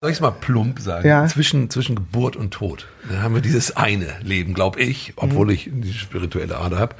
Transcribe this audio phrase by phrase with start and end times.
[0.00, 1.08] Soll ich es mal plump sagen?
[1.08, 1.26] Ja.
[1.26, 2.86] Zwischen, zwischen Geburt und Tod.
[3.10, 5.52] Da haben wir dieses eine Leben, glaube ich, obwohl Mhm.
[5.52, 6.94] ich die spirituelle Ader habe.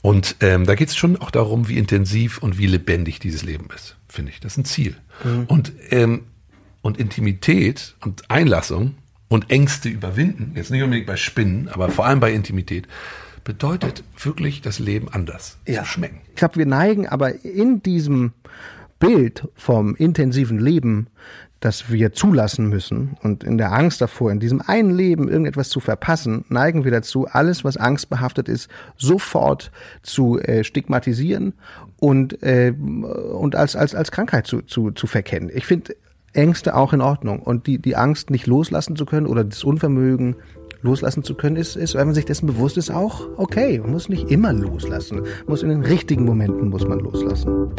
[0.00, 3.66] Und ähm, da geht es schon auch darum, wie intensiv und wie lebendig dieses Leben
[3.74, 4.38] ist, finde ich.
[4.38, 4.94] Das ist ein Ziel.
[5.24, 5.44] Mhm.
[5.46, 6.22] Und, ähm,
[6.82, 8.94] und Intimität und Einlassung
[9.28, 12.86] und Ängste überwinden, jetzt nicht unbedingt bei Spinnen, aber vor allem bei Intimität,
[13.42, 15.82] bedeutet wirklich das Leben anders Ja.
[15.82, 16.20] zu schmecken.
[16.28, 18.34] Ich glaube, wir neigen aber in diesem
[19.00, 21.08] Bild vom intensiven Leben,
[21.60, 25.78] das wir zulassen müssen und in der Angst davor, in diesem einen Leben irgendetwas zu
[25.78, 29.70] verpassen, neigen wir dazu, alles, was angstbehaftet ist, sofort
[30.02, 31.52] zu äh, stigmatisieren
[31.98, 35.50] und, äh, und als, als, als Krankheit zu, zu, zu verkennen.
[35.52, 35.94] Ich finde
[36.32, 40.36] Ängste auch in Ordnung und die, die Angst nicht loslassen zu können oder das Unvermögen
[40.82, 43.78] loslassen zu können, ist, ist, wenn man sich dessen bewusst ist, auch okay.
[43.80, 45.22] Man muss nicht immer loslassen.
[45.46, 47.70] Muss in den richtigen Momenten muss man loslassen.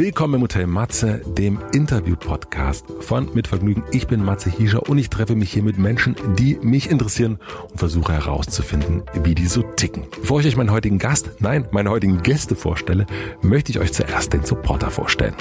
[0.00, 3.84] Willkommen im Hotel Matze, dem Interview-Podcast von Mit Vergnügen.
[3.92, 7.38] Ich bin Matze Hiescher und ich treffe mich hier mit Menschen, die mich interessieren
[7.70, 10.04] und versuche herauszufinden, wie die so ticken.
[10.18, 13.04] Bevor ich euch meinen heutigen Gast, nein, meine heutigen Gäste vorstelle,
[13.42, 15.34] möchte ich euch zuerst den Supporter vorstellen.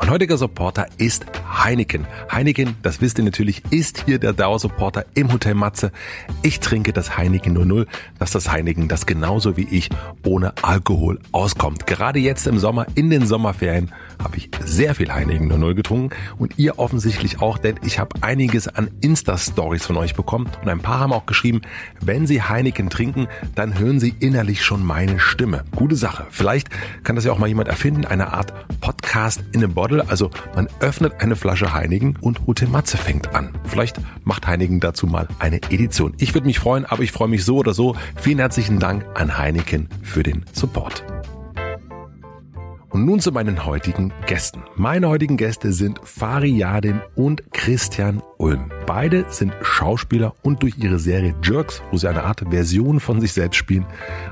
[0.00, 1.26] Mein heutiger Supporter ist
[1.62, 2.06] Heineken.
[2.32, 5.92] Heineken, das wisst ihr natürlich, ist hier der Dauersupporter im Hotel Matze.
[6.40, 7.86] Ich trinke das Heineken 00,
[8.18, 9.90] das ist das Heineken, das genauso wie ich
[10.24, 11.86] ohne Alkohol auskommt.
[11.86, 13.92] Gerade jetzt im Sommer, in den Sommerferien,
[14.24, 18.68] habe ich sehr viel Heineken 00 getrunken und ihr offensichtlich auch, denn ich habe einiges
[18.68, 21.60] an Insta-Stories von euch bekommen und ein paar haben auch geschrieben,
[22.00, 25.64] wenn sie Heineken trinken, dann hören sie innerlich schon meine Stimme.
[25.76, 26.26] Gute Sache.
[26.30, 26.68] Vielleicht
[27.04, 30.08] kann das ja auch mal jemand erfinden, eine Art Podcast in a Bottle.
[30.08, 33.52] Also man öffnet eine Flasche Heineken und Hotel Matze fängt an.
[33.64, 36.14] Vielleicht macht Heineken dazu mal eine Edition.
[36.18, 37.96] Ich würde mich freuen, aber ich freue mich so oder so.
[38.16, 41.04] Vielen herzlichen Dank an Heineken für den Support.
[42.88, 44.64] Und nun zu meinen heutigen Gästen.
[44.74, 48.72] Meine heutigen Gäste sind Fari Yadim und Christian Ulm.
[48.84, 53.32] Beide sind Schauspieler und durch ihre Serie Jerks, wo sie eine Art Version von sich
[53.32, 53.86] selbst spielen,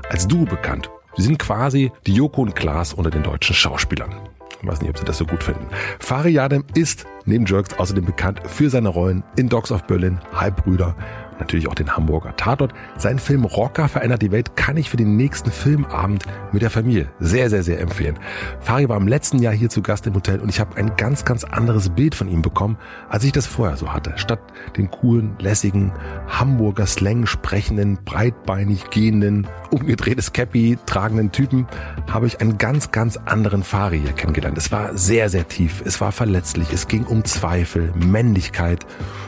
[0.09, 0.89] als Duo bekannt.
[1.15, 4.28] Sie sind quasi die Joko und Klaas unter den deutschen Schauspielern.
[4.63, 5.65] Weiß nicht, ob Sie das so gut finden.
[5.99, 10.95] Fari Yadim ist neben Jerks außerdem bekannt für seine Rollen in Dogs of Berlin, Halbbrüder,
[11.39, 12.73] natürlich auch den Hamburger Tatort.
[12.97, 17.09] Sein Film Rocker verändert die Welt kann ich für den nächsten Filmabend mit der Familie
[17.19, 18.17] sehr, sehr, sehr empfehlen.
[18.59, 21.25] Fari war im letzten Jahr hier zu Gast im Hotel und ich habe ein ganz,
[21.25, 22.77] ganz anderes Bild von ihm bekommen,
[23.09, 24.13] als ich das vorher so hatte.
[24.17, 24.39] Statt
[24.77, 25.91] den coolen, lässigen,
[26.27, 31.67] Hamburger Slang sprechenden, breitbeinig gehenden, umgedrehtes Cappy tragenden Typen,
[32.09, 34.57] habe ich einen ganz, ganz anderen Fari hier kennengelernt.
[34.57, 38.85] Es war sehr, sehr tief, es war verletzlich, es ging um Zweifel, Männlichkeit,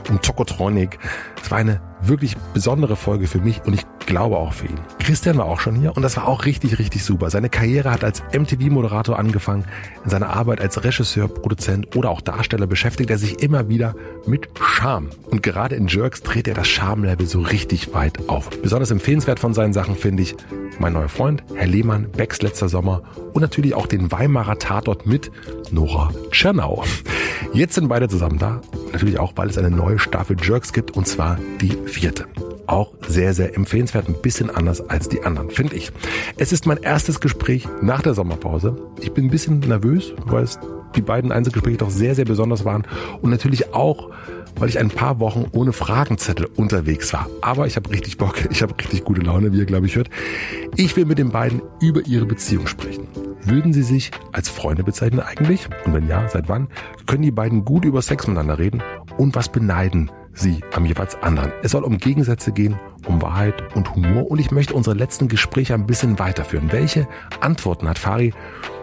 [0.09, 0.99] um Tokotronik.
[1.43, 4.79] Es war eine wirklich besondere Folge für mich und ich glaube auch für ihn.
[4.99, 7.29] Christian war auch schon hier und das war auch richtig, richtig super.
[7.29, 9.65] Seine Karriere hat als MTV-Moderator angefangen.
[10.03, 13.95] In seiner Arbeit als Regisseur, Produzent oder auch Darsteller beschäftigt er sich immer wieder
[14.25, 15.09] mit Charme.
[15.29, 18.49] Und gerade in Jerks dreht er das Charme-Level so richtig weit auf.
[18.61, 20.35] Besonders empfehlenswert von seinen Sachen finde ich
[20.79, 25.31] mein neuer Freund, Herr Lehmann, Becks letzter Sommer und natürlich auch den Weimarer Tatort mit
[25.71, 26.83] Nora Tschernau.
[27.53, 28.61] Jetzt sind beide zusammen da.
[28.91, 32.25] Natürlich auch, weil es eine neue Staffel Jerks gibt und zwar die vierte.
[32.67, 35.91] Auch sehr, sehr empfehlenswert, ein bisschen anders als die anderen, finde ich.
[36.37, 38.75] Es ist mein erstes Gespräch nach der Sommerpause.
[39.01, 40.59] Ich bin ein bisschen nervös, weil es
[40.95, 42.85] die beiden Einzelgespräche doch sehr, sehr besonders waren
[43.21, 44.09] und natürlich auch,
[44.57, 47.29] weil ich ein paar Wochen ohne Fragenzettel unterwegs war.
[47.41, 50.09] Aber ich habe richtig Bock, ich habe richtig gute Laune, wie ihr glaube ich hört.
[50.75, 53.07] Ich will mit den beiden über ihre Beziehung sprechen.
[53.43, 55.67] Würden sie sich als Freunde bezeichnen eigentlich?
[55.85, 56.67] Und wenn ja, seit wann?
[57.07, 58.83] Können die beiden gut über Sex miteinander reden?
[59.17, 61.51] Und was beneiden sie am jeweils anderen?
[61.63, 64.29] Es soll um Gegensätze gehen, um Wahrheit und Humor.
[64.29, 66.71] Und ich möchte unsere letzten Gespräche ein bisschen weiterführen.
[66.71, 67.07] Welche
[67.39, 68.33] Antworten hat Fari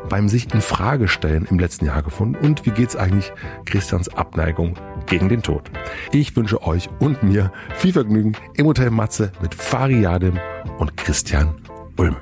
[0.08, 2.36] beim sich in Frage stellen im letzten Jahr gefunden?
[2.44, 3.32] Und wie geht's eigentlich
[3.64, 4.75] Christians Abneigung
[5.06, 5.70] gegen den Tod?
[6.12, 10.38] Ich wünsche euch und mir viel Vergnügen im Hotel Matze mit Fari Yadim
[10.78, 11.54] und Christian
[11.96, 12.16] Ulm.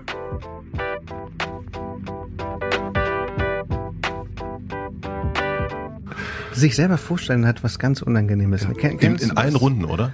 [6.57, 8.67] Sich selber vorstellen hat was ganz Unangenehmes.
[8.79, 9.57] Ken- In, in allen?
[9.57, 10.13] Runden, oder?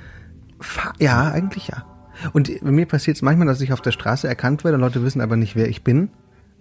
[0.98, 1.84] Ja, eigentlich ja.
[2.32, 5.02] Und bei mir passiert es manchmal, dass ich auf der Straße erkannt werde und Leute
[5.02, 6.10] wissen aber nicht, wer ich bin.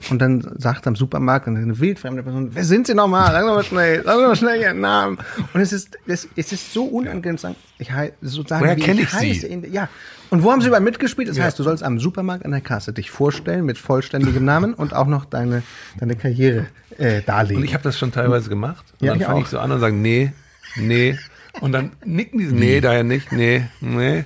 [0.09, 3.31] Und dann sagt am Supermarkt eine wildfremde Person, wer sind Sie nochmal?
[3.31, 5.17] Sagen Sie mal schnell, sagen Sie mal schnell Ihren Namen.
[5.53, 8.77] Und es ist, es, es ist so unangenehm zu sagen, ich heiße, so sagen, Woher
[8.77, 9.29] wie ich, ich Sie?
[9.31, 9.47] heiße.
[9.47, 9.89] In, ja.
[10.29, 11.27] Und wo haben Sie überall mitgespielt?
[11.29, 14.93] Das heißt, du sollst am Supermarkt an der Kasse dich vorstellen mit vollständigem Namen und
[14.93, 15.61] auch noch deine,
[15.99, 16.67] deine Karriere
[16.97, 17.57] äh, darlegen.
[17.57, 18.85] Und ich habe das schon teilweise gemacht.
[18.99, 20.31] Und Ja, dann fange ich so an und sage, nee,
[20.77, 21.17] nee.
[21.59, 24.23] Und dann nicken die, so, nee, daher nicht, nee, nee.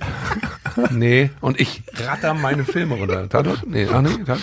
[0.90, 3.28] Nee, und ich ratter meine Filme runter.
[3.28, 3.66] Tatort?
[3.66, 4.38] Nee, ach nee, Tat,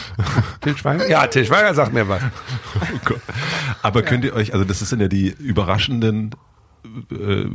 [0.61, 1.07] Til Schweiger?
[1.07, 2.21] Ja, Til Schweiger sagt mir was.
[2.75, 3.21] Oh Gott.
[3.81, 6.31] Aber könnt ihr euch, also das sind ja die überraschenden
[7.11, 7.45] äh,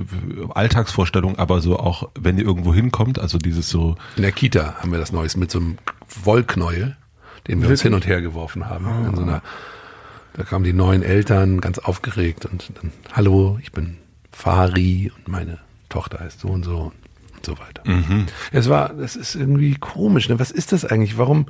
[0.55, 4.93] Alltagsvorstellungen, aber so auch, wenn ihr irgendwo hinkommt, also dieses so, In der Kita haben
[4.93, 5.79] wir das Neues mit so einem
[6.25, 6.97] Wollknäuel,
[7.47, 8.87] den wir uns hin und her geworfen haben.
[9.07, 9.43] In so einer,
[10.35, 13.99] da kamen die neuen Eltern ganz aufgeregt und dann, hallo, ich bin
[14.39, 15.59] Fari und meine
[15.89, 16.93] Tochter heißt so und so
[17.35, 17.83] und so weiter.
[18.53, 20.29] Es war, das ist irgendwie komisch.
[20.29, 20.39] Ne?
[20.39, 21.19] Was ist das eigentlich?
[21.19, 21.47] Warum?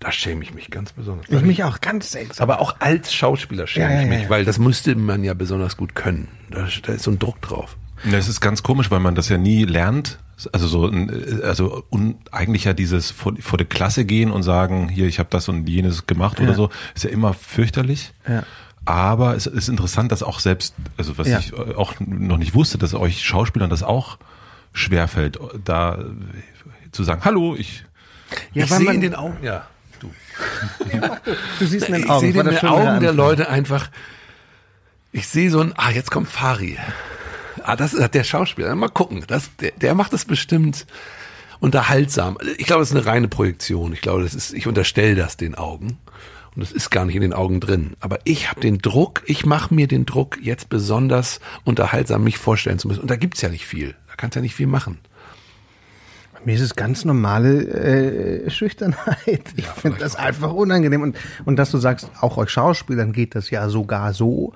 [0.00, 1.30] Da schäme ich mich ganz besonders.
[1.30, 2.42] Ich mich auch ganz seltsam.
[2.50, 4.30] Aber auch als Schauspieler schäme Ja, ja, ich mich, ja, ja.
[4.30, 6.28] weil das müsste man ja besonders gut können.
[6.50, 7.76] Da, da ist so ein Druck drauf.
[8.04, 10.18] Ja, es ist ganz komisch, weil man das ja nie lernt.
[10.52, 14.88] Also so, ein- also un, eigentlich ja dieses vor, vor der Klasse gehen und sagen,
[14.90, 18.12] hier, ich habe das und jenes gemacht oder so, ist ja immer fürchterlich.
[18.28, 18.42] Ja.
[18.86, 21.38] Aber es ist interessant, dass auch selbst, also was Ja.
[21.38, 24.18] ich auch noch nicht wusste, dass euch Schauspielern das auch
[24.72, 26.04] schwerfällt, da äh,
[26.92, 27.84] zu sagen, hallo, ich
[28.52, 29.66] Ja, ich sehe in den Augen, ja,
[30.00, 30.10] du.
[31.58, 32.20] Du siehst in den ich Augen.
[32.20, 33.12] sehe war in den Augen der.
[33.12, 33.88] Leute einfach,
[35.12, 36.76] ich sehe so ein, ah, jetzt kommt Fari.
[37.62, 38.74] Ah, das ist der Schauspieler.
[38.74, 40.86] Mal gucken, das, der, der macht das bestimmt
[41.60, 42.36] unterhaltsam.
[42.58, 43.92] Ich glaube, das ist eine reine Projektion.
[43.94, 45.98] Ich glaube, das ist, ich unterstelle das den Augen.
[46.54, 47.94] Und das ist gar nicht in den Augen drin.
[48.00, 52.78] Aber ich habe den Druck, ich mache mir den Druck, jetzt besonders unterhaltsam mich vorstellen
[52.78, 53.00] zu müssen.
[53.00, 53.94] Und da gibt's ja nicht viel.
[54.08, 54.98] Da kannst ja nicht viel machen.
[56.44, 59.42] Mir ist es ganz normale äh, Schüchternheit.
[59.56, 61.00] Ich finde das einfach unangenehm.
[61.00, 61.16] Und,
[61.46, 64.52] und dass du sagst, auch euch Schauspielern geht das ja sogar so,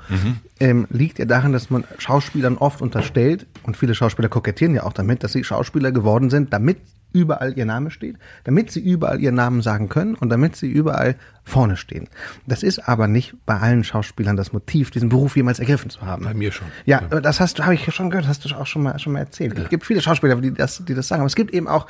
[0.61, 4.93] ähm, liegt ja daran, dass man Schauspielern oft unterstellt, und viele Schauspieler kokettieren ja auch
[4.93, 6.79] damit, dass sie Schauspieler geworden sind, damit
[7.19, 11.17] überall ihr Name steht, damit sie überall ihren Namen sagen können und damit sie überall
[11.45, 12.09] vorne stehen.
[12.47, 16.25] Das ist aber nicht bei allen Schauspielern das Motiv, diesen Beruf jemals ergriffen zu haben.
[16.25, 16.69] Bei mir schon.
[16.85, 19.15] Ja, aber das hast du, habe ich schon gehört, hast du auch schon mal, schon
[19.15, 19.59] mal erzählt.
[19.59, 21.87] Es gibt viele Schauspieler, die das, die das sagen, aber es gibt eben auch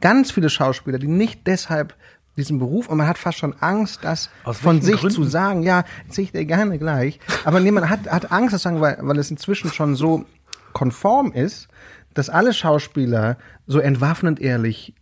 [0.00, 1.94] ganz viele Schauspieler, die nicht deshalb
[2.36, 5.14] diesen Beruf und man hat fast schon Angst, das Aus von sich Gründen?
[5.14, 5.62] zu sagen.
[5.62, 7.20] Ja, erzähl ich dir gerne gleich.
[7.44, 10.24] Aber nee, man hat, hat Angst, das zu sagen, weil, weil es inzwischen schon so
[10.72, 11.68] konform ist,
[12.14, 13.36] dass alle Schauspieler
[13.66, 14.94] so entwaffnend ehrlich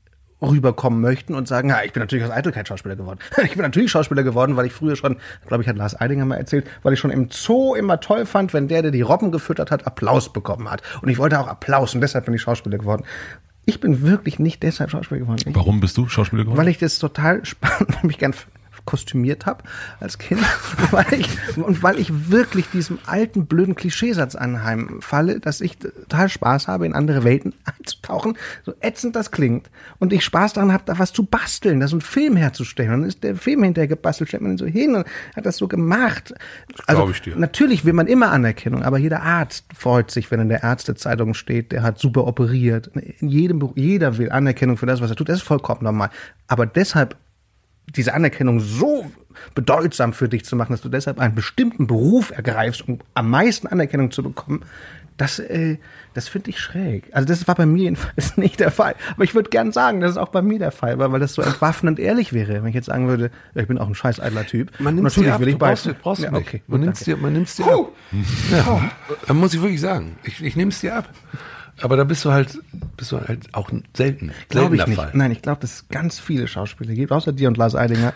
[0.42, 3.18] rüberkommen möchten und sagen, ja, ich bin natürlich aus Eitelkeit Schauspieler geworden.
[3.44, 6.36] Ich bin natürlich Schauspieler geworden, weil ich früher schon, glaube ich, hat Lars Eidinger mal
[6.36, 9.70] erzählt, weil ich schon im Zoo immer toll fand, wenn der, der die Robben gefüttert
[9.70, 10.82] hat, Applaus bekommen hat.
[11.02, 13.04] Und ich wollte auch Applaus und deshalb bin ich Schauspieler geworden.
[13.66, 15.42] Ich bin wirklich nicht deshalb Schauspieler geworden.
[15.46, 16.58] Ich, Warum bist du Schauspieler geworden?
[16.58, 18.32] weil ich das total spannend, weil ich mich gern
[18.84, 19.64] kostümiert habe
[20.00, 20.40] als Kind
[20.90, 26.68] weil ich, und weil ich wirklich diesem alten blöden Klischeesatz anheimfalle, dass ich total Spaß
[26.68, 30.98] habe, in andere Welten einzutauchen, so ätzend das klingt und ich Spaß daran habe, da
[30.98, 34.28] was zu basteln, da so einen Film herzustellen und dann ist der Film hinterher gebastelt,
[34.28, 35.06] stellt man ihn so hin und
[35.36, 36.34] hat das so gemacht.
[36.86, 37.36] Also glaub ich dir.
[37.36, 41.72] natürlich will man immer Anerkennung, aber jeder Arzt freut sich, wenn in der Ärztezeitung steht,
[41.72, 42.90] der hat super operiert.
[43.20, 45.28] In jedem Beruf, jeder will Anerkennung für das, was er tut.
[45.28, 46.10] Das ist vollkommen normal.
[46.48, 47.16] Aber deshalb
[47.96, 49.10] diese Anerkennung so
[49.54, 53.66] bedeutsam für dich zu machen, dass du deshalb einen bestimmten Beruf ergreifst, um am meisten
[53.66, 54.64] Anerkennung zu bekommen,
[55.16, 55.76] das, äh,
[56.14, 57.04] das finde ich schräg.
[57.12, 58.94] Also das war bei mir jedenfalls nicht der Fall.
[59.14, 61.34] Aber ich würde gern sagen, dass es auch bei mir der Fall war, weil das
[61.34, 64.46] so entwaffnend ehrlich wäre, wenn ich jetzt sagen würde, ich bin auch ein scheiß eitler
[64.46, 64.70] Typ.
[64.78, 66.00] Man nimmt natürlich dir ab, will ich du brauchst, beißen.
[66.02, 66.48] brauchst du ja, nicht.
[66.48, 67.92] okay, man nimmt dir, man nimmt's dir ab.
[68.50, 68.90] Ja,
[69.26, 70.16] da muss ich wirklich sagen.
[70.25, 71.08] Ich, ich nehme es dir ab.
[71.82, 72.58] Aber da bist du halt,
[72.96, 74.32] bist du halt auch selten.
[74.48, 74.96] Glaube ich seltener nicht.
[74.96, 75.10] Fall.
[75.14, 78.12] Nein, ich glaube, dass es ganz viele Schauspieler gibt, außer dir und Lars Eidinger,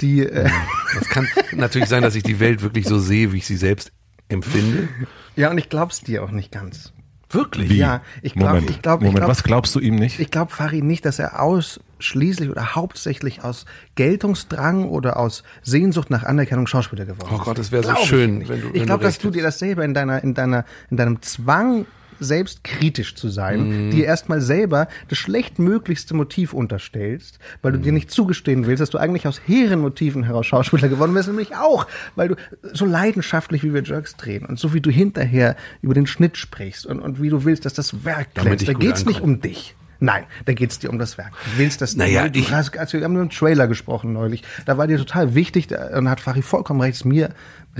[0.00, 0.48] die äh,
[0.94, 3.90] Das kann natürlich sein, dass ich die Welt wirklich so sehe, wie ich sie selbst
[4.28, 4.88] empfinde.
[5.36, 6.92] ja und ich glaub's dir auch nicht ganz.
[7.30, 7.70] Wirklich?
[7.70, 7.78] Wie?
[7.78, 10.20] Ja, ich glaub- Moment, ich glaub- ich Moment, glaub- was glaubst du ihm nicht?
[10.20, 13.64] Ich glaube, Farid, nicht, dass er ausschließlich oder hauptsächlich aus
[13.96, 17.42] Geltungsdrang oder aus Sehnsucht nach Anerkennung Schauspieler geworden Oh ist.
[17.44, 19.42] Gott, das wäre so ich schön, wenn du- Ich wenn glaube, du dass du dir
[19.42, 21.86] das selber in deiner, in deiner, in deinem Zwang
[22.20, 23.90] selbst kritisch zu sein, Mhm.
[23.90, 27.94] dir erstmal selber das schlechtmöglichste Motiv unterstellst, weil du dir Mhm.
[27.96, 31.86] nicht zugestehen willst, dass du eigentlich aus hehren Motiven heraus Schauspieler geworden bist, nämlich auch,
[32.14, 32.36] weil du
[32.72, 36.86] so leidenschaftlich wie wir Jerks drehen und so wie du hinterher über den Schnitt sprichst
[36.86, 38.66] und, und wie du willst, dass das Werk glänzt.
[38.68, 39.74] Da gut geht's nicht um dich.
[39.98, 41.32] Nein, da geht's dir um das Werk.
[41.44, 44.42] Du willst das Naja, du ich- hast, also wir haben nur einen Trailer gesprochen neulich.
[44.66, 47.30] Da war dir total wichtig, da- und hat Fari vollkommen recht, ist mir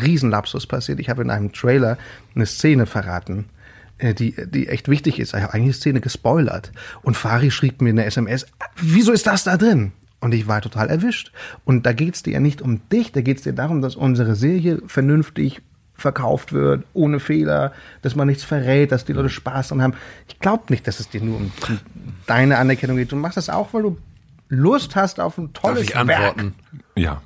[0.01, 0.99] Riesenlapsus passiert.
[1.01, 1.99] Ich habe in einem Trailer
[2.35, 3.47] eine Szene verraten,
[4.01, 5.35] die, die echt wichtig ist.
[5.35, 6.73] Ich habe eigentlich eine Szene gespoilert.
[7.03, 9.93] Und Fari schrieb mir eine SMS, wieso ist das da drin?
[10.21, 11.33] Und ich war total erwischt.
[11.65, 14.83] Und da geht's dir ja nicht um dich, da geht's dir darum, dass unsere Serie
[14.87, 15.63] vernünftig
[15.95, 17.73] verkauft wird, ohne Fehler,
[18.03, 19.95] dass man nichts verrät, dass die Leute Spaß dran haben.
[20.29, 21.53] Ich glaube nicht, dass es dir nur um,
[22.27, 23.13] deine Anerkennung geht.
[23.13, 23.99] Du machst das auch, weil du
[24.49, 26.55] Lust hast auf ein tolles Darf ich antworten?
[26.95, 27.23] Ja.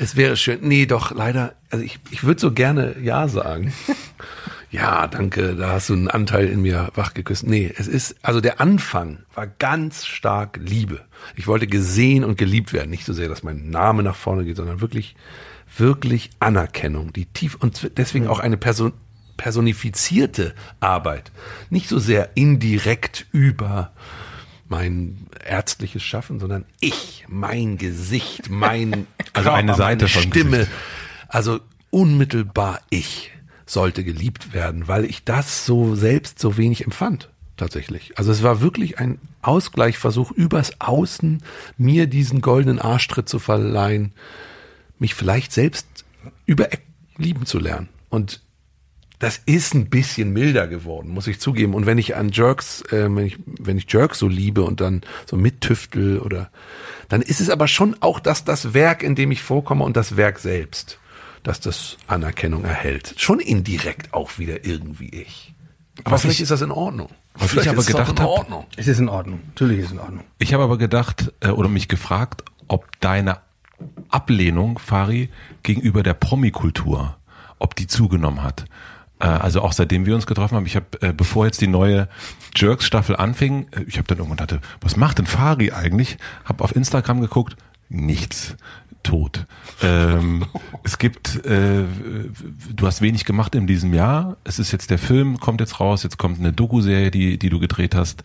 [0.00, 0.60] Es wäre schön.
[0.62, 1.56] Nee, doch, leider.
[1.68, 3.74] Also ich, ich würde so gerne Ja sagen.
[4.70, 7.46] ja, danke, da hast du einen Anteil in mir wachgeküsst.
[7.46, 11.02] Nee, es ist, also der Anfang war ganz stark Liebe.
[11.36, 12.88] Ich wollte gesehen und geliebt werden.
[12.88, 15.16] Nicht so sehr, dass mein Name nach vorne geht, sondern wirklich,
[15.76, 18.94] wirklich Anerkennung, die tief und deswegen auch eine Person,
[19.36, 21.30] personifizierte Arbeit.
[21.68, 23.92] Nicht so sehr indirekt über
[24.70, 30.58] mein ärztliches Schaffen, sondern ich, mein Gesicht, mein Also Körper, eine Seite meine Stimme.
[30.58, 30.72] Gesicht.
[31.28, 31.60] Also
[31.90, 33.32] unmittelbar ich
[33.66, 37.28] sollte geliebt werden, weil ich das so selbst so wenig empfand.
[37.56, 38.16] Tatsächlich.
[38.16, 41.42] Also es war wirklich ein Ausgleichsversuch übers Außen,
[41.76, 44.12] mir diesen goldenen Arschtritt zu verleihen,
[44.98, 45.86] mich vielleicht selbst
[46.46, 46.68] über
[47.18, 47.90] lieben zu lernen.
[48.08, 48.40] Und
[49.20, 51.74] das ist ein bisschen milder geworden, muss ich zugeben.
[51.74, 55.02] Und wenn ich an Jerks, äh, wenn ich, wenn ich Jerks so liebe und dann
[55.26, 56.50] so mittüftel oder,
[57.08, 60.16] dann ist es aber schon auch das, das Werk, in dem ich vorkomme und das
[60.16, 60.98] Werk selbst,
[61.44, 63.14] dass das Anerkennung erhält.
[63.18, 65.54] Schon indirekt auch wieder irgendwie ich.
[66.04, 67.10] Aber Was vielleicht ich- ist das in Ordnung.
[67.34, 68.66] was ich vielleicht aber ist gedacht in hab- Ordnung.
[68.76, 69.40] Es ist in Ordnung.
[69.48, 70.24] Natürlich ist es in Ordnung.
[70.38, 73.36] Ich habe aber gedacht äh, oder mich gefragt, ob deine
[74.08, 75.28] Ablehnung, Fari,
[75.62, 77.16] gegenüber der Promikultur,
[77.58, 78.64] ob die zugenommen hat.
[79.20, 82.08] Äh, also auch seitdem wir uns getroffen haben, ich habe, äh, bevor jetzt die neue
[82.56, 86.18] Jerks-Staffel anfing, äh, ich habe dann irgendwann dachte, was macht denn Fari eigentlich?
[86.44, 87.56] Habe auf Instagram geguckt,
[87.88, 88.56] nichts.
[89.02, 89.46] Tot.
[89.82, 90.44] Ähm,
[90.84, 91.84] es gibt, äh,
[92.74, 94.36] du hast wenig gemacht in diesem Jahr.
[94.44, 97.58] Es ist jetzt der Film, kommt jetzt raus, jetzt kommt eine Doku-Serie, die, die du
[97.58, 98.22] gedreht hast.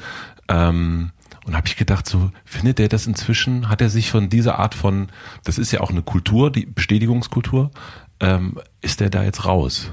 [0.50, 1.12] Ähm,
[1.46, 3.70] und habe ich gedacht, so findet er das inzwischen?
[3.70, 5.08] Hat er sich von dieser Art von,
[5.44, 7.72] das ist ja auch eine Kultur, die Bestätigungskultur,
[8.20, 9.92] ähm, ist er da jetzt raus?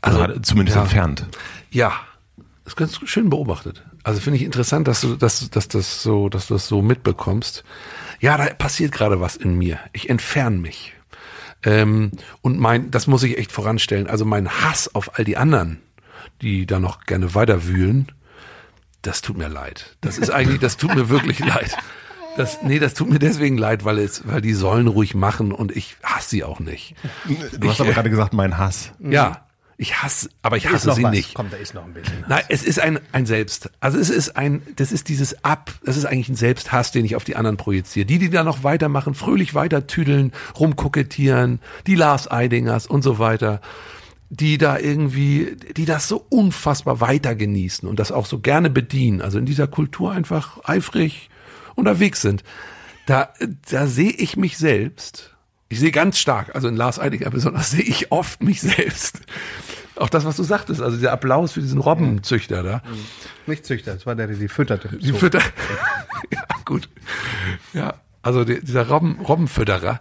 [0.00, 0.82] Also Also, zumindest ja.
[0.82, 1.26] entfernt.
[1.70, 1.92] Ja,
[2.64, 3.84] das ist ganz schön beobachtet.
[4.02, 7.64] Also finde ich interessant, dass du, dass, dass das so, dass du das so mitbekommst.
[8.20, 9.78] Ja, da passiert gerade was in mir.
[9.92, 10.94] Ich entferne mich.
[11.62, 14.06] Ähm, und mein, das muss ich echt voranstellen.
[14.06, 15.80] Also mein Hass auf all die anderen,
[16.40, 18.10] die da noch gerne weiter wühlen,
[19.02, 19.96] das tut mir leid.
[20.00, 21.76] Das ist eigentlich, das tut mir wirklich leid.
[22.36, 25.76] Das, nee, das tut mir deswegen leid, weil es, weil die sollen ruhig machen und
[25.76, 26.94] ich hasse sie auch nicht.
[27.58, 28.92] Du hast aber gerade gesagt, mein Hass.
[29.00, 29.46] Ja,
[29.80, 31.10] ich hasse, aber ich hasse noch sie was.
[31.10, 31.34] nicht.
[31.34, 32.22] Komm, da ist noch ein bisschen.
[32.28, 33.70] Nein, es ist ein, ein Selbst.
[33.80, 37.16] Also es ist ein, das ist dieses Ab, das ist eigentlich ein Selbsthass, den ich
[37.16, 38.04] auf die anderen projiziere.
[38.04, 43.62] Die, die da noch weitermachen, fröhlich weiter tüdeln, rumkokettieren, die Lars Eidingers und so weiter,
[44.28, 49.22] die da irgendwie, die das so unfassbar weiter genießen und das auch so gerne bedienen,
[49.22, 51.30] also in dieser Kultur einfach eifrig
[51.80, 52.44] unterwegs sind.
[53.06, 53.32] Da,
[53.70, 55.34] da sehe ich mich selbst.
[55.68, 59.20] Ich sehe ganz stark, also in Lars Eidinger besonders, sehe ich oft mich selbst.
[59.96, 62.82] Auch das, was du sagtest, also der Applaus für diesen Robbenzüchter da.
[63.46, 64.88] Nicht Züchter, das war der, der die fütterte.
[64.96, 65.14] Die So.
[65.14, 65.40] Fütter.
[66.32, 66.88] ja, gut.
[67.72, 70.00] Ja, also die, dieser Robben, Robbenfütterer.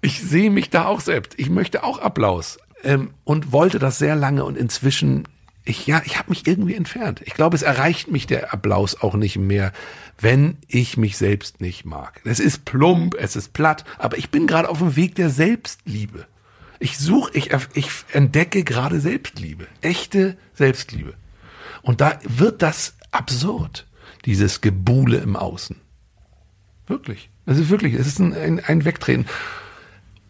[0.00, 1.34] Ich sehe mich da auch selbst.
[1.38, 2.58] Ich möchte auch Applaus.
[2.84, 5.28] Ähm, und wollte das sehr lange und inzwischen,
[5.64, 7.22] ich, ja, ich habe mich irgendwie entfernt.
[7.24, 9.72] Ich glaube, es erreicht mich der Applaus auch nicht mehr,
[10.18, 12.20] wenn ich mich selbst nicht mag.
[12.24, 16.26] Es ist plump, es ist platt, aber ich bin gerade auf dem Weg der Selbstliebe.
[16.80, 19.68] Ich suche, ich, ich entdecke gerade Selbstliebe.
[19.82, 21.14] Echte Selbstliebe.
[21.82, 23.86] Und da wird das absurd,
[24.24, 25.76] dieses Gebuhle im Außen.
[26.88, 27.30] Wirklich.
[27.46, 29.26] Das ist wirklich, es ist ein, ein, ein Wegtreten.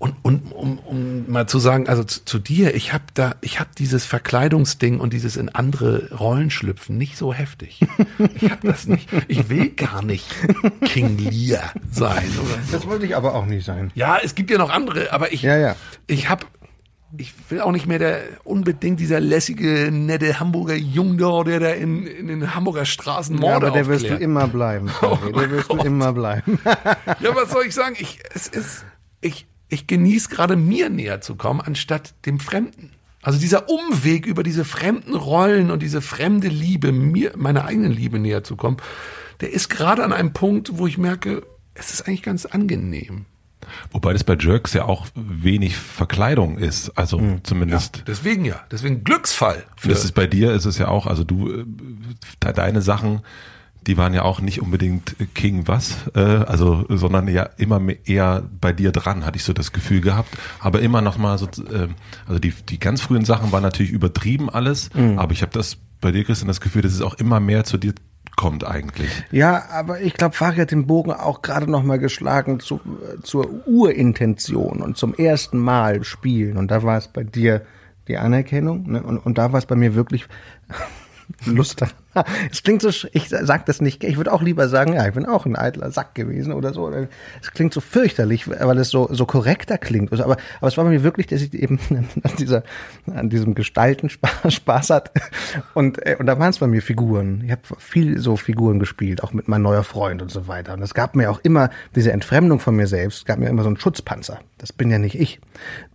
[0.02, 3.60] Und, und um, um mal zu sagen, also zu, zu dir, ich habe da, ich
[3.60, 7.78] habe dieses Verkleidungsding und dieses in andere Rollen schlüpfen nicht so heftig.
[8.34, 9.08] Ich habe das nicht.
[9.28, 10.26] Ich will gar nicht
[10.86, 12.72] King Lear sein oder so.
[12.72, 13.92] Das wollte ich aber auch nicht sein.
[13.94, 15.76] Ja, es gibt ja noch andere, aber ich, Ja, ja.
[16.08, 16.46] ich habe,
[17.16, 22.08] ich will auch nicht mehr der unbedingt dieser lässige, nette Hamburger Jungdor, der da in,
[22.08, 24.20] in den Hamburger Straßen Ja, Morde aber der wirst du aufklärt.
[24.22, 24.88] immer bleiben.
[24.88, 25.32] Fabi.
[25.38, 26.58] der wirst du immer bleiben.
[27.20, 27.94] Ja, was soll ich sagen?
[28.00, 28.84] Ich, es ist,
[29.20, 32.90] ich, ich genieße gerade mir näher zu kommen, anstatt dem Fremden.
[33.22, 38.18] Also dieser Umweg über diese fremden Rollen und diese fremde Liebe, mir, meiner eigenen Liebe
[38.18, 38.76] näher zu kommen,
[39.40, 41.42] der ist gerade an einem Punkt, wo ich merke,
[41.74, 43.26] es ist eigentlich ganz angenehm.
[43.92, 46.90] Wobei das bei Jerks ja auch wenig Verkleidung ist.
[46.98, 48.02] Also zumindest.
[48.08, 49.64] Deswegen ja, deswegen Glücksfall.
[49.76, 53.20] Für, Das ist bei dir ist es ja auch, also du, äh, de- deine Sachen,
[53.86, 58.42] die waren ja auch nicht unbedingt King was, äh, also, sondern ja immer mehr eher
[58.60, 60.36] bei dir dran, hatte ich so das Gefühl gehabt.
[60.60, 61.88] Aber immer noch mal so, äh,
[62.26, 66.12] also die, die ganz frühen Sachen waren natürlich übertrieben alles, aber ich habe das bei
[66.12, 67.94] dir, Christian, das Gefühl, dass es auch immer mehr zu dir
[68.36, 69.10] kommt eigentlich.
[69.30, 72.80] Ja, aber ich glaube, Fari hat den Bogen auch gerade noch mal geschlagen zu,
[73.22, 76.56] zur Urintention und zum ersten Mal spielen.
[76.56, 77.62] Und da war es bei dir
[78.08, 78.90] die Anerkennung.
[78.90, 79.02] Ne?
[79.02, 80.26] Und, und da war es bei mir wirklich
[81.46, 81.82] Lust
[82.50, 85.26] Es klingt so, ich sag das nicht, ich würde auch lieber sagen, ja, ich bin
[85.26, 86.90] auch ein eitler Sack gewesen oder so.
[87.40, 90.12] Es klingt so fürchterlich, weil es so, so korrekter klingt.
[90.12, 92.62] Aber, aber es war bei mir wirklich, dass ich eben an, dieser,
[93.12, 95.12] an diesem Gestalten Spaß, Spaß hat.
[95.74, 97.42] Und, äh, und da waren es bei mir Figuren.
[97.44, 100.74] Ich habe viel so Figuren gespielt, auch mit meinem neuer Freund und so weiter.
[100.74, 103.68] Und es gab mir auch immer diese Entfremdung von mir selbst, gab mir immer so
[103.68, 104.40] einen Schutzpanzer.
[104.58, 105.40] Das bin ja nicht ich,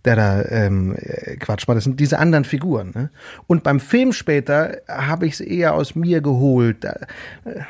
[0.04, 1.76] der da ähm, äh, Quatsch macht.
[1.76, 2.92] Das sind diese anderen Figuren.
[2.94, 3.10] Ne?
[3.46, 6.84] Und beim Film später habe ich es eher aus mir geholt.
[6.84, 6.96] Da,
[7.44, 7.60] äh,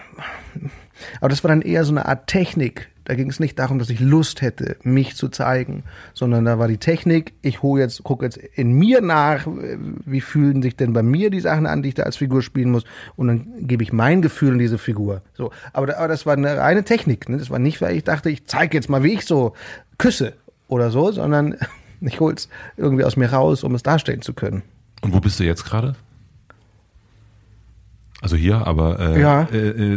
[1.21, 2.89] aber das war dann eher so eine Art Technik.
[3.05, 6.69] Da ging es nicht darum, dass ich Lust hätte, mich zu zeigen, sondern da war
[6.69, 10.93] die Technik, ich hole jetzt, gucke jetzt in mir nach, äh, wie fühlen sich denn
[10.93, 12.85] bei mir die Sachen an, die ich da als Figur spielen muss,
[13.17, 15.23] und dann gebe ich mein Gefühl in diese Figur.
[15.33, 17.31] So, aber, aber das war eine reine Technik.
[17.31, 17.39] Ne?
[17.39, 19.55] Das war nicht, weil ich dachte, ich zeige jetzt mal, wie ich so
[19.97, 20.35] küsse
[20.69, 21.57] oder so, sondern
[22.03, 24.63] ich hole es irgendwie aus mir raus, um es darstellen zu können.
[25.01, 25.97] Und wo bist du jetzt gerade?
[28.21, 29.43] Also hier, aber äh, Ja.
[29.53, 29.95] äh, äh,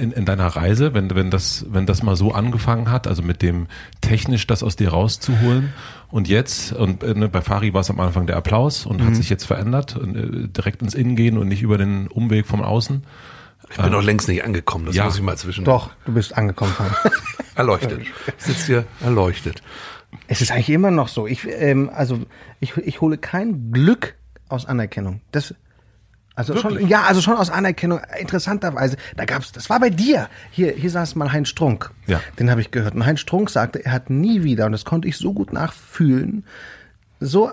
[0.00, 3.42] in, in deiner Reise, wenn, wenn, das, wenn das mal so angefangen hat, also mit
[3.42, 3.66] dem
[4.00, 5.72] technisch das aus dir rauszuholen
[6.08, 9.06] und jetzt, und äh, ne, bei Fari war es am Anfang der Applaus und Mhm.
[9.06, 12.46] hat sich jetzt verändert, und, äh, direkt ins Innen gehen und nicht über den Umweg
[12.46, 13.02] vom Außen.
[13.70, 15.06] Ich bin noch längst nicht angekommen, das Ja.
[15.06, 16.72] muss ich mal zwischen Doch, du bist angekommen.
[17.56, 18.02] Erleuchtet.
[18.38, 19.62] Ich sitze hier erleuchtet.
[20.28, 21.26] Es ist eigentlich immer noch so.
[21.26, 22.20] Ich, ähm, also
[22.60, 24.14] ich, ich hole kein Glück
[24.48, 25.22] aus Anerkennung.
[25.32, 25.54] Das,
[26.36, 28.00] also schon, ja, also schon aus Anerkennung.
[28.18, 30.28] Interessanterweise, da gab's, das war bei dir.
[30.50, 31.90] Hier, hier saß mal Heinz Strunk.
[32.06, 32.20] Ja.
[32.38, 32.94] Den habe ich gehört.
[32.94, 36.44] Und Heinz Strunk sagte, er hat nie wieder, und das konnte ich so gut nachfühlen,
[37.20, 37.52] so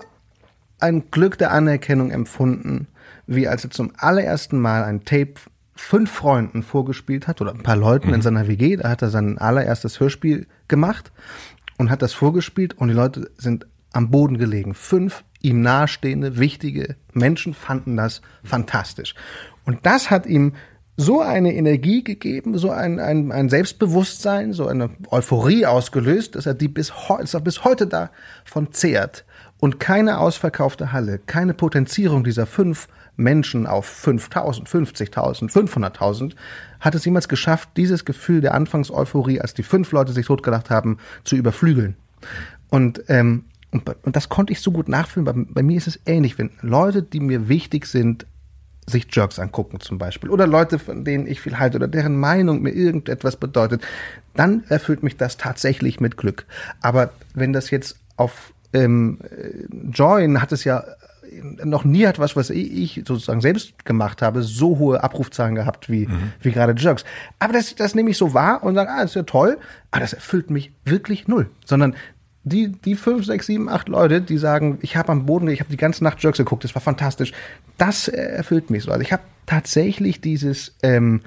[0.80, 2.88] ein Glück der Anerkennung empfunden,
[3.26, 5.34] wie als er zum allerersten Mal ein Tape
[5.74, 8.76] fünf Freunden vorgespielt hat oder ein paar Leuten in seiner WG.
[8.76, 11.12] Da hat er sein allererstes Hörspiel gemacht
[11.78, 14.74] und hat das vorgespielt und die Leute sind am Boden gelegen.
[14.74, 19.14] Fünf ihm nahestehende, wichtige Menschen fanden das fantastisch.
[19.64, 20.54] Und das hat ihm
[20.96, 26.54] so eine Energie gegeben, so ein, ein, ein Selbstbewusstsein, so eine Euphorie ausgelöst, dass er
[26.54, 29.24] die bis, heu dass er bis heute davon zehrt.
[29.58, 36.34] Und keine ausverkaufte Halle, keine Potenzierung dieser fünf Menschen auf 5.000, 50.000, 500.000
[36.80, 40.98] hat es jemals geschafft, dieses Gefühl der Anfangseuphorie, als die fünf Leute sich totgelacht haben,
[41.24, 41.96] zu überflügeln.
[42.70, 45.24] Und, ähm, und, und das konnte ich so gut nachfühlen.
[45.24, 48.26] Bei, bei mir ist es ähnlich, wenn Leute, die mir wichtig sind,
[48.86, 52.62] sich Jerks angucken zum Beispiel oder Leute, von denen ich viel halte oder deren Meinung
[52.62, 53.82] mir irgendetwas bedeutet,
[54.34, 56.46] dann erfüllt mich das tatsächlich mit Glück.
[56.80, 62.18] Aber wenn das jetzt auf ähm, äh, Join hat es ja äh, noch nie hat
[62.18, 66.08] was, was ich sozusagen selbst gemacht habe, so hohe Abrufzahlen gehabt wie,
[66.40, 67.04] wie gerade Jerks.
[67.38, 69.58] Aber das, das nehme ich so wahr und sage, ah, das ist ja toll,
[69.90, 71.48] aber das erfüllt mich wirklich null.
[71.64, 71.94] Sondern
[72.44, 75.70] die, die fünf, sechs, sieben, acht Leute, die sagen, ich habe am Boden, ich habe
[75.70, 77.32] die ganze Nacht Jerks geguckt, das war fantastisch,
[77.78, 78.90] das äh, erfüllt mich so.
[78.90, 81.20] Also ich habe tatsächlich dieses ähm,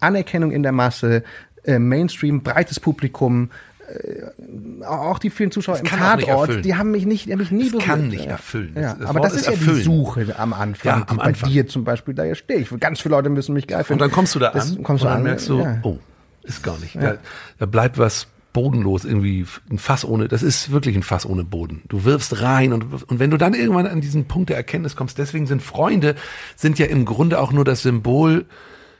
[0.00, 1.22] Anerkennung in der Masse,
[1.64, 3.50] äh, Mainstream, breites Publikum,
[3.86, 7.64] äh, auch die vielen Zuschauer im Tatort, die haben mich nicht, die haben mich nie
[7.66, 7.84] Es berührt.
[7.86, 8.30] kann nicht ja.
[8.32, 8.72] erfüllen.
[8.74, 11.00] Ja, Das aber Wort das ist, ist ja die Suche am Anfang.
[11.00, 11.50] Ja, am Bei Anfang.
[11.50, 12.70] dir zum Beispiel, da stehe ich.
[12.80, 14.02] Ganz viele Leute müssen mich geil finden.
[14.02, 15.78] Und dann kommst du da Das an kommst und du dann an, merkst du, ja.
[15.82, 15.98] oh,
[16.42, 16.96] ist gar nicht.
[16.96, 17.16] Da,
[17.58, 21.82] da bleibt was bodenlos, irgendwie ein Fass ohne, das ist wirklich ein Fass ohne Boden.
[21.88, 25.18] Du wirfst rein und, und wenn du dann irgendwann an diesen Punkt der Erkenntnis kommst,
[25.18, 26.14] deswegen sind Freunde,
[26.56, 28.46] sind ja im Grunde auch nur das Symbol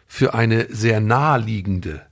[0.06, 2.02] für eine sehr naheliegende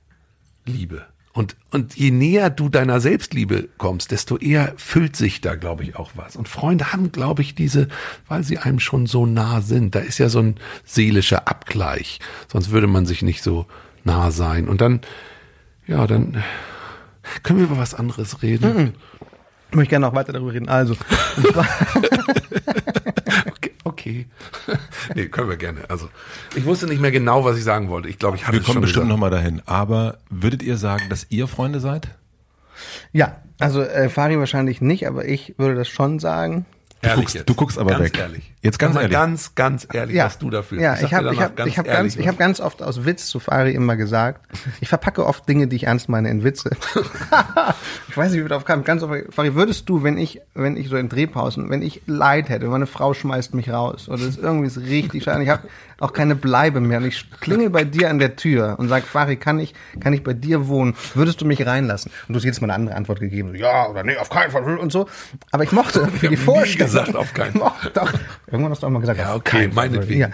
[0.65, 1.05] Liebe.
[1.35, 5.97] Und, und je näher du deiner Selbstliebe kommst, desto eher füllt sich da, glaube ich,
[5.97, 6.37] auch was.
[6.37, 7.89] Und Freunde haben, glaube ich, diese,
[8.29, 9.95] weil sie einem schon so nah sind.
[9.95, 12.21] Da ist ja so ein seelischer Abgleich.
[12.49, 13.67] Sonst würde man sich nicht so
[14.05, 14.69] nah sein.
[14.69, 15.01] Und dann,
[15.87, 16.43] ja, dann
[17.43, 18.95] können wir über was anderes reden.
[19.71, 20.69] Ich möchte gerne noch weiter darüber reden.
[20.69, 20.97] Also,
[23.47, 23.71] Okay.
[23.85, 24.27] okay.
[25.15, 25.81] nee, können wir gerne.
[25.89, 26.09] Also,
[26.55, 28.09] ich wusste nicht mehr genau, was ich sagen wollte.
[28.09, 29.63] Ich glaube, ich hatte Wir es kommen schon bestimmt nochmal dahin.
[29.67, 32.09] Aber würdet ihr sagen, dass ihr Freunde seid?
[33.13, 36.67] ja, also äh, Fari wahrscheinlich nicht, aber ich würde das schon sagen.
[37.01, 37.49] Du Ehrlich guckst- jetzt.
[37.49, 38.19] du guckst aber ganz weg.
[38.19, 38.52] Ehrlich.
[38.63, 39.17] Jetzt ganz Mal ehrlich.
[39.17, 40.81] Ganz, ganz ehrlich, was du dafür.
[40.81, 43.41] Ja, ich habe ich hab, ich hab ganz, ich hab ganz oft aus Witz zu
[43.41, 44.41] Fari immer gesagt,
[44.81, 46.71] ich verpacke oft Dinge, die ich ernst meine, in Witze.
[48.09, 48.85] ich weiß nicht, wie wir darauf kamen.
[48.85, 52.51] Ganz oft, Fari, würdest du, wenn ich, wenn ich so in Drehpausen, wenn ich Leid
[52.51, 55.67] hätte, meine Frau schmeißt mich raus oder es ist irgendwie ist richtig schade, ich habe
[56.03, 59.37] auch keine Bleibe mehr und ich klingel bei dir an der Tür und sag, Fari,
[59.37, 60.95] kann ich, kann ich bei dir wohnen?
[61.15, 62.11] Würdest du mich reinlassen?
[62.27, 64.51] Und du hast jetzt mal eine andere Antwort gegeben, so, ja oder nee, auf keinen
[64.51, 65.09] Fall und so.
[65.53, 66.87] Aber ich mochte für die Vorstellung.
[66.87, 68.13] gesagt, auf keinen Ich mochte Doch,
[68.53, 70.21] irgendwann hast du auch mal gesagt, Ja, okay, meinetwegen.
[70.21, 70.29] Ja.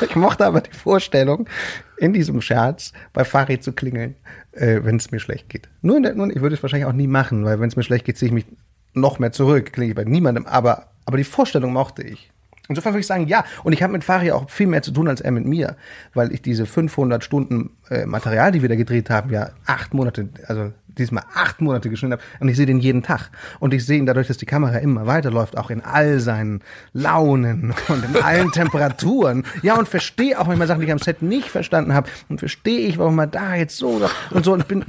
[0.00, 1.48] Ich mochte aber die Vorstellung,
[1.96, 4.14] in diesem Scherz bei Farid zu klingeln,
[4.52, 5.68] äh, wenn es mir schlecht geht.
[5.82, 7.82] Nur, in der, nur ich würde es wahrscheinlich auch nie machen, weil wenn es mir
[7.82, 8.46] schlecht geht, ziehe ich mich
[8.94, 10.46] noch mehr zurück, klinge ich bei niemandem.
[10.46, 12.30] Aber, aber die Vorstellung mochte ich.
[12.68, 13.44] Insofern würde ich sagen, ja.
[13.64, 15.76] Und ich habe mit Fari auch viel mehr zu tun als er mit mir,
[16.12, 20.28] weil ich diese 500 Stunden äh, Material, die wir da gedreht haben, ja acht Monate,
[20.46, 23.30] also diesmal acht Monate geschnitten habe und ich sehe den jeden Tag.
[23.60, 26.60] Und ich sehe ihn dadurch, dass die Kamera immer weiterläuft, auch in all seinen
[26.92, 29.44] Launen und in allen Temperaturen.
[29.62, 32.08] Ja, und verstehe auch manchmal Sachen, die ich am Set nicht verstanden habe.
[32.28, 34.52] Und verstehe ich, warum man da jetzt so und so.
[34.52, 34.84] Und bin,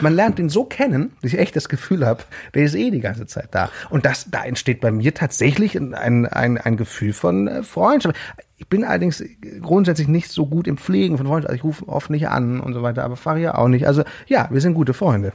[0.00, 2.22] man lernt ihn so kennen, dass ich echt das Gefühl habe,
[2.54, 3.70] der ist eh die ganze Zeit da.
[3.90, 8.16] Und das, da entsteht bei mir tatsächlich ein, ein, ein Gefühl von äh, Freundschaft.
[8.56, 9.24] Ich bin allerdings
[9.60, 11.46] grundsätzlich nicht so gut im Pflegen von Freunden.
[11.46, 13.86] Also ich rufe oft nicht an und so weiter, aber Faria auch nicht.
[13.86, 15.32] Also ja, wir sind gute Freunde.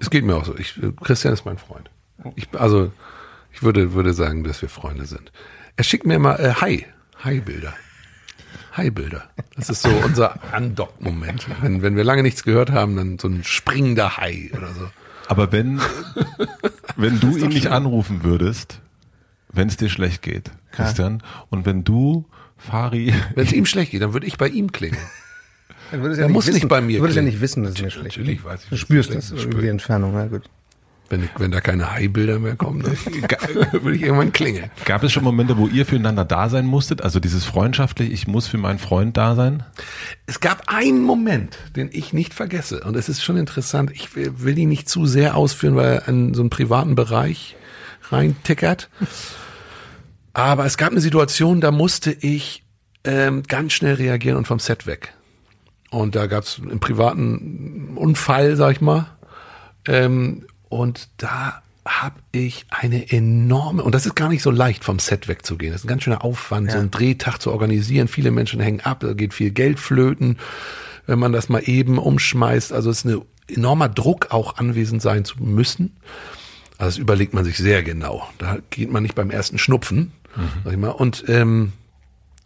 [0.00, 0.56] Es geht mir auch so.
[0.56, 1.90] Ich, Christian ist mein Freund.
[2.36, 2.92] Ich, also,
[3.52, 5.32] ich würde, würde sagen, dass wir Freunde sind.
[5.76, 6.86] Er schickt mir immer äh, Hi,
[7.24, 7.74] Hi-Bilder.
[8.72, 9.28] Hi-Bilder.
[9.56, 11.46] Das ist so unser Undock-Moment.
[11.62, 14.88] Wenn, wenn wir lange nichts gehört haben, dann so ein springender Hai oder so.
[15.26, 15.80] Aber wenn,
[16.96, 18.80] wenn du ihn nicht anrufen würdest,
[19.52, 22.26] wenn es dir schlecht geht, Christian, und wenn du,
[22.58, 24.98] Fari, Wenn es ihm schlecht geht, dann würde ich bei ihm klingen.
[25.90, 27.34] Dann würdest Er ja muss wissen, nicht bei mir Du würdest ja klingen.
[27.34, 30.12] nicht wissen, dass es mir schlecht Natürlich weiß ich, Du spürst das über die Entfernung,
[30.14, 30.42] na gut.
[31.10, 32.92] Wenn, wenn da keine Hai-Bilder mehr kommen, dann
[33.82, 34.70] würde ich irgendwann klingeln.
[34.84, 37.00] gab es schon Momente, wo ihr füreinander da sein musstet?
[37.00, 39.62] Also dieses freundschaftlich, ich muss für meinen Freund da sein?
[40.26, 42.80] Es gab einen Moment, den ich nicht vergesse.
[42.84, 43.90] Und es ist schon interessant.
[43.94, 47.56] Ich will, will ihn nicht zu sehr ausführen, weil er in so einen privaten Bereich
[48.10, 48.90] reintickert.
[50.34, 52.64] Aber es gab eine Situation, da musste ich
[53.04, 55.14] ähm, ganz schnell reagieren und vom Set weg.
[55.90, 59.06] Und da gab es einen privaten Unfall, sag ich mal.
[59.86, 64.98] Ähm, und da habe ich eine enorme, und das ist gar nicht so leicht, vom
[64.98, 65.72] Set wegzugehen.
[65.72, 68.08] Das ist ein ganz schöner Aufwand, so einen Drehtag zu organisieren.
[68.08, 70.38] Viele Menschen hängen ab, da geht viel Geld flöten,
[71.06, 72.74] wenn man das mal eben umschmeißt.
[72.74, 75.96] Also es ist ein enormer Druck, auch anwesend sein zu müssen.
[76.76, 78.28] Also das überlegt man sich sehr genau.
[78.36, 80.12] Da geht man nicht beim ersten Schnupfen,
[80.64, 80.90] sag ich mal.
[80.90, 81.72] Und ähm,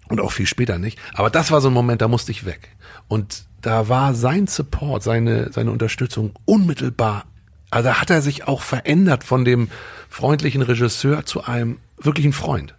[0.09, 0.99] und auch viel später nicht.
[1.15, 2.69] Aber das war so ein Moment, da musste ich weg.
[3.09, 7.25] Und da war sein Support, seine, seine Unterstützung unmittelbar.
[7.71, 9.69] Also da hat er sich auch verändert von dem
[10.09, 12.75] freundlichen Regisseur zu einem wirklichen Freund.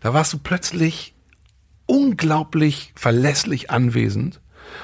[0.00, 1.14] Da warst du plötzlich
[1.86, 4.40] unglaublich verlässlich anwesend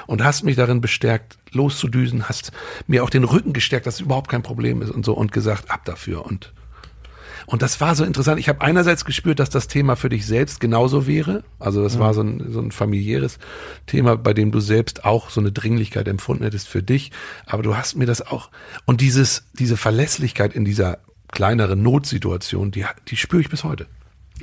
[0.07, 2.51] und hast mich darin bestärkt, loszudüsen, hast
[2.87, 5.71] mir auch den Rücken gestärkt, dass es überhaupt kein Problem ist und so und gesagt,
[5.71, 6.53] ab dafür und
[7.45, 8.39] und das war so interessant.
[8.39, 11.43] Ich habe einerseits gespürt, dass das Thema für dich selbst genauso wäre.
[11.59, 13.37] Also das war so ein, so ein familiäres
[13.85, 17.11] Thema, bei dem du selbst auch so eine Dringlichkeit empfunden hättest für dich.
[17.45, 18.49] Aber du hast mir das auch
[18.85, 20.99] und dieses diese Verlässlichkeit in dieser
[21.31, 23.87] kleineren Notsituation, die die spüre ich bis heute.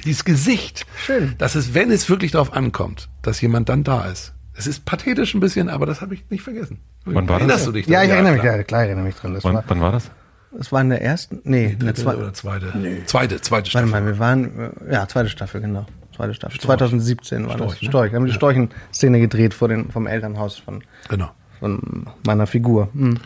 [0.04, 1.34] Dieses Gesicht, Schön.
[1.38, 4.32] dass es, wenn es wirklich darauf ankommt, dass jemand dann da ist.
[4.54, 6.78] Es ist pathetisch ein bisschen, aber das habe ich nicht vergessen.
[7.04, 7.40] Wann war das?
[7.40, 7.86] Erinnerst du dich?
[7.86, 8.56] Ja, ich erinnere mich, klar.
[8.56, 9.34] ja, klar erinnere mich dran.
[9.34, 10.10] Das Wann, war, wann war das?
[10.56, 12.20] Das war in der ersten, nee, in der Dritte zweiten.
[12.22, 12.72] oder zweite?
[13.06, 13.88] Zweite, zweite Warte Staffel.
[13.88, 15.86] mal, wir waren, ja, zweite Staffel, genau.
[16.14, 16.56] Zweite Staffel.
[16.56, 16.78] Storch.
[16.78, 17.82] 2017 war Storch, das.
[17.82, 17.88] ne?
[17.88, 18.10] Storch.
[18.12, 18.36] Wir haben die Ja.
[18.36, 21.30] Storchen-Szene gedreht vor den, vom Elternhaus von, Genau.
[21.58, 22.88] von meiner Figur.
[22.92, 23.18] Hm.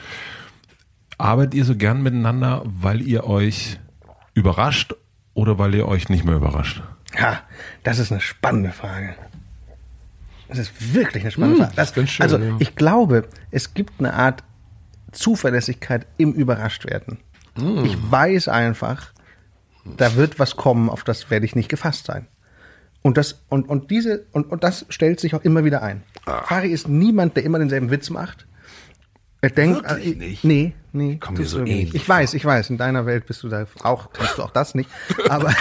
[1.19, 3.81] Arbeitet ihr so gern miteinander, weil ihr euch
[4.35, 4.95] überrascht
[5.35, 6.83] oder weil ihr euch nicht mehr überrascht?
[7.19, 7.41] Ja,
[7.83, 9.15] das ist eine spannende Frage.
[10.49, 11.73] Das ist wirklich eine spannende Frage.
[11.75, 12.55] Das, ist ganz schön, also, ja.
[12.61, 14.45] ich glaube, es gibt eine Art
[15.17, 17.19] Zuverlässigkeit im Überraschtwerden.
[17.85, 19.13] Ich weiß einfach,
[19.85, 22.27] da wird was kommen, auf das werde ich nicht gefasst sein.
[23.03, 26.03] Und das, und, und diese, und, und das stellt sich auch immer wieder ein.
[26.45, 28.47] Fari ist niemand, der immer denselben Witz macht.
[29.43, 30.45] Er denkt, Wirklich äh, nicht?
[30.45, 31.17] nee, nee.
[31.19, 31.95] Kommt mir tust so ähnlich nicht.
[31.95, 34.75] Ich weiß, ich weiß, in deiner Welt bist du da auch, kannst du auch das
[34.75, 34.89] nicht.
[35.29, 35.53] Aber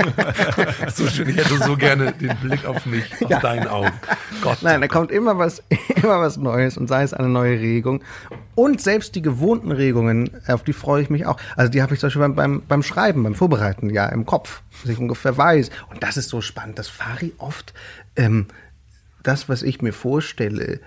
[0.94, 3.40] So schön, ich hätte so gerne den Blick auf mich, aus Ja.
[3.40, 3.92] deinen Augen.
[4.42, 4.58] Gott.
[4.62, 5.62] Nein, da kommt immer was,
[5.96, 8.02] immer was Neues und sei es eine neue Regung.
[8.54, 11.38] Und selbst die gewohnten Regungen, auf die freue ich mich auch.
[11.56, 14.62] Also die habe ich zum Beispiel beim, beim, beim Schreiben, beim Vorbereiten, ja, im Kopf,
[14.82, 15.70] dass ich ungefähr weiß.
[15.90, 17.74] Und das ist so spannend, dass Fari oft
[18.14, 18.46] ähm,
[19.22, 20.80] das, was ich mir vorstelle,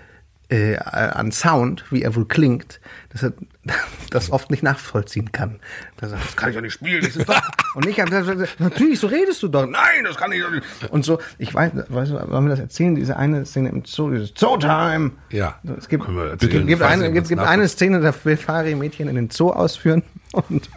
[0.50, 3.32] äh, an Sound, wie er wohl klingt, dass er
[4.10, 5.60] das oft nicht nachvollziehen kann.
[5.96, 7.02] Da sagt, das kann ich doch nicht spielen.
[7.02, 7.40] Das ist doch
[7.74, 9.66] und ich habe gesagt, natürlich, so redest du doch.
[9.66, 10.64] Nein, das kann ich doch nicht.
[10.90, 12.94] Und so, ich weiß, weißt du, wollen wir das erzählen?
[12.94, 15.12] Diese eine Szene im Zoo, dieses Zoo-Time.
[15.30, 16.66] Ja, Es gibt, erzählen.
[16.66, 20.68] gibt, eine, gibt, gibt eine Szene, da will Fari Mädchen in den Zoo ausführen und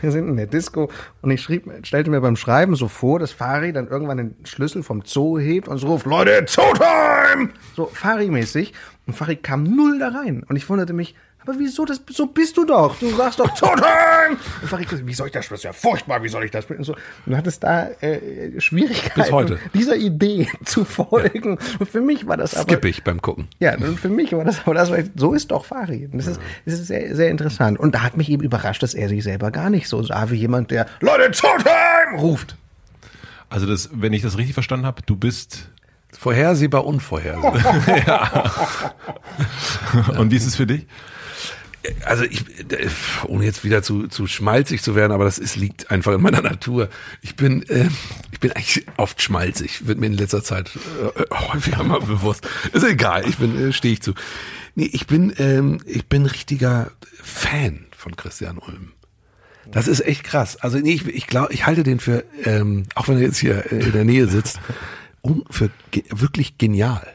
[0.00, 0.90] wir sind in der Disco
[1.22, 4.82] und ich schrieb, stellte mir beim Schreiben so vor, dass Fari dann irgendwann den Schlüssel
[4.82, 7.50] vom Zoo hebt und so ruft, Leute, Zoo-Time!
[7.74, 8.72] So Fari-mäßig.
[9.06, 10.44] Und Fari kam null da rein.
[10.48, 12.96] Und ich wunderte mich, aber wieso, das, so bist du doch.
[13.00, 14.38] Du sagst doch Zoo-Time!
[14.60, 16.66] Und Fari, wie soll ich das, das ist ja furchtbar, wie soll ich das?
[16.66, 16.94] Und so,
[17.26, 21.58] du hattest da äh, Schwierigkeiten, dieser Idee zu folgen.
[21.80, 22.70] Und für mich war das aber...
[22.70, 23.48] Skippe ich beim Gucken.
[23.58, 26.08] Ja, und für mich war das, aber das so ist doch Fari.
[26.12, 27.80] Und Das ist, das ist sehr, sehr interessant.
[27.80, 30.36] Und da hat mich eben überrascht, dass er sich selber gar nicht so sah wie
[30.36, 32.56] jemand, der Leute Zootime ruft.
[33.48, 35.71] Also das, wenn ich das richtig verstanden habe, du bist
[36.18, 38.94] Vorhersehbar, unvorhersehbar.
[40.18, 40.86] und wie ist es für dich?
[42.04, 42.44] also ich,
[43.26, 46.42] ohne jetzt wieder zu, zu schmalzig zu werden, aber das ist, liegt einfach in meiner
[46.42, 46.88] Natur.
[47.22, 47.88] Ich bin, äh,
[48.30, 50.70] ich bin eigentlich oft schmalzig, wird mir in letzter Zeit
[51.16, 52.48] äh, häufiger mal bewusst.
[52.72, 54.14] Ist egal, ich bin, äh, stehe ich zu.
[54.74, 58.92] Nee, ich bin, ähm, ich bin richtiger Fan von Christian Ulm.
[59.70, 60.56] Das ist echt krass.
[60.56, 63.70] Also nee, ich, ich glaube, ich halte den für, ähm, auch wenn er jetzt hier
[63.70, 64.58] in der Nähe sitzt,
[65.22, 67.06] um, für ge wirklich genial.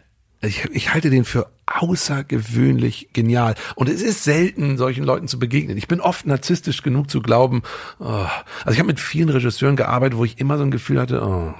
[0.41, 3.55] Ich, ich halte den für außergewöhnlich genial.
[3.75, 5.77] Und es ist selten, solchen Leuten zu begegnen.
[5.77, 7.63] Ich bin oft narzisstisch genug zu glauben,
[7.99, 8.25] oh,
[8.63, 11.53] also ich habe mit vielen Regisseuren gearbeitet, wo ich immer so ein Gefühl hatte, oh,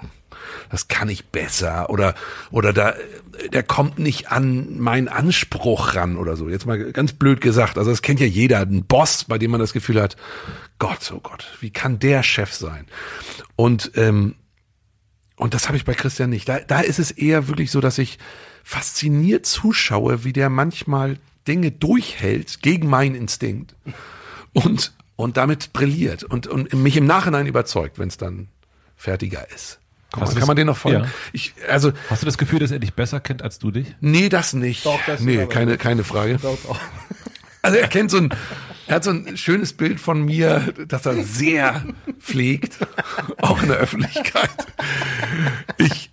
[0.69, 2.15] das kann ich besser oder
[2.51, 2.93] oder da
[3.53, 6.49] der kommt nicht an meinen Anspruch ran oder so.
[6.49, 7.77] Jetzt mal ganz blöd gesagt.
[7.77, 10.17] Also das kennt ja jeder, ein Boss, bei dem man das Gefühl hat,
[10.79, 12.85] Gott, oh Gott, wie kann der Chef sein?
[13.55, 14.35] Und ähm,
[15.37, 16.49] und das habe ich bei Christian nicht.
[16.49, 18.17] Da, da ist es eher wirklich so, dass ich
[18.63, 23.75] fasziniert zuschaue, wie der manchmal Dinge durchhält gegen meinen Instinkt
[24.53, 28.49] und, und damit brilliert und, und mich im Nachhinein überzeugt, wenn es dann
[28.97, 29.79] fertiger ist.
[30.11, 31.03] Komm, kann das, man den noch folgen?
[31.03, 31.09] Ja.
[31.33, 33.95] Ich, also, Hast du das Gefühl, dass er dich besser kennt als du dich?
[34.01, 34.85] Nee, das nicht.
[34.85, 36.39] Doch, das nee, keine, keine Frage.
[36.41, 36.79] Doch, doch.
[37.61, 38.29] Also er kennt so ein,
[38.87, 41.83] er hat so ein schönes Bild von mir, das er sehr
[42.19, 42.79] pflegt,
[43.41, 44.49] auch in der Öffentlichkeit.
[45.77, 46.09] Ich,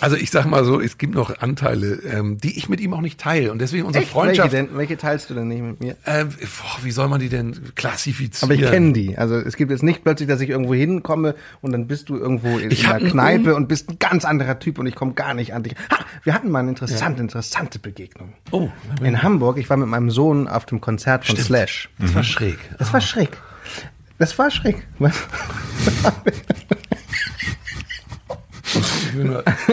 [0.00, 3.00] also ich sag mal so, es gibt noch Anteile, ähm, die ich mit ihm auch
[3.00, 3.52] nicht teile.
[3.52, 4.12] Und deswegen unsere Echt?
[4.12, 4.52] Freundschaft.
[4.52, 5.96] Welche, denn, welche teilst du denn nicht mit mir?
[6.06, 8.50] Ähm, boah, wie soll man die denn klassifizieren?
[8.50, 9.16] Aber ich kenne die.
[9.16, 12.58] Also es gibt jetzt nicht plötzlich, dass ich irgendwo hinkomme und dann bist du irgendwo
[12.58, 15.54] in, ich einer Kneipe und bist ein ganz anderer Typ und ich komme gar nicht
[15.54, 15.74] an dich.
[15.90, 17.22] Ha, wir hatten mal eine interessante, ja.
[17.22, 18.34] interessante Begegnung.
[18.50, 18.68] Oh.
[19.02, 21.46] In Hamburg, ich war mit meinem Sohn auf dem Konzert von Stimmt.
[21.46, 21.88] Slash.
[21.98, 22.58] Das war schräg.
[22.78, 23.30] Das war schräg.
[24.18, 24.86] Das war schräg.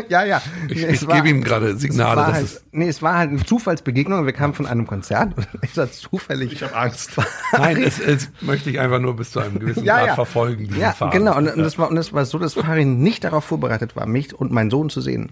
[0.10, 0.42] Ja, ja.
[0.68, 2.22] Ich, ich gebe ihm gerade Signale.
[2.22, 4.26] Es halt, nee, es war halt eine Zufallsbegegnung.
[4.26, 6.54] Wir kamen von einem Konzert und ich war zufällig.
[6.54, 7.12] Ich habe Angst.
[7.54, 10.16] Nein, es, es, möchte ich einfach nur bis zu einem gewissen ja, Grad ja.
[10.16, 10.70] verfolgen.
[10.78, 11.20] Ja, Faden.
[11.20, 11.38] genau.
[11.38, 14.34] Und, und, das war, und das war so, dass Farin nicht darauf vorbereitet war, mich
[14.34, 15.32] und meinen Sohn zu sehen.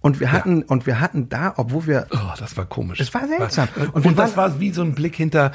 [0.00, 0.64] Und wir hatten, ja.
[0.66, 2.06] und wir hatten da, obwohl wir.
[2.10, 2.98] Oh, das war komisch.
[2.98, 3.68] Das war seltsam.
[3.92, 5.52] Und, und das war wie so ein Blick hinter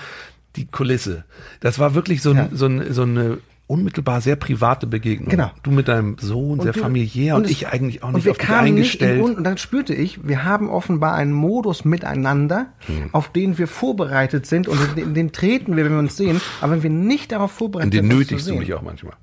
[0.55, 1.25] die Kulisse.
[1.59, 2.49] Das war wirklich so, ein, ja.
[2.51, 3.37] so, ein, so eine
[3.67, 5.29] unmittelbar sehr private Begegnung.
[5.29, 5.51] Genau.
[5.61, 8.31] Du mit deinem Sohn, und sehr du, familiär und, und, ich eigentlich auch nicht wir
[8.31, 9.21] auf dich eingestellt.
[9.21, 13.09] Nicht und dann spürte ich, wir haben offenbar einen Modus miteinander, hm.
[13.11, 16.73] auf den wir vorbereitet sind und in den treten wir, wenn wir uns sehen, aber
[16.73, 18.03] wenn wir nicht darauf vorbereitet sind.
[18.03, 19.13] In den nötigst du mich auch manchmal.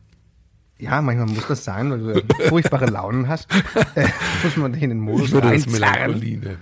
[0.77, 3.49] Ja, manchmal muss das sein, weil du furchtbare Launen hast.
[3.97, 4.09] Äh,
[4.43, 6.59] muss man in den Modus nennen.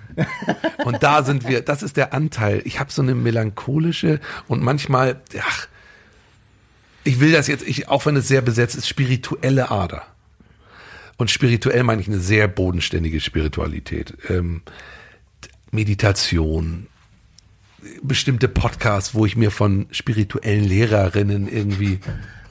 [0.85, 2.61] Und da sind wir, das ist der Anteil.
[2.67, 5.67] Ich habe so eine melancholische und manchmal, ach,
[7.05, 10.03] ich will das jetzt, ich, auch wenn es sehr besetzt ist, spirituelle Ader.
[11.17, 14.17] Und spirituell meine ich eine sehr bodenständige Spiritualität.
[14.29, 14.63] Ähm,
[15.71, 16.87] Meditation,
[18.03, 22.01] bestimmte Podcasts, wo ich mir von spirituellen Lehrerinnen irgendwie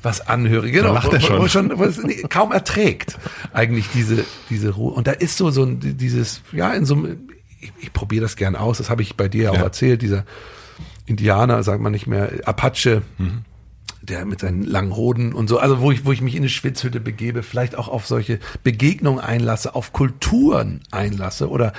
[0.03, 0.71] was anhöre.
[0.71, 3.17] Genau, da wo, wo, schon wo es nee, kaum erträgt
[3.53, 4.93] eigentlich diese diese Ruhe.
[4.93, 8.35] Und da ist so so ein, dieses ja in so einem, ich, ich probiere das
[8.35, 8.79] gern aus.
[8.79, 10.01] Das habe ich bei dir ja auch erzählt.
[10.01, 10.25] Dieser
[11.05, 13.03] Indianer, sagt man nicht mehr, Apache.
[13.19, 13.45] Mhm
[14.11, 16.49] der mit seinen langen Hoden und so, also wo ich, wo ich mich in eine
[16.49, 21.73] Schwitzhütte begebe, vielleicht auch auf solche Begegnungen einlasse, auf Kulturen einlasse oder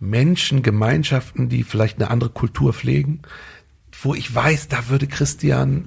[0.00, 3.22] Menschen, Gemeinschaften, die vielleicht eine andere Kultur pflegen,
[4.02, 5.86] wo ich weiß, da würde Christian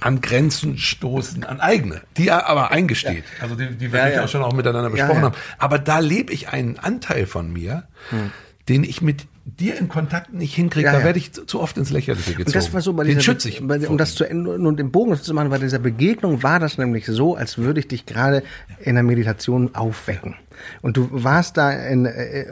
[0.00, 3.24] an Grenzen stoßen, an eigene, die er aber eingesteht.
[3.36, 3.42] Ja.
[3.42, 4.24] Also die, die wir ja, ja.
[4.24, 5.36] auch schon auch miteinander besprochen haben.
[5.58, 8.32] Aber da lebe ich einen Anteil von mir, hm.
[8.68, 11.76] den ich mit dir in Kontakt nicht hinkriege, ja, da werde ich zu, zu, oft
[11.76, 12.46] ins Lächerliche gezogen.
[12.46, 13.66] Und das war so bei Den dieser, schütze ich.
[13.66, 16.78] Bei, um das zu enden und den Bogen zu machen, bei dieser Begegnung war das
[16.78, 18.42] nämlich so, als würde ich dich gerade
[18.80, 20.36] in der Meditation aufwecken.
[20.80, 22.46] Und du warst da in, äh,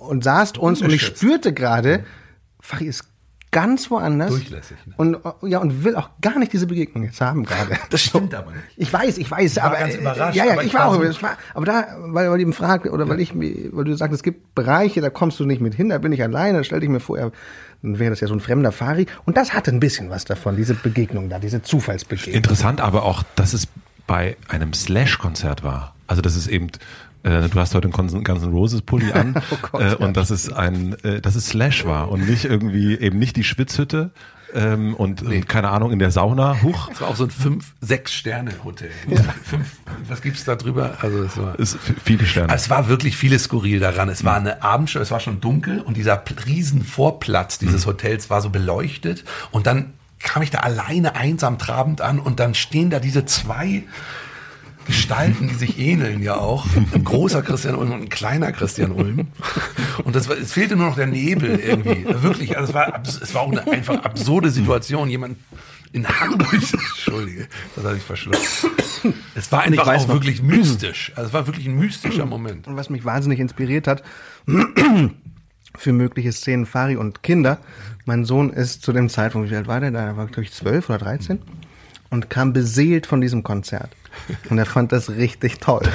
[0.00, 2.04] und saßt uns und ich spürte gerade,
[2.60, 3.04] Fachi ist
[3.52, 4.30] ganz woanders.
[4.30, 4.76] Durchlässig.
[4.86, 4.94] Ne?
[4.96, 7.78] Und ja und will auch gar nicht diese Begegnung jetzt haben gerade.
[7.90, 8.64] Das stimmt aber nicht.
[8.76, 10.36] Ich weiß, ich weiß, ich aber ganz überrascht.
[10.36, 10.98] Ja, ja, ich war auch.
[10.98, 13.10] War, aber da, weil weil eben fragt oder ja.
[13.10, 15.98] weil ich, weil du sagst, es gibt Bereiche, da kommst du nicht mit hin, da
[15.98, 16.64] bin ich alleine.
[16.64, 17.18] Stell dich mir vor,
[17.82, 19.06] dann wäre das ja so ein fremder Fari.
[19.26, 22.34] Und das hatte ein bisschen was davon, diese Begegnung da, diese Zufallsbegegnung.
[22.34, 23.68] Interessant, aber auch, dass es
[24.06, 25.94] bei einem Slash-Konzert war.
[26.06, 26.68] Also das ist eben
[27.22, 30.52] äh, du hast heute einen ganzen Roses Pulli an oh Gott, äh, und das ist
[30.52, 34.10] ein, äh, das ist Slash war und nicht irgendwie eben nicht die Schwitzhütte
[34.54, 35.36] ähm, und, nee.
[35.36, 36.62] und keine Ahnung in der Sauna.
[36.62, 36.88] Huch.
[36.88, 38.90] Das war auch so ein fünf, sechs Sterne Hotel.
[39.08, 39.22] Ja.
[39.44, 39.76] Fünf,
[40.08, 40.98] was gibt's da drüber?
[41.00, 42.52] Also es war ist viele Sterne.
[42.54, 44.08] Es war wirklich vieles skurril daran.
[44.08, 47.90] Es war eine Abendshow, es war schon dunkel und dieser riesen Vorplatz dieses mhm.
[47.90, 52.54] Hotels war so beleuchtet und dann kam ich da alleine einsam trabend an und dann
[52.54, 53.84] stehen da diese zwei
[54.86, 56.66] Gestalten, die sich ähneln ja auch.
[56.92, 59.28] Ein großer Christian Ulm und ein kleiner Christian Ulm.
[60.04, 62.04] Und das war, es fehlte nur noch der Nebel irgendwie.
[62.22, 65.08] Wirklich, also es war, es war auch eine einfach absurde Situation.
[65.08, 65.38] Jemand
[65.92, 68.66] in Hamburg, Entschuldige, das hatte ich verschluckt.
[69.34, 70.14] Es war einfach auch noch.
[70.14, 71.12] wirklich mystisch.
[71.16, 72.66] Also es war wirklich ein mystischer Moment.
[72.66, 74.02] Und was mich wahnsinnig inspiriert hat,
[75.76, 77.58] für mögliche Szenen Fari und Kinder.
[78.04, 79.90] Mein Sohn ist zu dem Zeitpunkt, wie alt war der?
[79.90, 81.40] Da war, glaube ich, zwölf oder dreizehn
[82.12, 83.88] und kam beseelt von diesem Konzert.
[84.50, 85.82] Und er fand das richtig toll.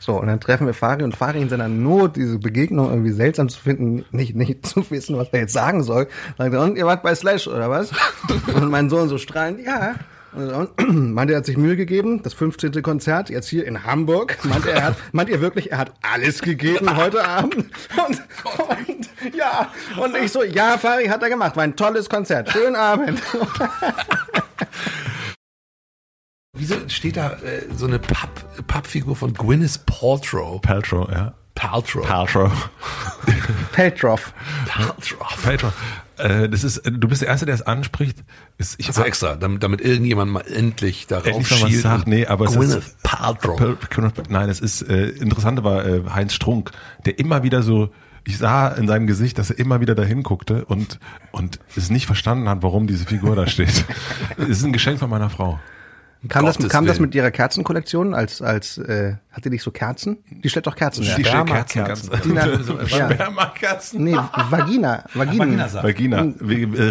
[0.00, 3.48] So, und dann treffen wir Fari und Fari in seiner Not, diese Begegnung irgendwie seltsam
[3.48, 6.08] zu finden, nicht, nicht zu wissen, was er jetzt sagen soll.
[6.36, 7.90] Sagt er, und ihr wart bei Slash, oder was?
[8.54, 9.94] Und mein Sohn so strahlend, ja.
[10.78, 12.82] Meint, er hat sich Mühe gegeben, das 15.
[12.82, 14.38] Konzert jetzt hier in Hamburg.
[14.44, 17.54] Meint er, hat, meint ihr wirklich, er hat alles gegeben heute Abend?
[17.96, 18.22] Und,
[18.68, 22.50] und ja, und ich so, ja, Fari hat er gemacht, war ein tolles Konzert.
[22.50, 23.20] Schönen Abend.
[26.56, 30.60] Wieso steht da äh, so eine Papp, Pappfigur von Gwyneth Paltrow?
[30.60, 31.34] Paltrow, ja.
[31.54, 32.06] Paltrow.
[32.06, 32.52] Paltrow.
[33.72, 34.32] Peltroff.
[34.66, 35.42] Paltrow.
[35.42, 35.72] Paltrow.
[36.18, 38.24] Äh, das ist, du bist der Erste, der es anspricht.
[38.58, 41.74] Ist, ich also extra, damit, damit irgendjemand mal endlich darauf endlich schielt.
[41.74, 42.06] Was sagt.
[42.06, 43.76] Nee, aber Gwyneth es ist, Paltrow.
[44.28, 46.70] Nein, es ist äh, interessant war äh, Heinz Strunk,
[47.06, 47.90] der immer wieder so
[48.24, 50.98] ich sah in seinem Gesicht, dass er immer wieder dahin guckte und,
[51.32, 53.86] und es nicht verstanden hat, warum diese Figur da steht.
[54.36, 55.58] es ist ein Geschenk von meiner Frau.
[56.26, 60.18] Kam, das, kam das mit ihrer Kerzenkollektion als, als äh, hat die nicht so Kerzen?
[60.28, 62.10] Die stellt doch Kerzen Die stellt Kerzen, Kerzen.
[62.88, 64.02] Spermakerzen.
[64.02, 64.16] Nee,
[64.50, 65.04] Vagina.
[65.14, 65.72] Vagina.
[65.80, 65.82] Vagina.
[65.84, 66.34] Vagina.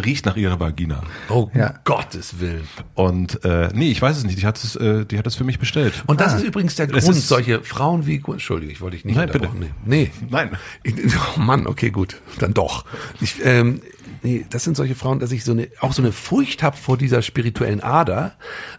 [0.06, 1.02] Riecht nach ihrer Vagina.
[1.28, 1.74] Oh, ja.
[1.84, 2.66] Gottes Willen.
[2.94, 4.42] Und äh, nee, ich weiß es nicht.
[4.42, 6.06] Die hat es, äh, die hat es für mich bestellt.
[6.08, 6.38] Und das ah.
[6.38, 9.50] ist übrigens der Grund, solche Frauen wie Entschuldigung, ich wollte dich nicht Nein, bitte.
[9.60, 9.72] Nee.
[9.86, 10.12] nee.
[10.30, 10.52] Nein.
[11.36, 12.22] Oh Mann, okay, gut.
[12.40, 12.86] Dann doch.
[13.20, 13.82] Ich, ähm,
[14.23, 16.97] nee, das sind solche Frauen, dass ich so eine, auch so eine Furcht habe vor
[16.97, 18.34] dieser spirituellen Ader,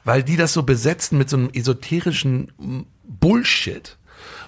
[0.05, 2.53] weil die das so besetzen mit so einem esoterischen
[3.05, 3.98] Bullshit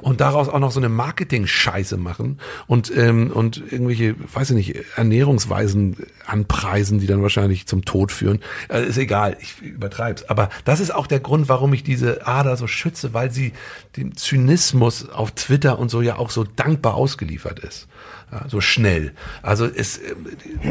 [0.00, 4.84] und daraus auch noch so eine Marketing-Scheiße machen und ähm, und irgendwelche, weiß ich nicht,
[4.96, 8.40] Ernährungsweisen anpreisen, die dann wahrscheinlich zum Tod führen.
[8.68, 10.24] Äh, ist egal, ich übertreib's.
[10.24, 13.52] Aber das ist auch der Grund, warum ich diese Ader so schütze, weil sie
[13.96, 17.88] dem Zynismus auf Twitter und so ja auch so dankbar ausgeliefert ist
[18.32, 19.12] ja, so schnell.
[19.42, 20.14] Also es, äh,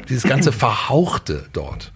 [0.07, 1.91] dieses ganze Verhauchte dort,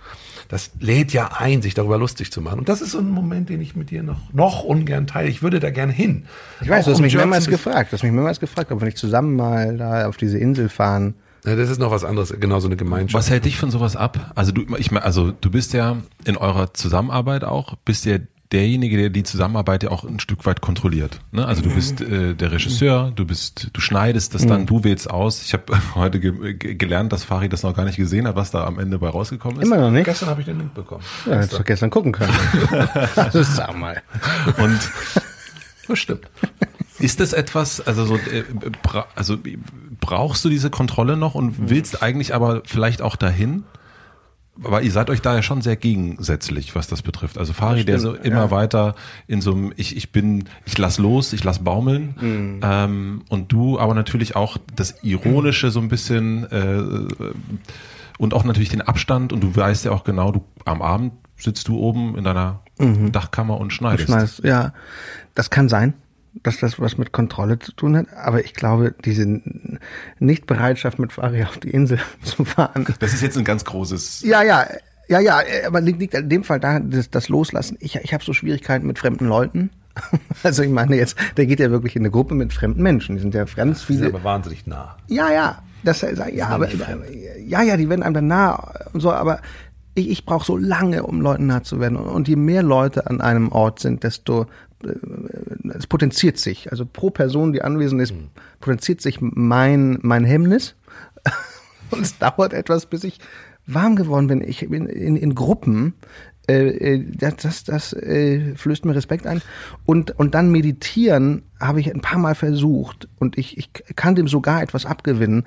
[0.49, 2.59] das lädt ja ein, sich darüber lustig zu machen.
[2.59, 5.29] Und das ist so ein Moment, den ich mit dir noch, noch ungern teile.
[5.29, 6.25] Ich würde da gerne hin.
[6.61, 8.81] Ich weiß, Auch du hast um mich mehrmals gefragt, du hast mich mehrmals gefragt, ob
[8.81, 11.15] wir nicht zusammen mal da auf diese Insel fahren.
[11.45, 13.15] Ja, das ist noch was anderes, genau so eine Gemeinschaft.
[13.15, 14.31] Was hält dich von sowas ab?
[14.35, 18.19] Also du, ich also du bist ja in eurer Zusammenarbeit auch, bist ja
[18.53, 21.19] derjenige, der die Zusammenarbeit ja auch ein Stück weit kontrolliert.
[21.31, 21.45] Ne?
[21.45, 21.75] Also du mhm.
[21.75, 24.65] bist äh, der Regisseur, du bist, du schneidest das dann, mhm.
[24.67, 25.41] du wählst aus.
[25.41, 28.65] Ich habe heute ge gelernt, dass Farid das noch gar nicht gesehen hat, was da
[28.65, 29.67] am Ende bei rausgekommen ist.
[29.67, 30.05] Immer noch nicht.
[30.05, 31.03] Gestern habe ich den Link bekommen.
[31.25, 32.33] Ja, hättest du gestern gucken können.
[33.33, 34.01] ist sag mal.
[34.57, 34.79] Und
[35.87, 36.29] das stimmt.
[36.99, 38.43] Ist das etwas, also so, äh,
[38.83, 39.37] bra also
[39.99, 43.63] brauchst du diese Kontrolle noch und willst eigentlich aber vielleicht auch dahin?
[44.61, 47.37] Aber ihr seid euch da ja schon sehr gegensätzlich, was das betrifft.
[47.37, 48.51] Also Fari, der so immer ja.
[48.51, 48.95] weiter
[49.27, 52.15] in so einem, ich, ich bin, ich lass los, ich lass baumeln.
[52.19, 52.59] Mhm.
[52.63, 57.33] Ähm, und du aber natürlich auch das Ironische so ein bisschen äh,
[58.19, 61.67] und auch natürlich den Abstand und du weißt ja auch genau, du am Abend sitzt
[61.67, 63.11] du oben in deiner mhm.
[63.11, 64.07] Dachkammer und schneidest.
[64.07, 64.43] schneidest.
[64.43, 64.73] Ja,
[65.33, 65.95] das kann sein
[66.41, 69.41] dass das was mit Kontrolle zu tun hat, aber ich glaube, diese
[70.19, 72.85] Nichtbereitschaft mit Fari auf die Insel zu fahren.
[72.99, 74.23] Das ist jetzt ein ganz großes.
[74.23, 74.65] Ja, ja,
[75.07, 77.77] ja, ja, aber liegt, liegt in dem Fall da das, das Loslassen.
[77.79, 79.69] Ich, ich habe so Schwierigkeiten mit fremden Leuten.
[80.41, 83.15] Also ich meine jetzt, der geht ja wirklich in eine Gruppe mit fremden Menschen.
[83.15, 83.99] Die sind ja ganz viele.
[83.99, 84.97] Die sind aber wahnsinnig nah.
[85.07, 86.67] Ja, ja, das ja, aber
[87.45, 89.39] ja, ja, die werden einem dann nah und so, aber
[89.93, 91.97] ich, ich brauche so lange, um Leuten nah zu werden.
[91.97, 94.47] Und je mehr Leute an einem Ort sind, desto
[95.75, 96.71] es potenziert sich.
[96.71, 98.29] Also pro Person, die anwesend ist, mhm.
[98.59, 100.75] potenziert sich mein, mein Hemmnis.
[101.91, 103.19] Und es dauert etwas, bis ich
[103.65, 104.41] warm geworden bin.
[104.41, 105.93] Ich bin in, in Gruppen,
[106.49, 109.41] äh, äh, das, das, das äh, flößt mir Respekt ein.
[109.85, 114.27] Und, und dann meditieren habe ich ein paar Mal versucht und ich, ich kann dem
[114.27, 115.45] sogar etwas abgewinnen.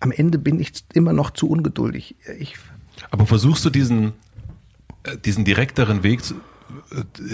[0.00, 2.16] Am Ende bin ich immer noch zu ungeduldig.
[2.38, 2.56] Ich,
[3.10, 4.12] Aber versuchst du diesen,
[5.24, 6.34] diesen direkteren Weg äh,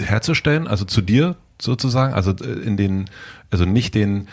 [0.03, 3.09] herzustellen, also zu dir sozusagen, also äh, in den,
[3.49, 4.27] also nicht den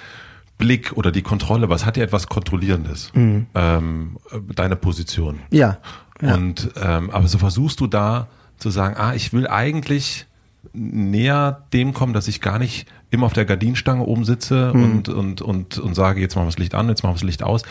[0.57, 3.47] Blick oder die Kontrolle, was hat ja etwas Kontrollierendes, mhm.
[3.55, 4.17] ähm,
[4.55, 5.41] deine Position.
[5.51, 5.79] Ja.
[6.21, 6.35] ja.
[6.35, 10.27] Und ähm, aber so versuchst du da zu sagen, ah, ich will eigentlich
[10.73, 14.83] näher dem kommen, dass ich gar nicht immer auf der Gardinenstange oben sitze mhm.
[14.83, 17.23] und, und, und, und sage, jetzt machen wir das Licht an, jetzt machen wir das
[17.23, 17.63] Licht aus.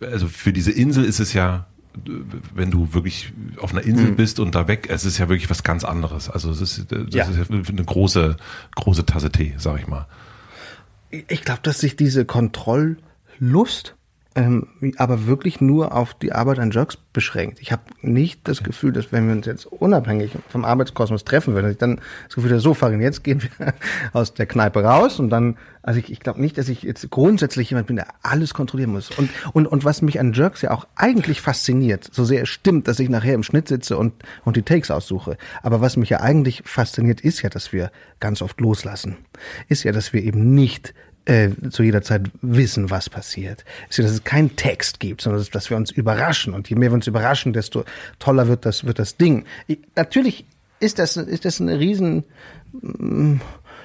[0.00, 1.66] Also für diese Insel ist es ja
[2.54, 4.16] wenn du wirklich auf einer Insel mhm.
[4.16, 6.30] bist und da weg, es ist ja wirklich was ganz anderes.
[6.30, 7.24] Also es ist, das ja.
[7.28, 8.36] ist eine große,
[8.74, 10.06] große Tasse Tee, sag ich mal.
[11.10, 13.95] Ich glaube, dass sich diese Kontrolllust
[14.36, 14.66] ähm,
[14.98, 17.58] aber wirklich nur auf die Arbeit an Jerks beschränkt.
[17.62, 21.64] Ich habe nicht das Gefühl, dass wenn wir uns jetzt unabhängig vom Arbeitskosmos treffen würden,
[21.64, 23.72] dass ich dann das Gefühl habe, so Farin, jetzt gehen wir
[24.12, 27.70] aus der Kneipe raus und dann, also ich, ich glaube nicht, dass ich jetzt grundsätzlich
[27.70, 29.10] jemand bin, der alles kontrollieren muss.
[29.10, 32.88] Und, und, und was mich an Jerks ja auch eigentlich fasziniert, so sehr es stimmt,
[32.88, 34.12] dass ich nachher im Schnitt sitze und,
[34.44, 38.42] und die Takes aussuche, aber was mich ja eigentlich fasziniert, ist ja, dass wir ganz
[38.42, 39.16] oft loslassen.
[39.68, 40.92] Ist ja, dass wir eben nicht
[41.26, 43.64] äh, zu jeder Zeit wissen, was passiert.
[43.90, 46.54] Ist dass es keinen Text gibt, sondern dass, wir uns überraschen.
[46.54, 47.84] Und je mehr wir uns überraschen, desto
[48.18, 49.44] toller wird das, wird das Ding.
[49.66, 50.46] Ich, natürlich
[50.80, 52.24] ist das, ist das eine riesen
[52.80, 53.36] mm,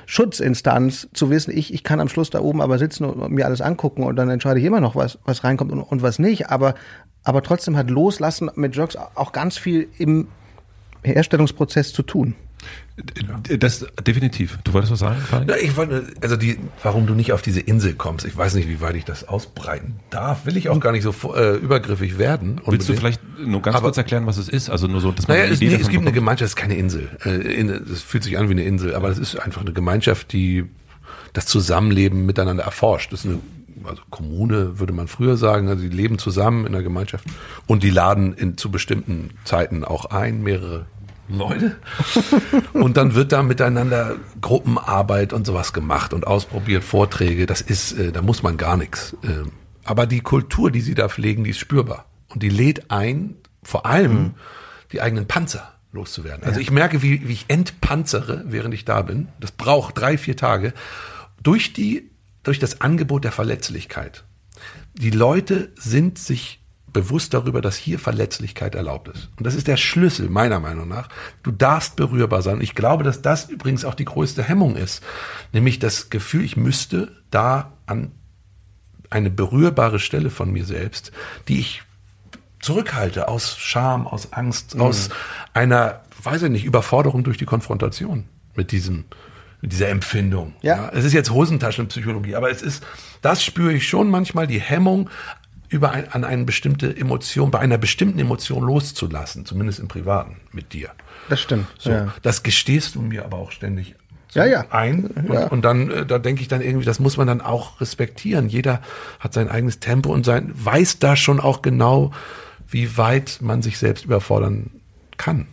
[0.05, 3.61] Schutzinstanz zu wissen, ich, ich kann am Schluss da oben aber sitzen und mir alles
[3.61, 6.49] angucken und dann entscheide ich immer noch, was, was reinkommt und, und was nicht.
[6.49, 6.75] Aber,
[7.23, 10.27] aber trotzdem hat Loslassen mit Jokes auch ganz viel im
[11.03, 12.35] Herstellungsprozess zu tun.
[13.59, 14.59] Das definitiv.
[14.63, 15.17] Du wolltest was sagen?
[15.47, 18.25] Ja, ich wollte, also die, warum du nicht auf diese Insel kommst.
[18.25, 20.45] Ich weiß nicht, wie weit ich das ausbreiten darf.
[20.45, 22.59] Will ich auch gar nicht so äh, übergriffig werden.
[22.59, 22.71] Unbedingt.
[22.71, 24.69] Willst du vielleicht nur ganz Aber, kurz erklären, was es ist?
[24.69, 26.75] Also nur so, dass man naja, es, nee, es gibt eine Gemeinschaft, es ist keine
[26.75, 27.09] Insel.
[27.23, 27.61] Äh,
[27.91, 30.65] es fühlt sich an wie eine Insel, aber es ist einfach eine Gemeinschaft, die
[31.33, 33.13] das Zusammenleben miteinander erforscht.
[33.13, 33.39] Das ist eine
[33.83, 37.25] also Kommune würde man früher sagen, also die leben zusammen in der Gemeinschaft
[37.65, 40.85] und die laden in, zu bestimmten Zeiten auch ein, mehrere
[41.37, 41.77] Leute.
[42.73, 47.45] und dann wird da miteinander Gruppenarbeit und sowas gemacht und ausprobiert, Vorträge.
[47.45, 49.15] Das ist, äh, da muss man gar nichts.
[49.23, 49.49] Äh,
[49.83, 52.05] aber die Kultur, die sie da pflegen, die ist spürbar.
[52.29, 54.33] Und die lädt ein, vor allem mhm.
[54.91, 56.43] die eigenen Panzer loszuwerden.
[56.45, 59.27] Also ich merke, wie, wie ich entpanzere, während ich da bin.
[59.39, 60.73] Das braucht drei, vier Tage.
[61.43, 62.09] Durch die,
[62.43, 64.23] durch das Angebot der Verletzlichkeit.
[64.93, 66.60] Die Leute sind sich
[66.93, 69.29] bewusst darüber, dass hier Verletzlichkeit erlaubt ist.
[69.37, 71.09] Und das ist der Schlüssel, meiner Meinung nach.
[71.43, 72.55] Du darfst berührbar sein.
[72.55, 75.03] Und ich glaube, dass das übrigens auch die größte Hemmung ist.
[75.53, 78.11] Nämlich das Gefühl, ich müsste da an
[79.09, 81.11] eine berührbare Stelle von mir selbst,
[81.47, 81.83] die ich
[82.61, 84.81] zurückhalte aus Scham, aus Angst, mhm.
[84.81, 85.09] aus
[85.53, 88.25] einer, weiß ich nicht, Überforderung durch die Konfrontation
[88.55, 89.05] mit diesem,
[89.61, 90.53] mit dieser Empfindung.
[90.61, 90.75] Ja.
[90.75, 90.89] ja.
[90.93, 92.83] Es ist jetzt Hosentaschenpsychologie, aber es ist,
[93.21, 95.09] das spüre ich schon manchmal, die Hemmung,
[95.71, 100.73] über ein, an eine bestimmte Emotion, bei einer bestimmten Emotion loszulassen, zumindest im Privaten mit
[100.73, 100.89] dir.
[101.29, 101.67] Das stimmt.
[101.79, 102.13] So, ja.
[102.21, 103.95] Das gestehst du mir aber auch ständig
[104.27, 104.65] so ja, ja.
[104.69, 105.05] ein.
[105.05, 105.47] Und, ja.
[105.47, 108.49] und dann, äh, da denke ich dann irgendwie, das muss man dann auch respektieren.
[108.49, 108.81] Jeder
[109.19, 112.11] hat sein eigenes Tempo und sein, weiß da schon auch genau,
[112.67, 114.71] wie weit man sich selbst überfordern
[115.15, 115.47] kann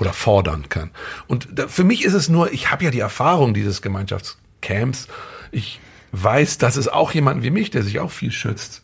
[0.00, 0.90] oder fordern kann.
[1.26, 5.08] Und da, für mich ist es nur, ich habe ja die Erfahrung dieses Gemeinschaftscamps.
[5.50, 5.78] Ich
[6.12, 8.82] weiß, dass es auch jemanden wie mich, der sich auch viel schützt,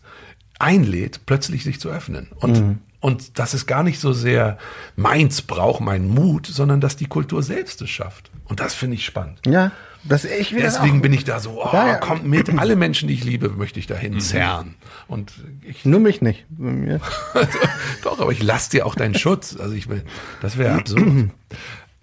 [0.59, 2.29] einlädt, plötzlich sich zu öffnen.
[2.37, 2.79] Und, mhm.
[3.01, 4.59] und das ist gar nicht so sehr
[4.97, 8.31] meins braucht, mein Mut, sondern dass die Kultur selbst es schafft.
[8.45, 9.41] Und das finde ich spannend.
[9.47, 9.73] Ja.
[10.05, 11.95] Das, ich Deswegen bin ich da so, oh, ja, ja.
[11.97, 14.21] kommt mit, alle Menschen, die ich liebe, möchte ich dahin mhm.
[14.21, 14.75] zerren.
[15.07, 15.33] Und
[15.63, 16.47] ich, Nur mich nicht.
[18.03, 19.57] Doch, aber ich lasse dir auch deinen Schutz.
[19.57, 20.05] Also ich will,
[20.41, 21.31] das wäre absurd.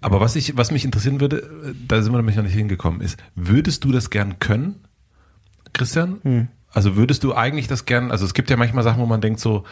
[0.02, 3.18] Aber was ich, was mich interessieren würde, da sind wir nämlich noch nicht hingekommen, ist,
[3.34, 4.84] würdest du das gern können,
[5.72, 6.20] Christian?
[6.22, 6.48] Hm.
[6.76, 9.40] Also würdest du eigentlich das gern, also es gibt ja manchmal Sachen, wo man denkt
[9.40, 9.64] so,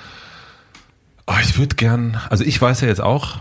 [1.27, 3.41] oh, ich würde gern, also ich weiß ja jetzt auch,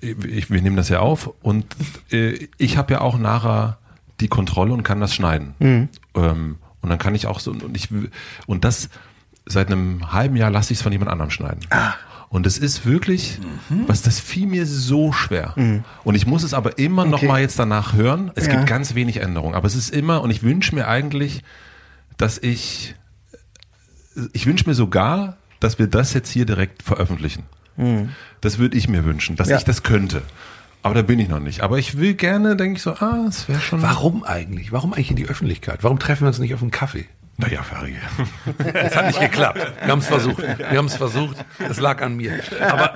[0.00, 1.66] ich, wir nehmen das ja auf und
[2.12, 3.78] äh, ich habe ja auch nachher
[4.20, 5.56] die Kontrolle und kann das schneiden.
[5.58, 5.88] Mhm.
[6.14, 7.88] Ähm, und dann kann ich auch so, und ich,
[8.46, 8.88] und das
[9.46, 11.58] seit einem halben Jahr lasse ich es von jemand anderem schneiden.
[11.70, 11.94] Ah.
[12.28, 13.88] Und es ist wirklich, mhm.
[13.88, 15.54] was das fiel mir so schwer.
[15.56, 15.82] Mhm.
[16.04, 17.10] Und ich muss es aber immer okay.
[17.10, 18.30] noch mal jetzt danach hören.
[18.36, 18.54] Es ja.
[18.54, 21.42] gibt ganz wenig Änderungen, aber es ist immer, und ich wünsche mir eigentlich,
[22.22, 22.94] dass ich,
[24.32, 27.42] ich wünsche mir sogar, dass wir das jetzt hier direkt veröffentlichen.
[27.76, 28.10] Mhm.
[28.40, 29.56] Das würde ich mir wünschen, dass ja.
[29.56, 30.22] ich das könnte.
[30.84, 31.62] Aber da bin ich noch nicht.
[31.62, 33.82] Aber ich will gerne, denke ich so, ah, es wäre schon.
[33.82, 34.70] Warum eigentlich?
[34.70, 35.82] Warum eigentlich in die Öffentlichkeit?
[35.82, 37.06] Warum treffen wir uns nicht auf einen Kaffee?
[37.38, 37.96] Naja, Ferry.
[38.72, 39.58] Es hat nicht geklappt.
[39.80, 40.38] Wir haben es versucht.
[40.38, 41.44] Wir haben es versucht.
[41.58, 42.38] Es lag an mir.
[42.60, 42.94] Aber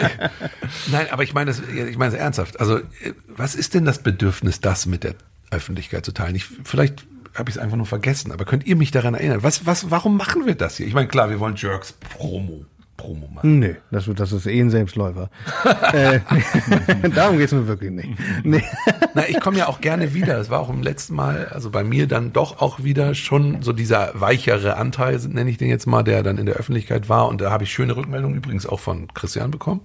[0.87, 2.61] nein, aber ich meine das, ich meine es ernsthaft.
[2.61, 2.79] Also,
[3.27, 5.17] was ist denn das Bedürfnis, das mit der
[5.51, 6.37] Öffentlichkeit zu teilen?
[6.37, 7.07] Ich, vielleicht
[7.37, 8.33] habe ich es einfach nur vergessen.
[8.33, 9.43] Aber könnt ihr mich daran erinnern?
[9.43, 10.87] Was, was, warum machen wir das hier?
[10.87, 12.65] Ich meine, klar, wir wollen Jerks Promo.
[12.97, 13.59] Promo machen.
[13.59, 15.31] Nee, das, das ist eh ein Selbstläufer.
[15.93, 16.21] äh,
[17.15, 18.09] darum geht's mir wirklich nicht.
[18.43, 18.65] Nee.
[19.15, 20.39] Na, ich komme ja auch gerne wieder.
[20.39, 23.73] Es war auch im letzten Mal, also bei mir dann doch auch wieder schon so
[23.73, 27.29] dieser weichere Anteil, nenne ich den jetzt mal, der dann in der Öffentlichkeit war.
[27.29, 29.83] Und da habe ich schöne Rückmeldungen übrigens auch von Christian bekommen.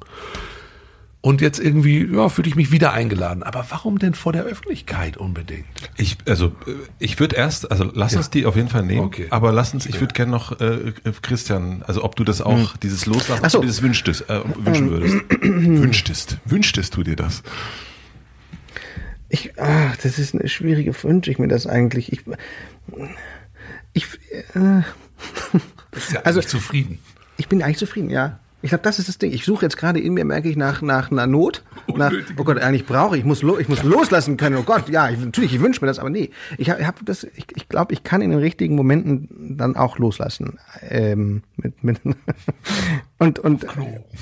[1.23, 3.43] Und jetzt irgendwie, ja, fühle ich mich wieder eingeladen.
[3.43, 5.67] Aber warum denn vor der Öffentlichkeit unbedingt?
[5.95, 9.01] Ich, also, äh, ich würde erst, also lass uns die auf jeden Fall nehmen.
[9.05, 9.27] Okay.
[9.29, 13.05] Aber lass uns, ich würde gerne noch, äh, Christian, also ob du das auch, dieses
[13.05, 13.59] Loslassen, so.
[13.59, 15.15] ob du dieses wünschtest, äh, wünschen würdest.
[15.41, 16.37] wünschtest.
[16.45, 17.43] Wünschtest du dir das?
[19.29, 22.11] Ich, ach, das ist eine schwierige, wünsche ich mir das eigentlich.
[22.11, 22.21] Ich,
[23.93, 24.05] ich,
[24.55, 24.79] äh,
[25.91, 26.99] Ist ja Also- eigentlich zufrieden.
[27.37, 28.39] ich bin eigentlich zufrieden, ja.
[28.61, 29.31] Ich glaube, das ist das Ding.
[29.31, 31.63] Ich suche jetzt gerade in mir, merke ich, nach, nach einer Not.
[31.95, 34.57] Nach, oh Gott, eigentlich brauche ich, ich muss, lo, ich muss loslassen können.
[34.57, 36.29] Oh Gott, ja, ich, natürlich, ich wünsche mir das, aber nee.
[36.57, 39.97] Ich habe hab das, ich, ich glaube, ich kann in den richtigen Momenten dann auch
[39.97, 40.59] loslassen.
[40.87, 41.99] Ähm, mit, mit
[43.21, 43.65] und, und,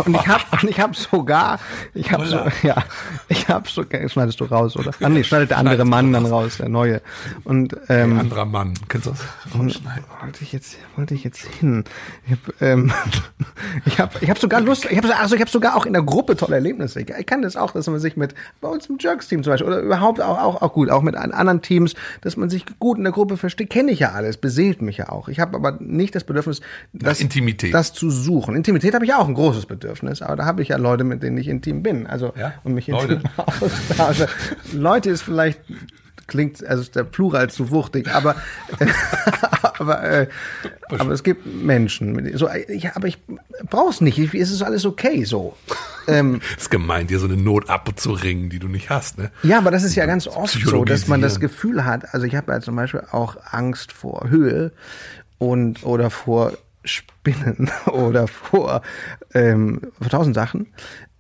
[0.06, 1.60] und ich habe und ich habe sogar,
[1.94, 2.84] ich habe so, ja,
[3.30, 4.92] ich habe sogar, schneidest du raus, oder?
[5.02, 7.02] Ah, nee, schneidet der andere Mann dann raus, der neue.
[7.46, 8.74] Und, ähm, Ein anderer Mann.
[8.90, 9.20] Kennst du das?
[9.56, 10.04] Rausschneiden.
[10.22, 11.84] wollte ich jetzt wollte ich jetzt hin
[12.28, 12.92] ich habe ähm,
[13.86, 16.04] ich habe ich habe sogar Lust ich habe also ich habe sogar auch in der
[16.04, 18.98] Gruppe tolle Erlebnisse ich, ich kann das auch dass man sich mit bei uns im
[19.00, 21.96] Jerks Team zum Beispiel oder überhaupt auch auch, auch gut auch mit an- anderen Teams
[22.22, 25.10] dass man sich gut in der Gruppe versteht kenne ich ja alles beseelt mich ja
[25.10, 26.62] auch ich habe aber nicht das Bedürfnis
[26.94, 27.74] das Intimität.
[27.74, 30.78] das zu suchen Intimität habe ich auch ein großes Bedürfnis aber da habe ich ja
[30.78, 32.54] Leute mit denen ich intim bin also Ja?
[32.64, 33.14] und mich Leute.
[33.16, 34.28] intim austausche
[34.74, 35.60] Leute ist vielleicht
[36.28, 38.36] klingt also ist der Plural zu wuchtig aber
[39.80, 40.28] aber äh,
[40.90, 43.18] aber es gibt Menschen mit so ja, aber ich
[43.70, 45.56] brauch's nicht ich, es ist alles okay so
[46.08, 49.30] ähm, ist gemein, dir so eine Not abzuringen, die du nicht hast, ne?
[49.44, 51.40] ja aber das ist ja ganz oft so dass man das.
[51.40, 54.72] Gefühl hat also ich habe ja zum Beispiel auch Angst vor Höhe
[55.38, 56.54] und oder vor
[56.84, 58.82] Spinnen oder vor
[59.34, 60.68] ähm, vor tausend Sachen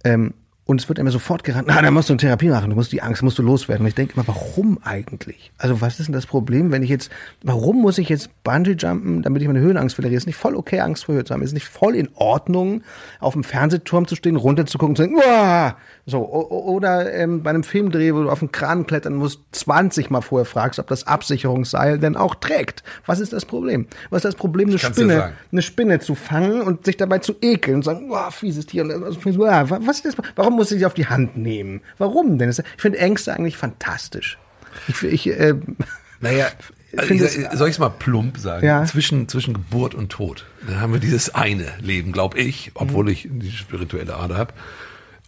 [0.03, 0.33] ähm,
[0.69, 2.91] und es wird immer sofort gerannt, na, da musst du eine Therapie machen, du musst
[2.91, 3.83] die Angst, musst du loswerden.
[3.83, 5.51] Und ich denke immer, warum eigentlich?
[5.57, 7.09] Also was ist denn das Problem, wenn ich jetzt,
[7.41, 10.13] warum muss ich jetzt Bungee jumpen, damit ich meine Höhenangst verliere?
[10.13, 11.41] Ist nicht voll okay, Angst vor Höhe zu haben.
[11.41, 12.83] Ist nicht voll in Ordnung,
[13.19, 15.75] auf dem Fernsehturm zu stehen, runterzugucken und zu denken, Uah!
[16.09, 20.21] So, oder ähm, bei einem Filmdreh, wo du auf den Kran klettern musst, 20 Mal
[20.21, 22.83] vorher fragst, ob das Absicherungsseil denn auch trägt.
[23.05, 23.87] Was ist das Problem?
[24.09, 27.77] Was ist das Problem, eine Spinne, eine Spinne zu fangen und sich dabei zu ekeln
[27.77, 28.83] und sagen, wow, fieses Tier.
[28.83, 30.15] Und, uah, was ist das?
[30.35, 31.81] Warum muss ich sie auf die Hand nehmen?
[31.97, 32.49] Warum denn?
[32.49, 34.37] Ich finde Ängste eigentlich fantastisch.
[34.87, 35.55] Ich, ich äh,
[36.19, 36.47] Naja,
[36.97, 38.65] also ich, soll ich es mal plump sagen?
[38.65, 38.85] Ja.
[38.85, 40.45] Zwischen, zwischen Geburt und Tod.
[40.67, 44.53] Da haben wir dieses eine Leben, glaube ich, obwohl ich die spirituelle Ader habe.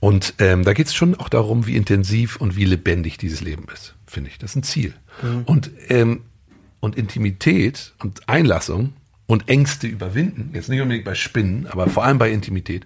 [0.02, 3.66] Und ähm, da geht es schon auch darum, wie intensiv und wie lebendig dieses Leben
[3.74, 4.40] ist, finde ich.
[4.40, 4.94] Das ist ein Ziel.
[5.46, 6.22] Und, ähm,
[6.80, 8.94] und Intimität und Einlassung
[9.28, 12.86] und Ängste überwinden, jetzt nicht unbedingt bei Spinnen, aber vor allem bei Intimität,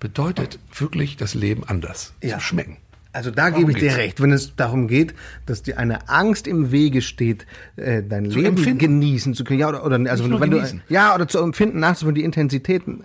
[0.00, 2.38] bedeutet wirklich das Leben anders Ja.
[2.38, 2.76] zu schmecken.
[3.10, 3.96] Also da Darum gebe ich dir geht's.
[3.96, 5.14] recht, wenn es darum geht,
[5.46, 7.46] dass dir eine Angst im Wege steht,
[7.76, 8.78] äh, dein Leben empfinden.
[8.78, 12.14] genießen zu können, ja oder, oder also nur wenn du, ja oder zu empfinden, nachzuführen,
[12.14, 13.04] die Intensitäten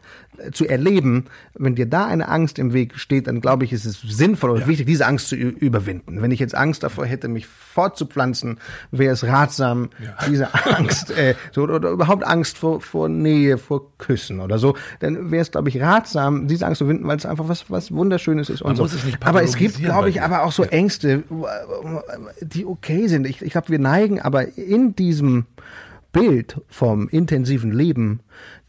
[0.51, 1.25] zu erleben.
[1.53, 4.67] Wenn dir da eine Angst im Weg steht, dann glaube ich, ist es sinnvoll oder
[4.67, 6.21] wichtig, diese Angst zu überwinden.
[6.21, 8.59] Wenn ich jetzt Angst davor hätte, mich fortzupflanzen,
[8.91, 9.89] wäre es ratsam,
[10.27, 15.31] diese Angst äh, so, oder, überhaupt Angst vor, vor Nähe, vor Küssen oder so, dann
[15.31, 18.49] wäre es glaube ich ratsam, diese Angst zu überwinden, weil es einfach was was wunderschönes
[18.49, 18.83] ist und Man so.
[18.83, 21.23] muss es nicht aber es gibt, glaube ich, aber auch so Ängste,
[22.41, 23.27] die okay sind.
[23.27, 25.45] Ich, ich glaube, wir neigen aber in diesem
[26.11, 28.21] Bild vom intensiven Leben,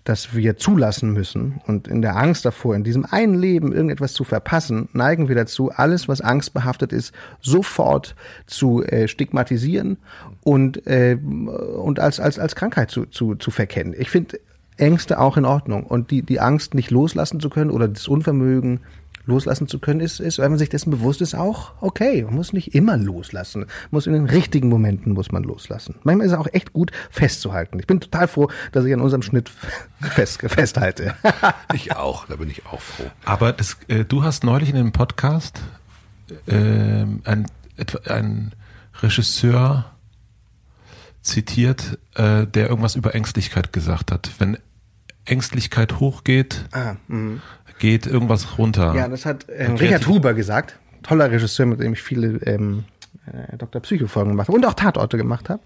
[0.04, 4.22] das wir zulassen müssen und in der Angst davor, in diesem einen Leben irgendetwas zu
[4.22, 8.14] verpassen, neigen wir dazu, alles, was angstbehaftet ist, sofort
[8.46, 9.96] zu äh, stigmatisieren
[10.42, 13.94] und, äh, und als, als, als Krankheit zu, zu, zu verkennen.
[13.96, 14.38] Ich finde
[14.76, 18.80] Ängste auch in Ordnung und die, die Angst nicht loslassen zu können oder das Unvermögen
[19.26, 22.22] loslassen zu können, ist, ist, wenn man sich dessen bewusst ist, auch okay.
[22.24, 23.66] Man muss nicht immer loslassen.
[23.90, 25.96] Muss in den richtigen Momenten muss man loslassen.
[26.02, 27.78] Manchmal ist es auch echt gut festzuhalten.
[27.78, 29.50] Ich bin total froh, dass ich an unserem Schnitt
[30.00, 31.14] fest, festhalte.
[31.74, 33.10] Ich auch, da bin ich auch froh.
[33.24, 35.60] Aber das, äh, du hast neulich in einem Podcast
[36.46, 37.46] ähm, ein,
[38.06, 38.52] ein
[39.02, 39.90] Regisseur
[41.22, 44.30] zitiert, äh, der irgendwas über Ängstlichkeit gesagt hat.
[44.38, 44.58] Wenn
[45.24, 47.40] Ängstlichkeit hochgeht, ah, mh.
[47.78, 48.94] Geht irgendwas runter.
[48.94, 50.78] Ja, das hat Und Richard Huber gesagt.
[51.02, 52.84] Toller Regisseur, mit dem ich viele ähm,
[53.26, 53.82] äh, Dr.
[53.82, 55.62] Psycho-Folgen gemacht habe und auch Tatorte gemacht habe.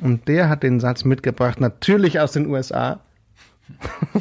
[0.00, 3.00] Und der hat den Satz mitgebracht, natürlich aus den USA.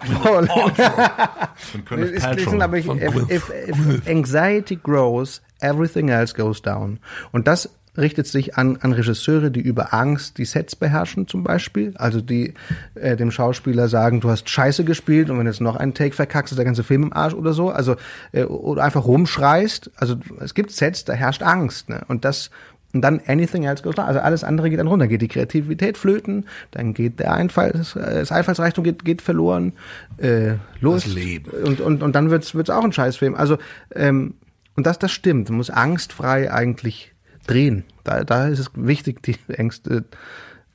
[0.00, 6.60] Von Gwyneth Ist gelesen, aber ich, Von if, if, if anxiety grows, everything else goes
[6.60, 6.98] down.
[7.32, 11.92] Und das richtet sich an, an Regisseure, die über Angst die Sets beherrschen zum Beispiel.
[11.96, 12.54] Also die
[12.94, 16.52] äh, dem Schauspieler sagen, du hast Scheiße gespielt und wenn jetzt noch einen Take verkackst,
[16.52, 17.70] ist der ganze Film im Arsch oder so.
[17.70, 17.96] Also
[18.32, 19.90] äh, oder einfach rumschreist.
[19.96, 21.88] Also es gibt Sets, da herrscht Angst.
[21.88, 22.00] Ne?
[22.08, 22.50] Und das
[22.92, 24.06] Und dann anything else goes down.
[24.06, 25.06] Also alles andere geht dann runter.
[25.06, 29.72] Geht die Kreativität flöten, dann geht der Einfall, das Einfallsreichtum geht, geht verloren.
[30.18, 31.04] Äh, los.
[31.04, 31.50] Das Leben.
[31.50, 33.34] Und, und, und dann wird's, wird's auch ein Scheißfilm.
[33.34, 33.58] Also,
[33.94, 34.34] ähm,
[34.76, 35.48] und das, das stimmt.
[35.50, 37.09] Man muss angstfrei eigentlich
[37.46, 37.84] drehen.
[38.04, 40.04] Da, da ist es wichtig, die Ängste.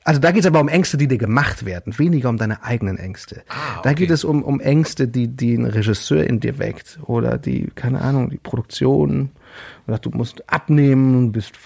[0.04, 2.96] Also da geht es aber um Ängste, die dir gemacht werden, weniger um deine eigenen
[2.96, 3.42] Ängste.
[3.48, 3.94] Ah, Da okay.
[4.02, 8.00] geht es um, um Ängste, die, die ein Regisseur in dir weckt oder die, keine
[8.02, 9.30] Ahnung, die Produktion.
[9.88, 11.56] Oder du musst abnehmen und bist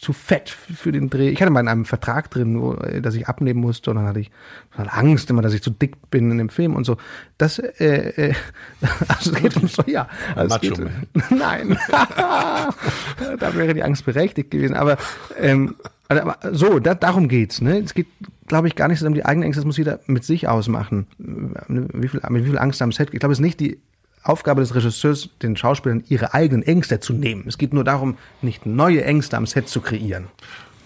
[0.00, 1.28] zu fett für den Dreh.
[1.28, 4.06] Ich hatte mal in einem Vertrag drin, wo, äh, dass ich abnehmen musste und dann
[4.06, 4.30] hatte ich
[4.74, 6.96] Angst immer, dass ich zu dick bin in dem Film und so.
[7.36, 8.34] Das, äh, äh,
[9.08, 10.08] also es geht um so, ja.
[10.34, 10.90] Also Macho geht,
[11.30, 11.78] Nein.
[11.90, 14.74] da wäre die Angst berechtigt gewesen.
[14.74, 14.96] Aber,
[15.38, 15.76] ähm,
[16.08, 17.60] also, aber so, da, darum geht's.
[17.60, 17.80] Ne?
[17.80, 18.06] Es geht,
[18.48, 19.60] glaube ich, gar nicht so um die eigenen Ängste.
[19.60, 21.08] Das muss jeder mit sich ausmachen.
[21.18, 23.10] Wie viel, mit wie viel Angst am Set.
[23.12, 23.78] Ich glaube, es ist nicht die
[24.22, 27.44] Aufgabe des Regisseurs, den Schauspielern ihre eigenen Ängste zu nehmen.
[27.46, 30.26] Es geht nur darum, nicht neue Ängste am Set zu kreieren.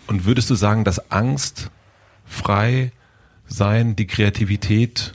[0.07, 1.71] Und würdest du sagen, dass Angst
[2.25, 2.93] frei
[3.47, 5.15] sein, die Kreativität,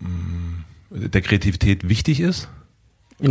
[0.00, 2.48] mh, der Kreativität wichtig ist?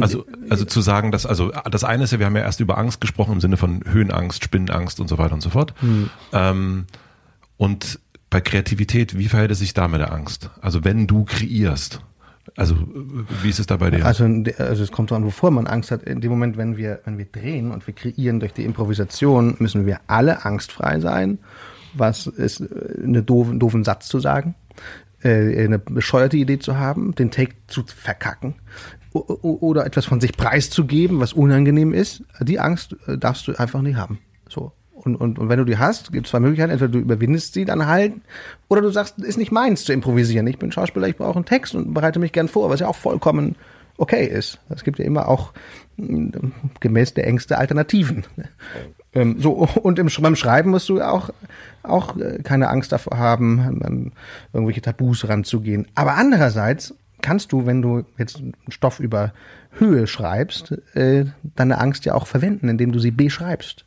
[0.01, 2.77] Also, also zu sagen, dass, also das eine ist ja, wir haben ja erst über
[2.77, 5.73] Angst gesprochen im Sinne von Höhenangst, Spinnenangst und so weiter und so fort.
[6.31, 6.85] Ähm,
[7.57, 7.99] und
[8.29, 10.51] bei Kreativität, wie verhält es sich da mit der Angst?
[10.61, 12.01] Also wenn du kreierst,
[12.55, 12.75] also
[13.41, 14.05] wie ist es da bei dir?
[14.05, 14.25] Also,
[14.57, 16.03] also es kommt dran, wovor man Angst hat.
[16.03, 19.85] In dem Moment, wenn wir, wenn wir drehen und wir kreieren durch die Improvisation, müssen
[19.85, 21.39] wir alle angstfrei sein.
[21.93, 24.55] Was ist äh, eine doofen, doofen Satz zu sagen,
[25.23, 28.55] äh, eine bescheuerte Idee zu haben, den Take zu verkacken
[29.11, 32.23] oder etwas von sich preiszugeben, was unangenehm ist.
[32.41, 34.19] Die Angst äh, darfst du einfach nicht haben.
[34.47, 34.71] So.
[35.03, 36.71] Und, und, und wenn du die hast, gibt es zwei Möglichkeiten.
[36.71, 38.13] Entweder du überwindest sie dann halt,
[38.67, 40.45] oder du sagst, ist nicht meins zu improvisieren.
[40.47, 42.95] Ich bin Schauspieler, ich brauche einen Text und bereite mich gern vor, was ja auch
[42.95, 43.55] vollkommen
[43.97, 44.59] okay ist.
[44.69, 45.53] Es gibt ja immer auch
[45.97, 46.29] mm,
[46.79, 48.25] gemäß der Ängste Alternativen.
[49.11, 51.31] Ähm, so, und im, beim Schreiben musst du auch,
[51.81, 54.11] auch äh, keine Angst davor haben, an, an
[54.53, 55.87] irgendwelche Tabus ranzugehen.
[55.95, 59.33] Aber andererseits kannst du, wenn du jetzt einen Stoff über
[59.71, 61.25] Höhe schreibst, äh,
[61.55, 63.85] deine Angst ja auch verwenden, indem du sie beschreibst.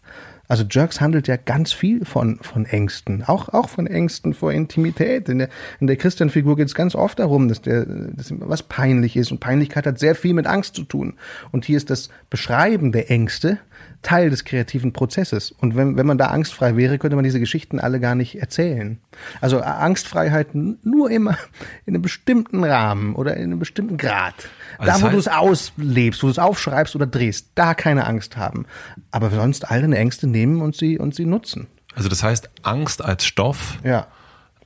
[0.52, 5.30] Also Jerks handelt ja ganz viel von, von Ängsten, auch, auch von Ängsten vor Intimität.
[5.30, 5.48] In der,
[5.80, 9.32] in der Christian-Figur geht es ganz oft darum, dass, der, dass ihm was peinlich ist.
[9.32, 11.14] Und Peinlichkeit hat sehr viel mit Angst zu tun.
[11.52, 13.60] Und hier ist das Beschreiben der Ängste
[14.02, 15.52] Teil des kreativen Prozesses.
[15.52, 18.98] Und wenn, wenn man da angstfrei wäre, könnte man diese Geschichten alle gar nicht erzählen.
[19.40, 21.38] Also äh, Angstfreiheit nur immer
[21.86, 24.34] in einem bestimmten Rahmen oder in einem bestimmten Grad.
[24.78, 28.36] Also da, wo du es auslebst, wo du es aufschreibst oder drehst, da keine Angst
[28.36, 28.66] haben.
[29.10, 31.68] Aber sonst all deine Ängste nehmen und sie, und sie nutzen.
[31.94, 34.06] Also das heißt Angst als Stoff, Ja,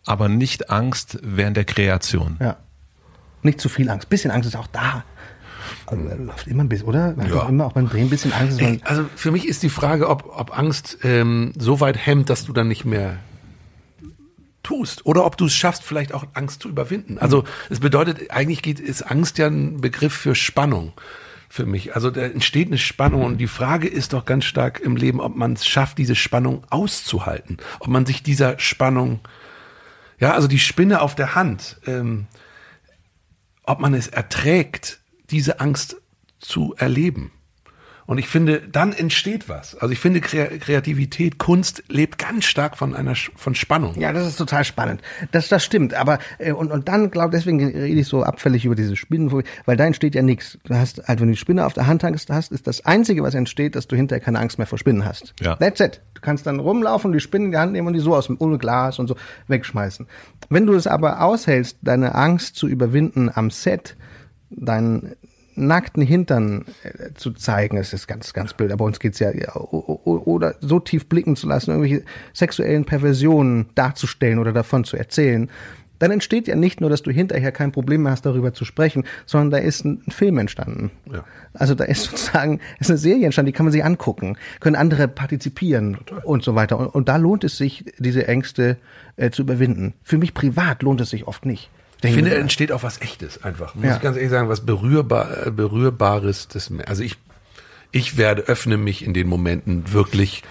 [0.06, 2.36] aber nicht Angst während der Kreation.
[2.40, 2.56] ja.
[3.42, 4.08] Nicht zu viel Angst.
[4.08, 5.04] Bisschen Angst ist auch da.
[5.86, 7.14] Also, äh, läuft immer ein bisschen, oder?
[7.16, 7.34] Man hat Ja.
[7.40, 8.60] doch immer auch beim Drehen ein bisschen Angst.
[8.60, 12.44] Ey, also für mich ist die Frage, ob, ob Angst ähm, so weit hemmt, dass
[12.44, 13.18] du dann nicht mehr
[14.62, 17.18] tust oder ob du es schaffst, vielleicht auch Angst zu überwinden.
[17.18, 20.92] Also es bedeutet, eigentlich geht, ist Angst ja ein Begriff für Spannung
[21.48, 21.94] für mich.
[21.94, 25.36] Also da entsteht eine Spannung und die Frage ist doch ganz stark im Leben, ob
[25.36, 29.20] man es schafft, diese Spannung auszuhalten, ob man sich dieser Spannung,
[30.18, 32.26] ja, also die Spinne auf der Hand, ähm,
[33.62, 34.98] ob man es erträgt,
[35.30, 35.96] diese Angst
[36.38, 37.32] zu erleben.
[38.06, 39.74] Und ich finde, dann entsteht was.
[39.76, 44.00] Also ich finde, Kre Kreativität, Kunst lebt ganz stark von einer von Spannung.
[44.00, 45.02] Ja, das ist total spannend.
[45.32, 45.92] Das, das stimmt.
[45.94, 49.32] Aber äh, und, und dann glaube deswegen rede ich so abfällig über diese Spinnen,
[49.64, 50.56] weil da entsteht ja nichts.
[50.64, 53.24] Du hast halt, wenn du die Spinne auf der Hand hast, hast, ist das Einzige,
[53.24, 55.34] was entsteht, dass du hinterher keine Angst mehr vor Spinnen hast.
[55.40, 55.56] Ja.
[55.56, 56.00] That's it.
[56.14, 58.36] Du kannst dann rumlaufen, die Spinnen in die Hand nehmen und die so aus dem
[58.38, 59.16] ohne Glas und so
[59.48, 60.06] wegschmeißen.
[60.48, 63.96] Wenn du es aber aushältst, deine Angst zu überwinden am Set,
[64.50, 65.16] deinen
[65.56, 68.72] nackten Hintern äh, zu zeigen, das ist ganz, ganz blöd.
[68.72, 74.38] Aber uns geht's ja, ja oder so tief blicken zu lassen, irgendwelche sexuellen Perversionen darzustellen
[74.38, 75.50] oder davon zu erzählen,
[75.98, 79.04] dann entsteht ja nicht nur, dass du hinterher kein Problem mehr hast, darüber zu sprechen,
[79.24, 80.90] sondern da ist ein, Film entstanden.
[81.10, 81.24] Ja.
[81.54, 85.08] Also da ist sozusagen ist eine Serie entstanden, die kann man sich angucken, können andere
[85.08, 86.78] partizipieren und so weiter.
[86.78, 88.76] Und, und da lohnt es sich, diese Ängste
[89.16, 89.94] äh, zu überwinden.
[90.02, 91.70] Für mich privat lohnt es sich oft nicht.
[92.02, 93.74] Ich finde, mir, entsteht auch was Echtes einfach.
[93.74, 93.96] Muss Ja.
[93.96, 96.48] ich ganz ehrlich sagen, was berührbar, äh, berührbares.
[96.48, 97.16] Das, also ich,
[97.90, 100.42] ich werde, öffne mich in den Momenten wirklich,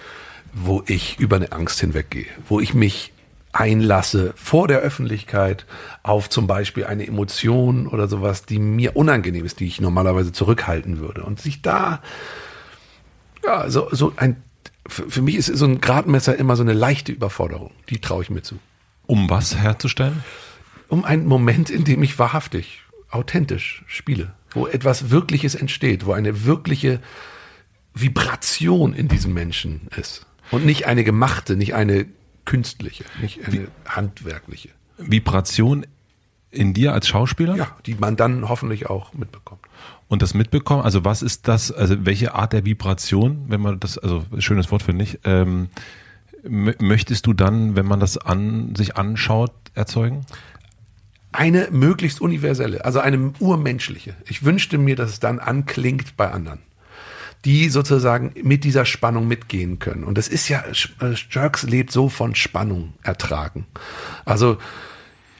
[0.52, 3.12] wo ich über eine Angst hinweggehe, wo ich mich
[3.52, 5.64] einlasse vor der Öffentlichkeit
[6.02, 10.98] auf zum Beispiel eine Emotion oder sowas, die mir unangenehm ist, die ich normalerweise zurückhalten
[10.98, 11.22] würde.
[11.22, 12.02] Und sich da,
[13.44, 14.36] ja, so, so ein,
[14.88, 17.70] für, für mich ist so ein Gradmesser immer so eine leichte Überforderung.
[17.88, 18.58] Die traue ich mir zu
[19.06, 20.22] Um was herzustellen?
[20.88, 26.44] Um einen Moment, in dem ich wahrhaftig, authentisch spiele, wo etwas Wirkliches entsteht, wo eine
[26.44, 27.00] wirkliche
[27.94, 30.26] Vibration in diesem Menschen ist.
[30.50, 32.06] Und nicht eine gemachte, nicht eine
[32.44, 34.70] künstliche, nicht eine handwerkliche.
[34.98, 35.86] Vibration
[36.50, 37.56] in dir als Schauspieler?
[37.56, 39.60] Ja, die man dann hoffentlich auch mitbekommt.
[40.08, 43.98] Und das mitbekommen, also was ist das, also welche Art der Vibration, wenn man das,
[43.98, 45.68] also schönes Wort finde ich, ähm,
[46.48, 50.24] möchtest du dann, wenn man das an sich anschaut, erzeugen?
[51.36, 54.14] Eine möglichst universelle, also eine urmenschliche.
[54.26, 56.60] Ich wünschte mir, dass es dann anklingt bei anderen
[57.44, 60.02] die sozusagen mit dieser Spannung mitgehen können.
[60.02, 60.64] Und das ist ja,
[61.00, 63.66] äh, Jerks lebt so von Spannung ertragen.
[64.24, 64.58] Also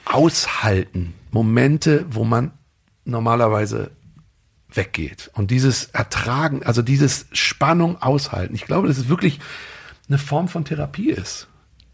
[0.05, 2.51] aushalten, Momente, wo man
[3.03, 3.91] normalerweise
[4.73, 5.31] weggeht.
[5.33, 8.55] Und dieses Ertragen, also dieses Spannung aushalten.
[8.55, 9.39] Ich glaube, dass es wirklich
[10.07, 11.47] eine Form von Therapie ist,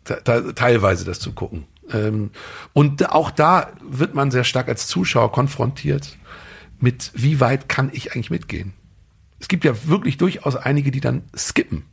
[0.04, 1.66] teilweise das zu gucken.
[1.92, 2.32] Ähm,
[2.74, 6.18] und auch da wird man sehr stark als Zuschauer konfrontiert
[6.80, 8.74] mit, wie weit kann ich eigentlich mitgehen?
[9.40, 11.84] Es gibt ja wirklich durchaus einige, die dann skippen.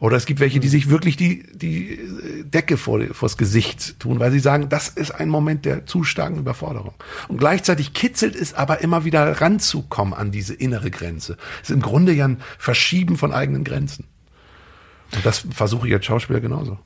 [0.00, 1.98] Oder es gibt welche, die sich wirklich die, die
[2.44, 6.38] Decke vor, vors Gesicht tun, weil sie sagen, das ist ein Moment der zu starken
[6.38, 6.94] Überforderung.
[7.28, 11.36] Und gleichzeitig kitzelt es aber immer wieder ranzukommen an diese innere Grenze.
[11.62, 14.06] Es ist im Grunde ja ein Verschieben von eigenen Grenzen.
[15.14, 16.78] Und das versuche ich als Schauspieler genauso.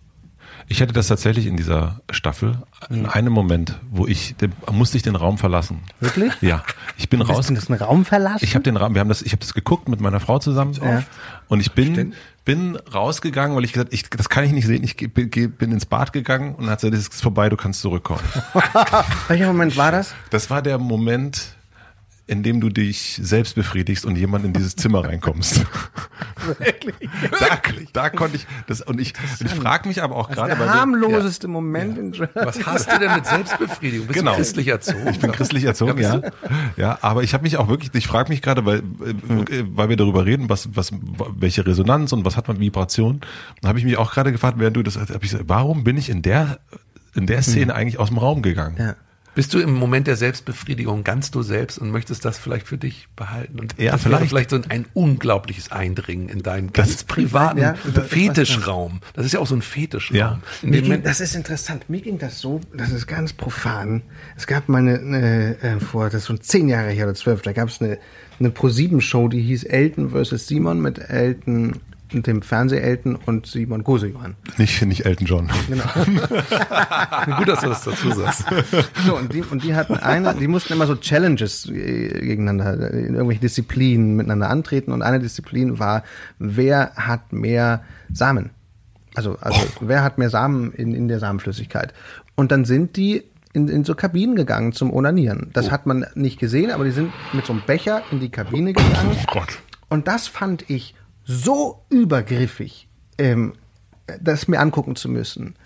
[0.68, 2.58] Ich hatte das tatsächlich in dieser Staffel
[2.90, 5.80] in einem Moment, wo ich den, musste ich den Raum verlassen.
[6.00, 6.32] Wirklich?
[6.40, 6.62] Ja,
[6.96, 7.46] ich bin raus.
[7.46, 8.44] Du den Raum verlassen?
[8.44, 10.74] Ich habe den Raum, wir haben das, ich habe das geguckt mit meiner Frau zusammen
[10.74, 11.02] ja.
[11.48, 14.84] und ich bin bin rausgegangen, weil ich gesagt, ich das kann ich nicht sehen.
[14.84, 18.20] Ich bin, bin ins Bad gegangen und hat gesagt, das ist vorbei, du kannst zurückkommen.
[19.28, 20.14] Welcher Moment war das?
[20.30, 21.53] Das war der Moment,
[22.27, 25.66] in dem du dich selbst befriedigst und jemand in dieses Zimmer reinkommst.
[26.59, 27.11] Wirklich?
[27.39, 27.61] Da,
[27.93, 29.12] da konnte ich das und ich,
[29.45, 32.25] ich frage mich aber auch gerade der harmloseste wir, Moment ja.
[32.25, 34.07] in Was hast du denn mit Selbstbefriedigung?
[34.07, 34.33] Bist genau.
[34.33, 35.07] du christlich erzogen?
[35.11, 36.22] Ich bin christlich erzogen, ja.
[36.77, 39.97] Ja, aber ich habe mich auch wirklich, ich frage mich gerade, weil äh, weil wir
[39.97, 40.93] darüber reden, was was
[41.37, 43.20] welche Resonanz und was hat man Vibration,
[43.61, 45.99] da habe ich mich auch gerade gefragt, während du das hab ich gesagt, warum bin
[45.99, 46.59] ich in der
[47.14, 47.79] in der Szene hm.
[47.79, 48.77] eigentlich aus dem Raum gegangen?
[48.79, 48.97] Ja.
[49.35, 53.09] Bist du im Moment der Selbstbefriedigung ganz du selbst und möchtest das vielleicht für dich
[53.16, 53.59] behalten?
[53.59, 54.28] Und ja, das vielleicht.
[54.28, 59.01] vielleicht so ein unglaubliches Eindringen in deinen ganz das privaten ja, Fetischraum.
[59.14, 60.16] Das ist ja auch so ein Fetischraum.
[60.16, 60.41] Ja.
[60.62, 61.91] Ging, das ist interessant.
[61.91, 64.03] Mir ging das so, das ist ganz profan.
[64.37, 67.43] Es gab mal eine, eine äh, vor, das ist schon zehn Jahre her oder zwölf,
[67.43, 67.99] da gab es eine,
[68.39, 70.47] eine Pro-7-Show, die hieß Elton vs.
[70.47, 71.80] Simon mit Elton
[72.22, 74.36] dem Fernseh-Elton und Simon Gosejohann.
[74.56, 75.50] Nicht, nicht Elton John.
[75.68, 75.84] Genau.
[77.38, 78.44] Gut, dass du das dazu sagst.
[79.06, 83.14] So, und die, und die hatten eine, die mussten immer so Challenges äh, gegeneinander, in
[83.14, 86.04] irgendwelche Disziplinen miteinander antreten und eine Disziplin war,
[86.38, 88.50] wer hat mehr Samen?
[89.14, 89.82] Also, also oh.
[89.82, 91.94] wer hat mehr Samen in, in der Samenflüssigkeit?
[92.34, 95.50] Und dann sind die in, in so Kabinen gegangen zum Onanieren.
[95.52, 95.70] Das oh.
[95.70, 99.10] hat man nicht gesehen, aber die sind mit so einem Becher in die Kabine gegangen.
[99.12, 99.60] Oh Gott.
[99.88, 100.94] Und das fand ich
[101.25, 103.55] so übergriffig, ähm,
[104.20, 105.57] das mir angucken zu müssen.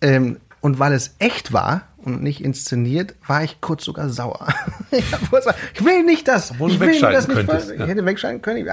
[0.00, 4.46] Ähm, und weil es echt war und nicht inszeniert, war ich kurz sogar sauer.
[4.90, 6.52] ich will nicht das.
[6.52, 7.36] Obwohl ich will das nicht.
[7.36, 7.76] Könntest, ja.
[7.76, 8.68] Ich hätte wegschalten können.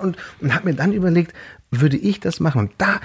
[0.00, 1.34] Und, und habe mir dann überlegt,
[1.70, 2.60] würde ich das machen?
[2.60, 3.00] Und da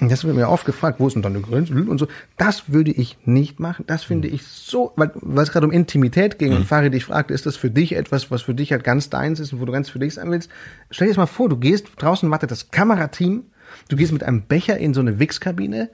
[0.00, 2.08] und das wird mir oft gefragt, wo ist denn dann die Grenze und so.
[2.38, 3.84] Das würde ich nicht machen.
[3.86, 4.34] Das finde mhm.
[4.34, 6.58] ich so, weil, weil es gerade um Intimität ging mhm.
[6.58, 9.40] und Farid dich fragte, ist das für dich etwas, was für dich halt ganz deins
[9.40, 10.50] ist und wo du ganz für dich sein willst?
[10.90, 13.44] Stell dir das mal vor, du gehst, draußen wartet das Kamerateam,
[13.88, 15.90] du gehst mit einem Becher in so eine Wix-Kabine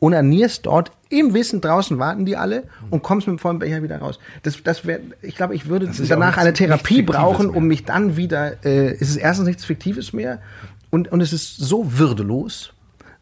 [0.00, 3.98] onanierst dort im Wissen, draußen warten die alle und kommst mit dem vollen Becher wieder
[3.98, 4.18] raus.
[4.42, 8.64] Das, das wäre, ich glaube, ich würde danach eine Therapie brauchen, um mich dann wieder,
[8.64, 10.40] äh, es ist erstens nichts Fiktives mehr
[10.90, 12.74] und, und es ist so würdelos,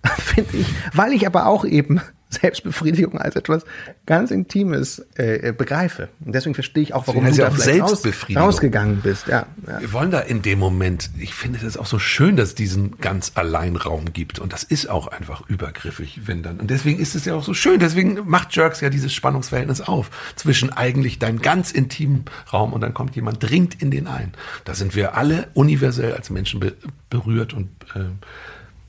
[0.19, 2.01] finde ich, weil ich aber auch eben
[2.33, 3.65] Selbstbefriedigung als etwas
[4.07, 6.09] ganz Intimes äh, äh begreife.
[6.25, 8.43] Und deswegen verstehe ich auch, warum du da auch Selbstbefriedigung.
[8.43, 9.27] rausgegangen bist.
[9.27, 12.51] Ja, ja, Wir wollen da in dem Moment, ich finde das auch so schön, dass
[12.51, 14.39] es diesen ganz allein Raum gibt.
[14.39, 16.59] Und das ist auch einfach übergriffig, wenn dann.
[16.59, 17.79] Und deswegen ist es ja auch so schön.
[17.79, 22.95] Deswegen macht Jerks ja dieses Spannungsverhältnis auf zwischen eigentlich deinem ganz intimen Raum und dann
[22.95, 24.33] kommt jemand, dringt in den ein.
[24.65, 26.73] Da sind wir alle universell als Menschen be
[27.11, 28.05] berührt und äh,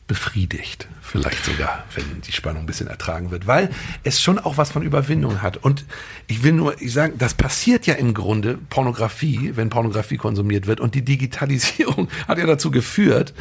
[0.08, 0.88] befriedigt.
[1.02, 3.70] Vielleicht sogar, wenn die Spannung ein bisschen ertragen wird, weil
[4.04, 5.58] es schon auch was von Überwindung hat.
[5.58, 5.86] Und
[6.28, 10.80] ich will nur ich sagen, das passiert ja im Grunde Pornografie, wenn Pornografie konsumiert wird.
[10.80, 13.34] Und die Digitalisierung hat ja dazu geführt,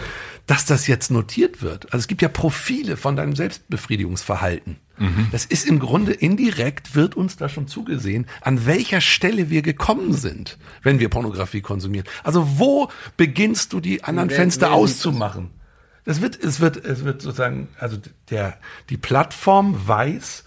[0.46, 1.86] dass das jetzt notiert wird.
[1.86, 4.76] Also es gibt ja Profile von deinem Selbstbefriedigungsverhalten.
[4.98, 5.28] Mhm.
[5.32, 10.12] Das ist im Grunde indirekt, wird uns da schon zugesehen, an welcher Stelle wir gekommen
[10.12, 12.06] sind, wenn wir Pornografie konsumieren.
[12.22, 15.50] Also wo beginnst du die anderen Fenster auszumachen?
[16.04, 17.96] Es wird, es wird, es wird sozusagen, also
[18.30, 18.54] der,
[18.90, 20.44] die Plattform weiß,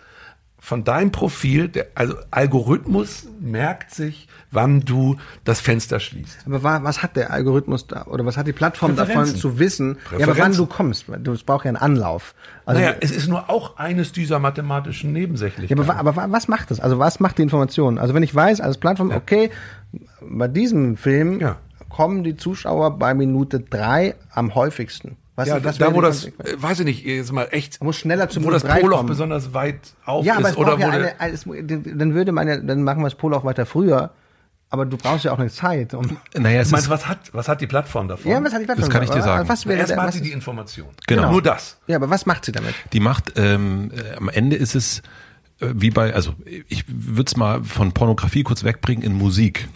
[0.60, 6.39] von deinem Profil, der, also Algorithmus merkt sich, wann du das Fenster schließt.
[6.47, 9.99] Aber wa- was hat der Algorithmus da, oder was hat die Plattform davon zu wissen,
[10.18, 11.06] ja, aber wann du kommst?
[11.20, 12.34] Du es braucht ja einen Anlauf.
[12.66, 15.84] Also, naja, es ist nur auch eines dieser mathematischen ja, Nebensächlichkeiten.
[15.84, 16.80] aber, wa- aber wa- was macht das?
[16.80, 17.99] Also was macht die Information?
[17.99, 19.51] Also wenn ich weiß als Plattform, okay,
[20.22, 21.58] bei diesem Film Ja.
[21.89, 25.16] kommen die Zuschauer bei Minute drei am häufigsten.
[25.36, 26.49] Was, ja, was da wo das, Konsequenz?
[26.49, 29.09] äh, weiß ich nicht, jetzt mal echt, muss schneller zum wo das Poloch kommen.
[29.09, 32.47] besonders weit auf Ja, aber ist oder wo ja der, eine, es, dann würde man
[32.47, 34.11] ja, dann machen wir das Polo auch weiter früher.
[34.69, 35.93] Aber du brauchst ja auch eine Zeit.
[35.93, 38.31] Um, Naja, es ich meine, ist, was hat, was hat die Plattform davon?
[38.31, 38.89] ja, was hat die Plattform?
[38.89, 39.47] kann ich dir sagen.
[39.47, 40.88] Was wäre der, Erstmal hat was sie die Information.
[41.07, 41.31] Genau.
[41.31, 41.77] Nur das.
[41.88, 42.73] ja, aber was macht sie damit?
[42.91, 45.01] die macht, ähm, äh, am Ende ist es äh,
[45.60, 46.34] wie bei, also
[46.68, 49.70] ich würde es mal von Pornografie kurz wegbringen in Musik.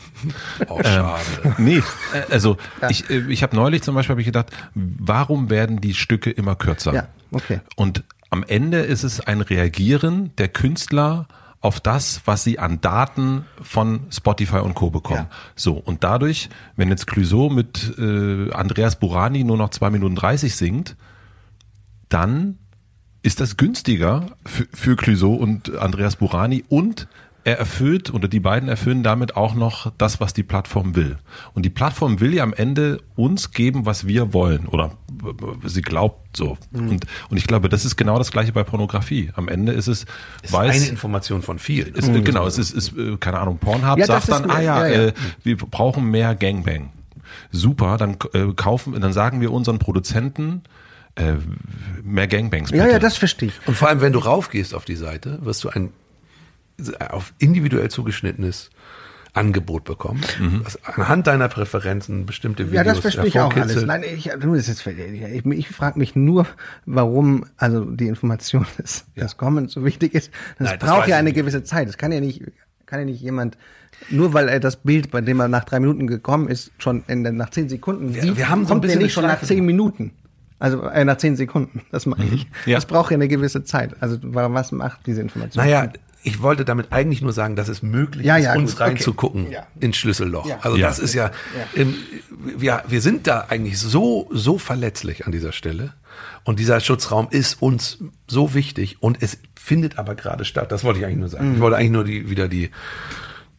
[0.68, 1.24] Oh, schade.
[1.58, 1.82] Nee,
[2.14, 2.58] äh, also
[2.90, 6.56] ich, äh, ich habe neulich zum Beispiel hab ich gedacht, warum werden die Stücke immer
[6.56, 6.94] kürzer?
[6.94, 7.62] Ja, okay.
[7.78, 11.28] Und am Ende ist es ein Reagieren der Künstler
[11.62, 14.90] auf das, was sie an Daten von Spotify und Co.
[14.90, 15.28] bekommen.
[15.30, 15.38] Ja.
[15.56, 20.56] So, und dadurch, wenn jetzt Clouseau mit äh, Andreas Burani nur noch zwei Minuten 30
[20.56, 20.96] singt,
[22.08, 22.58] dann
[23.22, 27.08] ist das günstiger für, für Clouseau und Andreas Burani und
[27.46, 31.18] er erfüllt oder die beiden erfüllen damit auch noch das, was die Plattform will.
[31.54, 34.92] Und die Plattform will ja am Ende uns geben, was wir wollen oder
[35.66, 36.58] sie glaubt so.
[36.72, 36.90] Mhm.
[36.90, 39.32] Und, und ich glaube, das ist genau das gleiche bei Pornografie.
[39.36, 40.06] Am Ende ist es,
[40.44, 41.96] Ist weiß, eine Information von vielen.
[41.96, 44.62] ist, äh, genau, es ist, ist äh, keine Ahnung, Pornhub Ja, sagt ist dann, ah
[44.62, 45.08] ja, ja, ja.
[45.08, 45.14] Äh,
[45.44, 46.92] wir brauchen mehr Gangbang.
[47.52, 50.64] Super, dann äh, kaufen, dann sagen wir unseren Produzenten
[51.16, 51.34] äh,
[52.04, 52.70] mehr Gangbangs.
[52.72, 52.94] Ja, bitte.
[52.94, 53.68] ja, das verstehe ich.
[53.68, 55.92] Und vor allem, wenn du raufgehst auf die Seite, wirst du ein
[57.10, 58.70] auf individuell zugeschnittenes
[59.34, 60.22] Angebot bekommen,
[60.64, 63.86] was anhand deiner Präferenzen bestimmte Videos Ja, das verstehe ich auch alles.
[63.86, 66.48] Nein, ich, das ich, ich frage mich nur,
[66.86, 70.32] warum also die Information des, des Comments so wichtig ist.
[70.58, 71.36] Das Nein, das braucht weiß ja eine nicht.
[71.36, 71.88] gewisse Zeit.
[71.88, 72.42] Das kann ja nicht,
[72.88, 73.56] kann ja nicht jemand,
[74.10, 77.22] nur weil er das Bild, bei dem er nach drei Minuten gekommen ist, schon in,
[77.22, 80.12] nach zehn Sekunden Wir- sieht, wir haben so ein bisschen nicht schon nach zehn Minuten.
[80.60, 82.48] Also äh, nach zehn Sekunden, das meine ich.
[82.66, 82.76] Ja.
[82.76, 83.96] Das braucht ja eine gewisse Zeit.
[84.02, 85.64] Also wa- was macht diese Information?
[85.64, 85.92] Naja,
[86.22, 88.90] ich wollte damit eigentlich nur sagen, dass es möglich Ja, ist, ja, uns gut, okay.
[88.92, 89.68] reinzugucken Ja.
[89.80, 90.46] ins Schlüsselloch.
[90.46, 90.60] Ja.
[90.62, 90.88] Also Ja.
[90.88, 91.32] das ist ja,
[91.76, 91.96] ähm,
[92.58, 95.94] wir, wir sind da eigentlich so, so verletzlich an dieser Stelle.
[96.44, 100.72] Und dieser Schutzraum ist uns so wichtig und es findet aber gerade statt.
[100.74, 101.50] Das wollte ich eigentlich nur sagen.
[101.52, 101.56] Mhm.
[101.56, 102.70] Ich wollte eigentlich nur die, wieder die,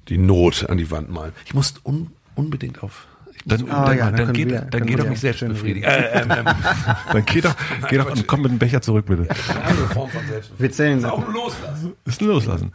[0.09, 1.33] die Not an die Wand malen.
[1.47, 3.07] Ich muss un, unbedingt auf.
[3.51, 5.49] Dann, Ah, dann, ja, dann dann, geht, wir- dann geht wir doch nicht selbst schön
[5.49, 5.85] befriedigen.
[5.89, 6.45] Äh, ähm, ähm,
[7.13, 7.55] Dann geh doch,
[7.89, 9.23] geh doch und komm mit dem Becher zurück, bitte.
[9.51, 10.59] eine andere Form von Selbstbefriedigung.
[10.59, 11.03] Wir zählen.
[11.03, 11.93] Das ist auch ein Loslassen.
[12.05, 12.73] Ist loslassen.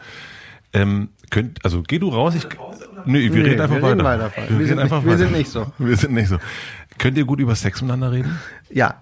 [0.73, 2.45] Ähm, könnt, also geh du raus, ich,
[3.05, 4.25] nö, wir Nee, reden einfach wir reden weiter.
[4.35, 4.59] weiter.
[4.59, 5.71] Wir sind nicht- wir sind nicht so.
[5.77, 6.37] Wir sind nicht so.
[6.97, 8.37] Könnt ihr gut über Sex miteinander reden?
[8.69, 8.95] Ja.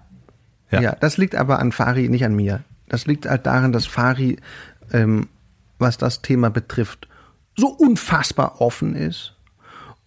[0.71, 0.81] Ja.
[0.81, 0.95] ja.
[0.99, 2.63] das liegt aber an Fari, nicht an mir.
[2.89, 4.37] Das liegt halt daran, dass Fari,
[4.91, 5.27] ähm,
[5.79, 7.07] was das Thema betrifft,
[7.55, 9.32] so unfassbar offen ist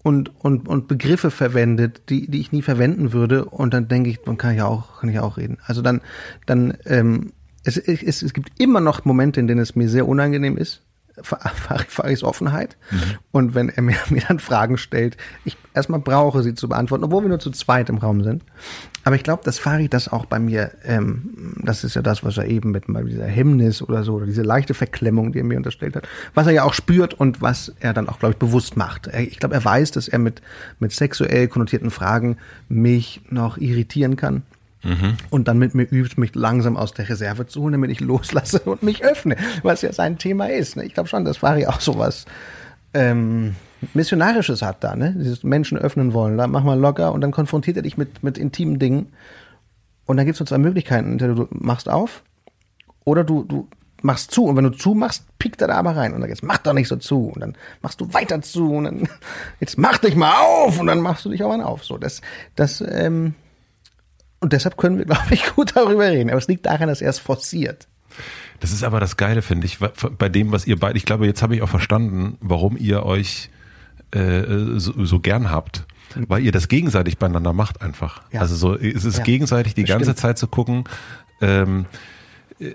[0.06, 3.44] und, und, und Begriffe verwendet, die, die ich nie verwenden würde.
[3.44, 5.58] Und dann denke ich, man kann ja auch, kann ich auch reden.
[5.66, 6.00] Also dann,
[6.46, 7.32] dann, ähm,
[7.64, 10.82] es, es, es gibt immer noch Momente, in denen es mir sehr unangenehm ist.
[11.22, 12.76] Fari, Faris Offenheit.
[13.32, 17.22] Und wenn er mir, mir dann Fragen stellt, ich erstmal brauche sie zu beantworten, obwohl
[17.22, 18.44] wir nur zu zweit im Raum sind.
[19.06, 22.38] Aber ich glaube, dass Fari das auch bei mir, ähm, das ist ja das, was
[22.38, 25.56] er eben mit mal dieser Hemmnis oder so, oder diese leichte Verklemmung, die er mir
[25.56, 28.76] unterstellt hat, was er ja auch spürt und was er dann auch, glaube ich, bewusst
[28.76, 29.06] macht.
[29.06, 30.42] Er, ich glaube, er weiß, dass er mit,
[30.80, 32.38] mit sexuell konnotierten Fragen
[32.68, 34.42] mich noch irritieren kann.
[35.30, 38.58] Und dann mit mir übt, mich langsam aus der Reserve zu holen, damit ich loslasse
[38.64, 40.76] und mich öffne, was ja sein Thema ist.
[40.76, 40.84] Ne?
[40.84, 42.24] Ich glaube schon, dass Fari auch sowas
[42.92, 43.54] ähm,
[43.94, 45.14] Missionarisches hat da, ne?
[45.18, 46.38] Dieses Menschen öffnen wollen.
[46.38, 49.12] Da mach mal locker und dann konfrontiert er dich mit, mit intimen Dingen.
[50.06, 51.12] Und dann gibt es nur zwei Möglichkeiten.
[51.12, 52.22] Entweder du machst auf
[53.04, 53.68] oder du, du
[54.02, 54.44] machst zu.
[54.44, 56.14] Und wenn du zu machst, pickt er da aber rein.
[56.14, 57.28] Und dann jetzt mach doch nicht so zu.
[57.28, 58.72] Und dann machst du weiter zu.
[58.72, 59.08] Und dann
[59.60, 60.80] jetzt mach dich mal auf.
[60.80, 61.84] Und dann machst du dich auch mal auf.
[61.84, 62.22] So, das,
[62.54, 63.34] das, ähm,
[64.40, 66.30] und deshalb können wir, glaube ich, gut darüber reden.
[66.30, 67.88] Aber es liegt daran, dass er es forciert.
[68.60, 71.42] Das ist aber das Geile, finde ich, bei dem, was ihr beide, ich glaube, jetzt
[71.42, 73.50] habe ich auch verstanden, warum ihr euch
[74.16, 75.84] äh, so, so gern habt.
[76.28, 78.22] Weil ihr das gegenseitig beieinander macht einfach.
[78.32, 78.40] Ja.
[78.40, 80.18] Also so, es ist Ja, gegenseitig die das ganze stimmt.
[80.18, 80.84] Zeit zu gucken,
[81.42, 81.84] ähm,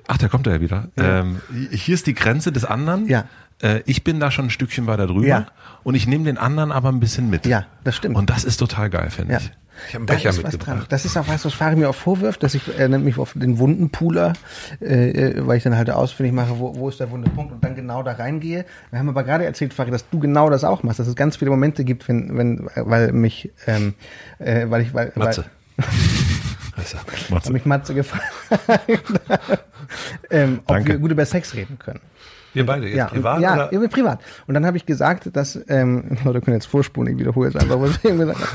[0.07, 0.89] ach, da kommt er ja wieder.
[0.97, 3.07] Ähm, hier ist die Grenze des anderen.
[3.07, 3.25] Ja.
[3.61, 5.47] Äh, ich bin da schon ein Stückchen weiter drüber Ja.
[5.83, 7.45] und ich nehme den anderen aber ein bisschen mit.
[7.47, 8.15] Ja, das stimmt.
[8.15, 9.39] Und das ist total geil, finde Ja.
[9.39, 9.51] ich.
[9.87, 10.91] Ich habe einen Da Becher mitgebracht.
[10.91, 13.33] Das ist auch was, was Fari mir auch vorwirft, dass ich, er nennt mich auf
[13.33, 14.33] den Wundenpooler,
[14.81, 17.63] äh, äh, weil ich dann halt ausfindig mache, wo, wo ist der wunde Punkt und
[17.63, 18.65] dann genau da reingehe.
[18.89, 21.37] Wir haben aber gerade erzählt, Fari, dass du genau das auch machst, dass es ganz
[21.37, 23.93] viele Momente gibt, wenn, wenn, weil mich, ähm,
[24.39, 25.45] äh, weil ich, weil, Matze.
[25.77, 25.85] weil,
[26.85, 27.33] du.
[27.33, 27.47] Matze.
[27.47, 28.33] weil mich Matze gefragt
[28.67, 28.81] hat,
[30.29, 32.01] ähm, ob wir gut über Sex reden können.
[32.53, 33.73] Wir beide, jetzt ja, privat ja, oder?
[33.73, 34.19] Ja, privat.
[34.45, 37.79] Und dann habe ich gesagt, dass, ähm, Leute können jetzt vorspulen, ich wiederhole es einfach,
[37.79, 38.51] was ich eben gesagt habe.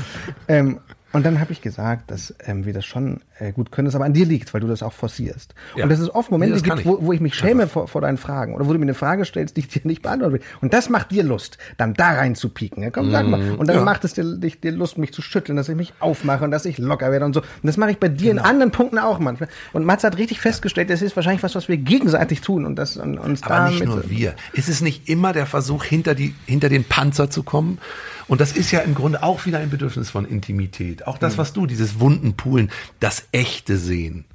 [0.47, 0.79] Ähm,
[1.13, 4.05] und dann habe ich gesagt, dass ähm, wir das schon äh, gut können, das aber
[4.05, 5.55] an dir liegt, weil du das auch forcierst.
[5.75, 5.83] Ja.
[5.83, 7.05] Und dass es oft Momente Nee, gibt, wo, ich.
[7.05, 9.55] wo ich mich schäme vor, vor deinen Fragen oder wo du mir eine Frage stellst,
[9.55, 10.41] die ich dir nicht beantworten will.
[10.61, 12.83] Und das macht dir Lust, dann da rein zu pieken.
[12.83, 13.53] Ja, komm, sag mal.
[13.53, 13.83] Und dann ja.
[13.83, 16.65] macht es dir, dich, dir Lust, mich zu schütteln, dass ich mich aufmache und dass
[16.65, 17.39] ich locker werde und so.
[17.41, 19.49] Und das mache ich bei dir in anderen Punkten auch manchmal.
[19.71, 22.97] Und Mats hat richtig festgestellt, das ist wahrscheinlich was, was wir gegenseitig tun und das
[22.97, 24.35] und uns Aber da nicht nur wir.
[24.53, 27.79] Ist es nicht immer der Versuch, hinter, die, hinter den Panzer zu kommen?
[28.27, 31.07] Und das ist ja im Grunde auch wieder ein Bedürfnis von Intimität.
[31.07, 31.19] Auch Mhm.
[31.21, 32.69] das, was du, dieses Wundenpulen,
[32.99, 34.25] das echte Sehen.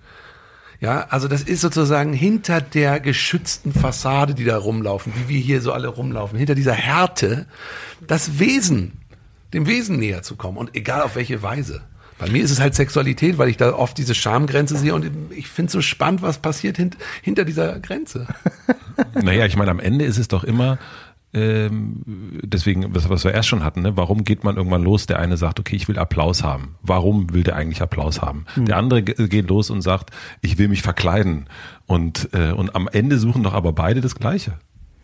[0.81, 5.61] Ja, also das ist sozusagen hinter der geschützten Fassade, die da rumlaufen, wie wir hier
[5.61, 7.47] so alle rumlaufen, hinter dieser Härte,
[8.07, 8.93] das Wesen,
[9.53, 11.83] dem Wesen näher zu kommen und egal auf welche Weise.
[12.19, 15.49] Bei mir ist es halt Sexualität, weil ich da oft diese Schamgrenze sehe und ich
[15.49, 18.27] finde es so spannend, was passiert hint, hinter dieser Grenze.
[19.15, 20.79] Naja, ich meine, am Ende ist es doch immer,
[21.35, 22.03] ähm,
[22.43, 23.97] deswegen, was, was wir erst schon hatten, ne?
[23.97, 25.07] warum geht man irgendwann los?
[25.07, 26.75] Der eine sagt, okay, ich will Applaus haben.
[26.83, 28.45] Warum will der eigentlich Applaus haben?
[28.57, 30.11] Der andere ge- geht los und sagt,
[30.43, 31.47] ich will mich verkleiden.
[31.87, 34.53] Und, äh, und am Ende suchen doch aber beide das Gleiche.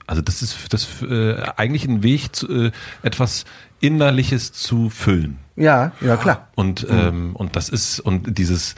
[0.06, 2.70] Also das ist das äh, eigentlich ein Weg, zu, äh,
[3.02, 3.44] etwas
[3.80, 5.38] Innerliches zu füllen.
[5.56, 6.48] Ja, ja, klar.
[6.54, 8.74] Und, ähm, und das ist, und dieses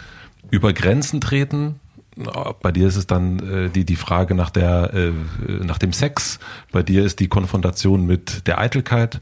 [0.51, 1.80] über Grenzen treten,
[2.63, 5.13] bei dir ist es dann äh, die, die Frage nach der, äh,
[5.65, 6.39] nach dem Sex,
[6.73, 9.19] bei dir ist die Konfrontation mit der Eitelkeit.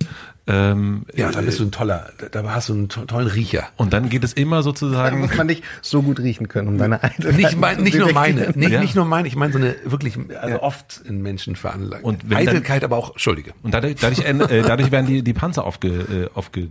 [0.51, 3.65] Ähm, Ja, da bist du ein toller, da da hast du einen to tollen Riecher.
[3.77, 5.21] und dann geht es immer Da sozusagen.
[5.21, 8.53] muss man nicht so gut riechen können, um deine Eitelkeit Nicht, mein, nicht nur meine,
[8.55, 8.81] nicht, Ja.
[8.81, 12.03] nicht nur meine, ich meine so eine wirklich, also oft in Menschen veranlagt.
[12.03, 13.53] Und wenn dann- Eitelkeit, aber auch, Entschuldige.
[13.63, 16.69] Und dadurch, dadurch, äh, dadurch werden die, die Panzer aufge, äh, aufge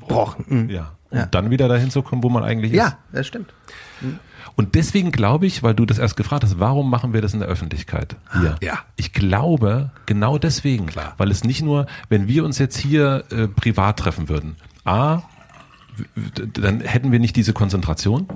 [0.00, 0.44] Brochen.
[0.48, 0.70] Mhm.
[0.70, 0.92] ja.
[1.10, 2.78] Und dann wieder dahin zu kommen, wo man eigentlich ist.
[2.78, 3.52] Ja, das stimmt.
[4.58, 7.38] Und deswegen glaube ich, weil du das erst gefragt hast, warum machen wir das in
[7.38, 8.56] der Öffentlichkeit hier?
[8.60, 8.80] Ja.
[8.96, 10.86] Ich glaube, genau deswegen.
[10.86, 11.14] Klar.
[11.16, 15.22] Weil es nicht nur, wenn wir uns jetzt hier äh, privat treffen würden, A,
[16.54, 18.26] dann hätten wir nicht diese Konzentration.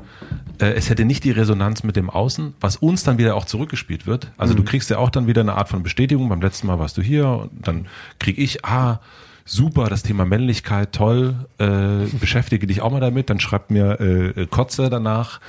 [0.60, 4.06] Äh, es hätte nicht die Resonanz mit dem Außen, was uns dann wieder auch zurückgespielt
[4.06, 4.30] wird.
[4.36, 6.28] Also du kriegst ja auch dann wieder eine Art von Bestätigung.
[6.28, 7.88] Beim letzten Mal warst du hier und dann
[8.20, 9.00] krieg ich, ah,
[9.44, 13.30] super, das Thema Männlichkeit, toll, äh, beschäftige dich auch mal damit.
[13.30, 15.40] Dann schreibt mir äh, Kotze danach,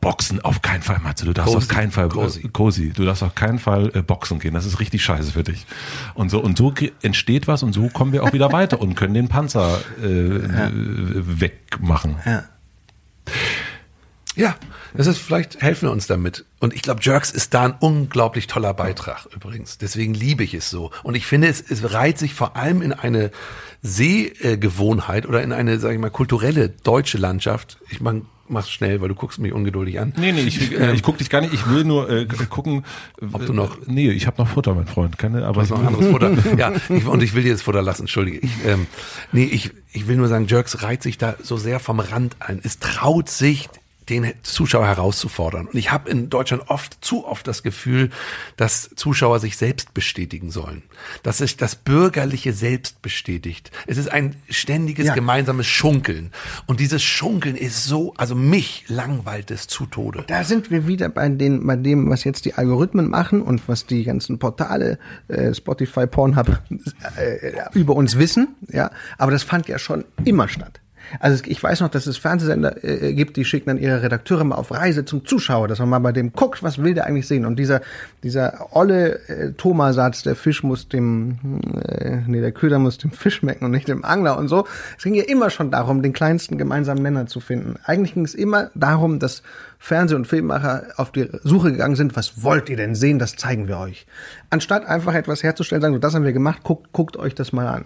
[0.00, 1.64] Boxen auf keinen Fall, Matze, du darfst Cozy.
[1.64, 2.40] auf keinen Fall, Cozy.
[2.44, 5.42] äh, Cozy, du darfst auf keinen Fall äh, boxen gehen, das ist richtig scheiße für
[5.42, 5.66] dich.
[6.14, 6.72] Und so, und so
[7.02, 12.16] entsteht was und so kommen wir auch wieder weiter und können den Panzer äh, wegmachen.
[12.24, 12.44] Ja.
[14.38, 14.56] Ja,
[14.94, 16.44] das ist, vielleicht helfen wir uns damit.
[16.60, 19.78] Und ich glaube, Jerks ist da ein unglaublich toller Beitrag übrigens.
[19.78, 20.90] Deswegen liebe ich es so.
[21.02, 23.30] Und ich finde, es, es reiht sich vor allem in eine
[23.82, 27.78] Sehgewohnheit oder in eine, sage ich mal, kulturelle deutsche Landschaft.
[27.90, 28.14] Ich mach,
[28.48, 30.12] mach's schnell, weil du guckst mich ungeduldig an.
[30.16, 32.84] Nee, nee, ich, äh, ich guck dich gar nicht, ich will nur äh, gucken,
[33.32, 35.18] Ob du noch- Äh, nee, ich habe noch Futter, mein Freund.
[35.18, 36.32] Keine, aber noch anderes Futter.
[36.56, 38.38] Ja, ich, und ich will dir das Futter lassen, entschuldige.
[38.38, 38.86] Ich, ähm,
[39.32, 42.60] nee, ich, ich will nur sagen, Jerks reiht sich da so sehr vom Rand ein.
[42.62, 43.68] Es traut sich,
[44.08, 45.66] den Zuschauer herauszufordern.
[45.66, 48.10] Und ich habe in Deutschland oft, zu oft das Gefühl,
[48.56, 50.82] dass Zuschauer sich selbst bestätigen sollen.
[51.22, 53.70] Dass sich das Bürgerliche selbst bestätigt.
[53.86, 55.14] Es ist ein ständiges Ja.
[55.14, 56.32] gemeinsames Schunkeln.
[56.66, 60.24] Und dieses Schunkeln ist so, also mich langweilt es zu Tode.
[60.26, 63.86] Da sind wir wieder bei, den, bei dem, was jetzt die Algorithmen machen und was
[63.86, 64.98] die ganzen Portale,
[65.28, 66.60] äh, Spotify, Pornhub,
[67.16, 68.48] äh, über uns wissen.
[68.68, 70.80] Ja, aber das fand ja schon immer statt.
[71.20, 74.56] Also ich weiß noch, dass es Fernsehsender äh, gibt, die schicken dann ihre Redakteure mal
[74.56, 77.46] auf Reise zum Zuschauer, dass man mal bei dem guckt, was will der eigentlich sehen.
[77.46, 77.80] Und dieser
[78.22, 81.38] dieser olle äh, Thomas-Satz, der Fisch muss dem,
[81.86, 84.66] äh, nee, der Köder muss dem Fisch schmecken und nicht dem Angler und so.
[84.96, 87.76] Es ging ja immer schon darum, den kleinsten gemeinsamen Nenner zu finden.
[87.84, 89.42] Eigentlich ging es immer darum, dass
[89.78, 93.68] Fernseh- und Filmmacher auf die Suche gegangen sind, was wollt ihr denn sehen, das zeigen
[93.68, 94.06] wir euch.
[94.50, 97.68] Anstatt einfach etwas herzustellen, sagen, so, das haben wir gemacht, guckt, guckt euch das mal
[97.68, 97.84] an.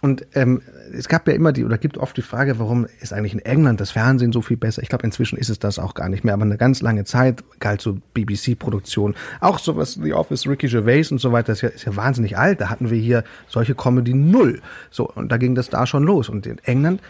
[0.00, 0.62] Und ähm,
[0.92, 3.80] es gab ja immer die, oder gibt oft die Frage, warum ist eigentlich in England
[3.80, 4.82] das Fernsehen so viel besser?
[4.82, 7.42] Ich glaube, inzwischen ist es das auch gar nicht mehr, aber eine ganz lange Zeit
[7.60, 9.14] galt so BBC-Produktion.
[9.40, 12.60] Auch sowas, The Office, Ricky Gervais und so weiter, ist ja, ist ja wahnsinnig alt.
[12.60, 14.60] Da hatten wir hier solche Comedy null.
[14.90, 16.28] So, und da ging das da schon los.
[16.28, 17.00] Und in England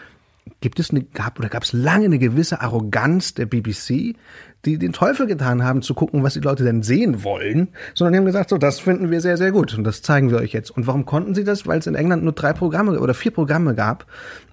[0.61, 4.15] gibt es eine, gab oder gab es lange eine gewisse Arroganz der BBC,
[4.65, 8.17] die den Teufel getan haben, zu gucken, was die Leute denn sehen wollen, sondern die
[8.19, 10.71] haben gesagt, so, das finden wir sehr, sehr gut und das zeigen wir euch jetzt.
[10.71, 11.65] Und warum konnten sie das?
[11.65, 14.05] Weil es in England nur drei Programme oder vier Programme gab,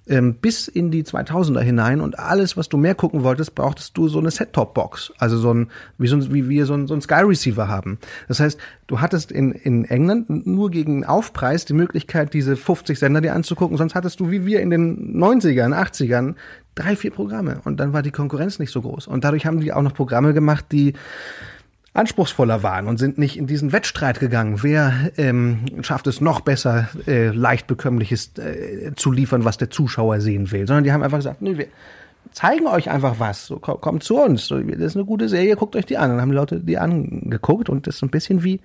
[0.07, 4.07] ähm, bis in die 2000er hinein und alles, was du mehr gucken wolltest, brauchtest du
[4.07, 7.01] so eine Set-Top-Box, also so ein, wie, so ein, wie wir so ein, so ein
[7.01, 7.99] Sky-Receiver haben.
[8.29, 13.19] Das heißt, du hattest in, in England nur gegen Aufpreis die Möglichkeit, diese 50 Sender
[13.19, 16.35] dir anzugucken, sonst hattest du wie wir in den 90ern, 80ern
[16.77, 19.07] drei, vier Programme und dann war die Konkurrenz nicht so groß.
[19.07, 20.93] Und dadurch haben die auch noch Programme gemacht, die
[21.93, 24.61] anspruchsvoller waren und sind nicht in diesen Wettstreit gegangen.
[24.61, 30.21] Wer ähm, schafft es noch besser, äh, leicht bekömmliches äh, zu liefern, was der Zuschauer
[30.21, 31.67] sehen will, sondern die haben einfach gesagt, nee, wir
[32.33, 33.47] zeigen euch einfach was.
[33.47, 34.45] So, kommt, zu uns.
[34.45, 36.11] So, das ist eine gute Serie, guckt euch die an.
[36.11, 38.59] Und dann haben die Leute die angeguckt und das ist ein bisschen wie,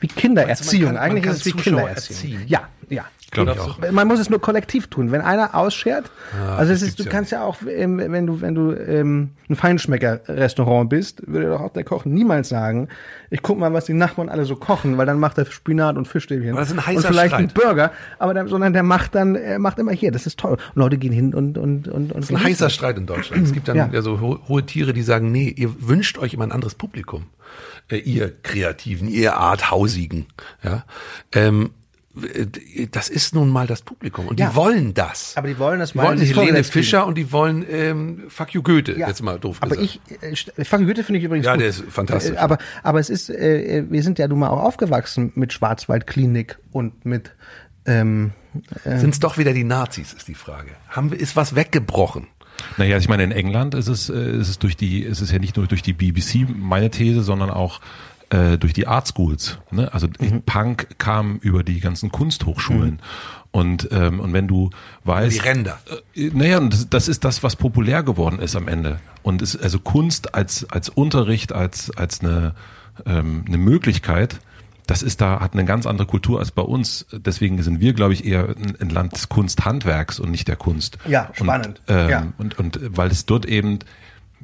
[0.00, 0.92] wie Kindererziehung.
[0.92, 2.34] man kann- man Eigentlich ist es wie Kindererziehung.
[2.34, 2.42] erziehen?
[2.48, 3.04] Ja, ja.
[3.30, 3.78] Glaube ich auch.
[3.90, 5.10] Man muss es nur kollektiv tun.
[5.10, 6.10] Wenn einer ausschert,
[6.56, 10.88] also es ist, du kannst ja auch, ähm, wenn du, wenn du ähm, ein Feinschmecker-Restaurant
[10.88, 12.88] bist, würde doch auch der Koch niemals sagen,
[13.30, 16.06] ich guck mal, was die Nachbarn alle so kochen, weil dann macht er Spinat und
[16.06, 17.64] Fischstäbchen Aber das ist ein und heißer vielleicht einen Streit.
[17.64, 20.52] Burger, aber der, sondern der macht dann, er macht immer hier, das ist toll.
[20.52, 23.44] Und Leute gehen hin und und und und Das ist ein heißer Streit in Deutschland.
[23.44, 23.88] Es gibt dann Ja.
[23.92, 24.02] ja.
[24.02, 27.24] so ho hohe Tiere, die sagen, nee, ihr wünscht euch immer ein anderes Publikum.
[27.88, 30.26] Äh, ihr Kreativen, ihr Arthausigen.
[30.62, 30.84] Ja.
[31.32, 31.83] Ähm, äh,
[32.92, 34.28] das ist nun mal das Publikum.
[34.28, 34.50] Und Ja.
[34.50, 35.36] die wollen das.
[35.36, 36.64] Aber die wollen das, die wollen Helene kriegen.
[36.64, 39.08] Fischer und die wollen ähm, Fuck you Goethe, Ja.
[39.08, 40.00] jetzt mal doof Aber gesagt.
[40.20, 41.62] ich, äh, Frank Goethe finde ich übrigens Ja, gut.
[41.62, 42.34] der ist fantastisch.
[42.36, 46.58] Äh, Aber, aber es ist, äh, wir sind ja nun mal auch aufgewachsen mit Schwarzwaldklinik
[46.70, 47.32] und mit,
[47.86, 48.32] ähm,
[48.84, 50.70] Sind es doch wieder die Nazis, ist die Frage.
[50.88, 52.28] Haben wir, ist was weggebrochen?
[52.76, 55.40] Naja, ich meine, in England ist es, äh, ist es durch die, ist es ja
[55.40, 57.80] nicht nur durch die BBC meine These, sondern auch
[58.34, 59.58] äh, durch die Art Schools.
[59.70, 59.92] Ne?
[59.94, 60.08] Also
[60.46, 62.98] Punk kam über die ganzen Kunsthochschulen.
[63.52, 64.70] Und, ähm, und wenn du
[65.04, 65.36] weißt.
[65.36, 65.78] Die Ränder.
[66.16, 68.98] Äh, Naja, das, das ist das, was populär geworden ist am Ende.
[69.22, 72.54] Und es, also Kunst als, als Unterricht, als, als eine,
[73.06, 74.40] ähm, eine Möglichkeit,
[74.88, 77.06] das ist da, hat eine ganz andere Kultur als bei uns.
[77.12, 80.98] Deswegen sind wir, glaube ich, eher ein, ein Land des Kunsthandwerks und nicht der Kunst.
[81.06, 81.80] Ja, spannend.
[81.86, 82.26] Und, ähm, Ja.
[82.38, 83.78] und, und weil es dort eben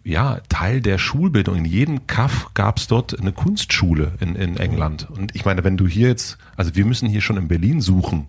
[0.05, 1.57] ja, Teil der Schulbildung.
[1.57, 5.09] In jedem Kaff gab es dort eine Kunstschule in, in England.
[5.11, 8.27] Und ich meine, wenn du hier jetzt, also wir müssen hier schon in Berlin suchen,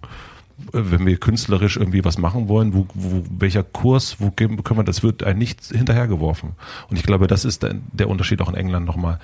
[0.73, 4.79] äh, wenn wir künstlerisch irgendwie was machen wollen, wo, wo welcher Kurs, wo geben, können
[4.79, 6.51] wir, das wird ein nicht hinterhergeworfen.
[6.89, 9.19] Und ich glaube, das ist der, der Unterschied auch in England nochmal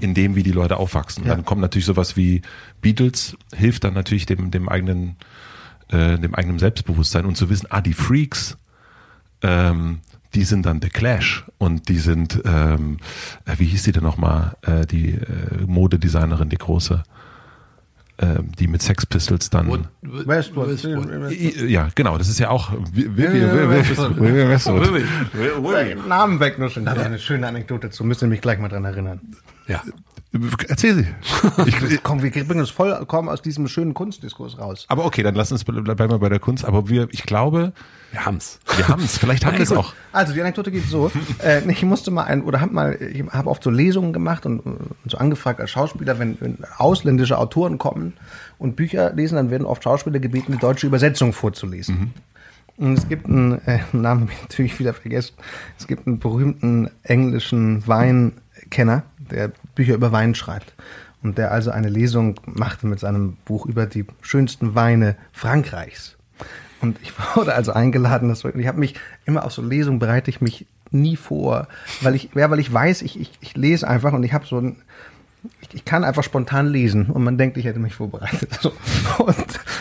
[0.00, 1.24] in dem, wie die Leute aufwachsen.
[1.24, 1.34] Ja.
[1.34, 2.42] Dann kommt natürlich sowas wie
[2.80, 5.16] Beatles, hilft dann natürlich dem, dem eigenen,
[5.88, 8.56] äh, dem eigenen Selbstbewusstsein und zu wissen, ah, die Freaks,
[9.42, 10.00] ähm,
[10.34, 12.98] die sind dann The Clash und die sind, ähm,
[13.46, 15.20] äh, wie hieß die denn nochmal, äh, die äh,
[15.66, 17.02] Modedesignerin, die große,
[18.18, 18.26] äh,
[18.58, 19.86] die mit Sex Pistols dann.
[20.02, 20.68] Westwood.
[21.30, 24.82] I- Ja, genau, das ist ja auch Vivian Westwood.
[26.08, 26.84] Namen wegnuscheln.
[26.86, 28.04] Da habe ich eine schöne Anekdote zu.
[28.04, 29.20] Müsst ihr mich gleich mal dran erinnern.
[29.66, 29.82] Ja.
[30.68, 31.06] Erzähl sie.
[31.66, 34.84] Ich, Komm, wir bringen uns vollkommen aus diesem schönen Kunstdiskurs raus.
[34.88, 36.64] aber okay, dann lass uns ble- bleiben wir bei der Kunst.
[36.64, 37.72] Aber wir, ich glaube,
[38.12, 38.58] Wir haben's.
[38.76, 39.16] wir haben es.
[39.18, 39.94] Vielleicht haben wir es auch.
[40.12, 41.10] Also die Anekdote geht so:
[41.42, 44.60] äh, Ich musste mal ein oder habe mal, ich habe oft so Lesungen gemacht und,
[44.60, 48.12] und so angefragt als Schauspieler, wenn, wenn ausländische Autoren kommen
[48.58, 52.12] und Bücher lesen, dann werden oft Schauspieler gebeten, die deutsche Übersetzung vorzulesen.
[52.76, 55.34] Und es gibt einen äh, Namen, hab ich natürlich wieder vergessen.
[55.78, 60.74] Es gibt einen berühmten englischen Weinkenner, der Bücher über Wein schreibt.
[61.22, 66.16] Und der also eine Lesung machte mit seinem Buch über die schönsten Weine Frankreichs.
[66.80, 68.28] Und ich wurde also eingeladen.
[68.28, 71.68] Das, ich habe mich immer auf so Lesungen bereite ich mich nie vor,
[72.00, 74.58] weil ich, ja, weil ich weiß, ich, ich, ich lese einfach und ich habe so
[74.60, 74.76] ein,
[75.72, 78.58] ich, kann einfach spontan lesen und man denkt, ich hätte mich vorbereitet.
[78.66, 78.72] So.
[79.18, 79.36] Und,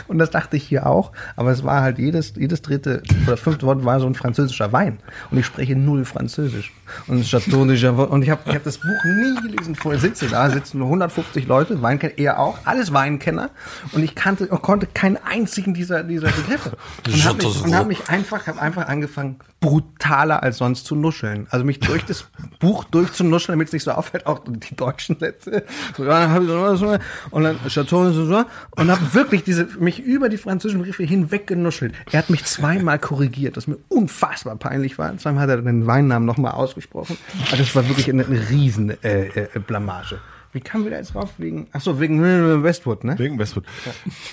[0.08, 3.66] und das dachte ich hier auch, aber es war halt jedes, jedes dritte oder fünfte
[3.66, 5.00] Wort war so ein französischer Wein
[5.32, 6.74] und ich spreche null Französisch.
[7.08, 10.28] Und Chateau de Javot, und ich habe ich hab das Buch nie gelesen, vorher sitze
[10.28, 13.50] da, sitzen nur 150 Leute, Weinkenner, er auch, alles Weinkenner
[13.94, 16.78] und ich kannte, konnte keinen einzigen dieser, dieser Begriffe.
[17.06, 21.48] Und habe mich, und hab mich einfach, habe einfach angefangen, brutaler als sonst zu nuscheln.
[21.50, 22.28] Also mich durch das
[22.60, 25.55] Buch durchzunuscheln, damit es nicht so auffällt, auch die deutschen Sätze.
[25.96, 26.98] So, ja, dann hab ich so, so,
[27.32, 28.44] und dann Chateau so, so,
[28.76, 31.94] und habe wirklich diese mich über die französischen Begriffe hinweg genuschelt.
[32.12, 35.18] Er hat mich zweimal korrigiert, das mir unfassbar peinlich war.
[35.18, 37.18] Zweimal hat er den Weinnamen nochmal ausgesprochen.
[37.48, 40.20] Aber das war wirklich eine, eine riesen äh, äh, Blamage.
[40.56, 41.32] Wie kamen wir da jetzt drauf?
[41.38, 42.24] Wegen, ach so, wegen
[42.64, 43.20] Westwood, ne?
[43.20, 43.66] Wegen Westwood.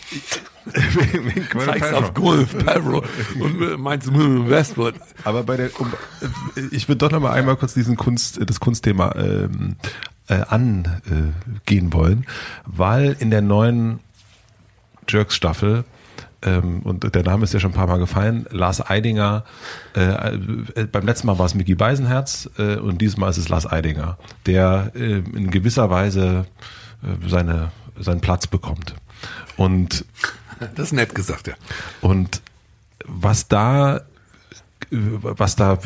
[0.65, 3.05] wegen, wegen Gwyneth Zeigst auf Gwyneth Paltrow
[3.41, 4.95] und meinst Westwood.
[5.25, 5.93] Aber bei der, um,
[6.71, 9.75] ich würde doch noch mal einmal kurz diesen Kunst, das Kunstthema ähm,
[10.29, 12.27] äh, angehen wollen,
[12.65, 14.01] weil in der neuen
[15.09, 15.85] Jerks-Staffel
[16.43, 18.47] ähm, und der Name ist ja schon ein paar Mal gefallen.
[18.51, 19.45] Lars Eidinger,
[19.95, 23.49] äh, äh, beim letzten Mal war es Mickey Beisenherz äh, und dieses Mal ist es
[23.49, 26.47] Lars Eidinger, der äh, in gewisser Weise
[27.03, 28.95] äh, seine, seinen Platz bekommt.
[29.57, 30.05] Und
[30.75, 31.55] Das ist nett gesagt, ja.
[32.01, 32.43] und
[33.07, 34.03] was da,
[34.95, 35.79] was da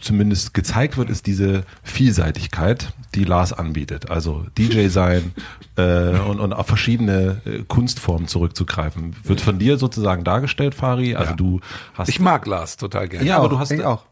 [0.00, 4.10] zumindest gezeigt wird, ist diese Vielseitigkeit, die Lars anbietet.
[4.10, 5.32] Also DJ sein
[5.76, 9.14] äh, und, und auf verschiedene äh, Kunstformen zurückzugreifen.
[9.22, 11.14] Wird von dir sozusagen dargestellt, Fari.
[11.14, 11.36] Also Ja.
[11.36, 11.60] du
[11.94, 12.08] hast.
[12.08, 13.24] Ich mag Lars total gerne.
[13.26, 13.70] ja, aber du hast.
[13.70, 14.04] Ich auch.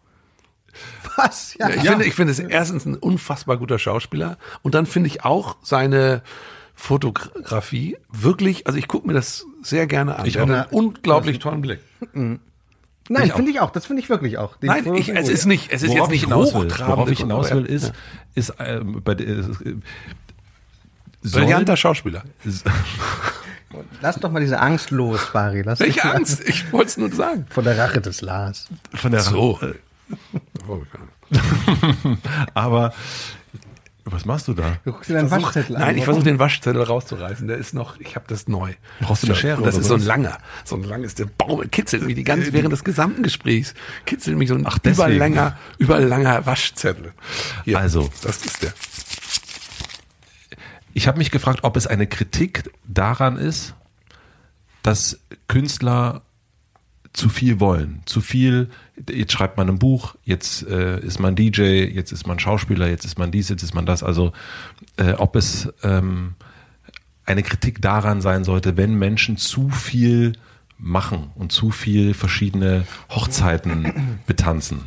[1.17, 1.55] Was?
[1.59, 1.69] Ja.
[1.71, 5.57] Ich finde, ich finde es erstens ein unfassbar guter Schauspieler und dann finde ich auch
[5.63, 6.23] seine
[6.75, 10.27] Fotografie wirklich, also ich gucke mir das sehr gerne an.
[10.27, 10.43] Ich auch.
[10.43, 11.81] einen unglaublich tollen Blick.
[13.09, 13.71] Nein, finde ich auch.
[13.71, 14.57] Das finde ich wirklich auch.
[14.57, 16.63] Den Nein, ich, finde es ist nicht, es ist worauf jetzt ich nicht hinaus will,
[16.63, 16.97] hochtrabend.
[16.97, 17.93] worauf ich hinaus will, ist,
[18.35, 19.45] ist ähm, bei äh,
[21.23, 22.25] Brillanter Schauspieler.
[24.01, 25.63] Lass doch mal diese Angst los, Bari.
[25.63, 26.43] Lass Welche Angst?
[26.49, 27.47] Ich wollte es nur sagen.
[27.51, 28.67] Von der Rache des Lars.
[28.95, 29.59] von der So.
[32.55, 32.95] aber
[34.13, 34.79] was machst du da?
[34.85, 35.83] Du guckst dir deinen Waschzettel an.
[35.83, 37.49] Nein, ich versuche den Waschzettel rauszureißen.
[37.49, 38.73] Der ist noch, ich habe das neu.
[39.01, 40.39] Brauchst du eine Schere Das oder ist so ein langer.
[40.65, 43.75] So ein langes, der Baum kitzelt mich die ganze, während des gesamten Gesprächs.
[44.05, 45.17] Kitzelt mich so ein Ach, deswegen.
[45.17, 47.13] überlanger, überlanger Waschzettel.
[47.65, 48.09] Hier, Also.
[48.23, 48.73] Das ist der.
[50.95, 53.75] Ich habe mich gefragt, ob es eine Kritik daran ist,
[54.83, 55.19] dass
[55.49, 56.23] Künstler
[57.13, 58.71] zu viel wollen, zu viel.
[59.11, 63.05] Jetzt schreibt man ein Buch, jetzt äh, ist man DJ, jetzt ist man Schauspieler, jetzt
[63.05, 64.03] ist man dies, jetzt ist man das.
[64.03, 64.33] Also
[64.97, 66.35] äh, ob es ähm,
[67.27, 70.33] eine Kritik daran sein sollte, wenn Menschen zu viel
[70.79, 74.83] machen und zu viel verschiedene Hochzeiten betanzen.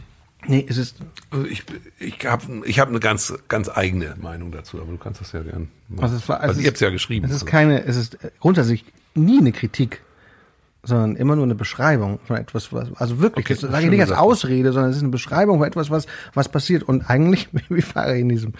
[0.47, 0.95] Nee, es ist.
[1.31, 1.63] Also ich
[1.99, 5.41] ich habe ich hab eine ganz, ganz eigene Meinung dazu, aber du kannst das ja
[5.41, 6.03] gern machen.
[6.03, 7.25] Also es war, also es ihr habt es ja geschrieben.
[7.25, 7.51] Es ist Also.
[7.51, 10.01] keine, es ist grundsätzlich nie eine Kritik,
[10.83, 14.01] sondern immer nur eine Beschreibung von etwas, was, also wirklich, Okay, das sage ich nicht
[14.01, 14.11] als.
[14.11, 16.83] Ausrede, sondern es ist eine Beschreibung von etwas, was, was passiert.
[16.83, 18.53] Und eigentlich, wie Fahrer in diesem,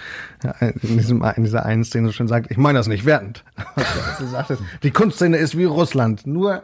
[0.44, 3.44] ja, in diesem, in dieser einen Szene so schön sagt, ich meine das nicht wertend.
[4.32, 6.64] sagtest, die Kunstszene ist wie Russland, nur,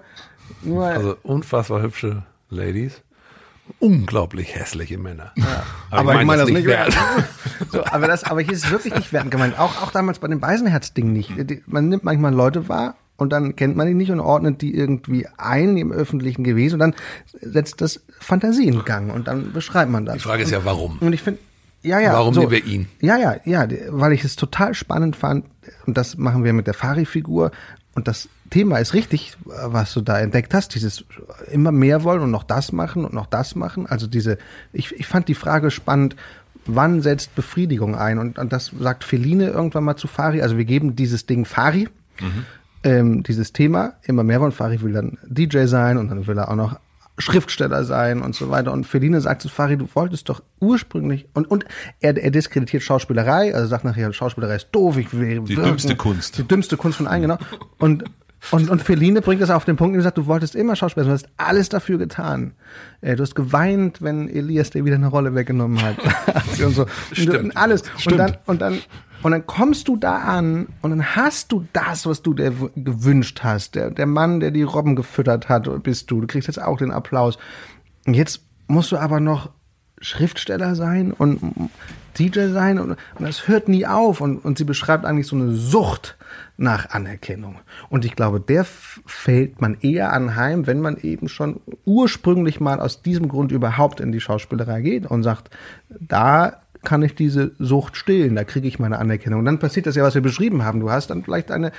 [0.61, 3.01] nur, Also unfassbar hübsche Ladies.
[3.79, 5.33] Unglaublich hässliche Männer.
[5.89, 6.97] aber ich meine das nicht wertend.
[7.71, 9.57] So, aber das, aber hier ist es wirklich nicht wertend gemeint.
[9.57, 11.33] Auch, auch damals bei dem Beisenherz-Ding nicht.
[11.67, 15.27] Man nimmt manchmal Leute wahr und dann kennt man die nicht und ordnet die irgendwie
[15.37, 16.95] ein im öffentlichen Gewesen und dann
[17.41, 20.15] setzt das Fantasie in Gang und dann beschreibt man das.
[20.15, 20.97] Die Frage ist ja, warum?
[20.99, 21.39] Und ich finde,
[21.81, 22.13] ja, ja.
[22.13, 22.41] Warum so.
[22.41, 22.87] nehmen wir ihn?
[22.99, 25.45] Ja, ja, ja, weil ich es total spannend fand
[25.85, 27.51] und das machen wir mit der Fari-Figur
[27.93, 31.05] und das Thema ist richtig, was du da entdeckt hast, dieses
[31.51, 33.87] immer mehr wollen und noch das machen und noch das machen.
[33.87, 34.37] Also diese,
[34.73, 36.15] ich, ich fand die Frage spannend,
[36.65, 38.19] wann setzt Befriedigung ein?
[38.19, 40.41] Und, und das sagt Feline irgendwann mal zu Fari.
[40.41, 41.87] Also wir geben dieses Ding Fari,
[42.85, 44.53] ähm, dieses Thema, immer mehr wollen.
[44.53, 46.79] Fari will dann DJ sein und dann will er auch noch
[47.17, 48.71] Schriftsteller sein und so weiter.
[48.71, 51.65] Und Feline sagt zu Fari, du wolltest doch ursprünglich, und, und
[51.99, 55.63] er, er diskreditiert Schauspielerei, also sagt nachher, Schauspielerei ist doof, ich will Die wirken.
[55.63, 56.37] dümmste Kunst.
[56.37, 57.37] Die dümmste Kunst von allen, genau.
[57.79, 58.03] Und,
[58.51, 61.15] und, und Feline bringt das auf den Punkt und sagt, du wolltest immer Schauspieler, sein,
[61.17, 62.51] du hast alles dafür getan.
[63.01, 65.95] Äh, Du hast geweint, wenn Elias dir wieder eine Rolle weggenommen hat.
[66.63, 66.85] und so.
[67.13, 67.37] Stimmt.
[67.37, 67.83] und alles.
[67.97, 68.11] Stimmt.
[68.11, 68.79] Und dann, und dann,
[69.23, 73.41] und dann kommst du da an und dann hast du das, was du dir gewünscht
[73.43, 73.75] hast.
[73.75, 76.21] Der, der Mann, der die Robben gefüttert hat, bist du.
[76.21, 77.37] Du kriegst jetzt auch den Applaus.
[78.05, 79.49] Und jetzt musst du aber noch
[80.01, 81.39] Schriftsteller sein und
[82.19, 85.51] DJ sein und, und das hört nie auf und, und sie beschreibt eigentlich so eine
[85.51, 86.17] Sucht
[86.57, 87.59] nach Anerkennung.
[87.89, 93.01] Und ich glaube, der fällt man eher anheim, wenn man eben schon ursprünglich mal aus
[93.01, 95.49] diesem Grund überhaupt in die Schauspielerei geht und sagt,
[95.89, 99.39] da kann ich diese Sucht stillen, da kriege ich meine Anerkennung.
[99.39, 100.79] Und dann passiert das ja, was wir beschrieben haben.
[100.79, 101.73] Du hast dann vielleicht eine,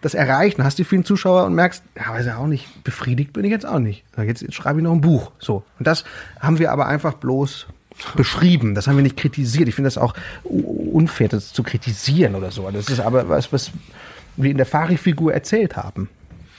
[0.00, 3.32] das erreicht, dann hast die vielen Zuschauer und merkst, ja, weiß ja auch nicht, befriedigt
[3.32, 4.04] bin ich jetzt auch nicht.
[4.16, 5.32] Jetzt, jetzt schreibe ich noch ein Buch.
[5.40, 5.64] So.
[5.78, 6.04] Und das
[6.38, 7.66] haben wir aber einfach bloß
[8.14, 8.74] beschrieben.
[8.74, 9.68] Das haben wir nicht kritisiert.
[9.68, 10.14] Ich finde das auch
[10.44, 12.70] unfair, das zu kritisieren oder so.
[12.70, 13.72] Das ist aber was, was
[14.36, 16.08] wir in der Fari-Figur erzählt haben.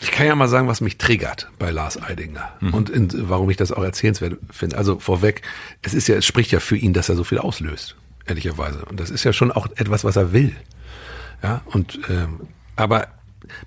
[0.02, 3.58] Ich kann ja mal sagen, was mich triggert bei Lars Eidinger und in, warum ich
[3.58, 4.78] das auch erzählenswert finde.
[4.78, 5.44] Also vorweg,
[5.84, 7.96] es ist ja, es spricht ja für ihn, dass er so viel auslöst,
[8.26, 8.84] ehrlicherweise.
[8.86, 10.56] Und das ist ja schon auch etwas, was er will.
[11.44, 13.10] Ja, und ähm, aber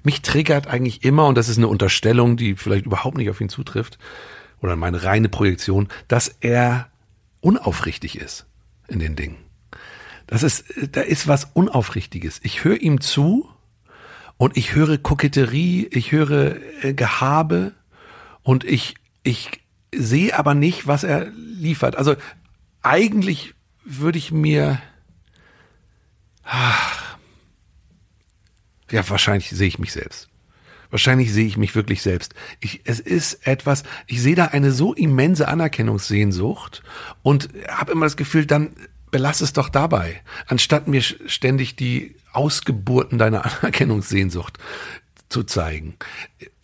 [0.02, 3.48] mich triggert eigentlich immer, und das ist eine Unterstellung, die vielleicht überhaupt nicht auf ihn
[3.48, 3.98] zutrifft,
[4.60, 6.88] oder meine reine Projektion, dass er
[7.42, 8.46] unaufrichtig ist
[8.88, 9.36] in den Dingen.
[10.26, 12.40] Das ist, da ist was Unaufrichtiges.
[12.42, 13.48] Ich höre ihm zu
[14.36, 17.72] und ich höre Koketterie, ich höre äh, Gehabe
[18.42, 19.60] und ich, ich
[19.94, 21.96] sehe aber nicht, was er liefert.
[21.96, 22.16] Also
[22.82, 23.54] eigentlich
[23.84, 24.80] würde ich mir,
[26.44, 26.74] ah,
[28.90, 30.28] ja, wahrscheinlich sehe ich mich selbst.
[30.90, 32.34] Wahrscheinlich sehe ich mich wirklich selbst.
[32.60, 36.82] Ich, es ist etwas, ich sehe da eine so immense Anerkennungssehnsucht
[37.22, 38.76] und habe immer das Gefühl, dann
[39.14, 44.58] belass es doch dabei, anstatt mir ständig die Ausgeburten deiner Anerkennungssehnsucht
[45.28, 45.94] zu zeigen.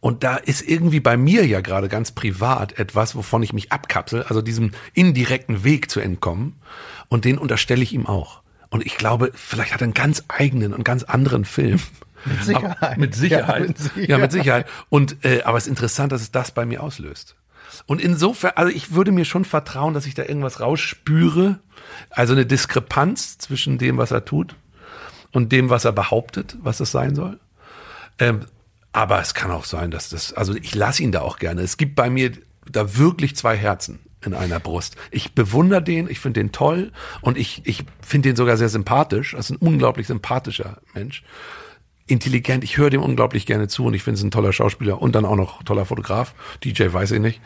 [0.00, 4.24] Und da ist irgendwie bei mir ja gerade ganz privat etwas, wovon ich mich abkapsel,
[4.24, 6.56] also diesem indirekten Weg zu entkommen.
[7.08, 8.42] Und den unterstelle ich ihm auch.
[8.68, 11.78] Und ich glaube, vielleicht hat er einen ganz eigenen und ganz anderen Film.
[12.24, 12.98] Mit Sicherheit.
[12.98, 13.60] mit Sicherheit.
[13.60, 14.08] Ja, mit Sicherheit.
[14.08, 14.66] Ja, mit Sicherheit.
[14.90, 17.36] Und, äh, aber es ist interessant, dass es das bei mir auslöst.
[17.86, 21.58] Und insofern, also ich würde mir schon vertrauen, dass ich da irgendwas rausspüre.
[22.10, 24.54] Also eine Diskrepanz zwischen dem, was er tut
[25.32, 27.38] und dem, was er behauptet, was es sein soll.
[28.18, 28.40] Ähm,
[28.92, 31.62] aber es kann auch sein, dass das, also ich lasse ihn da auch gerne.
[31.62, 32.32] Es gibt bei mir
[32.70, 34.96] da wirklich zwei Herzen in einer Brust.
[35.10, 39.32] Ich bewundere den, ich finde den toll und ich, ich finde den sogar sehr sympathisch.
[39.32, 41.22] Das ist ein unglaublich sympathischer Mensch.
[42.10, 45.14] Intelligent, ich höre dem unglaublich gerne zu und ich finde es ein toller Schauspieler und
[45.14, 46.34] dann auch noch toller Fotograf.
[46.64, 47.40] DJ weiß ich nicht.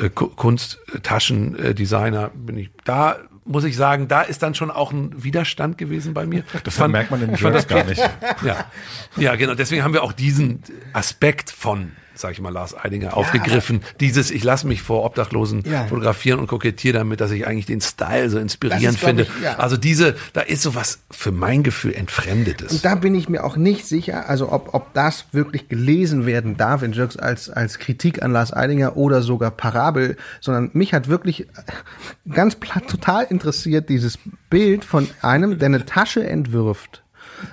[0.00, 2.70] Äh, Kunst, äh, Taschendesigner bin ich.
[2.84, 6.44] Da muss ich sagen, da ist dann schon auch ein Widerstand gewesen bei mir.
[6.64, 8.00] Das fand, merkt man in Jerks gar nicht.
[8.44, 8.70] Ja,
[9.16, 9.54] ja, genau.
[9.54, 10.62] Deswegen haben wir auch diesen
[10.92, 13.82] Aspekt von sag ich mal, Lars Eidinger ja, aufgegriffen.
[14.00, 15.86] Dieses, ich lasse mich vor Obdachlosen ja.
[15.86, 19.22] fotografieren und kokettiere damit, dass ich eigentlich den Style so inspirierend ist, finde.
[19.24, 19.58] Ich, ja.
[19.58, 22.72] Also diese, da ist sowas für mein Gefühl Entfremdetes.
[22.72, 26.56] Und da bin ich mir auch nicht sicher, also ob, ob das wirklich gelesen werden
[26.56, 31.08] darf in Jerks als, als Kritik an Lars Eidinger oder sogar Parabel, sondern mich hat
[31.08, 31.46] wirklich
[32.30, 34.18] ganz platt total interessiert dieses
[34.48, 37.02] Bild von einem, der eine Tasche entwirft,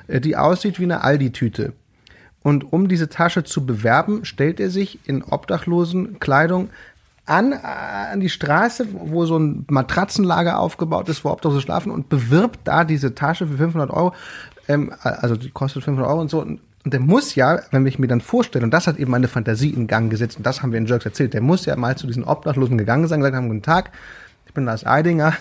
[0.07, 1.73] äh, die aussieht wie eine Aldi-Tüte.
[2.47, 6.69] Und um diese Tasche zu bewerben, stellt er sich in obdachlosen Kleidung
[7.25, 12.07] an, äh, an die Straße, wo so ein Matratzenlager aufgebaut ist, wo Obdachlose schlafen und
[12.07, 14.13] bewirbt da diese Tasche für 500 Euro.
[14.69, 16.39] Ähm, also die kostet 500 Euro und so.
[16.39, 19.71] Und der muss ja, wenn ich mir dann vorstelle, und das hat eben meine Fantasie
[19.71, 22.07] in Gang gesetzt, und das haben wir in Jerks erzählt, der muss ja mal zu
[22.07, 23.91] diesen Obdachlosen gegangen sein, gesagt haben, guten Tag,
[24.45, 25.33] ich bin Lars Eidinger,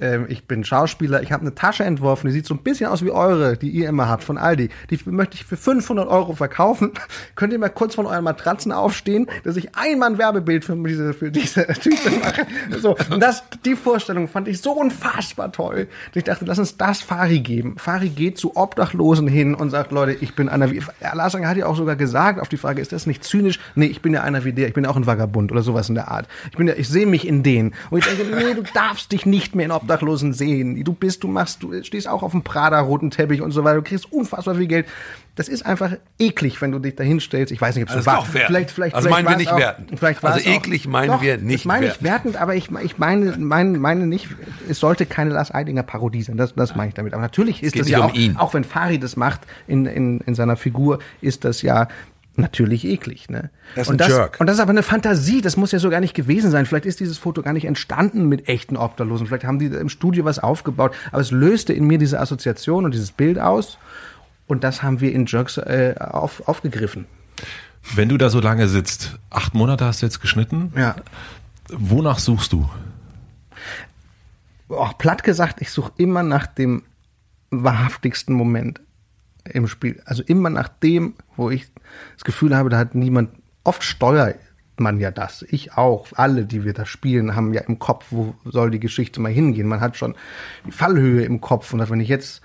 [0.00, 3.04] ähm, ich bin Schauspieler, ich habe eine Tasche entworfen, die sieht so ein bisschen aus
[3.04, 4.70] wie eure, die ihr immer habt von Aldi.
[4.90, 6.92] Die möchte ich für 500 Euro verkaufen.
[7.34, 11.14] Könnt ihr mal kurz von euren Matratzen aufstehen, dass ich einmal ein Werbebild für diese,
[11.14, 12.46] für diese Tüte mache.
[12.80, 16.76] So, und das, die Vorstellung fand ich so unfassbar toll, dass ich dachte, lass uns
[16.76, 17.76] das Fari geben.
[17.78, 21.66] Fari geht zu Obdachlosen hin und sagt, Leute, ich bin einer wie, Lars hat ja
[21.66, 23.60] auch sogar gesagt auf die Frage, ist das nicht zynisch?
[23.74, 25.88] Nee, ich bin ja einer wie der, ich bin ja auch ein Vagabund oder sowas
[25.88, 26.26] in der Art.
[26.50, 27.74] Ich bin ja, ich sehe mich in denen.
[27.90, 30.82] Und ich denke, nee, du darfst dich nicht mehr in Obdachlosen Obdachlosen sehen.
[30.84, 33.76] Du bist, du machst, du stehst auch auf dem Prada-roten Teppich und so weiter.
[33.76, 34.86] Du kriegst unfassbar viel Geld.
[35.34, 37.52] Das ist einfach eklig, wenn du dich da hinstellst.
[37.52, 38.24] Ich weiß nicht, ob es so war.
[38.24, 39.98] Vielleicht, vielleicht, also vielleicht meinen wir nicht auch, wertend.
[39.98, 42.02] Vielleicht also eklig auch, meinen doch, wir nicht meine wertend.
[42.02, 44.28] ich wertend, aber ich, ich meine, meine, meine nicht,
[44.68, 46.36] es sollte keine Lars Eidinger Parodie sein.
[46.36, 47.14] Das, das meine ich damit.
[47.14, 48.36] Aber natürlich ist das ja um auch, ihn.
[48.36, 51.88] auch wenn Fari das macht in, in, in seiner Figur, ist das ja
[52.38, 53.28] natürlich eklig.
[53.28, 53.50] Ne?
[53.74, 54.36] Das ist und, ein das, Jerk.
[54.40, 56.66] und das ist aber eine Fantasie, das muss ja so gar nicht gewesen sein.
[56.66, 59.26] Vielleicht ist dieses Foto gar nicht entstanden mit echten Obdachlosen.
[59.26, 60.94] Vielleicht haben die im Studio was aufgebaut.
[61.10, 63.78] Aber es löste in mir diese Assoziation und dieses Bild aus.
[64.46, 67.06] Und das haben wir in Jerks äh, auf, aufgegriffen.
[67.94, 70.72] Wenn du da so lange sitzt, acht Monate hast du jetzt geschnitten.
[70.76, 70.96] Ja.
[71.70, 72.68] Wonach suchst du?
[74.68, 76.82] Oh, platt gesagt, ich suche immer nach dem
[77.50, 78.80] wahrhaftigsten Moment
[79.44, 80.02] im Spiel.
[80.04, 81.66] Also immer nach dem, wo ich
[82.14, 83.30] das Gefühl habe, da hat niemand,
[83.64, 84.36] oft steuert
[84.80, 85.44] man ja das.
[85.48, 86.06] Ich auch.
[86.14, 89.66] Alle, die wir da spielen, haben ja im Kopf, wo soll die Geschichte mal hingehen.
[89.66, 90.14] Man hat schon
[90.66, 91.72] die Fallhöhe im Kopf.
[91.72, 92.42] Und wenn ich jetzt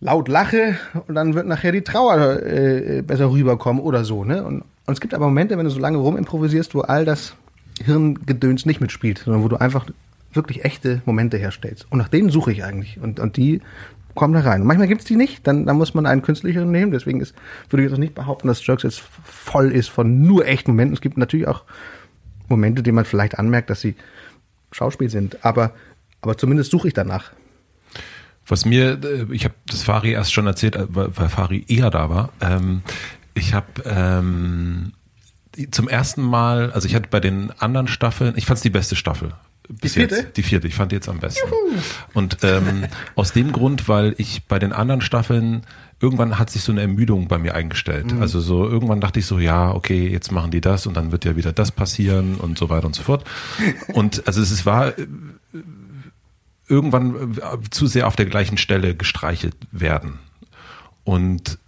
[0.00, 0.76] laut lache,
[1.08, 4.24] dann wird nachher die Trauer äh, besser rüberkommen oder so.
[4.24, 4.44] Ne?
[4.44, 7.34] Und, und es gibt aber Momente, wenn du so lange rumimprovisierst, wo all das
[7.82, 9.86] Hirngedöns nicht mitspielt, sondern wo du einfach
[10.32, 11.86] wirklich echte Momente herstellst.
[11.90, 13.00] Und nach denen suche ich eigentlich.
[13.00, 13.60] Und, und die
[14.14, 14.62] kommen da rein.
[14.62, 16.92] Und manchmal gibt's die nicht, dann, dann muss man einen künstlicheren nehmen.
[16.92, 17.34] Deswegen ist,
[17.68, 20.94] würde ich jetzt auch nicht behaupten, dass Jerks jetzt voll ist von nur echten Momenten.
[20.94, 21.64] Es gibt natürlich auch
[22.48, 23.94] Momente, die man vielleicht anmerkt, dass sie
[24.72, 25.44] Schauspiel sind.
[25.44, 25.72] Aber,
[26.20, 27.32] aber zumindest suche ich danach.
[28.46, 32.10] Was mir, äh, ich habe das Fari erst schon erzählt, äh, weil Fari eher da
[32.10, 32.32] war.
[32.40, 32.82] Ähm,
[33.34, 34.92] ich habe ähm,
[35.70, 38.96] zum ersten Mal, also ich hatte bei den anderen Staffeln, ich fand es die beste
[38.96, 39.32] Staffel
[39.68, 40.16] die vierte?
[40.16, 41.48] Jetzt, die vierte, ich fand die jetzt am besten.
[41.48, 41.80] Juhu.
[42.12, 45.62] Und ähm, aus dem Grund, weil ich bei den anderen Staffeln
[46.00, 48.12] irgendwann hat sich so eine Ermüdung bei mir eingestellt.
[48.12, 48.20] Mhm.
[48.20, 51.24] Also so irgendwann dachte ich so, ja, okay, jetzt machen die das und dann wird
[51.24, 53.24] ja wieder das passieren und so weiter und so fort.
[53.94, 55.06] Und also es war äh,
[56.68, 60.18] irgendwann äh, zu sehr auf der gleichen Stelle gestreichelt werden.
[61.04, 61.58] Und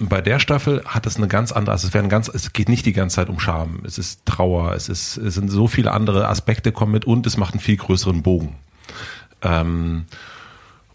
[0.00, 2.86] bei der Staffel hat es eine ganz andere, also es werden ganz, es geht nicht
[2.86, 6.28] die ganze Zeit um Scham, es ist Trauer, es ist, es sind so viele andere
[6.28, 8.56] Aspekte kommen mit und es macht einen viel größeren Bogen.
[9.42, 10.06] Ähm,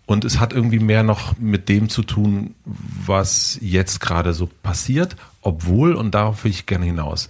[0.08, 5.16] und es hat irgendwie mehr noch mit dem zu tun, was jetzt gerade so passiert,
[5.42, 7.30] obwohl, und darauf will ich gerne hinaus,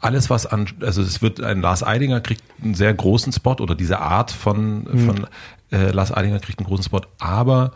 [0.00, 3.74] alles was an, also es wird ein Lars Eidinger kriegt einen sehr großen Spot oder
[3.74, 5.06] diese Art von, mhm.
[5.06, 5.26] von
[5.70, 7.72] äh, Lars Eidinger kriegt einen großen Spot, aber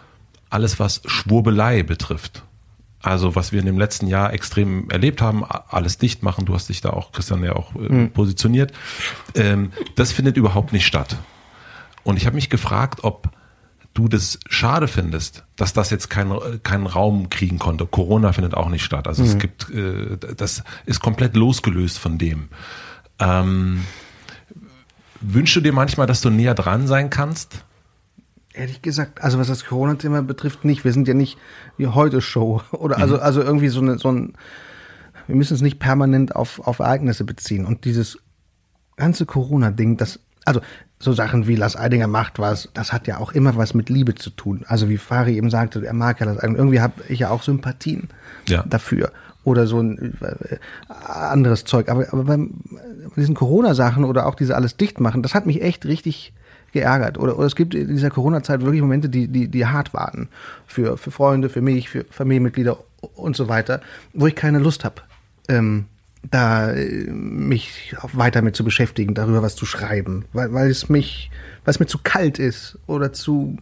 [0.51, 2.43] alles, was Schwurbelei betrifft.
[3.03, 6.69] Also was wir in dem letzten Jahr extrem erlebt haben, alles dicht machen, du hast
[6.69, 8.11] dich da auch, Christian, ja auch äh, mhm.
[8.13, 8.73] positioniert,
[9.35, 11.17] ähm, das findet überhaupt nicht statt.
[12.05, 13.31] Und ich habe mich gefragt, ob
[13.95, 17.87] du das schade findest, dass das jetzt keinen keinen Raum kriegen konnte.
[17.87, 19.09] Corona findet auch nicht statt.
[19.09, 19.29] Also mhm.
[19.29, 22.49] es gibt, äh, das ist komplett losgelöst von dem.
[23.19, 23.85] Ähm,
[25.21, 27.65] wünschst du dir manchmal, dass du näher dran sein kannst?
[28.53, 30.85] Ehrlich gesagt, also was das Corona-Thema betrifft, nicht.
[30.85, 31.39] Wir sind ja nicht
[31.77, 33.23] wie heute Show oder also mhm.
[33.23, 34.35] also irgendwie so eine so ein.
[35.27, 38.19] Wir müssen es nicht permanent auf auf Ereignisse beziehen und dieses
[38.97, 40.61] ganze Corona-Ding, das also
[40.99, 44.15] so Sachen wie Lars Eidinger macht was, das hat ja auch immer was mit Liebe
[44.15, 44.65] zu tun.
[44.67, 46.43] Also wie Fari eben sagte, er mag ja das.
[46.43, 48.09] Irgendwie habe ich ja auch Sympathien
[48.49, 48.65] ja.
[48.69, 49.11] dafür.
[49.43, 50.57] Oder so ein äh,
[51.07, 51.89] anderes Zeug.
[51.89, 52.61] Aber, aber beim
[53.17, 56.35] diesen Corona-Sachen oder auch diese alles dicht machen, das hat mich echt richtig
[56.73, 57.19] geärgert.
[57.19, 60.29] Oder, oder es gibt in dieser Corona-Zeit wirklich Momente, die, die, die hart waren.
[60.67, 62.79] Für, für Freunde, für mich, für Familienmitglieder
[63.15, 63.81] und so weiter,
[64.13, 65.03] wo ich keine Lust habe.
[65.49, 65.87] Ähm,
[66.29, 71.31] da äh, mich weiter mit zu beschäftigen, darüber was zu schreiben, weil, weil es mich,
[71.65, 73.57] weil es mir zu kalt ist oder zu,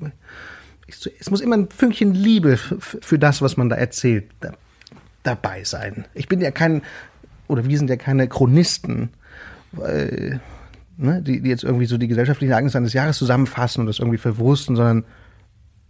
[0.87, 4.53] es muss immer ein Fünkchen Liebe für das, was man da erzählt, da,
[5.23, 6.07] dabei sein.
[6.15, 6.83] Ich bin ja kein,
[7.47, 9.11] oder wir sind ja keine Chronisten,
[9.73, 10.41] weil,
[10.99, 14.19] ne, die, die jetzt irgendwie so die gesellschaftlichen Ereignisse eines Jahres zusammenfassen und das irgendwie
[14.19, 15.05] verwursten, sondern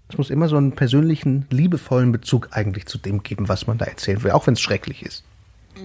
[0.09, 3.87] es muss immer so einen persönlichen, liebevollen Bezug eigentlich zu dem geben, was man da
[3.87, 5.25] erzählen will, auch wenn es schrecklich ist.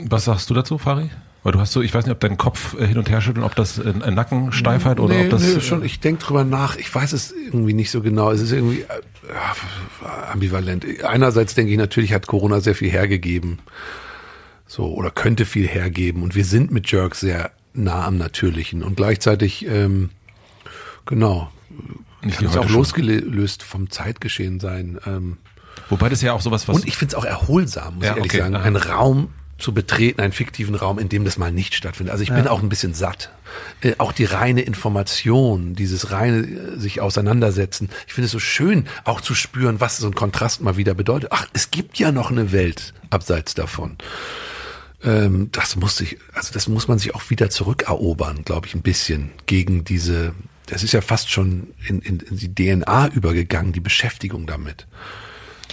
[0.05, 1.09] Was sagst du dazu, Fari?
[1.43, 3.45] Weil du hast so, ich weiß nicht, ob dein Kopf äh, hin und her schüttelt,
[3.45, 5.41] ob das ein Nackensteifheit oder nee, ob das.
[5.43, 6.77] Nee, schon, ich denke drüber nach.
[6.77, 8.31] Ich weiß es irgendwie nicht so genau.
[8.31, 10.85] Es ist irgendwie äh, ambivalent.
[11.03, 13.59] Einerseits denke ich, natürlich hat Corona sehr viel hergegeben.
[14.67, 16.23] So, oder könnte viel hergeben.
[16.23, 18.83] Und wir sind mit Jerks sehr nah am Natürlichen.
[18.83, 20.09] Und gleichzeitig, ähm,
[21.05, 21.51] genau,
[22.21, 24.99] nicht kann es auch losgelöst vom Zeitgeschehen sein.
[25.05, 25.37] Ähm,
[25.89, 26.75] Wobei das ja auch sowas was.
[26.75, 28.41] Und ich finde es auch erholsam, muss ja, ich ehrlich okay.
[28.41, 28.55] sagen.
[28.55, 32.11] Ein Raum zu betreten, einen fiktiven Raum, in dem das mal nicht stattfindet.
[32.11, 32.35] Also ich ja.
[32.35, 33.31] bin auch ein bisschen satt.
[33.81, 37.89] Äh, auch die reine Information, dieses reine äh, sich auseinandersetzen.
[38.07, 41.29] Ich finde es so schön, auch zu spüren, was so ein Kontrast mal wieder bedeutet.
[41.31, 43.97] Ach, es gibt ja noch eine Welt abseits davon.
[45.03, 48.81] Ähm, das muss sich, also das muss man sich auch wieder zurückerobern, glaube ich, ein
[48.81, 50.33] bisschen gegen diese.
[50.67, 54.87] Das ist ja fast schon in, in, in die DNA übergegangen, die Beschäftigung damit.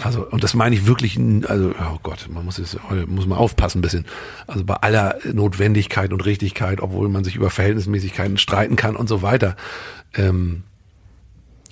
[0.03, 3.79] Also, und das meine ich wirklich, also, oh Gott, man muss jetzt, muss man aufpassen
[3.79, 4.07] ein bisschen.
[4.47, 9.23] Also bei aller Notwendigkeit und Richtigkeit, obwohl man sich über Verhältnismäßigkeiten streiten kann und so
[9.23, 9.57] weiter,
[10.15, 10.65] ähm,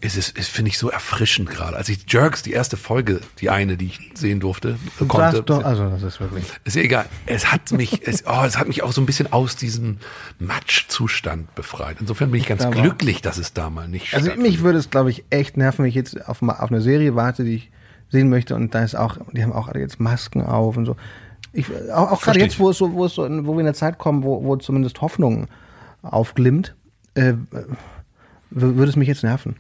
[0.01, 1.77] ist es, ist, finde ich, so erfrischend gerade.
[1.77, 4.77] Als ich Jerks, die erste Folge, die eine, die ich sehen durfte,
[5.09, 5.43] konnte.
[5.43, 6.45] Doch, also, das ist wirklich.
[6.65, 7.07] Ist ja egal.
[7.27, 9.99] Es hat mich, es, oh, es hat mich auch so ein bisschen aus diesem
[10.39, 11.97] Matschzustand befreit.
[12.01, 14.91] Insofern bin ich ganz da glücklich, dass es da mal nicht Also mich würde es,
[14.91, 17.71] glaube ich, echt nerven, wenn ich jetzt auf, auf eine Serie warte, die ich
[18.11, 18.55] sehen möchte.
[18.55, 20.97] Und da ist auch, die haben auch alle jetzt Masken auf und so.
[21.53, 23.75] Ich, auch auch gerade jetzt, wo es so, wo es so, wo wir in der
[23.75, 25.49] Zeit kommen, wo, wo zumindest Hoffnung
[26.03, 26.77] aufglimmt,
[27.15, 27.35] äh,
[28.51, 29.57] würde es mich jetzt nerven.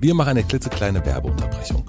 [0.00, 1.84] Wir machen eine klitzekleine Werbeunterbrechung.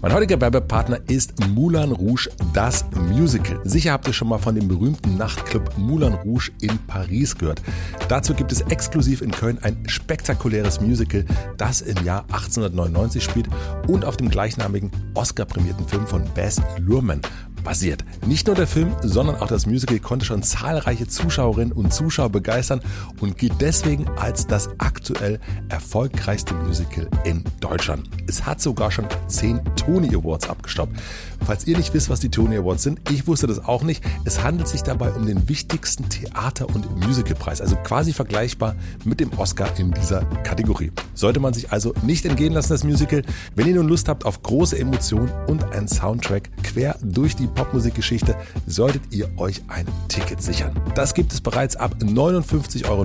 [0.00, 3.58] Mein heutiger Werbepartner ist Moulin Rouge, das Musical.
[3.64, 7.60] Sicher habt ihr schon mal von dem berühmten Nachtclub Moulin Rouge in Paris gehört.
[8.08, 11.24] Dazu gibt es exklusiv in Köln ein spektakuläres Musical,
[11.56, 13.48] das im Jahr 1899 spielt
[13.88, 17.20] und auf dem gleichnamigen Oscar-prämierten Film von Bess Luhrmann
[17.64, 18.04] basiert.
[18.26, 22.80] Nicht nur der Film, sondern auch das Musical konnte schon zahlreiche Zuschauerinnen und Zuschauer begeistern
[23.20, 28.08] und gilt deswegen als das aktuell erfolgreichste Musical in Deutschland.
[28.26, 30.96] Es hat sogar schon zehn Tony Awards abgestaubt.
[31.44, 34.04] Falls ihr nicht wisst, was die Tony Awards sind, ich wusste das auch nicht.
[34.24, 38.74] Es handelt sich dabei um den wichtigsten Theater- und Musicalpreis, also quasi vergleichbar
[39.04, 40.92] mit dem Oscar in dieser Kategorie.
[41.14, 43.22] Sollte man sich also nicht entgehen lassen, das Musical.
[43.54, 48.36] Wenn ihr nun Lust habt auf große Emotionen und einen Soundtrack quer durch die Popmusikgeschichte,
[48.66, 50.72] solltet ihr euch ein Ticket sichern.
[50.94, 53.02] Das gibt es bereits ab 59,90 Euro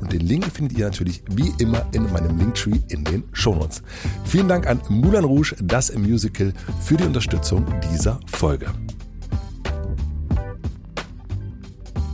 [0.00, 3.82] und den Link findet ihr natürlich wie immer in meinem Linktree in den Shownotes.
[4.24, 8.66] Vielen Dank an Moulin Rouge, das Musical, für die Unterstützung dieser Folge.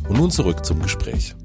[0.08, 1.36] Und nun zurück zum Gespräch.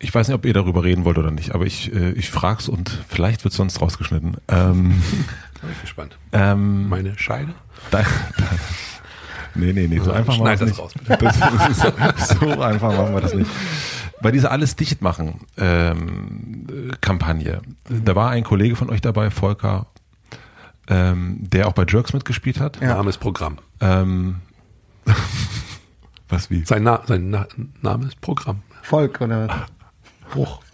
[0.00, 2.68] Ich weiß nicht, ob ihr darüber reden wollt oder nicht, aber ich, äh, ich frag's
[2.68, 4.36] und vielleicht wird sonst rausgeschnitten.
[4.48, 5.02] Ähm,
[5.64, 6.18] bin ich gespannt.
[6.32, 7.54] Ähm, Meine Scheide?
[7.90, 8.44] Da, da,
[9.54, 10.78] nee, nee, nee, so ja, einfach machen wir das nicht.
[10.78, 11.16] Raus, bitte.
[11.18, 13.50] Das, so, so, einfach machen wir das nicht.
[14.22, 19.86] Bei dieser Alles dicht machen ähm, Kampagne, da war ein Kollege von euch dabei, Volker,
[20.88, 22.80] ähm, der auch bei Jerks mitgespielt hat.
[22.80, 22.94] Ja.
[22.94, 23.58] Name ist Programm.
[23.80, 24.36] Ähm,
[26.28, 26.64] was wie?
[26.64, 27.46] Sein, Na sein Na
[27.82, 28.62] Name ist Programm.
[28.82, 29.66] Volk oder
[30.30, 30.60] Bruch.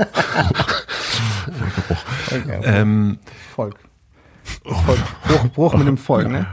[1.89, 2.05] Bruch.
[2.27, 2.61] Okay.
[2.63, 3.19] Ähm,
[3.55, 3.77] Volk.
[4.63, 6.47] Bruch, Bruch mit dem Volk, ne?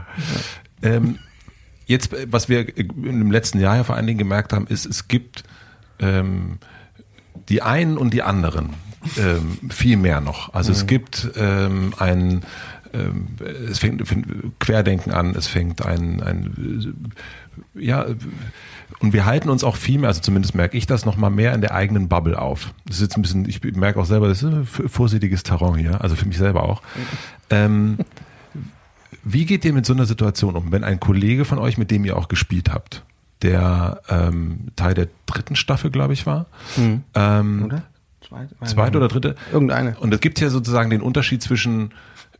[0.82, 1.18] Ähm,
[1.86, 5.44] jetzt, was wir im letzten Jahr ja vor allen Dingen gemerkt haben, ist, es gibt
[5.98, 6.58] ähm,
[7.48, 8.74] die einen und die anderen.
[9.16, 10.54] ähm, viel mehr noch.
[10.54, 10.76] Also mhm.
[10.76, 12.42] es gibt ähm, ein ähm,
[13.70, 14.02] es fängt,
[14.58, 17.10] Querdenken an, es fängt ein, ein
[17.74, 18.06] ja,
[19.00, 21.54] und wir halten uns auch viel mehr, also zumindest merke ich das noch mal mehr
[21.54, 22.72] in der eigenen Bubble auf.
[22.86, 26.00] Das ist jetzt ein bisschen, ich merke auch selber, das ist ein vorsichtiges Terrain hier,
[26.00, 26.82] also für mich selber auch.
[27.50, 27.98] Ähm,
[29.22, 32.04] wie geht ihr mit so einer Situation um, wenn ein Kollege von euch, mit dem
[32.04, 33.04] ihr auch gespielt habt,
[33.42, 36.46] der ähm, Teil der dritten Staffel, glaube ich, war,
[36.76, 37.02] mhm.
[37.14, 37.82] ähm, oder?
[38.26, 39.36] Zweite, Zweite oder dritte?
[39.52, 39.96] Irgendeine.
[40.00, 41.92] Und es gibt ja sozusagen den Unterschied zwischen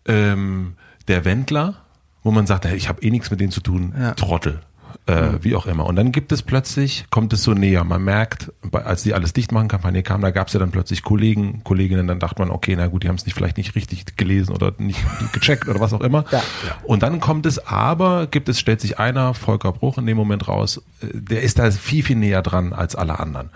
[0.08, 0.74] ähm,
[1.06, 1.76] der Wendler,
[2.22, 4.14] wo man sagt, hey, ich habe eh nichts mit denen zu tun, ja.
[4.14, 4.60] Trottel
[5.08, 5.86] äh, wie auch immer.
[5.86, 7.82] Und dann gibt es plötzlich, kommt es so näher.
[7.84, 11.02] Man merkt, als die alles dicht machen Kampagne kam, da gab es ja dann plötzlich
[11.02, 14.16] Kollegen, Kolleginnen, dann dachte man, okay, na gut, die haben es nicht vielleicht nicht richtig
[14.16, 15.00] gelesen oder nicht
[15.32, 16.24] gecheckt oder was auch immer.
[16.30, 16.42] Ja.
[16.84, 20.46] Und dann kommt es aber, gibt es, stellt sich einer, Volker Bruch in dem Moment
[20.46, 23.50] raus, äh, der ist da viel, viel näher dran als alle anderen.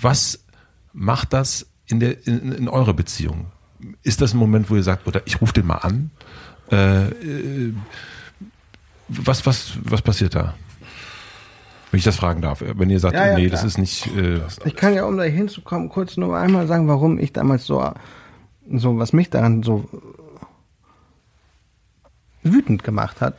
[0.00, 0.44] Was
[0.92, 3.46] macht das in der, in, in eurer Beziehung?
[4.02, 6.10] Ist das ein Moment, wo ihr sagt, oder ich rufe den mal an?
[6.70, 7.74] Äh, äh,
[9.08, 10.54] was, was, was passiert da?
[11.90, 12.62] Wenn ich das fragen darf.
[12.62, 13.52] Wenn ihr sagt, ja, ja, nee, klar.
[13.52, 14.06] das ist nicht.
[14.16, 17.92] Äh, ich kann ja, um da hinzukommen, kurz nur einmal sagen, warum ich damals so,
[18.70, 19.88] so was mich daran so
[22.42, 23.36] wütend gemacht hat,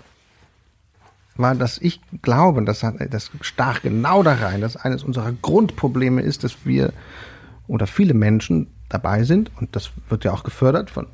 [1.36, 6.22] war, dass ich glaube, das, hat, das stach genau da rein, dass eines unserer Grundprobleme
[6.22, 6.94] ist, dass wir
[7.68, 11.08] oder viele Menschen dabei sind, und das wird ja auch gefördert von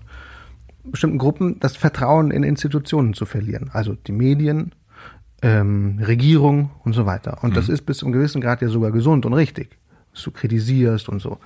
[0.83, 3.69] bestimmten Gruppen, das Vertrauen in Institutionen zu verlieren.
[3.73, 4.73] Also die Medien,
[5.41, 7.43] ähm, Regierung und so weiter.
[7.43, 7.55] Und mhm.
[7.55, 9.77] das ist bis zu einem gewissen Grad ja sogar gesund und richtig,
[10.13, 11.37] dass du kritisierst und so.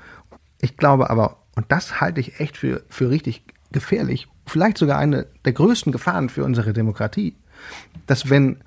[0.60, 5.28] Ich glaube aber, und das halte ich echt für, für richtig gefährlich, vielleicht sogar eine
[5.46, 7.36] der größten Gefahren für unsere Demokratie,
[8.06, 8.58] dass wenn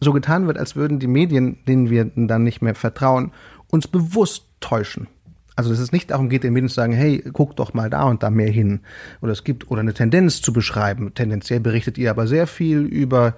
[0.00, 3.32] so getan wird, als würden die Medien, denen wir dann nicht mehr vertrauen,
[3.70, 5.08] uns bewusst täuschen.
[5.58, 8.04] Also dass es nicht darum geht, den Medien zu sagen, hey, guck doch mal da
[8.04, 8.78] und da mehr hin.
[9.20, 11.14] Oder es gibt, oder eine Tendenz zu beschreiben.
[11.16, 13.34] Tendenziell berichtet ihr aber sehr viel über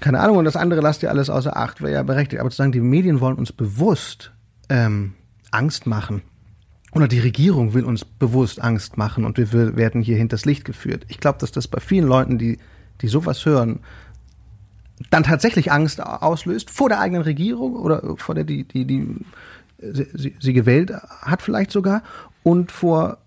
[0.00, 2.40] keine Ahnung, und das andere lasst ihr alles außer Acht, wäre ja berechtigt.
[2.40, 4.32] Aber zu sagen, die Medien wollen uns bewusst
[4.70, 5.12] ähm,
[5.50, 6.22] Angst machen.
[6.92, 11.04] Oder die Regierung will uns bewusst Angst machen und wir werden hier hinters Licht geführt.
[11.08, 12.58] Ich glaube, dass das bei vielen Leuten, die,
[13.02, 13.80] die sowas hören,
[15.10, 19.14] dann tatsächlich Angst auslöst vor der eigenen Regierung oder vor der, die, die, die
[19.78, 22.02] sie, sie gewählt hat vielleicht sogar
[22.42, 23.18] und vor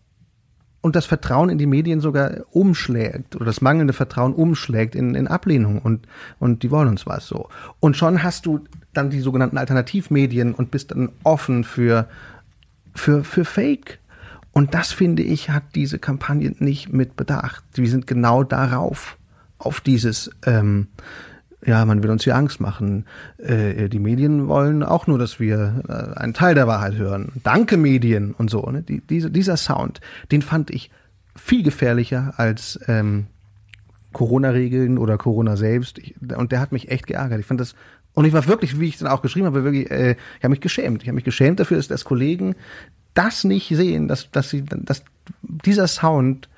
[0.82, 5.28] und das Vertrauen in die Medien sogar umschlägt oder das mangelnde Vertrauen umschlägt in, in
[5.28, 6.08] Ablehnung und,
[6.40, 7.50] und die wollen uns was so.
[7.80, 8.64] Und schon hast du
[8.94, 12.08] dann die sogenannten Alternativmedien und bist dann offen für,
[12.96, 14.00] für, für Fake.
[14.54, 17.64] Und das finde ich, hat diese Kampagne nicht mit bedacht.
[17.74, 19.18] Wir sind genau darauf,
[19.58, 20.88] auf dieses, ähm,
[21.66, 23.06] ja, man will uns hier Angst machen.
[23.38, 27.34] Äh, die Medien wollen auch nur, dass wir äh, einen Teil der Wahrheit hören.
[27.44, 28.62] Danke Medien und so.
[28.62, 28.82] Ne?
[28.82, 30.00] Die, diese, dieser Sound,
[30.32, 30.90] den fand ich
[31.36, 33.28] viel gefährlicher als ähm,
[34.14, 36.00] Corona-Regeln oder Corona selbst.
[36.00, 37.40] Ich, und der hat mich echt geärgert.
[37.40, 37.76] Ich fand das
[38.14, 40.62] und ich war wirklich, wie ich dann auch geschrieben habe, wirklich, äh, ich habe mich
[40.62, 41.04] geschämt.
[41.04, 42.56] Ich habe mich geschämt dafür, dass, dass Kollegen
[43.14, 45.04] das nicht sehen, dass, dass, sie, dass
[45.42, 46.50] dieser Sound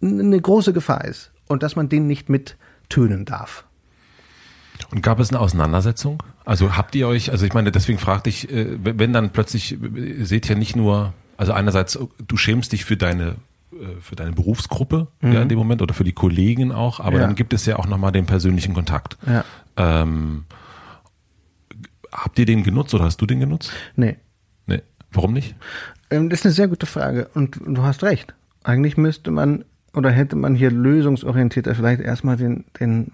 [0.00, 3.64] eine große Gefahr ist und dass man den nicht mittönen darf.
[4.90, 6.22] Und gab es eine Auseinandersetzung?
[6.44, 9.78] Also habt ihr euch, also ich meine, deswegen fragte ich, äh, wenn dann plötzlich,
[10.20, 13.36] seht ihr nicht nur, also einerseits, du schämst dich für deine
[13.74, 15.32] äh, für deine Berufsgruppe mhm.
[15.32, 17.26] ja, in dem Moment oder für die Kollegen auch, aber ja.
[17.26, 19.16] dann gibt es ja auch nochmal den persönlichen Kontakt.
[19.26, 19.44] Ja.
[19.76, 20.44] Ähm,
[22.12, 23.72] habt ihr den genutzt oder hast du den genutzt?
[23.96, 24.16] Nee.
[24.66, 24.82] Nee.
[25.10, 25.54] Warum nicht?
[26.10, 28.34] Ähm, das ist eine sehr gute Frage und du hast recht.
[28.62, 33.12] Eigentlich müsste man oder hätte man hier lösungsorientierter vielleicht erstmal den, den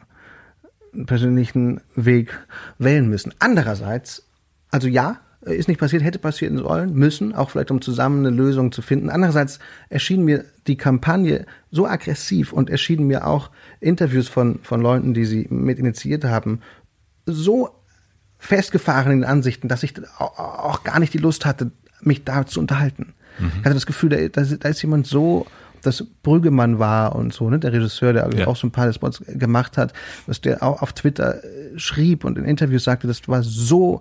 [1.07, 2.39] persönlichen Weg
[2.79, 3.33] wählen müssen.
[3.39, 4.27] Andererseits,
[4.71, 8.73] also ja, ist nicht passiert, hätte passieren sollen, müssen, auch vielleicht um zusammen eine Lösung
[8.73, 9.09] zu finden.
[9.09, 9.59] Andererseits
[9.89, 13.51] erschien mir die Kampagne so aggressiv und erschienen mir auch
[13.81, 16.61] Interviews von, von Leuten, die sie mit initiiert haben,
[17.25, 17.71] so
[18.39, 21.71] festgefahren in den Ansichten, dass ich auch gar nicht die Lust hatte,
[22.03, 23.15] mich da zu unterhalten.
[23.39, 23.53] Mhm.
[23.61, 25.47] Ich hatte das Gefühl, da, da ist jemand so
[25.83, 28.47] das Brüggemann war und so, ne, der Regisseur, der ja.
[28.47, 29.93] auch so ein paar Spots gemacht hat,
[30.27, 34.01] dass der auch auf Twitter äh, schrieb und in Interviews sagte, das war so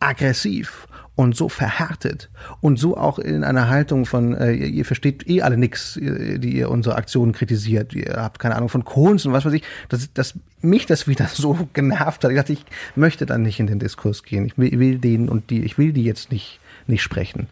[0.00, 2.30] aggressiv und so verhärtet
[2.62, 6.38] und so auch in einer Haltung von, äh, ihr, ihr versteht eh alle nix, äh,
[6.38, 9.62] die ihr unsere Aktionen kritisiert, ihr habt keine Ahnung von Kunst und was weiß ich,
[9.90, 12.30] dass, dass mich das wieder so genervt hat.
[12.30, 12.64] Ich dachte, ich
[12.96, 14.46] möchte dann nicht in den Diskurs gehen.
[14.46, 17.48] Ich will, will den und die, ich will die jetzt nicht, nicht sprechen.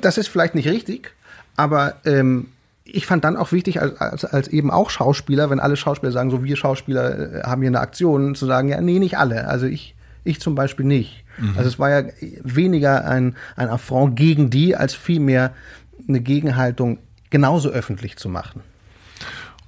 [0.00, 1.12] Das ist vielleicht nicht richtig,
[1.56, 2.46] aber ähm,
[2.84, 6.30] ich fand dann auch wichtig, als, als, als eben auch Schauspieler, wenn alle Schauspieler sagen,
[6.30, 9.48] so wir Schauspieler äh, haben hier eine Aktion, zu sagen, ja, nee, nicht alle.
[9.48, 9.94] Also ich,
[10.24, 11.24] ich zum Beispiel nicht.
[11.38, 11.54] Mhm.
[11.56, 12.02] Also es war ja
[12.42, 15.52] weniger ein, ein Affront gegen die, als vielmehr
[16.08, 16.98] eine Gegenhaltung
[17.30, 18.62] genauso öffentlich zu machen.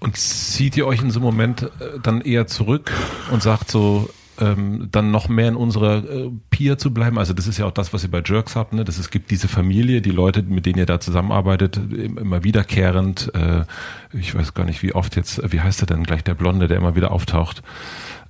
[0.01, 2.91] Und zieht ihr euch in so einem Moment äh, dann eher zurück
[3.31, 4.11] und sagt so,
[4.41, 7.19] ähm, dann noch mehr in unserer äh, Peer zu bleiben.
[7.19, 8.73] Also das ist ja auch das, was ihr bei Jerks habt.
[8.73, 8.85] Ne?
[8.85, 13.33] Das es gibt diese Familie, die Leute, mit denen ihr da zusammenarbeitet, immer wiederkehrend.
[13.35, 13.65] Äh,
[14.13, 16.79] ich weiß gar nicht, wie oft jetzt, wie heißt er denn gleich der Blonde, der
[16.79, 17.63] immer wieder auftaucht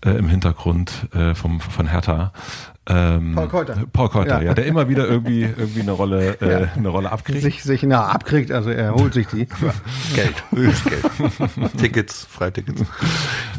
[0.04, 2.32] äh, im Hintergrund äh, vom von Hertha.
[2.86, 3.76] Ähm, Paul Keuter.
[3.92, 4.48] Paul Keuter, ja.
[4.48, 6.68] ja, der immer wieder irgendwie irgendwie eine Rolle äh, ja.
[6.74, 7.42] eine Rolle abkriegt.
[7.42, 9.46] Sich sich na abkriegt, also er holt sich die.
[10.14, 11.78] Geld, Geld.
[11.78, 12.82] Tickets, Freitickets.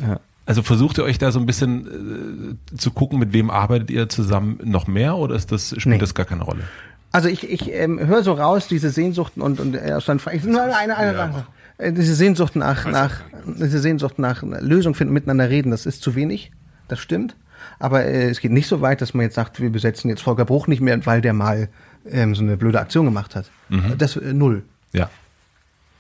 [0.01, 0.19] Ja.
[0.45, 4.09] Also versucht ihr euch da so ein bisschen äh, zu gucken, mit wem arbeitet ihr
[4.09, 5.97] zusammen noch mehr oder ist das spielt nee.
[5.97, 6.63] das gar keine Rolle?
[7.11, 10.63] Also ich, ich ähm, höre so raus diese Sehnsucht und und äh, aus ich, nur
[10.63, 11.47] eine eine, eine ja.
[11.77, 16.15] Äh, diese Sehnsucht nach nach diese Sehnsucht nach Lösung finden, miteinander reden, das ist zu
[16.15, 16.51] wenig.
[16.87, 17.35] Das stimmt.
[17.79, 20.45] Aber äh, es geht nicht so weit, dass man jetzt sagt, wir besetzen jetzt Volker
[20.45, 21.69] Bruch nicht mehr, weil der mal
[22.09, 23.49] ähm, so eine blöde Aktion gemacht hat.
[23.69, 23.97] Mhm.
[23.97, 24.63] Das äh, null.
[24.91, 25.09] Ja.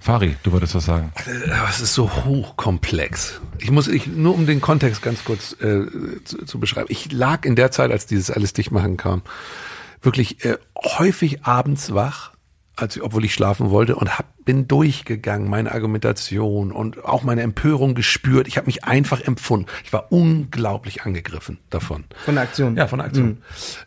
[0.03, 1.13] Fari, du wolltest was sagen.
[1.69, 3.39] Es ist so hochkomplex.
[3.59, 5.85] Ich muss, ich, nur um den Kontext ganz kurz äh,
[6.25, 6.87] zu, zu beschreiben.
[6.89, 9.21] Ich lag in der Zeit, als dieses alles dicht machen kam,
[10.01, 12.33] wirklich äh, häufig abends wach
[12.75, 17.41] als ich, obwohl ich schlafen wollte und hab, bin durchgegangen, meine Argumentation und auch meine
[17.41, 18.47] Empörung gespürt.
[18.47, 19.67] Ich habe mich einfach empfunden.
[19.83, 22.05] Ich war unglaublich angegriffen davon.
[22.25, 22.75] Von der Aktion?
[22.75, 23.27] Ja, von der Aktion.
[23.27, 23.37] Mhm.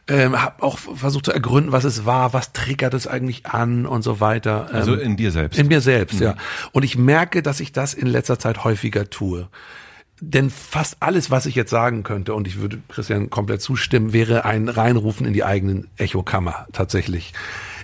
[0.08, 4.02] Ähm, habe auch versucht zu ergründen, was es war, was triggert es eigentlich an und
[4.02, 4.68] so weiter.
[4.72, 5.58] Also ähm, in dir selbst?
[5.58, 6.26] In mir selbst, mhm.
[6.26, 6.36] ja.
[6.72, 9.48] Und ich merke, dass ich das in letzter Zeit häufiger tue.
[10.20, 14.46] Denn fast alles, was ich jetzt sagen könnte, und ich würde Christian komplett zustimmen, wäre
[14.46, 17.34] ein Reinrufen in die eigenen Echokammer tatsächlich.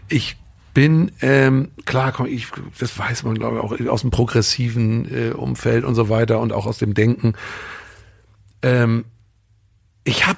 [0.08, 0.36] Ich
[0.74, 5.30] bin, ähm, klar, komm, ich, das weiß man, glaube ich, auch aus dem progressiven äh,
[5.32, 7.34] Umfeld und so weiter und auch aus dem Denken.
[8.62, 9.04] Ähm,
[10.04, 10.36] ich hab,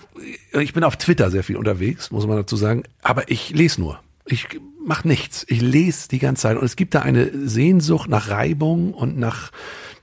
[0.52, 4.00] ich bin auf Twitter sehr viel unterwegs, muss man dazu sagen, aber ich lese nur.
[4.26, 4.48] Ich
[4.84, 5.44] mache nichts.
[5.48, 9.50] Ich lese die ganze Zeit und es gibt da eine Sehnsucht nach Reibung und nach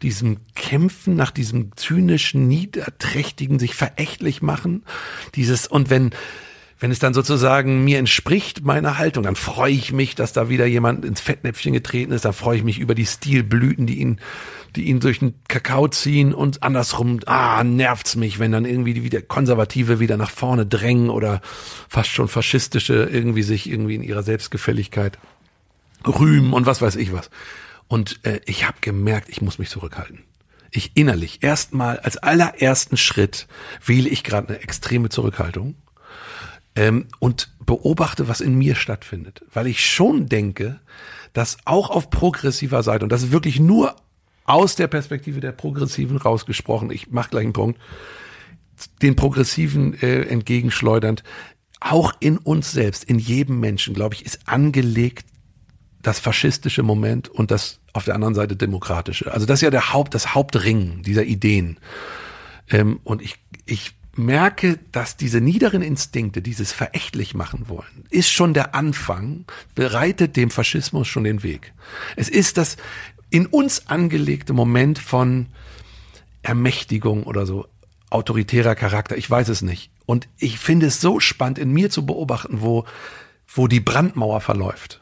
[0.01, 4.83] diesem Kämpfen, nach diesem zynischen, niederträchtigen, sich verächtlich machen.
[5.35, 6.11] Dieses und wenn
[6.81, 10.65] wenn es dann sozusagen mir entspricht, meiner Haltung, dann freue ich mich, dass da wieder
[10.65, 14.19] jemand ins Fettnäpfchen getreten ist, dann freue ich mich über die Stilblüten, die ihn,
[14.75, 16.33] die ihn durch den Kakao ziehen.
[16.33, 21.11] Und andersrum, ah, nervt's mich, wenn dann irgendwie die wieder Konservative wieder nach vorne drängen
[21.11, 21.41] oder
[21.87, 25.19] fast schon faschistische irgendwie sich irgendwie in ihrer Selbstgefälligkeit
[26.07, 27.29] rühmen und was weiß ich was.
[27.87, 30.23] Und äh, ich habe gemerkt, ich muss mich zurückhalten.
[30.71, 33.47] Ich innerlich erstmal als allerersten Schritt
[33.85, 35.75] wähle ich gerade eine extreme Zurückhaltung
[36.75, 39.43] ähm, und beobachte, was in mir stattfindet.
[39.53, 40.79] Weil ich schon denke,
[41.33, 43.95] dass auch auf progressiver Seite, und das ist wirklich nur
[44.45, 47.79] aus der Perspektive der Progressiven rausgesprochen, ich mache gleich einen Punkt,
[49.01, 51.23] den Progressiven äh, entgegenschleudernd,
[51.79, 55.25] auch in uns selbst, in jedem Menschen, glaube ich, ist angelegt
[56.01, 59.31] das faschistische Moment und das auf der anderen Seite demokratische.
[59.31, 61.77] Also das ist ja der Haupt, das Hauptring dieser Ideen.
[62.69, 63.35] Ähm, und ich,
[63.65, 70.35] ich merke, dass diese niederen Instinkte, dieses verächtlich machen wollen, ist schon der Anfang, bereitet
[70.35, 71.73] dem Faschismus schon den Weg.
[72.15, 72.77] Es ist das
[73.29, 75.47] in uns angelegte Moment von
[76.41, 77.67] Ermächtigung oder so,
[78.09, 79.91] autoritärer Charakter, ich weiß es nicht.
[80.05, 82.85] Und ich finde es so spannend, in mir zu beobachten, wo,
[83.47, 85.00] wo die Brandmauer verläuft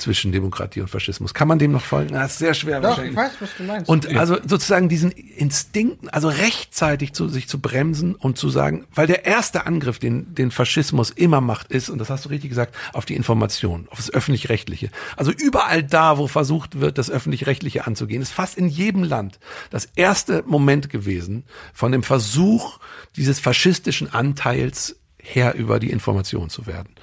[0.00, 1.34] zwischen Demokratie und Faschismus.
[1.34, 2.14] Kann man dem noch folgen?
[2.14, 2.80] Das ist sehr schwer.
[2.80, 3.88] Doch, ich weiß, was du meinst.
[3.88, 9.06] Und also sozusagen diesen Instinkten, also rechtzeitig zu sich zu bremsen und zu sagen, weil
[9.06, 12.74] der erste Angriff, den, den Faschismus immer macht, ist, und das hast du richtig gesagt,
[12.92, 14.90] auf die Information, auf das Öffentlich-Rechtliche.
[15.16, 19.38] Also überall da, wo versucht wird, das Öffentlich-Rechtliche anzugehen, ist fast in jedem Land
[19.70, 22.78] das erste Moment gewesen von dem Versuch
[23.16, 26.94] dieses faschistischen Anteils her über die Information zu werden.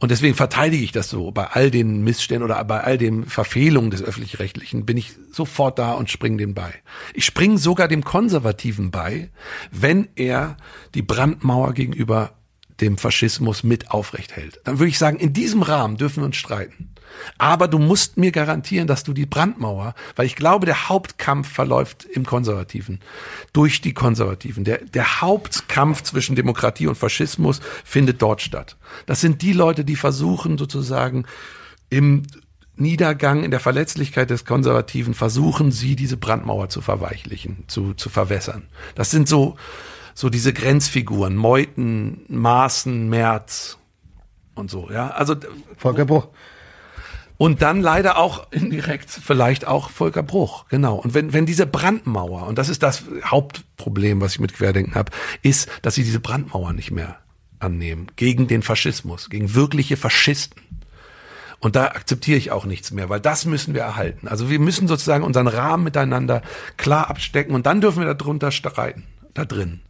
[0.00, 1.30] Und deswegen verteidige ich das so.
[1.30, 5.92] Bei all den Missständen oder bei all den Verfehlungen des öffentlich-rechtlichen bin ich sofort da
[5.92, 6.72] und springe dem bei.
[7.12, 9.28] Ich springe sogar dem Konservativen bei,
[9.70, 10.56] wenn er
[10.94, 12.32] die Brandmauer gegenüber
[12.80, 14.60] dem Faschismus mit aufrecht hält.
[14.64, 16.90] Dann würde ich sagen, in diesem Rahmen dürfen wir uns streiten.
[17.38, 22.04] Aber du musst mir garantieren, dass du die Brandmauer, weil ich glaube, der Hauptkampf verläuft
[22.04, 23.00] im Konservativen,
[23.52, 24.64] durch die Konservativen.
[24.64, 28.76] Der, der Hauptkampf zwischen Demokratie und Faschismus findet dort statt.
[29.06, 31.24] Das sind die Leute, die versuchen sozusagen
[31.88, 32.22] im
[32.76, 38.68] Niedergang, in der Verletzlichkeit des Konservativen, versuchen sie, diese Brandmauer zu verweichlichen, zu, zu verwässern.
[38.94, 39.56] Das sind so,
[40.20, 43.78] so diese Grenzfiguren, Meuthen, Maaßen, Merz
[44.54, 45.08] und so, ja.
[45.12, 45.34] Also
[45.78, 46.28] Volker Bruch.
[47.38, 50.96] Und dann leider auch indirekt vielleicht auch Volker Bruch, genau.
[50.96, 55.10] Und wenn, wenn diese Brandmauer, und das ist das Hauptproblem, was ich mit Querdenken habe,
[55.40, 57.16] ist, dass sie diese Brandmauer nicht mehr
[57.58, 60.60] annehmen gegen den Faschismus, gegen wirkliche Faschisten.
[61.60, 64.28] Und da akzeptiere ich auch nichts mehr, weil das müssen wir erhalten.
[64.28, 66.42] Also wir müssen sozusagen unseren Rahmen miteinander
[66.76, 69.80] klar abstecken und dann dürfen wir darunter streiten, da drin.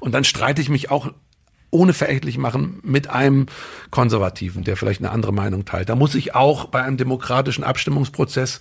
[0.00, 1.12] Und dann streite ich mich auch
[1.70, 3.46] ohne verächtlich machen mit einem
[3.90, 5.88] Konservativen, der vielleicht eine andere Meinung teilt.
[5.88, 8.60] Da muss ich auch bei einem demokratischen Abstimmungsprozess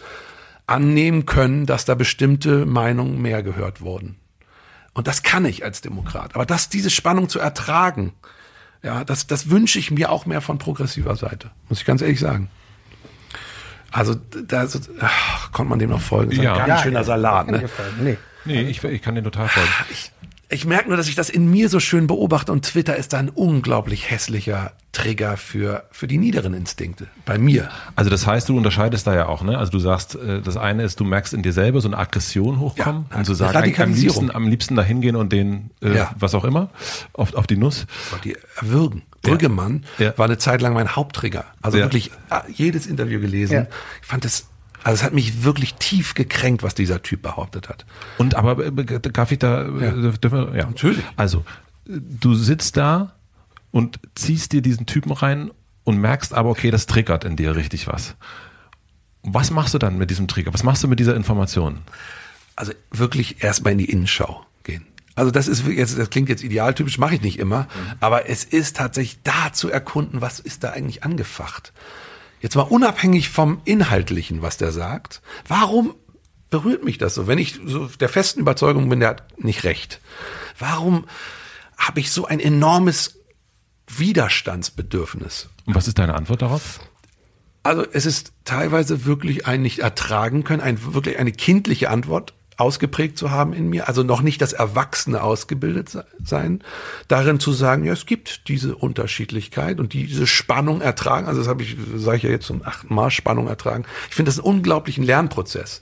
[0.66, 4.16] annehmen können, dass da bestimmte Meinungen mehr gehört wurden.
[4.94, 6.36] Und das kann ich als Demokrat.
[6.36, 8.14] Aber das, diese Spannung zu ertragen,
[8.82, 12.20] ja, das, das wünsche ich mir auch mehr von progressiver Seite, muss ich ganz ehrlich
[12.20, 12.50] sagen.
[13.92, 14.68] Also da
[15.02, 16.32] ach, konnte man dem noch folgen.
[16.32, 16.54] Das ist Ja.
[16.54, 17.48] ein ganz Ja, schöner ja, Salat.
[17.48, 17.70] Ne?
[18.02, 18.18] Nee.
[18.46, 19.70] Nee, ich, ich kann dir total folgen.
[19.92, 20.12] Ich,
[20.50, 23.18] ich merke nur, dass ich das in mir so schön beobachte und Twitter ist da
[23.18, 27.08] ein unglaublich hässlicher Trigger für, für die niederen Instinkte.
[27.26, 27.70] Bei mir.
[27.96, 29.58] Also das heißt, du unterscheidest da ja auch, ne?
[29.58, 32.60] Also du sagst, äh, das eine ist, du merkst in dir selber so eine Aggression
[32.60, 35.96] hochkommen Ja, und zu sagen, eigentlich am liebsten, am liebsten da hingehen und den, äh,
[35.96, 36.12] Ja.
[36.20, 36.70] was auch immer,
[37.14, 37.88] auf, auf die Nuss.
[38.24, 39.02] Die erwürgen.
[39.24, 40.16] Brüggemann Ja.
[40.18, 41.46] war eine Zeit lang mein Haupttrigger.
[41.64, 41.86] Also Ja.
[41.86, 43.54] wirklich ah, jedes Interview gelesen.
[43.54, 43.66] Ja.
[44.02, 44.46] Ich fand es,
[44.84, 47.86] also es hat mich wirklich tief gekränkt, was dieser Typ behauptet hat.
[48.18, 50.10] Und aber äh, darf ich da, Ja.
[50.10, 50.66] äh, dürfen wir, ja.
[50.66, 51.04] Natürlich.
[51.16, 51.40] Also,
[51.88, 53.16] äh, du sitzt da
[53.72, 55.52] und ziehst dir diesen Typen rein
[55.84, 58.16] und merkst aber, okay, das triggert in dir richtig was.
[59.24, 60.54] Was machst du dann mit diesem Trigger?
[60.54, 61.80] Was machst du mit dieser Information?
[62.56, 64.86] Also wirklich erstmal in die Innenschau gehen.
[65.16, 67.68] Also das ist jetzt, das klingt jetzt idealtypisch, mache ich nicht immer,
[68.00, 71.72] aber es ist tatsächlich da zu erkunden, was ist da eigentlich angefacht.
[72.44, 75.22] Jetzt mal unabhängig vom Inhaltlichen, was der sagt.
[75.48, 75.96] Warum
[76.50, 77.26] berührt mich das so?
[77.26, 80.02] Wenn ich so der festen Überzeugung bin, der hat nicht recht.
[80.60, 81.06] Warum
[81.78, 83.18] habe ich so ein enormes
[83.88, 85.48] Widerstandsbedürfnis?
[85.66, 86.82] Und was ist deine Antwort darauf?
[87.64, 93.18] Also es ist teilweise wirklich ein nicht ertragen können, ein, wirklich eine kindliche Antwort ausgeprägt
[93.18, 96.62] zu haben in mir, also noch nicht das Erwachsene ausgebildet se- sein,
[97.08, 101.64] darin zu sagen, ja, es gibt diese Unterschiedlichkeit und diese Spannung ertragen, also das habe
[101.64, 103.86] ich, sage ich ja jetzt zum achten Mal, Spannung ertragen.
[104.10, 105.82] Ich finde das einen unglaublichen Lernprozess.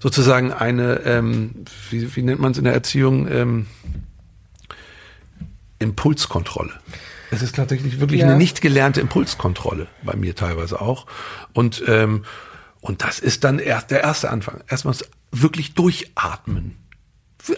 [0.00, 3.66] Sozusagen eine, ähm, wie, wie nennt man es in der Erziehung, ähm,
[5.78, 6.72] Impulskontrolle.
[7.30, 8.28] Es ist tatsächlich wirklich Ja.
[8.28, 11.06] eine nicht gelernte Impulskontrolle bei mir teilweise auch.
[11.52, 12.24] Und, ähm,
[12.80, 14.62] und das ist dann erst der erste Anfang.
[14.68, 14.94] Erstmal
[15.42, 16.76] wirklich durchatmen.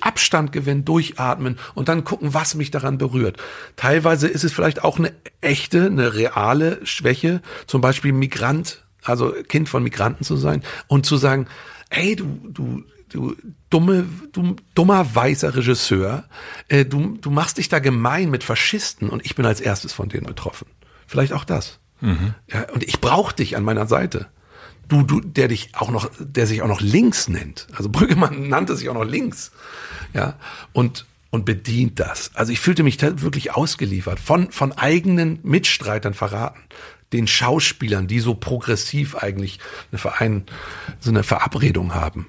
[0.01, 3.36] Abstand gewinnen, durchatmen und dann gucken, was mich daran berührt.
[3.77, 9.69] Teilweise ist es vielleicht auch eine echte, eine reale Schwäche, zum Beispiel Migrant, also Kind
[9.69, 11.47] von Migranten zu sein und zu sagen,
[11.90, 13.36] ey, du, du, du
[13.70, 16.24] dumme, du, dummer weißer Regisseur,
[16.66, 20.09] äh, du, du machst dich da gemein mit Faschisten und ich bin als erstes von
[20.09, 20.66] denen betroffen.
[21.07, 21.78] Vielleicht auch das.
[22.53, 24.27] Ja, und ich brauche dich an meiner Seite.
[24.89, 27.67] Du, du, der dich auch noch, der sich auch noch links nennt.
[27.75, 29.53] Also Brüggemann nannte sich auch noch links.
[30.15, 30.35] Ja,
[30.73, 32.31] und, und bedient das.
[32.35, 36.61] Also ich fühlte mich wirklich ausgeliefert, von, von eigenen Mitstreitern verraten.
[37.13, 39.61] Den Schauspielern, die so progressiv eigentlich
[39.91, 40.45] eine Verein,
[41.01, 42.27] so eine Verabredung haben.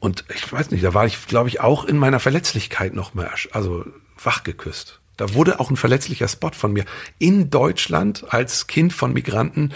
[0.00, 3.32] Und ich weiß nicht, da war ich, glaube ich, auch in meiner Verletzlichkeit noch mehr,
[3.52, 3.84] also
[4.22, 5.00] wachgeküsst.
[5.16, 6.84] Da wurde auch ein verletzlicher Spot von mir.
[7.18, 9.72] In Deutschland als Kind von Migranten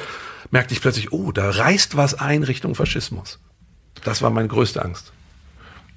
[0.52, 3.40] merkte ich plötzlich, oh, da reißt was ein Richtung Faschismus.
[4.04, 5.12] Das war meine größte Angst.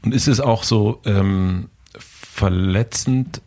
[0.01, 1.69] Und ist es auch so ähm,
[1.99, 3.41] verletzend,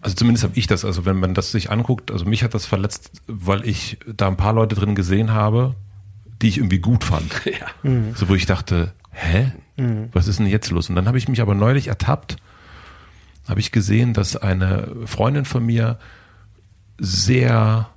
[0.00, 2.64] also zumindest habe ich das, also wenn man das sich anguckt, also mich hat das
[2.64, 5.74] verletzt, weil ich da ein paar Leute drin gesehen habe,
[6.40, 7.42] die ich irgendwie gut fand.
[7.44, 7.66] Ja.
[8.14, 9.52] So wo ich dachte, hä?
[10.12, 10.88] Was ist denn jetzt los?
[10.88, 12.36] Und dann habe ich mich aber neulich ertappt,
[13.48, 15.98] habe ich gesehen, dass eine Freundin von mir
[16.98, 17.88] sehr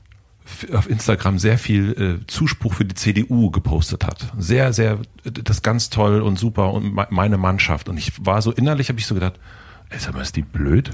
[0.74, 4.32] auf Instagram sehr viel äh, Zuspruch für die CDU gepostet hat.
[4.38, 7.88] Sehr, sehr, das ganz toll und super und me- meine Mannschaft.
[7.90, 9.40] Und ich war so innerlich, habe ich so gedacht,
[9.90, 10.92] ey, sag mal, ist die blöd?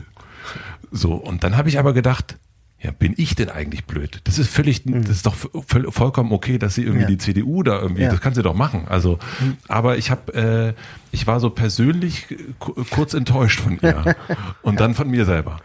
[0.91, 2.37] So, und dann habe ich aber gedacht,
[2.81, 4.21] ja, bin ich denn eigentlich blöd?
[4.23, 7.07] Das ist völlig, das ist doch voll, vollkommen okay, dass sie irgendwie Ja.
[7.09, 8.09] die CDU da irgendwie, Ja.
[8.09, 8.87] das kann sie doch machen.
[8.87, 9.19] Also,
[9.67, 10.73] aber ich habe, äh,
[11.11, 12.27] ich war so persönlich
[12.59, 14.15] ku- kurz enttäuscht von ihr
[14.61, 15.57] und dann von mir selber.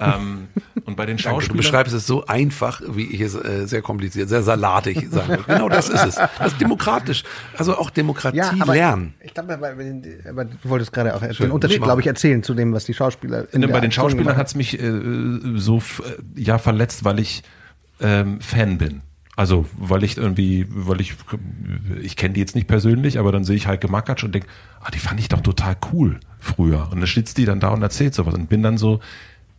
[0.00, 0.48] Ähm,
[0.84, 3.82] und bei den Danke, du Schauspielern, beschreibst es so einfach, wie ich es äh, sehr
[3.82, 5.44] kompliziert, sehr salatig sagen will.
[5.46, 6.14] Genau das ist es.
[6.16, 7.22] Das ist demokratisch.
[7.56, 9.14] Also auch Demokratie lernen.
[9.20, 12.84] Ich glaube, aber, du wolltest gerade auch den Unterschied, glaube ich, erzählen zu dem, was
[12.84, 13.46] die Schauspieler.
[13.52, 14.92] in bei den Schauspielern gemacht hat's mich äh,
[15.56, 17.42] so f- äh, ja verletzt, weil ich
[18.00, 19.02] ähm, Fan bin.
[19.34, 21.14] Also weil ich irgendwie, weil ich,
[22.02, 24.48] ich kenne die jetzt nicht persönlich, aber dann sehe ich Heike Makatsch und denke,
[24.80, 26.88] ah, die fand ich doch total cool früher.
[26.90, 29.00] Und dann sitzt die dann da und erzählt sowas und bin dann so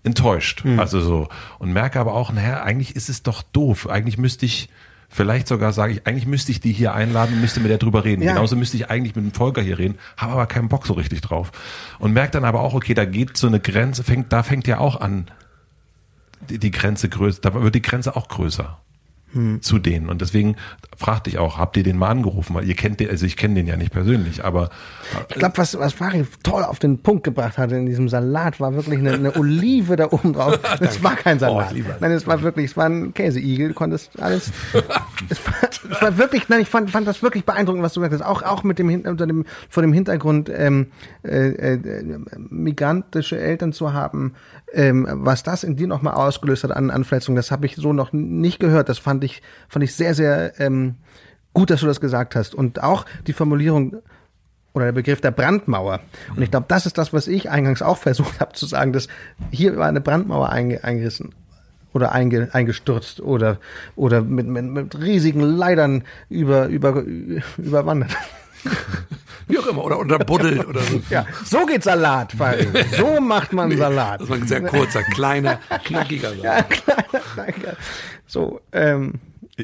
[0.03, 0.63] enttäuscht.
[0.77, 1.27] Also so.
[1.59, 3.89] Und merke aber auch, naja, eigentlich ist es doch doof.
[3.89, 4.69] Eigentlich müsste ich,
[5.09, 8.03] vielleicht sogar sage ich, eigentlich müsste ich die hier einladen und müsste mit der drüber
[8.03, 8.21] reden.
[8.21, 8.33] Ja.
[8.33, 11.21] Genauso müsste ich eigentlich mit dem Volker hier reden, habe aber keinen Bock so richtig
[11.21, 11.51] drauf.
[11.99, 14.77] Und merke dann aber auch, okay, da geht so eine Grenze, fängt, da fängt ja
[14.77, 15.31] auch an,
[16.49, 18.79] die, die Grenze größer, da wird die Grenze auch größer.
[19.61, 20.10] Zu denen.
[20.10, 20.55] Und deswegen
[20.97, 22.53] fragte ich auch, habt ihr den mal angerufen?
[22.55, 24.69] Weil ihr kennt den, also ich kenne den ja nicht persönlich, aber
[25.30, 28.76] Ich glaube, was, was Fari toll auf den Punkt gebracht hatte in diesem Salat, war
[28.76, 30.60] wirklich eine, eine Olive da oben drauf.
[30.80, 31.73] Es war kein Salat.
[31.73, 33.69] Oh, nein, es war wirklich, es war ein Käseigel.
[33.69, 34.51] Du konntest alles.
[35.30, 38.22] es, war, es war wirklich, nein, ich fand, fand das wirklich beeindruckend, was du gesagt
[38.22, 38.27] hast.
[38.27, 40.88] Auch, auch mit dem, unter dem, vor dem Hintergrund, ähm,
[41.23, 44.34] äh, äh, migrantische Eltern zu haben,
[44.73, 47.93] ähm, was das in dir nochmal ausgelöst hat an, an Verletzungen, das habe ich so
[47.93, 48.89] noch nicht gehört.
[48.89, 50.95] Das fand ich, fand ich sehr, sehr ähm,
[51.53, 52.55] gut, dass du das gesagt hast.
[52.55, 54.01] Und auch die Formulierung,
[54.73, 55.99] oder der Begriff der Brandmauer.
[56.35, 59.07] Und ich glaube, das ist das, was ich eingangs auch versucht habe zu sagen, dass
[59.51, 61.33] hier war eine Brandmauer einge eingerissen
[61.93, 63.59] oder einge eingestürzt oder
[63.95, 67.03] oder mit, mit, mit riesigen Leitern über über
[67.57, 68.15] überwandert.
[69.47, 71.01] Wie auch immer, oder unterbuddelt oder so.
[71.09, 72.67] Ja, so geht Salat, Falk.
[72.97, 74.21] So macht man Salat.
[74.21, 76.43] Das war ein sehr kurzer, kleiner, knackiger Salat.
[76.43, 77.77] Ja, kleiner, kleiner.
[78.27, 79.15] So, ähm,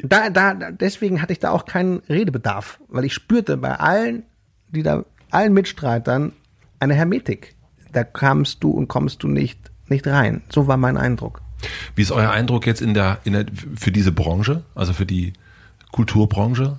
[0.02, 4.22] da, da, da- deswegen hatte ich da auch keinen Redebedarf, weil ich spürte bei allen,
[4.68, 6.32] die da, allen Mitstreitern
[6.78, 7.54] eine Hermetik.
[7.92, 9.58] Da kamst du und kommst du nicht,
[9.88, 10.42] nicht rein.
[10.48, 11.42] So war mein Eindruck.
[11.96, 13.46] Wie ist euer Eindruck jetzt in der, in der,
[13.76, 15.32] für diese Branche, also für die
[15.92, 16.78] Kulturbranche,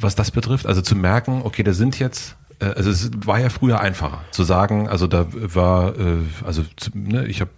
[0.00, 0.66] was das betrifft?
[0.66, 4.44] Also zu merken, okay, da sind jetzt, äh, also es war ja früher einfacher zu
[4.44, 6.16] sagen, also da war, äh,
[6.46, 6.64] also
[6.94, 7.50] ne, ich habe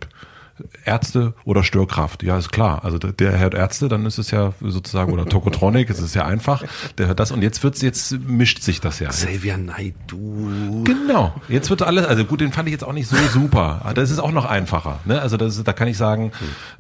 [0.85, 2.85] Ärzte oder Störkraft, ja ist klar.
[2.85, 6.65] Also der- hört Ärzte, dann ist es ja sozusagen oder Tokotronic, es ist ja einfach.
[6.99, 9.09] Der hört das und jetzt wird's jetzt mischt sich das ja.
[9.09, 10.85] Xavier Naidu.
[10.85, 11.35] Genau.
[11.49, 13.81] Jetzt wird alles, also gut, den fand ich jetzt auch nicht so super.
[13.85, 15.01] Aber Das ist auch noch einfacher.
[15.07, 15.19] Ne?
[15.23, 16.31] Also das, ist- da kann ich sagen,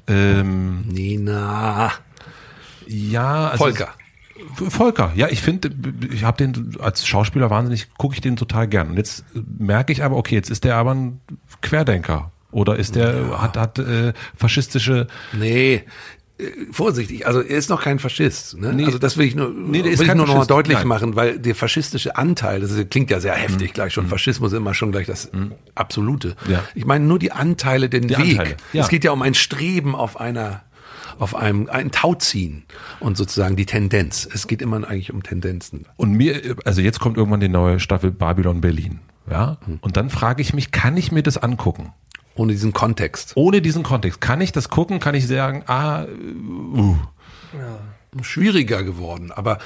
[0.07, 1.91] ähm, Nina.
[2.87, 3.49] ja.
[3.49, 3.89] Also Volker.
[4.69, 5.71] Volker, ja, ich finde,
[6.13, 8.91] ich habe den als Schauspieler wahnsinnig, gucke ich den total gern.
[8.91, 9.25] Und jetzt
[9.59, 11.21] merke ich aber, okay, jetzt ist der aber ein
[11.63, 12.33] Querdenker.
[12.53, 15.85] Oder ist der, hat, hat äh, faschistische Nee.
[16.39, 18.59] äh, Vorsichtig, also er ist noch kein Faschist.
[18.59, 18.73] Ne?
[18.73, 18.87] Nee.
[18.87, 20.89] also das will ich nur, Nee, will ich nur noch mal deutlich nein.
[20.89, 23.75] machen, weil der faschistische Anteil, das ist, klingt ja sehr heftig Mhm.
[23.75, 24.09] gleich schon.
[24.09, 25.31] Faschismus ist immer schon gleich das
[25.77, 26.35] Absolute.
[26.49, 26.65] Ja.
[26.75, 28.39] Ich meine nur die Anteile, den Die Weg.
[28.41, 28.83] Anteile, ja.
[28.83, 30.63] Es geht ja um ein Streben auf einer
[31.21, 32.65] auf einem ein Tauziehen
[32.99, 34.27] und sozusagen die Tendenz.
[34.33, 35.87] Es geht immer eigentlich um Tendenzen.
[35.97, 39.01] Und mir, also jetzt kommt irgendwann die neue Staffel Babylon Berlin.
[39.31, 39.59] Ja.
[39.83, 41.93] Und dann frage ich mich, kann ich mir das angucken?
[42.35, 43.33] Ohne diesen Kontext.
[43.37, 44.21] Ohne diesen Kontext.
[44.21, 44.99] Kann ich das gucken?
[44.99, 46.97] Kann ich sagen, ah, uh,
[48.23, 49.31] schwieriger geworden.
[49.31, 49.59] Aber,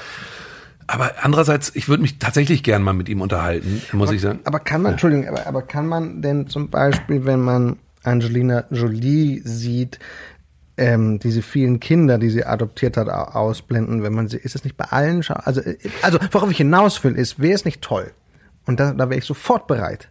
[0.89, 4.41] aber andererseits, ich würde mich tatsächlich gern mal mit ihm unterhalten, muss ich sagen.
[4.45, 9.41] Aber kann man, Entschuldigung, aber, aber kann man denn zum Beispiel, wenn man Angelina Jolie
[9.45, 9.99] sieht,
[10.77, 14.65] ähm, diese vielen Kinder, die sie adoptiert hat, au- ausblenden, wenn man sie, ist es
[14.65, 18.11] nicht bei allen, also, äh, also worauf ich hinaus will, ist, wäre es nicht toll,
[18.67, 20.09] und da, da wäre ich sofort bereit,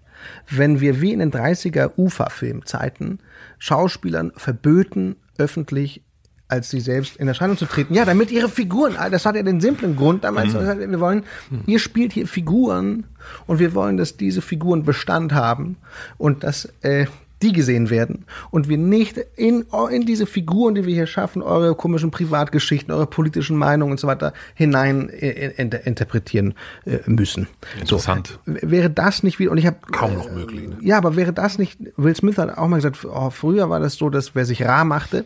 [0.50, 3.20] wenn wir wie in den 30er Ufa-Filmzeiten
[3.60, 6.02] Schauspielern verböten, öffentlich
[6.50, 7.96] als sie selbst in Erscheinung zu treten.
[7.96, 11.24] Ja, damit ihre Figuren, das hat ja den simplen Grund damals, wir wollen,
[11.66, 13.06] ihr spielt hier Figuren
[13.48, 15.78] und wir wollen, dass diese Figuren Bestand haben
[16.18, 17.08] und dass äh,
[17.44, 21.76] die gesehen werden und wir nicht in, in diese Figuren, die wir hier schaffen, eure
[21.76, 26.54] komischen Privatgeschichten, eure politischen Meinungen und so weiter hinein äh, inter interpretieren
[26.86, 27.48] äh, müssen.
[27.80, 28.40] Interessant.
[28.46, 30.70] So, wäre das nicht wie, und ich habe Kaum noch möglich.
[30.70, 30.78] Ne?
[30.82, 33.96] ja, aber wäre das nicht, Will Smith hat auch mal gesagt, oh, früher war das
[33.96, 35.26] so, dass wer sich rar machte,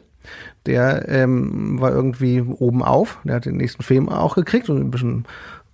[0.65, 4.91] der ähm, war irgendwie oben auf, der hat den nächsten Film auch gekriegt und ein
[4.91, 5.25] bisschen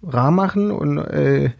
[0.04, 1.52] rar machen und äh,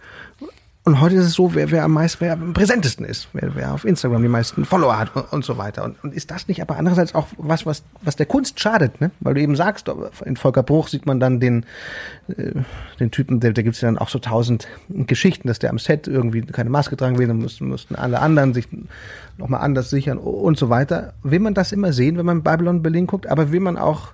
[0.86, 3.74] und heute ist es so, wer, wer am meisten, wer am präsentesten ist, wer, wer
[3.74, 5.86] auf Instagram die meisten Follower hat und, und so weiter.
[5.86, 9.12] Und, und ist das nicht aber andererseits auch was, was, was der Kunst schadet, ne?
[9.22, 9.90] Weil du eben sagst,
[10.26, 11.66] in Volker Bruch sieht man dann den,
[12.28, 12.52] äh,
[13.00, 16.08] den Typen, der, der gibt's ja dann auch so tausend Geschichten, dass der am Set
[16.08, 18.68] irgendwie keine Maske tragen will, dann mussten, mussten alle anderen sich
[19.38, 21.14] nochmal anders sichern und so weiter.
[21.24, 24.10] Will man das immer sehen, wenn man Babylon Berlin guckt, aber will man auch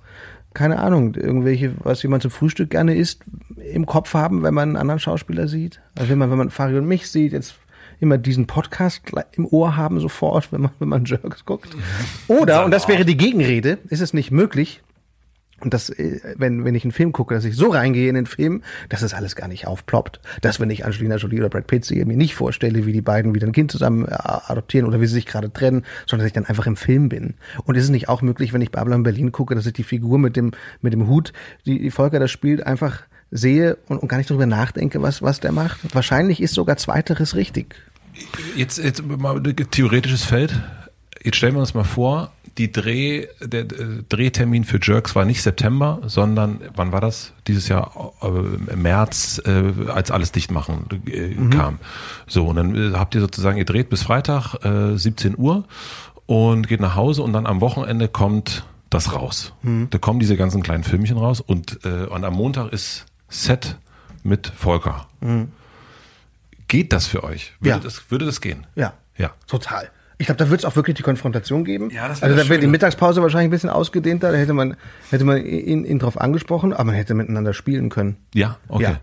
[0.53, 3.23] keine Ahnung, irgendwelche, was jemand zum Frühstück gerne isst,
[3.71, 5.81] im Kopf haben, wenn man einen anderen Schauspieler sieht.
[5.95, 7.55] Also wenn man, wenn man Fari und mich sieht, jetzt
[7.99, 9.03] immer diesen Podcast
[9.34, 11.69] im Ohr haben sofort, wenn man, wenn man Jerks guckt.
[12.27, 14.81] Oder, und das wäre die Gegenrede, ist es nicht möglich,
[15.61, 18.26] und das, äh, wenn, wenn ich einen Film gucke, dass ich so reingehe in den
[18.26, 20.19] Film, dass es alles gar nicht aufploppt.
[20.41, 23.34] Dass wenn ich Angelina Jolie oder Brad Pitt sehe, mir nicht vorstelle, wie die beiden
[23.36, 26.34] wieder ein Kind zusammen äh, adoptieren oder wie sie sich gerade trennen, sondern dass ich
[26.34, 27.36] dann einfach im Film bin.
[27.65, 30.19] Und ist es nicht auch möglich, wenn ich Babylon Berlin gucke, dass ich die Figur
[30.19, 31.34] mit dem, mit dem Hut,
[31.65, 35.40] die, die Volker das spielt, einfach sehe und, und gar nicht darüber nachdenke, was, was
[35.40, 35.94] der macht?
[35.94, 37.76] Wahrscheinlich ist sogar Zweiteres richtig.
[38.56, 40.53] Jetzt, jetzt mal ein theoretisches Feld.
[41.23, 45.41] Jetzt stellen wir uns mal vor, die Dreh, der äh, Drehtermin für Jerks war nicht
[45.41, 47.34] September, sondern wann war das?
[47.48, 51.80] Dieses Jahr äh, März, äh, als alles dicht machen äh, kam.
[52.27, 55.64] So, und dann äh, habt ihr sozusagen, ihr dreht bis Freitag äh, 17 Uhr
[56.27, 59.53] und geht nach Hause und dann am Wochenende kommt das raus.
[59.64, 63.77] Da kommen diese ganzen kleinen Filmchen raus und, und am Montag ist Set
[64.23, 65.07] mit Volker.
[66.68, 67.53] Geht das für euch?
[67.60, 67.80] Würde, Ja.
[67.80, 68.65] das, würde das gehen?
[68.76, 68.94] Ja.
[69.18, 69.31] Ja.
[69.48, 69.90] Total.
[70.22, 71.90] Ich glaube, da wird es auch wirklich die Konfrontation geben.
[71.91, 72.68] Ja, das also da wäre die.
[72.68, 74.32] Mittagspause wahrscheinlich ein bisschen ausgedehnter.
[74.34, 74.76] Da hätte man,
[75.10, 78.18] hätte man ihn, ihn drauf angesprochen, aber man hätte miteinander spielen können.
[78.36, 78.84] Ja, okay.
[78.84, 79.02] Ja.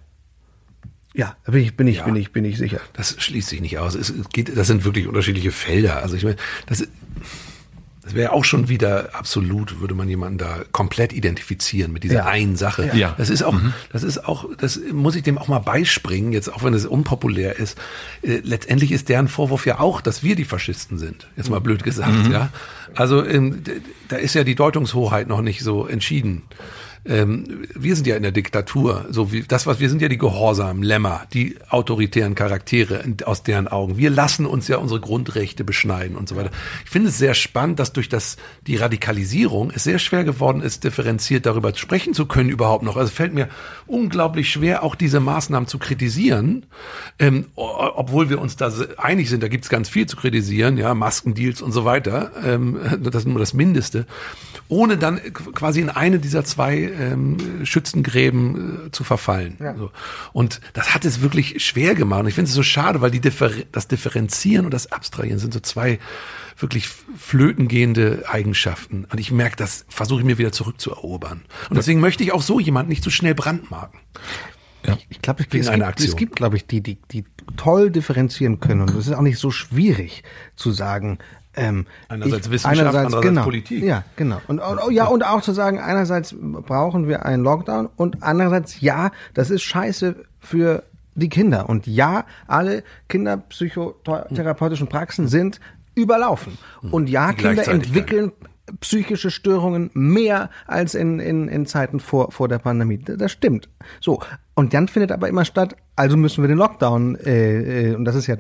[1.15, 2.05] Ja, da bin ich, bin ich, Ja.
[2.05, 2.79] bin ich, bin ich sicher.
[2.93, 3.95] Das schließt sich nicht aus.
[3.95, 6.03] Es geht, das sind wirklich unterschiedliche Felder.
[6.03, 6.37] Also ich meine,
[6.67, 6.87] das,
[8.07, 12.27] das wäre auch schon wieder absolut, würde man jemanden da komplett identifizieren mit dieser Ja.
[12.27, 12.93] einen Sache.
[12.95, 13.15] Ja.
[13.19, 13.57] Das ist auch,
[13.93, 17.57] das ist auch, das muss ich dem auch mal beispringen, jetzt auch wenn es unpopulär
[17.59, 17.77] ist.
[18.23, 21.27] Äh, letztendlich ist deren Vorwurf ja auch, dass wir die Faschisten sind.
[21.37, 22.51] Jetzt mal blöd gesagt, ja.
[22.95, 23.63] Also ähm,
[24.09, 26.43] da ist ja die Deutungshoheit noch nicht so entschieden.
[27.09, 30.19] Ähm, wir sind ja in der Diktatur, so wie das, was wir sind ja die
[30.19, 33.97] gehorsamen Lämmer, die autoritären Charaktere aus deren Augen.
[33.97, 36.51] Wir lassen uns ja unsere Grundrechte beschneiden und so weiter.
[36.85, 40.85] Ich finde es sehr spannend, dass durch das die Radikalisierung es sehr schwer geworden ist,
[40.85, 42.97] differenziert darüber sprechen zu können überhaupt noch.
[42.97, 43.49] Also es fällt mir
[43.87, 46.67] unglaublich schwer, auch diese Maßnahmen zu kritisieren,
[47.19, 49.43] ähm, obwohl wir uns da einig sind.
[49.43, 52.33] Da gibt es ganz viel zu kritisieren, ja, Maskendeals und so weiter.
[52.45, 54.07] Ähm, das ist nur das Mindeste
[54.69, 59.57] ohne dann quasi in eine dieser zwei ähm, Schützengräben äh, zu verfallen.
[59.77, 59.91] So.
[60.33, 62.21] Und das hat es wirklich schwer gemacht.
[62.21, 65.55] Und ich finde es so schade, weil die Differ das Differenzieren und das Abstrahieren sind
[65.55, 65.99] so zwei
[66.59, 69.07] wirklich flötengehende Eigenschaften.
[69.11, 71.43] Und ich merke, das versuche ich mir wieder zurückzuerobern.
[71.69, 74.01] Und deswegen möchte ich auch so jemanden nicht zu schnell brandmarken.
[75.09, 76.09] Ich glaube, es, es, eine gibt, Aktion.
[76.09, 77.25] es gibt, glaube ich, die, die, die
[77.57, 78.83] toll differenzieren können.
[78.83, 80.23] Und es ist auch nicht so schwierig
[80.55, 81.19] zu sagen.
[81.57, 83.83] Ähm, Einerseits Wissenschaft, andererseits genau, Politik.
[83.83, 84.41] Ja, genau.
[84.47, 89.11] Und, und ja, und auch zu sagen, einerseits brauchen wir einen Lockdown und andererseits, ja,
[89.35, 90.83] das ist scheiße für
[91.15, 91.69] die Kinder.
[91.69, 95.61] Und ja, alle kinderpsychotherapeutischen Praxen sind
[95.95, 96.59] überlaufen.
[96.91, 98.33] Und ja, Kinder entwickeln
[98.81, 102.99] psychische Störungen mehr als in, in, in Zeiten vor, vor der Pandemie.
[102.99, 103.69] Das stimmt.
[104.01, 104.21] So.
[104.55, 108.17] Und dann findet aber immer statt, also müssen wir den Lockdown, äh, äh, und das
[108.17, 108.39] ist ja, äh,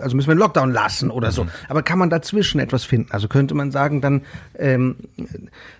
[0.00, 1.46] also müssen wir den Lockdown lassen oder so.
[1.68, 3.08] Aber kann man dazwischen etwas finden?
[3.12, 4.22] Also könnte man sagen, dann,
[4.58, 4.96] ähm,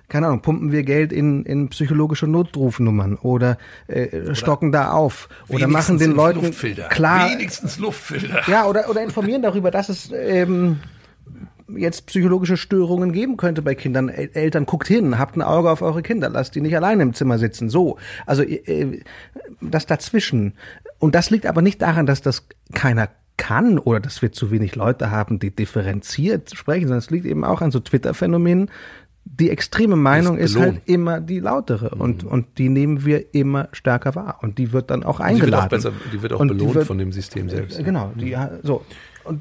[0.08, 3.58] keine Ahnung, pumpen wir Geld in, in psychologische Notrufnummern oder,
[3.88, 6.88] äh, stocken da auf oder machen den Leuten Luftfilter.
[6.88, 8.42] klar, Wenigstens Luftfilter.
[8.48, 10.78] ja, oder, oder informieren darüber, dass es ähm,
[11.68, 14.08] jetzt psychologische Störungen geben könnte bei Kindern.
[14.08, 17.14] El Eltern, guckt hin, habt ein Auge auf eure Kinder, lasst die nicht alleine im
[17.14, 17.68] Zimmer sitzen.
[17.68, 17.98] So.
[18.26, 19.00] Also äh,
[19.60, 20.54] das dazwischen.
[20.98, 24.76] Und das liegt aber nicht daran, dass das keiner kann oder dass wir zu wenig
[24.76, 28.70] Leute haben, die differenziert sprechen, sondern es liegt eben auch an so Twitter-Phänomenen.
[29.26, 30.72] Die extreme Meinung ist, belohnt.
[30.74, 34.90] halt immer die lautere und, und die nehmen wir immer stärker wahr und die wird
[34.90, 35.64] dann auch Die wird eingeladen.
[35.64, 37.82] auch, besser, die wird auch belohnt wird- von dem System selbst.
[37.82, 38.84] Genau, die, so.
[39.24, 39.40] Und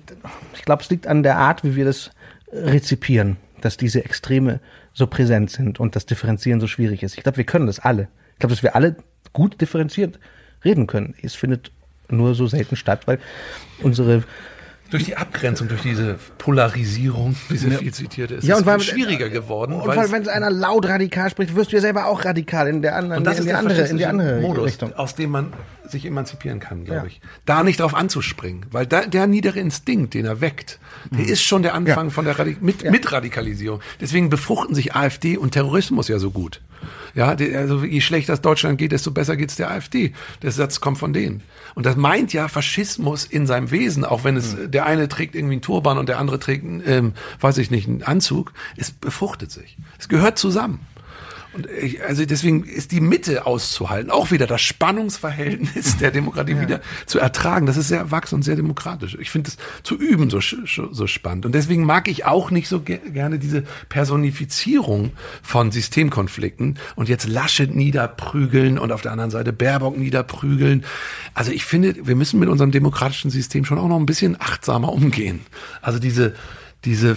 [0.56, 2.12] ich glaube, es liegt an der Art, wie wir das
[2.54, 4.60] rezipieren, dass diese Extreme
[4.94, 7.18] so präsent sind und das Differenzieren so schwierig ist.
[7.18, 8.08] Ich glaube, wir können das alle.
[8.34, 8.96] Ich glaube, dass wir alle
[9.34, 10.20] gut differenziert
[10.64, 11.14] reden können.
[11.22, 11.72] Es findet
[12.14, 13.20] nur so selten statt, weil
[13.82, 14.24] unsere
[14.90, 19.30] Durch die Abgrenzung, durch diese Polarisierung, diese viel zitierte, ist Ja, und es weil- schwieriger
[19.30, 19.74] geworden.
[19.74, 22.84] und weil wenn es einer laut radikal spricht, wirst du ja selber auch radikal in
[22.84, 24.94] der anderen und das in ist die der andere in die andere Modus, Richtung.
[24.94, 25.52] aus dem man
[25.88, 27.06] sich emanzipieren kann, glaube Ja.
[27.08, 27.22] ich.
[27.46, 30.80] Da nicht drauf anzuspringen, weil da, der niedere Instinkt, den er weckt,
[31.10, 32.10] der ist schon der Anfang Mhm.
[32.10, 32.14] Ja.
[32.14, 33.80] von der Radik mit, mit Radikalisierung.
[34.00, 36.62] Deswegen befruchten sich AfD und Terrorismus ja so gut.
[37.16, 40.14] Ja, die, also je schlechter es Deutschland geht, desto besser geht's der AfD.
[40.42, 41.42] Der Satz kommt von denen.
[41.76, 44.72] Und das meint ja Faschismus in seinem Wesen, auch wenn es Mhm.
[44.72, 47.88] der eine trägt irgendwie einen Turban und der andere trägt, einen, ähm, weiß ich nicht,
[47.88, 48.54] einen Anzug.
[48.78, 49.78] Es befruchtet sich.
[50.00, 50.80] Es gehört zusammen.
[51.54, 56.82] Und ich, also deswegen ist die Mitte auszuhalten, auch wieder das Spannungsverhältnis der Demokratie wieder
[57.06, 57.68] zu ertragen.
[57.68, 59.16] Das ist sehr erwachsen und sehr demokratisch.
[59.20, 61.46] Ich finde es zu üben so, so spannend.
[61.46, 65.12] Und deswegen mag ich auch nicht so ge gerne diese Personifizierung
[65.44, 70.84] von Systemkonflikten und jetzt Laschet niederprügeln und auf der anderen Seite Baerbock niederprügeln.
[71.36, 74.92] Also ich finde, wir müssen mit unserem demokratischen System schon auch noch ein bisschen achtsamer
[74.92, 75.42] umgehen.
[75.82, 76.34] Also diese,
[76.84, 77.16] diese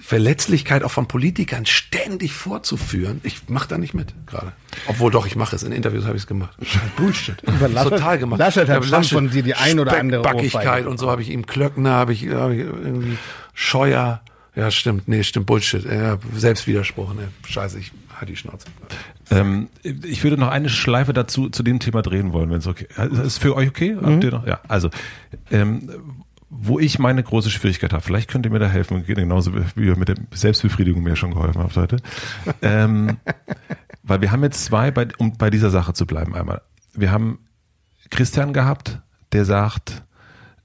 [0.00, 3.20] Verletzlichkeit auch von Politikern ständig vorzuführen.
[3.22, 4.52] Ich mache da nicht mit gerade.
[4.86, 5.62] Obwohl doch, ich mache es.
[5.62, 6.56] In Interviews habe ich es gemacht.
[6.62, 7.36] Scheiß Bullshit.
[7.46, 8.38] Laschet- Total gemacht.
[8.38, 11.22] Laschet hat Ja, schon von dir die ein oder andere Speckbackigkeit Ohrfeige und so habe
[11.22, 13.16] ich ihm Klöckner, habe ich, hab ich irgendwie
[13.54, 14.20] Scheuer.
[14.56, 15.08] Ja, stimmt.
[15.08, 15.46] Nee, stimmt.
[15.46, 15.84] Bullshit.
[15.84, 17.14] Ja, Selbstwiderspruch.
[17.14, 17.28] Ne.
[17.48, 18.66] Scheiße, ich halt die Schnauze.
[19.30, 22.86] Ähm, ich würde noch eine Schleife dazu zu dem Thema drehen wollen, wenn es okay
[23.10, 23.18] ist.
[23.18, 23.96] Ist für euch okay?
[24.00, 24.46] Habt ihr noch?
[24.46, 24.90] Ja, also
[25.50, 25.90] ähm,
[26.56, 29.96] wo ich meine große Schwierigkeit habe, vielleicht könnt ihr mir da helfen, genauso wie ihr
[29.96, 31.96] mit der Selbstbefriedigung mir schon geholfen habt heute.
[32.62, 33.18] ähm,
[34.02, 36.62] weil wir haben jetzt zwei, bei, um bei dieser Sache zu bleiben einmal.
[36.92, 37.40] Wir haben
[38.10, 39.00] Christian gehabt,
[39.32, 40.04] der sagt,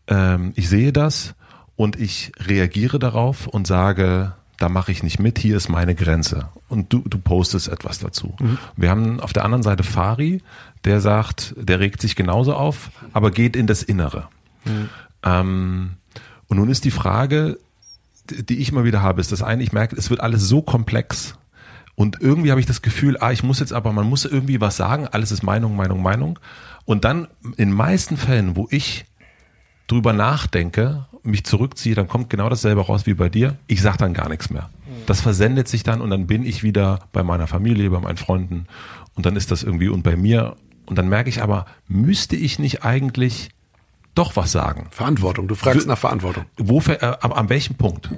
[0.07, 1.35] ähm, ich sehe das
[1.75, 6.49] und ich reagiere darauf und sage da mache ich nicht mit, hier ist meine Grenze.
[6.67, 8.35] Und du, du postest etwas dazu.
[8.39, 8.57] Mhm.
[8.75, 10.41] Wir haben auf der anderen Seite Fari,
[10.83, 14.27] der sagt, der regt sich genauso auf, aber geht in das Innere.
[14.65, 14.89] Mhm.
[15.23, 15.97] Ähm,
[16.47, 17.59] und nun ist die Frage,
[18.29, 21.35] die ich immer wieder habe, ist das eine, ich merke, es wird alles so komplex.
[21.95, 24.77] Und irgendwie habe ich das Gefühl, ah, ich muss jetzt aber, man muss irgendwie was
[24.77, 26.39] sagen, alles ist Meinung, Meinung, Meinung.
[26.85, 27.27] Und dann
[27.57, 29.05] in meisten Fällen, wo ich
[29.87, 33.57] drüber nachdenke, mich zurückziehe, dann kommt genau dasselbe raus wie bei dir.
[33.67, 34.69] Ich sage dann gar nichts mehr.
[35.05, 38.67] Das versendet sich dann und dann bin ich wieder bei meiner Familie, bei meinen Freunden
[39.15, 40.55] und dann ist das irgendwie und bei mir.
[40.85, 43.49] Und dann merke ich aber, müsste ich nicht eigentlich
[44.15, 44.87] doch was sagen?
[44.91, 45.47] Verantwortung.
[45.47, 46.45] Du fragst nach Verantwortung.
[46.57, 48.09] Wo, äh, an welchem Punkt?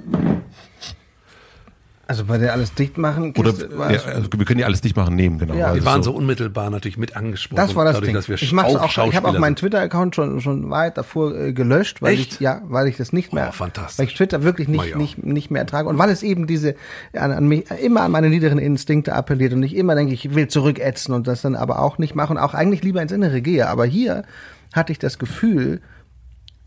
[2.12, 3.32] Also bei der alles dicht machen.
[3.38, 3.54] Oder
[3.90, 5.54] ja, also wir können ja alles dicht machen nehmen, genau.
[5.54, 5.68] Ja.
[5.68, 7.56] Also wir waren so, so unmittelbar natürlich mit angesprochen.
[7.56, 8.14] Das war das dadurch, Ding.
[8.14, 11.34] Dass wir ich mach's auch, auch ich habe auch meinen Twitter-Account schon schon weit davor
[11.34, 12.34] äh, gelöscht, weil Echt?
[12.34, 13.98] ich ja, weil ich das nicht mehr, oh, fantastisch.
[13.98, 16.74] weil ich Twitter wirklich nicht nicht nicht mehr ertrage und weil es eben diese
[17.14, 20.48] an, an mich immer an meine niederen Instinkte appelliert und ich immer denke, ich will
[20.48, 23.68] zurückätzen und das dann aber auch nicht machen und auch eigentlich lieber ins Innere gehe.
[23.68, 24.24] Aber hier
[24.72, 25.80] hatte ich das Gefühl,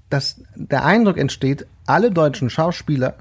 [0.09, 3.15] dass der Eindruck entsteht, alle deutschen Schauspieler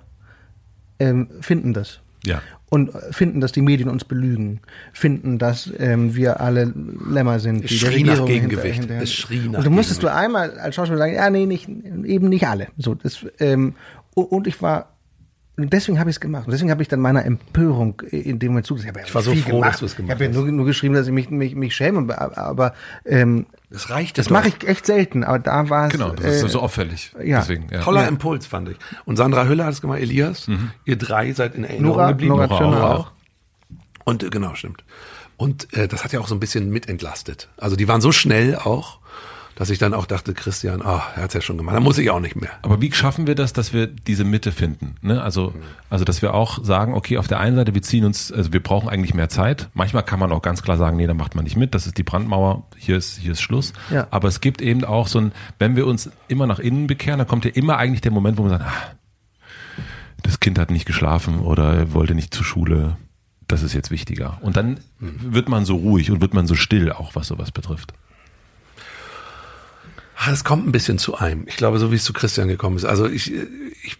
[0.98, 2.00] ähm, finden das.
[2.24, 2.42] Ja
[2.74, 4.60] und finden, dass die Medien uns belügen,
[4.92, 6.72] finden, dass ähm, wir alle
[7.08, 8.80] Lämmer sind, die es der Regierung nach Gegengewicht.
[8.80, 9.02] Hinter, hinter.
[9.04, 12.28] Es schrie nach und du musstest du einmal als Schauspieler sagen, ja, nee, nicht, eben
[12.28, 12.66] nicht alle.
[12.76, 13.74] So, das, ähm,
[14.14, 14.93] und ich war
[15.56, 16.46] und deswegen habe ich es gemacht.
[16.46, 18.96] Und deswegen habe ich dann meiner Empörung in dem Moment zugesagt.
[18.96, 19.74] Ich, ich war so froh, gemacht.
[19.74, 20.20] dass du es gemacht hast.
[20.20, 22.74] Ich habe ja nur, nur geschrieben, dass ich mich, mich, mich schäme, aber
[23.04, 24.18] ähm, das reicht.
[24.18, 25.92] Das mache ich echt selten, aber da war es.
[25.92, 27.12] Genau, das ist so auffällig.
[27.22, 27.40] Ja.
[27.40, 27.82] Deswegen, ja.
[27.82, 28.08] Toller ja.
[28.08, 28.76] Impuls, fand ich.
[29.04, 30.48] Und Sandra Hüller hat es gemacht, Elias.
[30.48, 30.70] Mhm.
[30.84, 32.36] Ihr drei seid in Erinnerung Nora, geblieben.
[32.36, 32.98] Nora, Nora auch.
[32.98, 33.12] auch.
[34.04, 34.84] Und äh, genau, stimmt.
[35.36, 37.48] Und äh, das hat ja auch so ein bisschen mitentlastet.
[37.56, 39.00] Also die waren so schnell auch,
[39.56, 41.98] dass ich dann auch dachte, Christian, ah, oh, er hat's ja schon gemacht, da muss
[41.98, 42.50] ich auch nicht mehr.
[42.62, 44.96] Aber wie schaffen wir das, dass wir diese Mitte finden?
[45.00, 45.22] Ne?
[45.22, 45.62] Also, mhm.
[45.90, 48.62] also dass wir auch sagen, okay, auf der einen Seite, wir ziehen uns, also wir
[48.62, 49.68] brauchen eigentlich mehr Zeit.
[49.74, 51.98] Manchmal kann man auch ganz klar sagen, nee, da macht man nicht mit, das ist
[51.98, 53.72] die Brandmauer, hier ist, hier ist Schluss.
[53.90, 54.08] Ja.
[54.10, 57.28] Aber es gibt eben auch so ein, wenn wir uns immer nach innen bekehren, dann
[57.28, 58.94] kommt ja immer eigentlich der Moment, wo man sagt, ah,
[60.22, 62.96] das Kind hat nicht geschlafen oder wollte nicht zur Schule.
[63.46, 64.38] Das ist jetzt wichtiger.
[64.40, 65.34] Und dann mhm.
[65.34, 67.92] wird man so ruhig und wird man so still, auch was sowas betrifft.
[70.16, 71.46] Ah, es kommt ein bisschen zu einem.
[71.46, 72.84] Ich glaube, so wie es zu Christian gekommen ist.
[72.84, 73.32] Also ich,
[73.82, 73.96] ich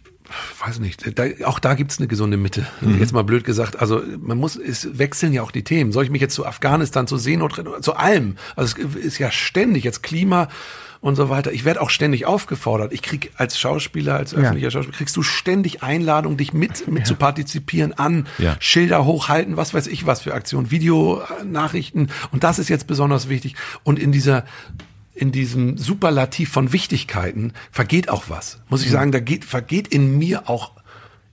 [0.65, 2.67] weiß nicht, da, auch da gibt's eine gesunde Mitte.
[2.81, 2.99] Mhm.
[2.99, 3.81] Jetzt mal blöd gesagt.
[3.81, 5.93] Also man muss, es wechseln ja auch die Themen.
[5.93, 8.37] Soll ich mich jetzt zu Afghanistan, zu Seenot, zu allem?
[8.57, 10.49] Also es ist ja ständig jetzt Klima
[11.01, 11.53] und so weiter.
[11.53, 12.93] Ich werde auch ständig aufgefordert.
[12.95, 14.71] Ich krieg als Schauspieler, als öffentlicher ja.
[14.71, 17.05] Schauspieler, kriegst du ständig Einladungen, dich mit, mit ja.
[17.05, 18.57] zu partizipieren an, ja.
[18.59, 22.11] Schilder hochhalten, was weiß ich was für Aktionen, Videonachrichten.
[22.33, 23.55] Und das ist jetzt besonders wichtig.
[23.83, 24.45] Und in dieser
[25.15, 28.61] in diesem Superlativ von Wichtigkeiten vergeht auch was.
[28.69, 28.93] Muss ich mhm.
[28.93, 30.73] sagen, da geht, vergeht in mir auch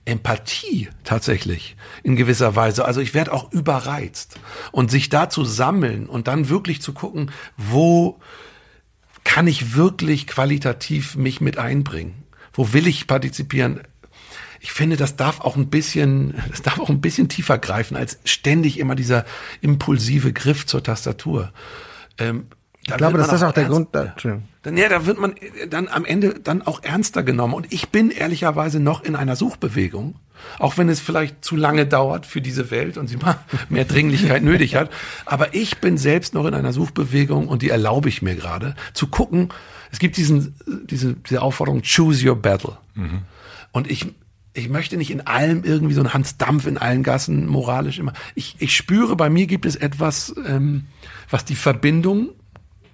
[0.04, 2.84] Empathie tatsächlich in gewisser Weise.
[2.84, 4.38] Also ich werde auch überreizt.
[4.72, 8.18] Und sich da zu sammeln und dann wirklich zu gucken, wo
[9.24, 12.24] kann ich wirklich qualitativ mich mit einbringen?
[12.52, 13.80] Wo will ich partizipieren?
[14.60, 18.18] Ich finde, das darf auch ein bisschen, das darf auch ein bisschen tiefer greifen als
[18.24, 19.24] ständig immer dieser
[19.60, 21.52] impulsive Griff zur Tastatur.
[22.18, 22.46] Ähm,
[22.84, 23.88] ich glaube, das auch der Grund.
[23.92, 24.38] Da, ja.
[24.62, 25.34] Dann, ja, da wird man
[25.70, 27.54] dann am Ende dann auch ernster genommen.
[27.54, 30.16] Und ich bin ehrlicherweise noch in einer Suchbewegung,
[30.58, 33.38] auch wenn es vielleicht zu lange dauert für diese Welt und sie mal
[33.68, 34.90] mehr Dringlichkeit nötig hat.
[35.26, 39.06] Aber ich bin selbst noch in einer Suchbewegung und die erlaube ich mir gerade zu
[39.06, 39.50] gucken.
[39.92, 40.56] Es gibt diesen,
[40.90, 42.78] diese, diese Aufforderung, choose your battle.
[42.94, 43.22] Mhm.
[43.70, 44.06] Und ich,
[44.54, 48.12] ich möchte nicht in allem irgendwie so ein Hans Dampf in allen Gassen moralisch immer.
[48.34, 50.86] Ich, ich spüre, bei mir gibt es etwas, ähm,
[51.30, 52.30] was die Verbindung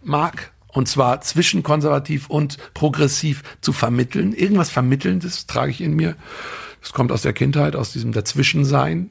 [0.02, 4.32] mag, und zwar zwischen konservativ und progressiv zu vermitteln.
[4.32, 6.16] Irgendwas Vermittelndes trage ich in mir.
[6.80, 9.10] Das kommt aus der Kindheit, aus diesem Dazwischensein.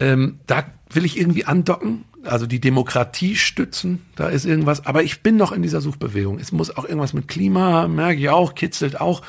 [0.00, 4.02] Ähm, da will ich irgendwie andocken, also die Demokratie stützen.
[4.16, 4.86] Da ist irgendwas.
[4.86, 6.38] Aber ich bin noch in dieser Suchbewegung.
[6.38, 9.22] Es muss auch irgendwas mit Klima, merke ich auch, kitzelt auch.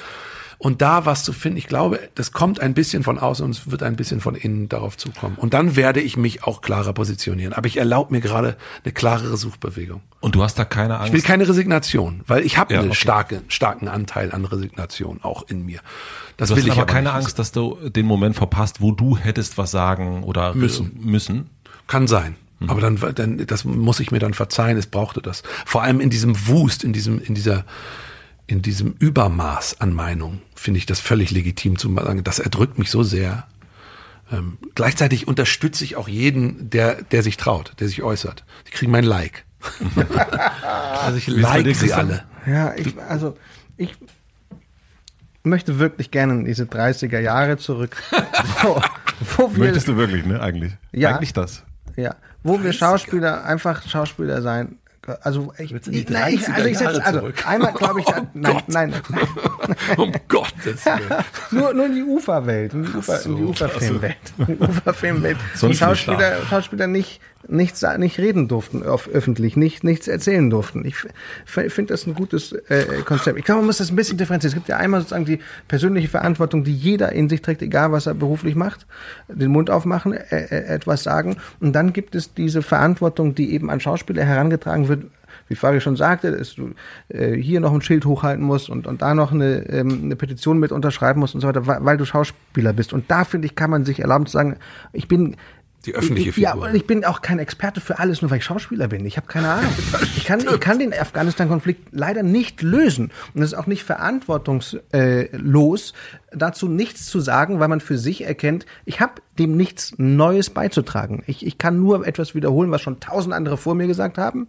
[0.57, 3.71] Und da was zu finden, ich glaube, das kommt ein bisschen von außen und es
[3.71, 5.35] wird ein bisschen von innen darauf zukommen.
[5.38, 7.53] Und dann werde ich mich auch klarer positionieren.
[7.53, 10.01] Aber ich erlaube mir gerade eine klarere Suchbewegung.
[10.19, 11.07] Und du hast da keine Angst?
[11.07, 12.99] Ich will keine Resignation, weil ich habe ja, einen okay.
[12.99, 15.80] starke, starken Anteil an Resignation auch in mir.
[16.38, 18.91] Das du will hast ich aber, aber keine Angst, dass du den Moment verpasst, wo
[18.91, 20.91] du hättest was sagen oder müssen.
[21.01, 21.49] müssen?
[21.88, 22.35] Kann sein.
[22.59, 22.69] Mhm.
[22.69, 24.77] Aber dann, dann, das muss ich mir dann verzeihen.
[24.77, 25.43] Es brauchte das.
[25.65, 27.65] Vor allem in diesem Wust, in diesem, in dieser,
[28.53, 32.91] in diesem Übermaß an Meinung finde ich das völlig legitim zu sagen, das erdrückt mich
[32.91, 33.47] so sehr.
[34.31, 38.45] Ähm, gleichzeitig unterstütze ich auch jeden, der, der sich traut, der sich äußert.
[38.65, 39.43] Sie kriegen mein Like.
[41.01, 42.25] also ich like sie alle.
[42.45, 43.35] Ja, ich, also
[43.75, 43.95] ich,
[45.41, 47.97] möchte wirklich gerne in diese 30er Jahre zurück.
[48.61, 48.81] wo,
[49.35, 50.39] wo wir, Möchtest du wirklich, ne?
[50.39, 50.73] Eigentlich.
[50.91, 51.15] Ja.
[51.15, 51.63] Eigentlich das.
[51.95, 54.77] ja, wo wir Schauspieler, einfach Schauspieler sein.
[55.21, 58.05] Also ich, die ich, nein, ich, 30er also ich setz, Jahre also einmal glaube ich,
[58.05, 59.27] da, Oh nein, nein, nein,
[59.97, 61.23] um Gottes Willen.
[61.51, 65.80] nur, nur in die Uferwelt, in die, Ufer, in die Uferfilmwelt, in die Uferfilmwelt, Sonst
[65.80, 70.86] Schauspieler, Schauspieler nicht, nicht, sa- nicht reden durften, auf, öffentlich, nicht, nichts erzählen durften.
[70.86, 70.95] Ich
[71.45, 73.38] finde das ein gutes äh, Konzept.
[73.38, 74.52] Ich glaube, man muss das ein bisschen differenzieren.
[74.52, 78.06] Es gibt ja einmal sozusagen die persönliche Verantwortung, die jeder in sich trägt, egal was
[78.06, 78.86] er beruflich macht,
[79.28, 81.38] den Mund aufmachen, äh, äh, etwas sagen.
[81.60, 85.06] Und dann gibt es diese Verantwortung, die eben an Schauspieler herangetragen wird,
[85.49, 86.72] wie Fari schon sagte, dass du
[87.10, 90.57] äh, hier noch ein Schild hochhalten musst und, und da noch eine, ähm, eine Petition
[90.57, 92.94] mit unterschreiben musst und so weiter, weil, weil du Schauspieler bist.
[92.94, 94.56] Und da, finde ich, kann man sich erlauben zu sagen,
[94.94, 95.36] ich bin
[95.85, 96.69] Die öffentliche ich, Ja, Figur.
[96.69, 99.05] und ich bin auch kein Experte für alles, nur weil ich Schauspieler bin.
[99.05, 99.72] Ich habe keine Ahnung.
[100.15, 103.11] Ich kann, ich kann den Afghanistan-Konflikt leider nicht lösen.
[103.34, 105.93] Und es ist auch nicht verantwortungslos,
[106.31, 111.23] dazu nichts zu sagen, weil man für sich erkennt, ich habe dem nichts Neues beizutragen.
[111.27, 114.47] Ich, ich kann nur etwas wiederholen, was schon tausend andere vor mir gesagt haben.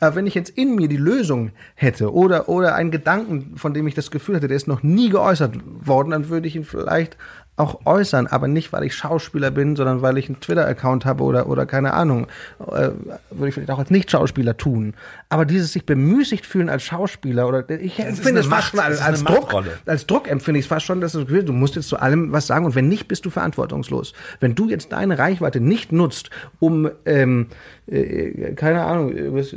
[0.00, 3.86] Aber wenn ich jetzt in mir die Lösung hätte oder, oder einen Gedanken, von dem
[3.86, 5.56] ich das Gefühl hatte, der ist noch nie geäußert
[5.86, 7.16] worden, dann würde ich ihn vielleicht
[7.56, 11.48] auch äußern, aber nicht, weil ich Schauspieler bin, sondern weil ich einen Twitter-Account habe oder,
[11.48, 12.26] oder keine Ahnung,
[12.60, 12.90] äh,
[13.30, 14.94] würde ich vielleicht auch als Nicht-Schauspieler tun.
[15.28, 18.98] Aber dieses sich bemüßigt fühlen als Schauspieler oder ich ist empfinde es fast schon als,
[18.98, 19.78] das als Druck, Machtrolle.
[19.84, 22.46] als Druck empfinde ich es fast schon, dass du, du musst jetzt zu allem was
[22.46, 24.14] sagen und wenn nicht, bist du verantwortungslos.
[24.40, 27.48] Wenn du jetzt deine Reichweite nicht nutzt, um ähm,
[27.86, 29.12] äh, keine Ahnung,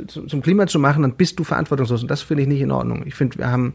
[0.06, 2.02] zum Klima zu machen, dann bist du verantwortungslos.
[2.02, 3.04] Und das finde ich nicht in Ordnung.
[3.06, 3.74] Ich finde, wir haben,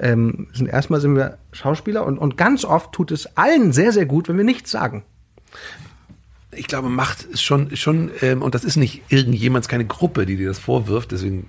[0.00, 4.06] ähm, sind erstmal sind wir Schauspieler und, und ganz oft tut es allen sehr, sehr
[4.06, 5.04] gut, wenn wir nichts sagen.
[6.54, 10.36] ich glaube, Macht ist schon, schon ähm, und das ist nicht irgendjemand, keine Gruppe, die
[10.36, 11.46] dir das vorwirft, deswegen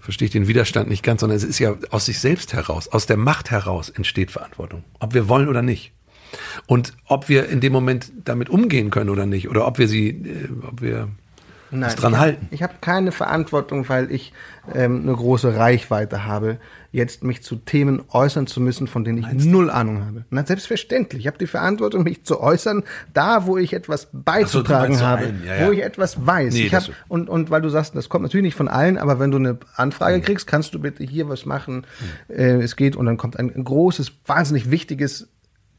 [0.00, 3.06] verstehe ich den Widerstand nicht ganz, sondern es ist ja aus sich selbst heraus, aus
[3.06, 5.92] der Macht heraus entsteht Verantwortung, ob wir wollen oder nicht.
[6.66, 10.08] Und ob wir in dem Moment damit umgehen können oder nicht, oder ob wir sie,
[10.08, 11.08] äh, ob wir
[11.70, 12.42] uns dran ich halten.
[12.46, 14.32] Hab, ich habe keine Verantwortung, weil ich
[14.74, 16.58] ähm, eine große Reichweite habe,
[16.92, 20.24] jetzt mich zu Themen äußern zu müssen, von denen ich null Ahnung habe.
[20.30, 21.20] Na, selbstverständlich.
[21.20, 22.82] Ich habe die Verantwortung, mich zu äußern,
[23.14, 25.66] da, wo ich etwas beizutragen meinst zu habe, ja, ja.
[25.66, 26.54] wo ich etwas weiß.
[26.54, 29.20] Nee, ich hab, und, und weil du sagst, das kommt natürlich nicht von allen, aber
[29.20, 31.86] wenn du eine Anfrage kriegst, kannst du bitte hier was machen.
[32.28, 35.28] Äh, es geht und dann kommt ein großes, wahnsinnig wichtiges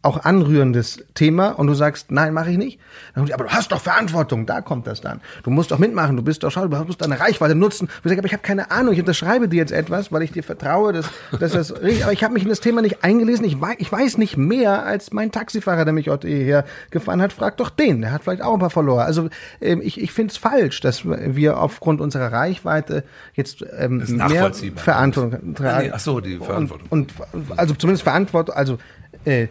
[0.04, 2.80] auch anrührendes Thema und du sagst, nein, mache ich nicht.
[3.14, 5.22] Dann, aber du hast doch Verantwortung, da kommt das dann.
[5.44, 7.88] Du musst doch mitmachen, du bist doch schau, du musst deine Reichweite nutzen.
[8.04, 10.44] Ich sage, aber ich habe keine Ahnung, ich unterschreibe dir jetzt etwas, weil ich dir
[10.44, 11.10] vertraue, dass,
[11.40, 13.92] dass das richtig, aber ich habe mich in das Thema nicht eingelesen, ich weiß, ich
[13.92, 18.02] weiß nicht mehr als mein Taxifahrer, der mich heute hierher gefahren hat, frag doch den,
[18.02, 19.04] der hat vielleicht auch ein paar Follower.
[19.04, 19.30] Also
[19.62, 23.04] ähm, ich, ich finde es falsch, dass wir aufgrund unserer Reichweite
[23.34, 24.52] jetzt ähm, mehr.
[24.76, 25.88] Verantwortung tragen.
[25.88, 26.88] Nee, ach so, die Verantwortung.
[26.90, 28.80] Und, und also zumindest Verantwortung, also
[29.26, 29.48] äh,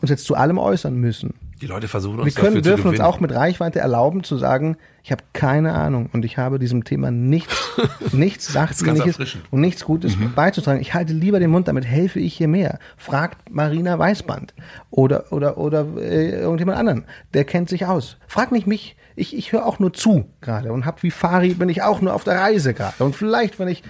[0.00, 1.34] uns jetzt zu allem äußern müssen.
[1.62, 5.10] Die Leute versuchen uns Wir können, dürfen uns auch mit Reichweite erlauben zu sagen, ich
[5.10, 7.70] habe keine Ahnung und ich habe diesem Thema nichts,
[8.12, 10.80] nichts Sachdienliches und nichts Gutes beizutragen.
[10.80, 12.78] Ich halte lieber den Mund, damit helfe ich hier mehr.
[12.98, 14.54] Fragt Marina Weißband
[14.90, 18.18] oder oder oder äh, irgendjemand anderen, der kennt sich aus.
[18.26, 18.96] Frag nicht mich.
[19.18, 22.12] Ich, ich höre auch nur zu gerade und hab wie Fari bin ich auch nur
[22.12, 23.82] auf der Reise gerade und vielleicht wenn ich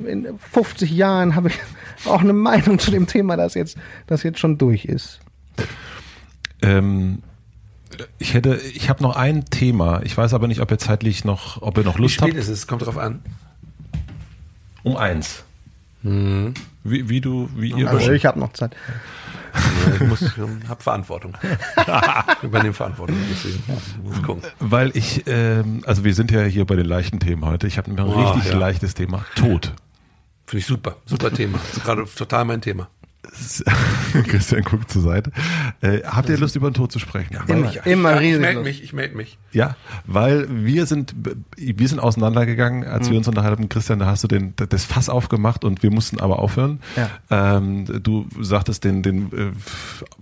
[0.00, 1.60] in 50 Jahren habe ich
[2.06, 3.76] auch eine Meinung zu dem Thema, das jetzt
[4.08, 5.20] das jetzt schon durch ist.
[6.62, 7.22] Ähm,
[8.18, 10.00] ich hätte, ich habe noch ein Thema.
[10.02, 12.38] Ich weiß aber nicht, ob ihr zeitlich noch, ob ihr noch Wie Lust spät habt.
[12.38, 12.66] ist es?
[12.66, 13.20] Kommt drauf an.
[14.82, 15.44] Um eins.
[16.02, 18.74] Wie, wie du, wie ihr Also ich habe noch Zeit.
[19.94, 20.32] Ich muss, ich
[20.68, 21.36] hab Verantwortung.
[22.38, 23.16] ich übernehme Verantwortung.
[23.30, 23.62] Deswegen
[24.02, 24.42] muss gucken.
[24.58, 27.66] Weil ich, ähm, also wir sind ja hier bei den leichten Themen heute.
[27.68, 28.58] Ich habe ein Oh, richtig ja.
[28.58, 29.24] leichtes Thema.
[29.36, 29.72] Tod.
[30.46, 30.96] Finde ich super.
[31.06, 31.58] Super Thema.
[31.58, 32.88] Das ist gerade total mein Thema.
[34.26, 35.30] Christian guckt zur Seite.
[35.80, 37.38] Äh, habt ihr Lust, über den Tod zu sprechen?
[37.46, 38.34] Immer, Ich- immer ich, riesig.
[38.34, 39.38] Ich melde mich, ich melde mich.
[39.52, 39.76] Ja,
[40.06, 41.14] weil wir sind,
[41.56, 43.10] wir sind auseinandergegangen, als Mhm.
[43.12, 43.68] wir uns unterhalten.
[43.68, 46.80] Christian, da hast du den, das Fass aufgemacht und wir mussten aber aufhören.
[46.96, 47.56] Ja.
[47.56, 49.52] Ähm, du sagtest den, den, äh,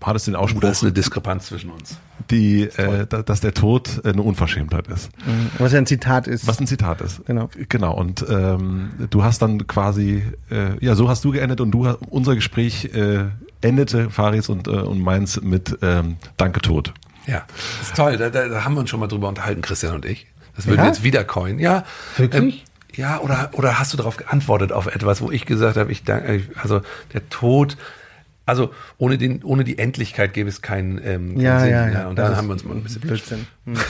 [0.05, 1.97] hattest den Ausspruch, Oh, da ist eine Diskrepanz zwischen uns.
[2.31, 5.11] Die, äh, da- dass der Tod äh, eine Unverschämtheit ist.
[5.59, 6.47] Was ja ein Zitat ist.
[6.47, 7.25] Was ein Zitat ist.
[7.27, 7.49] Genau.
[7.69, 7.95] Genau.
[7.95, 11.99] Und ähm, du hast dann quasi, äh, ja, so hast du geendet und du hast,
[12.11, 13.25] unser Gespräch äh,
[13.61, 16.93] endete, Faris und, äh, und meins, mit ähm, Danke Tod.
[17.27, 17.45] Ja,
[17.79, 18.17] das ist toll.
[18.17, 20.27] Da, da, da haben wir uns schon mal drüber unterhalten, Christian und ich.
[20.57, 20.85] Das würden Ja?
[20.85, 21.59] wir jetzt wieder coin.
[21.59, 21.85] Ja.
[22.17, 22.43] Wirklich?
[22.55, 22.61] Ähm,
[22.97, 26.43] ja, oder, oder hast du darauf geantwortet auf etwas, wo ich gesagt habe, ich danke,
[26.61, 26.81] also
[27.15, 27.77] der Tod,
[28.47, 31.71] also ohne den, ohne die Endlichkeit gäbe es keinen, ähm, keinen Ja, Sinn.
[31.71, 32.09] ja, ja.
[32.09, 33.47] Und dann haben wir uns mal ein bisschen Blödsinn.
[33.67, 33.75] Hm.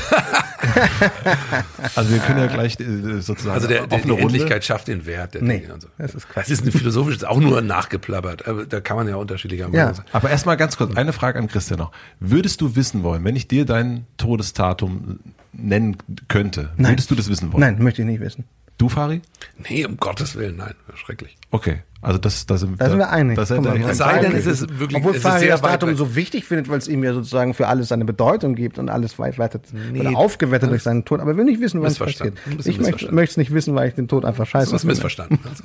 [1.94, 4.22] Also wir können ja gleich äh, sozusagen Also der, der, auf die eine Runde.
[4.34, 5.88] Endlichkeit schafft den Wert der Nee, Dinge und so.
[5.98, 6.44] das ist Quatsch.
[6.44, 8.46] Das ist ein philosophisches, auch nur nachgeplappert.
[8.46, 9.94] Aber da kann man ja unterschiedlicher Meinung Ja.
[9.94, 10.04] sein.
[10.12, 11.92] Aber erstmal ganz kurz, eine Frage an Christian noch.
[12.20, 15.20] Würdest du wissen wollen, wenn ich dir dein Todesdatum
[15.52, 15.96] nennen
[16.28, 16.92] könnte, Nein.
[16.92, 17.60] würdest du das wissen wollen?
[17.60, 18.44] Nein, möchte ich nicht wissen.
[18.80, 19.20] Du, Fari?
[19.68, 21.36] Nee, um Gottes Willen, nein, schrecklich.
[21.50, 23.36] Okay, also das, das sind, Da sind wir einig.
[23.36, 25.94] Das Guck mal, sei denn, es ist wirklich Obwohl es ist Fari sehr das Datum
[25.96, 29.18] so wichtig findet, weil es ihm ja sozusagen für alles seine Bedeutung gibt und alles
[29.18, 29.60] weit weiter
[29.92, 31.20] Nee, oder aufgewertet das- durch seinen Tod.
[31.20, 32.36] Aber will nicht wissen, Missverstanden.
[32.56, 32.66] passiert.
[32.66, 34.94] Ich möchte es nicht wissen, weil ich den Tod einfach scheiße Du hast finde.
[34.94, 35.38] missverstanden.
[35.46, 35.62] Also.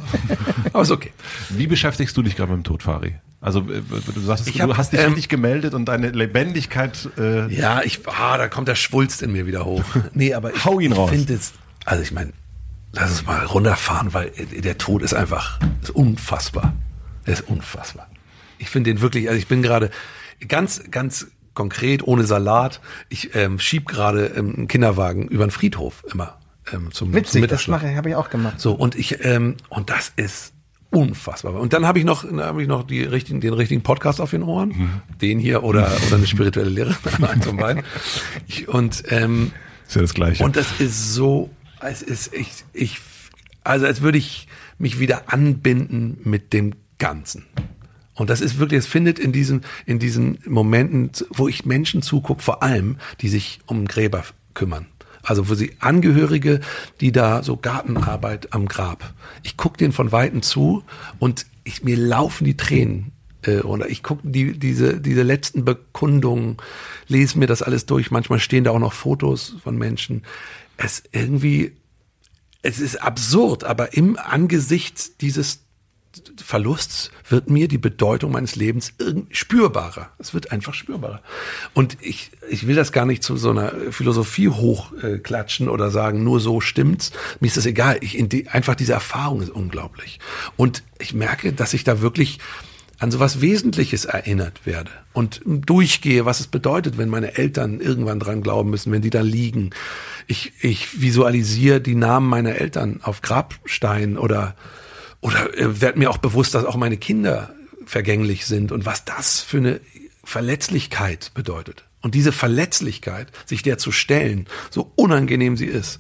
[0.73, 1.11] Aber ist okay.
[1.51, 3.15] Wie beschäftigst du dich gerade mit dem Tod, Fari?
[3.39, 7.07] Also du sagst, Ich du hab, hast dich ähm, richtig gemeldet und deine Lebendigkeit.
[7.17, 9.83] Äh, Ja, ich, ah, da kommt der Schwulst in mir wieder hoch.
[10.13, 11.11] Nee, aber ich, Hau ihn ich raus.
[11.11, 11.53] finde es,
[11.85, 12.33] also ich meine,
[12.95, 16.73] lass uns mal runterfahren, weil der Tod ist einfach ist unfassbar.
[17.25, 18.07] Er ist unfassbar.
[18.57, 19.89] Ich finde den wirklich, also ich bin gerade
[20.47, 22.81] ganz, ganz konkret, ohne Salat.
[23.09, 26.37] Ich ähm, schieb gerade ähm, einen Kinderwagen über den Friedhof immer
[26.71, 27.81] ähm, zum, zum Witzig, das Mittagsschlaf.
[27.83, 28.59] mache habe ich auch gemacht.
[28.59, 30.53] So, und ich, ähm, und das ist
[30.89, 31.53] unfassbar.
[31.55, 34.31] Und dann habe ich noch, dann habe ich noch die richtigen, den richtigen Podcast auf
[34.31, 35.01] den Ohren.
[35.21, 36.93] Den hier oder, oder eine spirituelle Lehre.
[37.41, 37.83] Von beiden.
[38.47, 39.51] Ich, und, ähm,
[39.87, 40.43] ist ja das Gleiche.
[40.43, 41.49] und das ist so,
[41.89, 42.99] es ist, ich, ich,
[43.63, 44.47] also als würde ich
[44.77, 47.45] mich wieder anbinden mit dem Ganzen.
[48.13, 52.41] Und das ist wirklich, es findet in diesen, in diesen Momenten, wo ich Menschen zugucke,
[52.41, 54.87] vor allem, die sich um Gräber kümmern.
[55.21, 56.61] Also wo sie Angehörige,
[57.01, 59.13] die da so Gartenarbeit am Grab.
[59.43, 60.83] Ich gucke denen von Weitem zu
[61.19, 63.11] und ich, mir laufen die Tränen.
[63.41, 66.57] Äh, oder ich gucke die, diese, diese letzten Bekundungen,
[67.07, 68.11] lese mir das alles durch.
[68.11, 70.23] Manchmal stehen da auch noch Fotos von Menschen.
[70.77, 71.75] Es irgendwie,
[72.61, 75.65] es ist absurd, aber im Angesicht dieses
[76.37, 78.93] Verlusts wird mir die Bedeutung meines Lebens
[79.31, 80.09] spürbarer.
[80.17, 81.21] Es wird einfach spürbarer.
[81.73, 86.39] Und ich, ich will das gar nicht zu so einer Philosophie hochklatschen oder sagen, nur
[86.39, 87.11] so stimmt's.
[87.39, 87.97] Mir ist das egal.
[88.01, 90.19] Ich, in die, einfach diese Erfahrung ist unglaublich.
[90.55, 92.39] Und ich merke, dass ich da wirklich
[92.99, 98.41] an sowas Wesentliches erinnert werde und durchgehe, was es bedeutet, wenn meine Eltern irgendwann dran
[98.41, 99.71] glauben müssen, wenn die da liegen.
[100.27, 104.55] Ich, ich visualisiere die Namen meiner Eltern auf Grabsteinen oder
[105.25, 107.53] oder äh, werd mir auch bewusst, dass auch meine Kinder
[107.85, 109.81] vergänglich sind und was das für eine
[110.23, 111.85] Verletzlichkeit bedeutet.
[112.01, 115.99] Und diese Verletzlichkeit, sich der zu stellen, so unangenehm sie ist,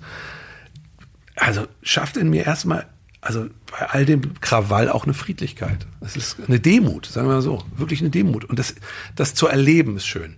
[1.35, 2.87] also schafft in mir erstmal,
[3.25, 5.87] also bei all dem Krawall auch eine Friedlichkeit.
[5.99, 8.45] Es ist eine Demut, sagen wir mal so, wirklich eine Demut.
[8.45, 8.75] Und das,
[9.15, 10.35] das zu erleben ist schön.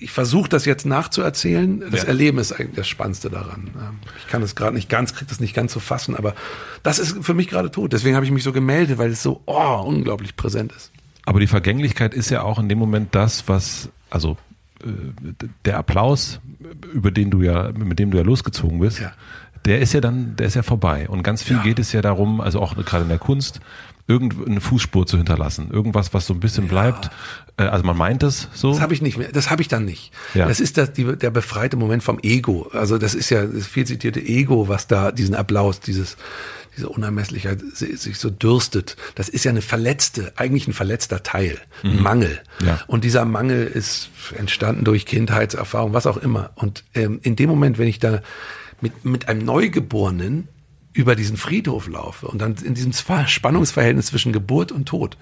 [0.00, 1.80] Ich versuche das jetzt nachzuerzählen.
[1.90, 2.08] Das Ja.
[2.08, 3.70] Erleben ist eigentlich das Spannendste daran.
[3.78, 6.34] Ähm, Ich kann es gerade nicht ganz, kriege das nicht ganz zu fassen, aber
[6.82, 7.92] das ist für mich gerade tot.
[7.92, 10.90] Deswegen habe ich mich so gemeldet, weil es so oh, unglaublich präsent ist.
[11.26, 14.38] Aber die Vergänglichkeit ist ja auch in dem Moment das, was, also
[14.82, 14.86] äh,
[15.66, 16.40] der Applaus,
[16.94, 19.12] über den du ja, mit dem du ja losgezogen bist, Ja.
[19.68, 21.08] Der ist ja dann, der ist ja vorbei.
[21.08, 21.62] Und ganz viel Ja.
[21.62, 23.60] geht es ja darum, also auch gerade in der Kunst,
[24.06, 25.70] irgendeine Fußspur zu hinterlassen.
[25.70, 27.10] Irgendwas, was so ein bisschen bleibt.
[27.58, 28.70] Äh, Also man meint es so.
[28.72, 29.30] Das habe ich nicht mehr.
[29.30, 30.12] Das habe ich dann nicht.
[30.34, 30.48] Ja.
[30.48, 32.70] Das ist das, die, der befreite Moment vom Ego.
[32.72, 36.16] Also das ist ja das viel zitierte Ego, was da diesen Applaus, dieses
[36.76, 38.96] diese Unermesslichkeit si- sich so dürstet.
[39.16, 42.38] Das ist ja eine verletzte, eigentlich ein verletzter Teil, ein Mangel.
[42.60, 42.66] Mhm.
[42.68, 42.80] Ja.
[42.86, 46.50] Und dieser Mangel ist entstanden durch Kindheitserfahrung, was auch immer.
[46.54, 48.20] Und ähm, in dem Moment, wenn ich da
[48.80, 50.48] mit mit einem Neugeborenen
[50.92, 55.16] über diesen Friedhof laufe und dann in diesem Spannungsverhältnis zwischen Geburt und Tod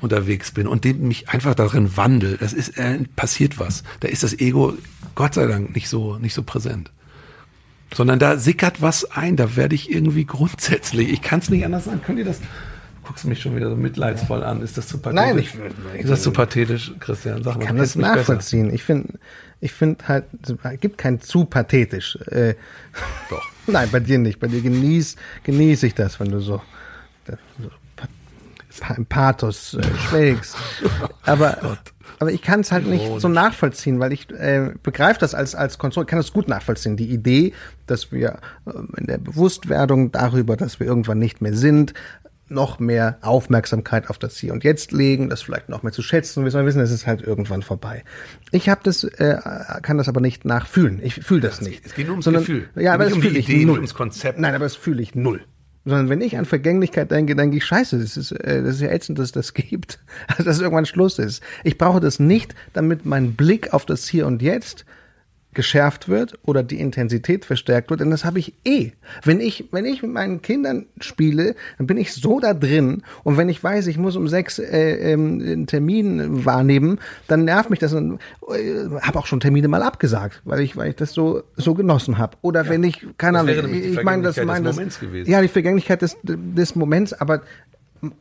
[0.00, 3.82] unterwegs bin und dem mich einfach darin wandel, das ist äh, passiert was.
[4.00, 4.74] Da ist das Ego
[5.14, 6.92] Gott sei Dank nicht so nicht so präsent.
[7.92, 11.84] Sondern da sickert was ein, da werde ich irgendwie grundsätzlich, ich kann es nicht anders
[11.84, 12.00] sagen.
[12.04, 12.40] Könnt ihr das?
[13.08, 14.60] Du guckst mich schon wieder so mitleidsvoll an.
[14.60, 15.54] Ist das zu pathetisch?
[15.54, 17.42] Nein, ich- ist das zu pathetisch, Christian?
[17.42, 18.16] Sag mal, Ich kann das besser.
[18.16, 18.70] nachvollziehen.
[18.74, 19.14] Ich finde,
[19.60, 22.16] ich finde halt, es gibt kein zu pathetisch.
[22.26, 22.54] Äh,
[23.30, 23.42] Doch.
[23.66, 24.40] Nein, bei dir nicht.
[24.40, 26.60] Bei dir genieß, genieße ich das, wenn du so,
[27.26, 30.54] so pa- Pathos äh, schwelgst.
[31.22, 31.78] Aber,
[32.18, 35.78] aber ich kann es halt nicht so nachvollziehen, weil ich äh, begreife das als, als
[35.78, 36.98] Konstrukt, kann es gut nachvollziehen.
[36.98, 37.54] Die Idee,
[37.86, 41.94] dass wir äh, in der Bewusstwerdung darüber, dass wir irgendwann nicht mehr sind,
[42.50, 46.44] noch mehr Aufmerksamkeit auf das Hier und Jetzt legen, das vielleicht noch mehr zu schätzen,
[46.44, 48.04] wissen wir wissen, es ist halt irgendwann vorbei.
[48.52, 49.36] Ich habe das, äh,
[49.82, 51.00] kann das aber nicht nachfühlen.
[51.02, 51.84] Ich fühle das nicht.
[51.86, 52.68] es geht nur ums Sondern- Gefühl.
[52.76, 53.76] Ja, aber das um die fühle ich Idee, nicht null.
[53.76, 54.38] ums Konzept.
[54.38, 55.40] Nein, aber das fühle ich null.
[55.84, 58.88] Sondern wenn ich an Vergänglichkeit denke, denke ich, scheiße, das ist, äh, das ist ja
[58.90, 60.00] ätzend, dass es das gibt.
[60.26, 61.42] Also, dass irgendwann Schluss ist.
[61.64, 64.84] Ich brauche das nicht, damit mein Blick auf das Hier und Jetzt
[65.54, 68.92] geschärft wird oder die Intensität verstärkt wird, denn das habe ich eh.
[69.24, 73.36] Wenn ich, wenn ich mit meinen Kindern spiele, dann bin ich so da drin und
[73.36, 77.78] wenn ich weiß, ich muss um sechs äh, ähm, einen Termin wahrnehmen, dann nervt mich
[77.78, 78.20] das und
[78.50, 82.18] äh, habe auch schon Termine mal abgesagt, weil ich, weil ich das so so genossen
[82.18, 82.36] habe.
[82.42, 84.78] Oder ja, wenn ich keine Ahnung, ich meine das, meine das,
[85.24, 87.42] ja die Vergänglichkeit des des Moments, aber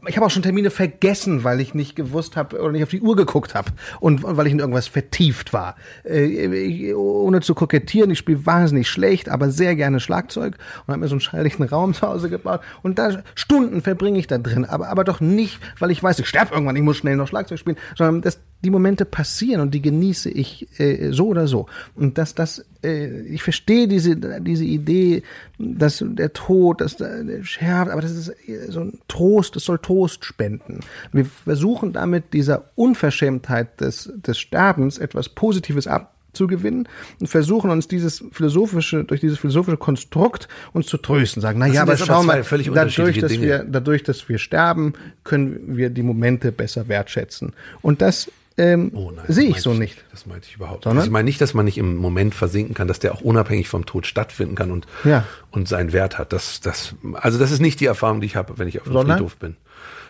[0.07, 3.01] ich habe auch schon Termine vergessen, weil ich nicht gewusst habe oder nicht auf die
[3.01, 5.75] Uhr geguckt habe und, und, weil ich in irgendwas vertieft war.
[6.03, 10.99] Äh, ich, ohne zu kokettieren, ich spiele wahnsinnig schlecht, aber sehr gerne Schlagzeug und habe
[10.99, 14.65] mir so einen schalllichen Raum zu Hause gebaut und da Stunden verbringe ich da drin,
[14.65, 17.59] aber, aber doch nicht, weil ich weiß, ich sterbe irgendwann, ich muss schnell noch Schlagzeug
[17.59, 21.67] spielen, sondern das, die Momente passieren und die genieße ich äh, so oder so.
[21.95, 25.23] Und dass das, äh, ich verstehe diese, diese Idee,
[25.59, 28.33] dass der Tod, dass der schärft, aber das ist
[28.69, 30.79] so ein Trost, das soll Trost spenden.
[31.11, 36.87] Wir versuchen damit dieser Unverschämtheit des, des Sterbens etwas Positives abzugewinnen
[37.19, 41.81] und versuchen uns dieses philosophische, durch dieses philosophische Konstrukt uns zu trösten, sagen, na ja,
[41.81, 43.43] aber schau mal, dadurch, dass Dinge.
[43.43, 44.93] wir, dadurch, dass wir sterben,
[45.23, 47.53] können wir die Momente besser wertschätzen.
[47.81, 50.03] Und das ähm, oh sehe ich so ich, nicht.
[50.11, 50.95] Das meinte ich überhaupt nicht.
[50.95, 53.69] Also ich meine nicht, dass man nicht im Moment versinken kann, dass der auch unabhängig
[53.69, 55.25] vom Tod stattfinden kann und, ja.
[55.51, 56.33] und seinen Wert hat.
[56.33, 58.93] Das, das, also das ist nicht die Erfahrung, die ich habe, wenn ich auf dem
[58.93, 59.17] Sondern?
[59.17, 59.57] Friedhof bin.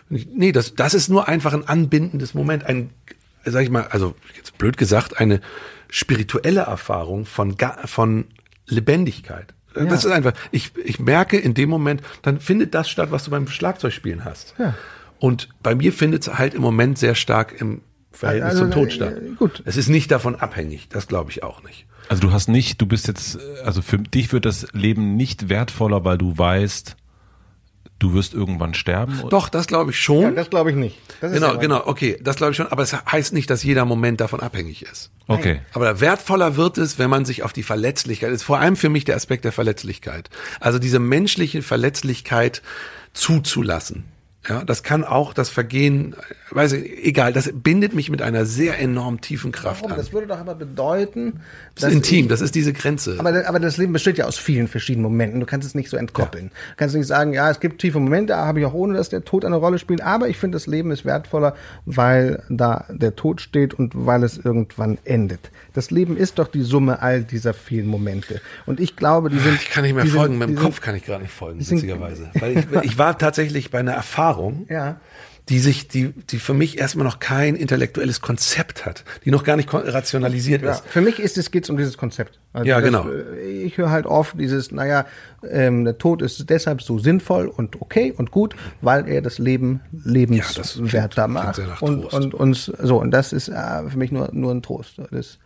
[0.08, 2.88] Nee, das, das ist nur einfach ein anbindendes Moment, ein,
[3.44, 5.42] sag ich mal, also jetzt blöd gesagt, eine
[5.90, 7.54] spirituelle Erfahrung von,
[7.84, 8.24] von
[8.66, 9.52] Lebendigkeit.
[9.76, 9.84] Ja.
[9.84, 13.30] Das ist einfach, ich, ich merke in dem Moment, dann findet das statt, was du
[13.30, 14.54] beim Schlagzeugspielen hast.
[14.58, 14.74] Ja.
[15.18, 18.92] Und bei mir findet es halt im Moment sehr stark im Verhältnis also, zum Tod
[18.92, 19.14] statt.
[19.16, 19.62] Äh, gut.
[19.64, 21.86] Es ist nicht davon abhängig, das glaube ich auch nicht.
[22.08, 26.04] Also du hast nicht, du bist jetzt, also für dich wird das Leben nicht wertvoller,
[26.04, 26.96] weil du weißt,
[27.98, 29.20] du wirst irgendwann sterben?
[29.20, 29.28] Oder?
[29.28, 30.22] Doch, das glaube ich schon.
[30.22, 30.98] Ja, das glaube ich nicht.
[31.20, 32.68] genau, genau, okay, das glaube ich schon.
[32.68, 35.10] Aber es heißt nicht, dass jeder Moment davon abhängig ist.
[35.26, 35.60] Okay.
[35.74, 39.04] Aber wertvoller wird es, wenn man sich auf die Verletzlichkeit, ist vor allem für mich
[39.04, 40.30] der Aspekt der Verletzlichkeit.
[40.60, 42.62] Also diese menschliche Verletzlichkeit
[43.12, 44.04] zuzulassen.
[44.48, 46.16] Ja, das kann auch das Vergehen,
[46.50, 49.92] weiß ich, egal, das bindet mich mit einer sehr enorm tiefen Kraft Warum?
[49.92, 49.98] an.
[49.98, 51.40] Das würde doch aber bedeuten,
[51.74, 53.16] das ist intim, ich, das ist diese Grenze.
[53.18, 55.40] Aber, aber das Leben besteht ja aus vielen verschiedenen Momenten.
[55.40, 56.46] Du kannst es nicht so entkoppeln.
[56.46, 56.50] Ja.
[56.50, 59.24] Du kannst nicht sagen, ja, es gibt tiefe Momente, habe ich auch ohne, dass der
[59.24, 60.00] Tod eine Rolle spielt.
[60.00, 61.54] Aber ich finde, das Leben ist wertvoller,
[61.84, 65.50] weil da der Tod steht und weil es irgendwann endet.
[65.78, 68.40] Das Leben ist doch die Summe all dieser vielen Momente.
[68.66, 69.62] Und ich glaube, die sind.
[69.62, 71.60] Ich kann nicht mehr folgen, sind, mit dem Kopf sind, kann ich gerade nicht folgen,
[71.60, 72.30] witzigerweise.
[72.34, 74.66] Weil ich, ich war tatsächlich bei einer Erfahrung.
[74.68, 75.00] Ja
[75.48, 79.56] die sich, die, die für mich erstmal noch kein intellektuelles Konzept hat, die noch gar
[79.56, 80.84] nicht rationalisiert ja, ist.
[80.86, 82.38] Für mich ist es geht's um dieses Konzept.
[82.52, 83.08] Also ja, das, genau.
[83.08, 85.06] Äh, ich höre halt oft dieses, naja,
[85.48, 89.80] ähm, der Tod ist deshalb so sinnvoll und okay und gut, weil er das Leben
[89.92, 94.52] lebenswerter ja, macht und, und uns so und das ist äh, für mich nur nur
[94.52, 95.00] ein Trost.
[95.10, 95.38] Das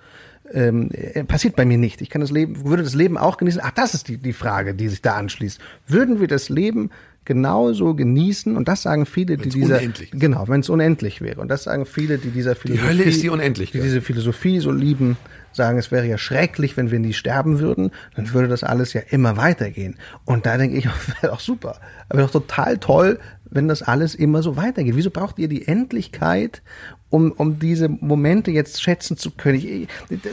[0.52, 2.00] ähm, äh, passiert bei mir nicht.
[2.00, 3.60] Ich kann das Leben, würde das Leben auch genießen.
[3.64, 5.60] Ach, das ist die, die Frage, die sich da anschließt.
[5.86, 6.90] Würden wir das Leben
[7.24, 9.80] genauso genießen und das sagen viele, die dieser
[10.10, 13.22] genau, wenn es unendlich wäre und das sagen viele, die dieser Philosophie, die Hölle ist
[13.22, 13.80] die Unendlichkeit.
[13.80, 15.16] die diese Philosophie so lieben,
[15.52, 19.02] sagen, es wäre ja schrecklich, wenn wir nie sterben würden, dann würde das alles ja
[19.10, 19.96] immer weitergehen.
[20.24, 20.86] Und da denke ich,
[21.22, 23.20] wäre doch super, aber doch total toll,
[23.52, 24.96] wenn das alles immer so weitergeht.
[24.96, 26.62] Wieso braucht ihr die Endlichkeit,
[27.10, 29.58] um, um diese Momente jetzt schätzen zu können?
[29.58, 29.88] Ich,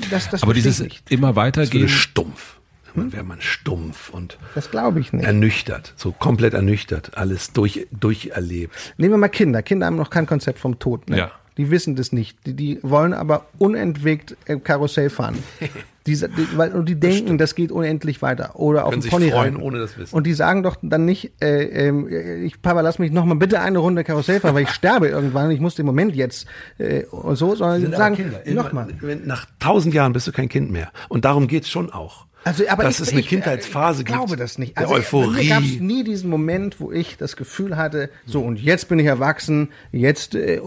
[0.09, 2.55] das, das aber dieses immer weitergehen, so stumpf.
[2.95, 5.23] Dann wäre man stumpf und das glaube ich nicht.
[5.23, 8.73] ernüchtert, so komplett ernüchtert, alles durch, durcherlebt.
[8.97, 9.61] Nehmen wir mal Kinder.
[9.61, 11.07] Kinder haben noch kein Konzept vom Tod.
[11.09, 11.17] Ne?
[11.17, 11.31] Ja.
[11.57, 12.37] Die wissen das nicht.
[12.45, 15.37] Die, die wollen aber unentwegt äh, Karussell fahren.
[16.09, 18.59] Die, die, weil, und die denken, das, das geht unendlich weiter.
[18.59, 20.15] Oder auf dem Pony freuen, ohne das Wissen.
[20.15, 23.59] Und die sagen doch dann nicht, äh, äh, ich, Papa, lass mich noch mal bitte
[23.59, 27.35] eine Runde Karussell fahren, weil ich sterbe irgendwann, ich muss den Moment jetzt äh, und
[27.35, 28.87] so, sondern sie sagen, nochmal.
[29.25, 30.91] Nach tausend Jahren bist du kein Kind mehr.
[31.07, 32.28] Und darum geht's schon auch.
[32.43, 34.17] Also, aber dass ich, es eine ich, Kindheitsphase ich gibt.
[34.17, 34.77] Ich glaube das nicht.
[34.77, 35.43] Also, der Euphorie.
[35.43, 38.97] Mir gab es nie diesen Moment, wo ich das Gefühl hatte, so und jetzt bin
[38.99, 40.61] ich erwachsen, jetzt, äh,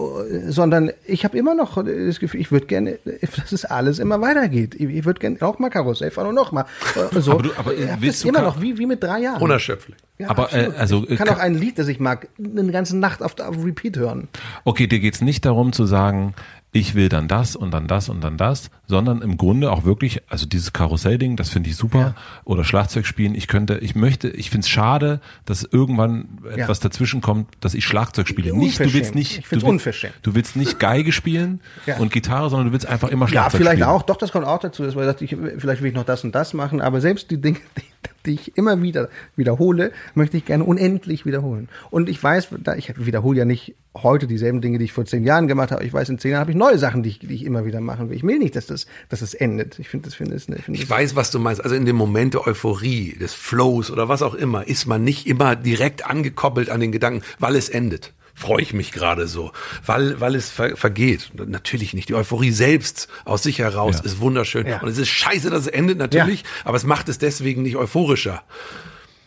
[0.47, 4.75] sondern ich habe immer noch das Gefühl, ich würde gerne, dass es alles immer weitergeht.
[4.75, 6.65] Ich, ich würde gerne auch mal Karussell fahren und noch mal.
[6.95, 7.31] Äh, so.
[7.33, 9.41] aber du, aber ich willst du immer noch wie wie mit drei Jahren.
[9.41, 9.97] Unerschöpflich.
[10.19, 13.23] Ja, aber äh, also ich kann auch ein Lied, das ich mag, eine ganze Nacht
[13.23, 14.27] auf, auf Repeat hören.
[14.63, 16.35] Okay, dir geht's nicht darum zu sagen,
[16.73, 20.23] ich will dann das und dann das und dann das, sondern im Grunde auch wirklich,
[20.27, 22.15] also dieses Karussell-Ding, das finde ich super, ja.
[22.45, 26.63] oder Schlagzeug spielen, ich könnte, ich möchte, ich finde es schade, dass irgendwann ja.
[26.63, 28.57] etwas dazwischen kommt, dass ich Schlagzeug spiele.
[28.57, 31.97] Nicht, du willst nicht, ich du, willst, du willst nicht Geige spielen ja.
[31.97, 33.65] und Gitarre, sondern du willst einfach immer Schlagzeug spielen.
[33.65, 33.95] Ja, vielleicht spielen.
[33.95, 36.23] auch, doch, das kommt auch dazu, dass man sagt, ich, vielleicht will ich noch das
[36.23, 37.92] und das machen, aber selbst die Dinge, die
[38.25, 41.69] die ich immer wieder wiederhole, möchte ich gerne unendlich wiederholen.
[41.89, 45.23] Und ich weiß, da ich wiederhole ja nicht heute dieselben Dinge, die ich vor zehn
[45.23, 45.83] Jahren gemacht habe.
[45.83, 47.79] Ich weiß, in zehn Jahren habe ich neue Sachen, die ich, die ich immer wieder
[47.79, 48.17] machen will.
[48.17, 49.77] Ich will nicht, dass das, dass das endet.
[49.79, 51.63] Ich finde, das finde ich, finde Ich weiß, was du meinst.
[51.63, 55.27] Also in dem Moment der Euphorie, des Flows oder was auch immer, ist man nicht
[55.27, 59.51] immer direkt angekoppelt an den Gedanken, weil es endet freue ich mich gerade so,
[59.85, 61.31] weil, weil es ver vergeht.
[61.35, 62.09] Natürlich nicht.
[62.09, 64.05] Die Euphorie selbst aus sich heraus Ja.
[64.05, 64.65] ist wunderschön.
[64.67, 64.81] Ja.
[64.81, 68.43] Und es ist scheiße, dass es endet, natürlich, aber es macht es deswegen nicht euphorischer.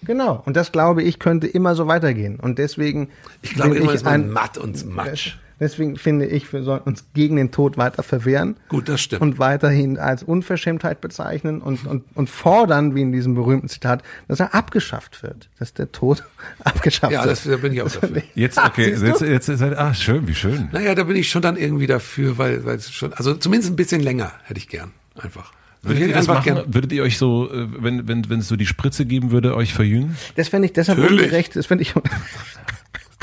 [0.02, 0.42] Genau.
[0.44, 2.38] Und das glaube ich könnte immer so weitergehen.
[2.40, 3.08] Und deswegen
[3.42, 5.36] Ich glaube, immer ist man ein- matt und matsch.
[5.58, 8.56] Deswegen finde ich, wir sollten uns gegen den Tod weiter verwehren.
[8.68, 9.22] Gut, das stimmt.
[9.22, 14.38] Und weiterhin als Unverschämtheit bezeichnen und, und, und fordern, wie in diesem berühmten Zitat, dass
[14.40, 15.48] er abgeschafft wird.
[15.58, 16.24] Dass der Tod
[16.64, 17.32] abgeschafft Ja, wird.
[17.32, 18.22] das, da bin ich auch dafür.
[18.34, 19.06] Jetzt, okay, du?
[19.06, 20.68] jetzt, jetzt, jetzt, ah, schön, wie schön.
[20.72, 23.76] Naja, da bin ich schon dann irgendwie dafür, weil, weil es schon, also zumindest ein
[23.76, 25.52] bisschen länger hätte ich gern, einfach.
[25.82, 26.42] Würdet ihr das machen?
[26.42, 29.54] gern, Würdet ihr euch so, äh, wenn, wenn, wenn es so die Spritze geben würde,
[29.54, 30.16] euch verjüngen?
[30.34, 31.24] Das fände ich deshalb Natürlich.
[31.26, 31.54] ungerecht.
[31.56, 31.94] Das fände ich,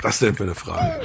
[0.03, 0.99] was denn für eine Frage?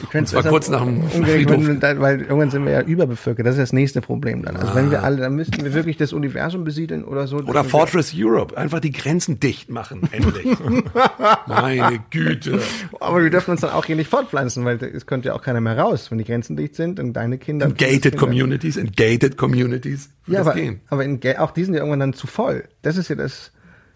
[0.00, 1.66] ich deshalb kurz nach dem Friedhof.
[1.66, 3.46] wenn, weil irgendwann sind wir ja überbevölkert.
[3.46, 4.56] Das ist das nächste Problem dann.
[4.56, 4.90] Also wenn Ah.
[4.90, 7.36] wir alle, dann müssten wir wirklich das Universum besiedeln oder so.
[7.38, 10.46] Oder Das- Fortress Europe, einfach die Grenzen dicht machen, endlich.
[11.46, 12.60] Meine Güte.
[13.00, 15.60] Aber wir dürfen uns dann auch hier nicht fortpflanzen, weil es könnte ja auch keiner
[15.60, 16.10] mehr raus.
[16.10, 17.68] Wenn die Grenzen dicht sind und deine Kinder.
[17.68, 20.10] Gated Kinder- Communities, in gated Communities.
[20.26, 20.80] wird Ja, das aber, gehen.
[20.88, 22.64] aber in, auch die sind ja irgendwann dann zu voll.
[22.82, 23.50] Das ist ja das.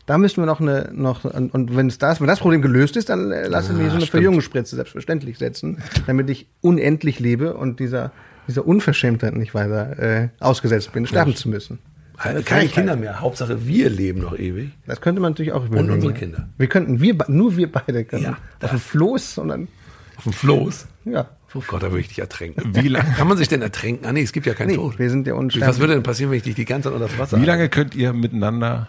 [0.07, 2.97] Da müssen wir noch eine, noch, und, und wenn es das, wenn das Problem gelöst
[2.97, 4.07] ist, dann äh, lassen wir hier so eine.
[4.07, 8.13] Verjüngungsspritze selbstverständlich setzen, damit ich unendlich lebe und dieser,
[8.47, 11.81] dieser Unverschämtheit nicht weiter äh, ausgesetzt bin, sterben zu müssen.
[12.17, 12.73] Keine Frechheit.
[12.73, 13.21] Kinder mehr.
[13.21, 14.71] Hauptsache, wir leben noch ewig.
[14.87, 15.93] Das könnte man natürlich auch überlegen.
[15.93, 16.49] unsere Kinder.
[16.57, 18.23] Wir könnten, wir, nur wir beide können.
[18.23, 19.69] Ja, auf dem Floß und dann,
[20.17, 20.87] Auf dem Floß.
[21.05, 21.29] ja.
[21.55, 22.75] Oh Gott, da würde ich dich ertränken.
[22.75, 24.05] Wie lang- Kann man sich denn ertränken?
[24.07, 24.99] Ah nee, es gibt ja keinen Nee, Tod.
[24.99, 25.69] wir sind ja unsterblich.
[25.69, 27.69] Was würde denn passieren, wenn ich dich die ganze Zeit unter das Wasser Wie lange
[27.71, 28.89] könnt ihr miteinander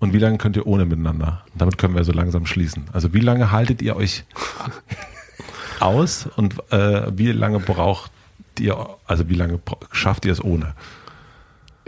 [0.00, 1.44] und wie lange könnt ihr ohne miteinander?
[1.54, 2.86] Damit können wir so langsam schließen.
[2.92, 4.24] Also wie lange haltet ihr euch
[5.80, 8.10] aus und äh, wie lange braucht
[8.58, 9.60] ihr, also wie lange
[9.92, 10.74] schafft ihr es ohne?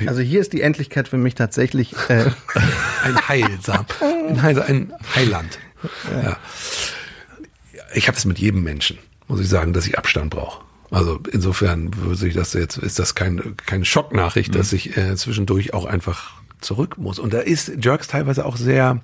[0.07, 2.25] Also hier ist die Endlichkeit für mich tatsächlich, äh,
[3.05, 3.87] Ein Heilsam.
[4.01, 5.59] Ein, Heilsam, ein Heiland.
[6.11, 6.37] Ja.
[7.95, 10.63] Ich habe es mit jedem Menschen, muss ich sagen, dass ich Abstand brauche.
[10.91, 15.73] Also insofern würde ich das jetzt, ist das kein, keine Schocknachricht, dass ich äh, zwischendurch
[15.73, 17.19] auch einfach zurück muss.
[17.19, 19.01] Und da ist Jerks teilweise auch sehr,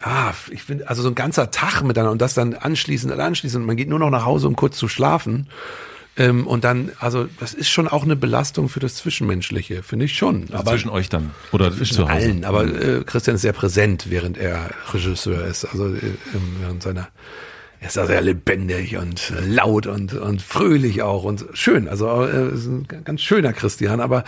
[0.00, 3.76] ah, ich finde, also so ein ganzer Tag miteinander und das dann anschließend, anschließend, man
[3.76, 5.48] geht nur noch nach Hause, um kurz zu schlafen.
[6.16, 10.16] Ähm, und dann, also das ist schon auch eine Belastung für das Zwischenmenschliche, finde ich
[10.16, 10.48] schon.
[10.52, 12.12] Also zwischen euch dann oder Zwischen zu Hause?
[12.12, 15.64] allen, aber äh, Christian ist sehr präsent, während er Regisseur ist.
[15.64, 15.98] Also äh,
[16.34, 17.08] ähm, während seiner
[17.82, 21.88] er ist auch sehr lebendig und laut und, und fröhlich auch und schön.
[21.88, 24.22] Also äh, ist ein ganz schöner Christian, aber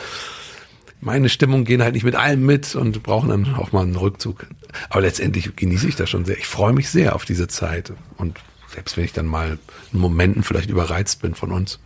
[1.05, 4.47] meine Stimmung gehen halt nicht mit allem mit und brauchen dann auch mal einen Rückzug.
[4.89, 6.39] Aber letztendlich genieße ich das schon sehr.
[6.39, 7.93] Ich freue mich sehr auf diese Zeit.
[8.17, 8.41] Und
[8.75, 9.59] selbst wenn ich dann mal
[9.93, 11.79] in Momenten vielleicht überreizt bin von uns.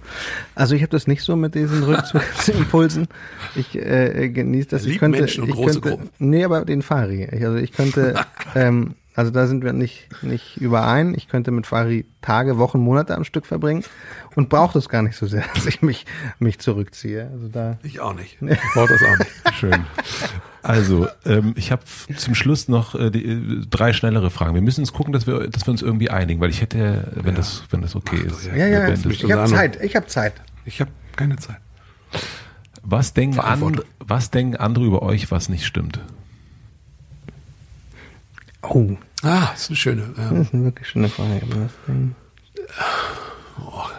[0.55, 3.09] Also ich habe das nicht so mit diesen Rückzugsimpulsen.
[3.55, 4.83] Ich äh, genieße das.
[4.83, 6.11] Lieb ich könnte, Menschen und ich große könnte, Gruppen.
[6.19, 7.25] Nee, aber den Fari.
[7.25, 8.15] Ich, also ich könnte,
[8.55, 11.13] ähm, also da sind wir nicht nicht überein.
[11.13, 13.83] Ich könnte mit Fari Tage, Wochen, Monate am Stück verbringen
[14.37, 16.07] und brauche das gar nicht so sehr, dass ich mich
[16.39, 17.29] mich zurückziehe.
[17.33, 17.79] Also da.
[17.83, 18.41] Ich auch nicht.
[18.41, 19.55] Ich brauche das auch nicht.
[19.59, 19.87] Schön.
[20.63, 21.83] Also, ähm, ich habe
[22.17, 24.55] zum Schluss noch äh, die, drei schnellere Fragen.
[24.55, 27.35] Wir müssen uns gucken, dass wir, dass wir uns irgendwie einigen, weil ich hätte, wenn
[27.35, 28.47] das, wenn das okay ist.
[28.47, 28.55] ja.
[28.55, 29.83] Ja, ja, ich habe Zeit.
[29.83, 30.35] Ich habe Zeit.
[30.65, 31.59] Ich habe keine Zeit.
[32.83, 35.99] Was denken, and, was denken andere über euch, was nicht stimmt?
[38.63, 40.03] Oh, Ah, das ist eine schöne.
[40.17, 40.31] Ja.
[40.31, 41.41] das ist eine wirklich schöne Frage.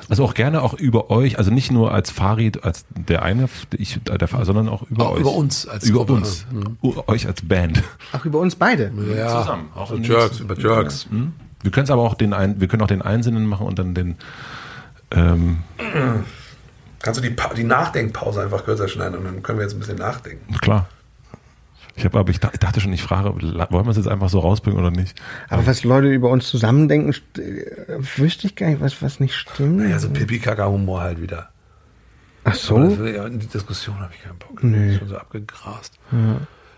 [0.10, 3.48] Also auch gerne auch über euch, also nicht nur als Farid, als der eine,
[3.78, 5.20] ich, der, sondern auch über Auch euch.
[5.20, 6.14] über uns als über Gruppe.
[6.14, 6.46] uns,
[6.82, 7.84] U- euch als Band.
[8.12, 8.92] Ach, über uns beide.
[9.16, 11.08] Ja, Zusammen, auch auch in Jerks, über Jerks.
[11.12, 11.34] Hm?
[11.62, 13.94] Wir können es aber auch den ein, wir können auch den Einzelnen machen und dann
[13.94, 14.16] den.
[15.12, 15.58] Ähm,
[17.02, 19.80] Kannst du die, Pa- die Nachdenkpause einfach kürzer schneiden und dann können wir jetzt ein
[19.80, 20.56] bisschen nachdenken.
[20.60, 20.88] klar.
[22.00, 24.30] Ich habe aber ich dach- ich dachte schon, ich frage, wollen wir es jetzt einfach
[24.30, 25.22] so rausbringen oder nicht?
[25.50, 29.36] Aber was Leute über uns zusammendenken, st- äh, wüsste ich gar nicht, was, was nicht
[29.36, 29.78] stimmt.
[29.78, 31.50] Naja, so Pipi-Kaka-Humor halt wieder.
[32.46, 32.96] Ach Aber so?
[32.96, 34.64] das, ja, in die Diskussion habe ich keinen Bock.
[34.64, 34.86] Nee.
[34.86, 36.00] Das ist schon so abgegrast.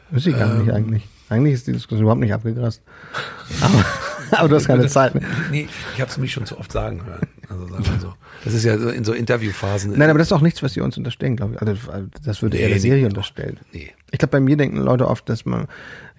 [0.10, 1.07] Wüsste ich gar nicht eigentlich.
[1.30, 2.81] Eigentlich ist die Diskussion überhaupt nicht abgegrast.
[3.61, 3.85] Aber,
[4.38, 5.16] aber du hast keine Zeit.
[5.16, 5.22] Ne?
[5.52, 7.22] Nee, ich habe es mich schon zu oft sagen hören.
[7.49, 8.14] Also sagen wir so.
[8.44, 9.94] Das ist ja so in so Interviewphasen.
[9.98, 11.62] Nein, aber das ist auch nichts, was sie uns unterstellen, glaube ich.
[11.62, 11.76] Also
[12.24, 13.10] das würde Nee, eher der Serie nee.
[13.10, 13.60] unterstellen.
[13.72, 13.91] Nee.
[14.12, 15.68] Ich glaube, bei mir denken Leute oft, dass man,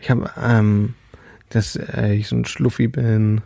[0.01, 0.94] ich habe, ähm,
[1.48, 3.40] dass äh, ich so ein Schluffi bin.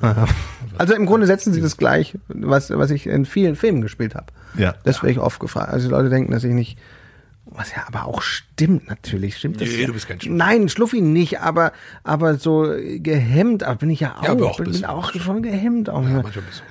[0.00, 0.26] Ah.
[0.76, 4.26] Also im Grunde setzen sie das gleich, was, was ich in vielen Filmen gespielt habe.
[4.58, 4.74] Ja.
[4.82, 5.68] Das werde ich oft gefragt.
[5.68, 6.78] Also die Leute denken, dass ich nicht
[7.56, 9.68] was ja aber auch stimmt natürlich, stimmt das?
[9.68, 10.36] Nee, du bist kein Schluffi.
[10.36, 11.72] Nein, Schluffi nicht, aber
[12.02, 15.42] aber so gehemmt, aber bin ich ja auch, Ja, aber auch bin, bin auch schon
[15.42, 16.02] gehemmt auch.
[16.02, 16.22] Ja,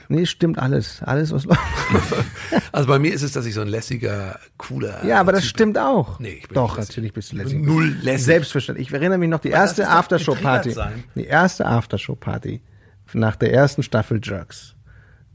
[0.09, 1.59] nee, stimmt alles, alles was läuft.
[2.71, 5.05] Also bei mir ist es, dass ich so ein lässiger, cooler.
[5.05, 6.19] Ja, aber das Typ stimmt auch.
[6.19, 6.89] Nee, ich bin Doch, lässig.
[6.89, 7.61] natürlich bist du bin lässig.
[7.61, 8.25] null lässig.
[8.25, 8.87] Selbstverständlich.
[8.87, 10.69] Ich erinnere mich noch, die erste doch Aftershow-Party.
[10.69, 11.03] getriggert sein.
[11.15, 12.61] Die erste Aftershow-Party
[13.13, 14.75] nach der ersten Staffel Jerks.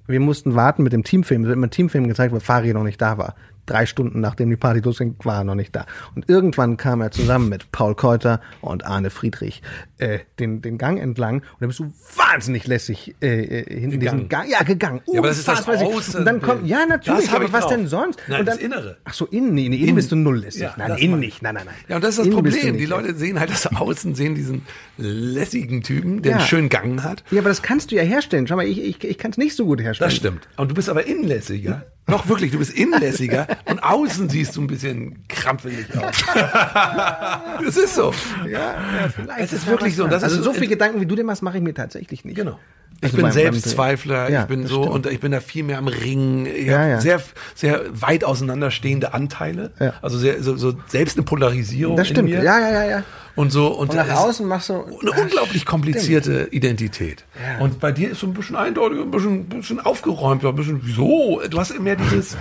[0.06, 1.44] Wir mussten warten mit dem Teamfilm.
[1.44, 3.34] Wird immer Teamfilm gezeigt, weil Fari noch nicht da war.
[3.68, 5.86] Drei Stunden nachdem die Party losging, war er noch nicht da.
[6.16, 9.62] Und irgendwann kam er zusammen mit Paul Keuter und Arne Friedrich
[9.98, 11.36] äh, den, den Gang entlang.
[11.36, 14.48] Und dann bist du wahnsinnig lässig äh, äh, hinten diesen Gang.
[14.48, 15.02] Ja, gegangen.
[15.06, 15.68] Ja, aber das ist das.
[15.68, 16.14] Außenbild.
[16.16, 17.72] Und dann kommt, ja, natürlich, aber was drauf.
[17.72, 18.18] denn sonst?
[18.26, 18.96] Nein, und dann, das Innere.
[19.04, 20.62] Ach so, innen, nee, nee, innen bist du null lässig.
[20.62, 21.42] Ja, nein, innen nicht.
[21.42, 21.74] Nein, nein, nein.
[21.88, 22.78] Ja, und das ist das Innen Problem.
[22.78, 24.62] Die Leute sehen halt das Außen, sehen diesen
[24.96, 26.38] lässigen Typen, der Ja.
[26.38, 27.22] einen schönen Gang hat.
[27.30, 28.46] Ja, aber das kannst du ja herstellen.
[28.46, 30.08] Schau mal, ich, ich, ich kann es nicht so gut herstellen.
[30.08, 30.48] Das stimmt.
[30.56, 31.84] Und du bist aber innenlässiger.
[32.08, 36.14] Doch wirklich, du bist innenlässiger und außen siehst du ein bisschen krampfelig aus.
[37.64, 38.12] das ist so.
[38.46, 39.40] Ja, ja, vielleicht.
[39.40, 40.06] Es ist wirklich so.
[40.06, 42.36] Das also so so- viele Gedanken, wie du dir machst, mache ich mir tatsächlich nicht.
[42.36, 42.58] Genau.
[43.00, 44.94] Ich Also bin Selbstzweifler, Ja, ich bin so stimmt.
[44.94, 46.46] und ich bin da viel mehr am Ringen.
[46.46, 47.00] Ich Ja, ja.
[47.00, 47.20] sehr,
[47.54, 49.70] sehr weit auseinanderstehende Anteile.
[49.78, 49.94] Ja.
[50.02, 51.96] Also sehr, so, so selbst eine Polarisierung.
[51.96, 52.30] Das stimmt.
[52.30, 53.02] Ja, ja, ja, ja.
[53.38, 57.24] Und so und, Und nach außen machst du eine unglaublich komplizierte Identität.
[57.40, 57.64] Ja.
[57.64, 60.80] Und bei dir ist so ein bisschen eindeutiger, ein bisschen, ein bisschen aufgeräumter, ein bisschen
[60.82, 61.40] wieso?
[61.48, 62.36] Du hast mehr dieses,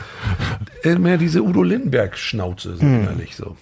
[0.82, 3.02] äh, mehr diese Udo Lindenberg-Schnauze, so Hm.
[3.02, 3.56] innerlich so.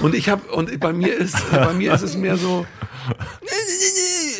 [0.00, 2.64] Und ich habe und bei mir ist bei mir ist es mehr so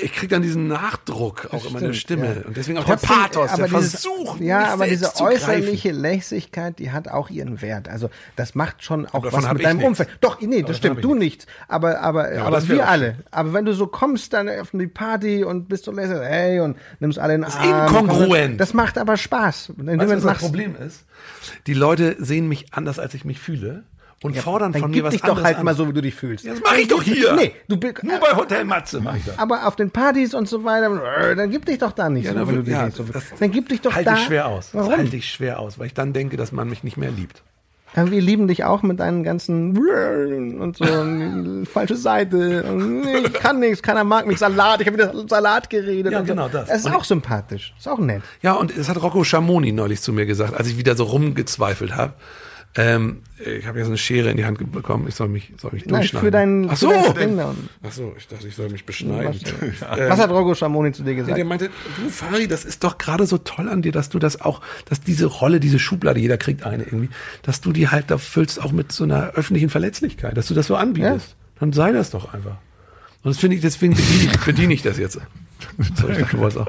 [0.02, 2.46] ich krieg dann diesen Nachdruck auch immer in stimmt, Stimme ja.
[2.46, 6.92] und deswegen auch Trotzdem, der Pathos, der dieses- Versuch Ja, aber diese äußerliche Lässigkeit, die
[6.92, 7.88] hat auch ihren Wert.
[7.88, 9.88] Also das macht schon auch davon was mit deinem nichts.
[9.88, 10.08] Umfeld.
[10.20, 11.46] Doch, nee, das stimmt, du nicht.
[11.68, 13.16] Aber aber aber, aber das wär wir alle.
[13.30, 16.76] Aber wenn du so kommst dann auf die Party und bist so lässig, hey und
[16.98, 18.60] nimmst alle in den ist Arm, inkongruent.
[18.60, 19.72] Das macht aber Spaß.
[19.76, 21.04] Weißt was das das Problem ist?
[21.66, 23.84] Die Leute sehen mich anders, als ich mich fühle
[24.22, 25.64] und fordern dann von mir gib was dich doch halt an.
[25.64, 26.44] mal so, wie du dich fühlst.
[26.44, 27.32] Ja, das mache ich doch hier.
[27.34, 29.38] Nee, du bist Nur bei Hotel Matze mache ich das.
[29.38, 32.32] aber auf den Partys und so weiter, äh, dann gib dich doch da nicht Ja,
[32.32, 34.16] so, dann wenn du dich ja, nicht so das Dann gib dich doch halte da.
[34.16, 34.72] ich schwer aus.
[34.72, 34.96] Das Warum?
[34.98, 37.42] halte ich schwer aus, weil ich dann denke, dass man mich nicht mehr liebt.
[37.96, 39.76] Ja, wir lieben dich auch mit deinen ganzen
[40.60, 40.84] und so
[41.72, 42.64] falsche Seite.
[42.76, 44.38] Nee, ich kann nichts, keiner mag mich.
[44.38, 46.12] Salat, ich habe wieder Salat geredet.
[46.12, 46.34] Ja, und so.
[46.34, 46.68] genau das.
[46.68, 47.74] Das ist Und auch sympathisch.
[47.78, 48.22] Ist auch nett.
[48.42, 51.96] Ja, und das hat Rocco Schamoni neulich zu mir gesagt, als ich wieder so rumgezweifelt
[51.96, 52.12] habe.
[52.76, 55.72] Ähm, ich habe ja so eine Schere in die Hand bekommen, ich soll mich, soll
[55.72, 56.24] mich Nein, durchschneiden.
[56.26, 58.84] für deinen- Ach für so, deinen Ständer und- Ach so, ich dachte, ich soll mich
[58.86, 59.40] beschneiden.
[59.80, 61.36] Was hat Rocco Schamoni zu dir Ja, gesagt?
[61.38, 64.40] der meinte, du Fari, das ist doch gerade so toll an dir, dass du das
[64.40, 67.08] auch, dass diese Rolle, diese Schublade, jeder kriegt eine irgendwie,
[67.42, 70.68] dass du die halt da füllst auch mit so einer öffentlichen Verletzlichkeit, dass du das
[70.68, 71.34] so anbietest.
[71.58, 72.56] Dann sei das doch einfach.
[73.22, 75.18] Und das finde ich, deswegen bediene, ich- bediene ich das jetzt.
[75.96, 76.68] So, ich dachte, du wolltest auch.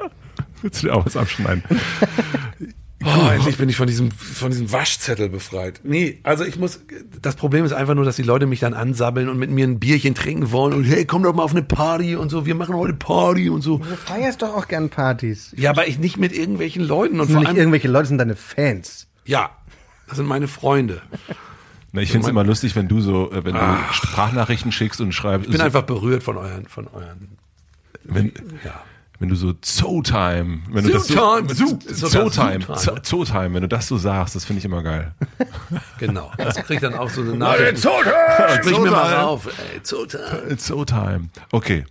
[0.62, 1.62] Willst du dir auch was abschneiden?
[3.04, 5.80] Oh, endlich bin ich von diesem, von diesem Waschzettel befreit.
[5.82, 6.80] Nee, also ich muss,
[7.20, 9.78] das Problem ist einfach nur, dass die Leute mich dann ansabbeln und mit mir ein
[9.80, 12.74] Bierchen trinken wollen und hey, komm doch mal auf eine Party und so, wir machen
[12.74, 13.78] heute Party und so.
[13.78, 15.52] Du feierst doch auch gern Partys.
[15.56, 18.02] Ja, aber ich nicht mit irgendwelchen Leuten und Das sind vor nicht allem, irgendwelche Leute,
[18.02, 19.06] das sind deine Fans.
[19.24, 19.50] ja,
[20.08, 21.00] das sind meine Freunde.
[21.92, 25.12] Na, ich finde es immer lustig, wenn du so, äh, wenn du Sprachnachrichten schickst und
[25.12, 25.46] schreibst.
[25.46, 27.36] Ich bin so, einfach berührt von euren, von euren,
[28.04, 28.32] wenn,
[28.64, 28.82] ja.
[29.22, 31.78] Wenn du so Zootime, wenn du das so, Zootime, Zootime,
[32.10, 32.66] Zootime.
[32.76, 35.12] Zo- Zootime, wenn du das so sagst, das finde ich immer geil.
[35.98, 36.32] Genau.
[36.36, 37.78] Das kriegt dann auch so eine Nachricht.
[37.78, 38.56] Zootime!
[38.56, 39.46] Sprich mir mal auf.
[39.46, 40.56] Ey, Zootime.
[40.56, 41.28] Zootime.
[41.52, 41.84] Okay.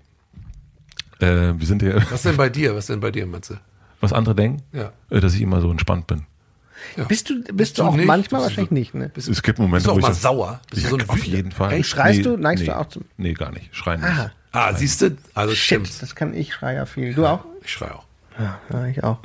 [1.20, 2.76] Äh, wir sind ja, Was denn bei dir?
[2.76, 3.60] Was denn bei dir, Matze?
[4.02, 4.92] was andere denken, Ja.
[5.12, 6.24] äh, dass ich immer so entspannt bin.
[7.08, 8.08] Bist du, bist du du auch nicht?
[8.08, 9.10] manchmal Bist du- wahrscheinlich nicht, ne?
[9.10, 10.60] Bist, Es gibt Momente, bist du auch wo ich mal sauer?
[10.72, 11.74] Bist du so ein auf jeden Fall.
[11.74, 11.90] Echt?
[11.90, 12.36] Schreist du?
[12.38, 13.74] Neigst du nee, auch zum- Nee, gar nicht.
[13.76, 14.10] Schreien nicht.
[14.10, 14.32] Aha.
[14.52, 15.18] Ah, siehst du?
[15.34, 16.02] Also Shit, stimmt.
[16.02, 17.14] das kann ich, schreie ja viel.
[17.14, 17.46] Du auch?
[17.64, 18.04] Ich schreie auch.
[18.40, 19.20] Ja, ich auch.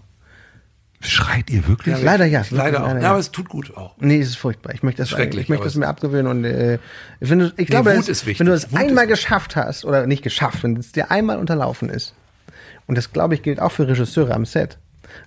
[1.01, 1.97] Schreit ihr wirklich?
[1.99, 2.43] Ja, leider ja.
[2.51, 2.89] Leider auch.
[2.89, 3.95] Leider, Ja, aber es tut gut auch.
[3.99, 4.73] Nee, es ist furchtbar.
[4.75, 6.79] Ich möchte das, Schrecklich, ich möchte das es- mir abgewöhnen und äh,
[7.21, 10.23] wenn du, ich glaube, Wut das, wenn du das Wut einmal geschafft hast oder nicht
[10.23, 12.15] geschafft, wenn es dir einmal unterlaufen ist
[12.87, 14.79] und das glaube ich gilt auch für Regisseure am Set,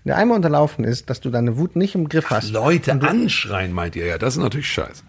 [0.04, 3.72] wenn dir einmal unterlaufen ist, dass du deine Wut nicht im Griff hast Leute anschreien,
[3.72, 4.18] meint ihr ja.
[4.18, 5.04] Das ist natürlich scheiße.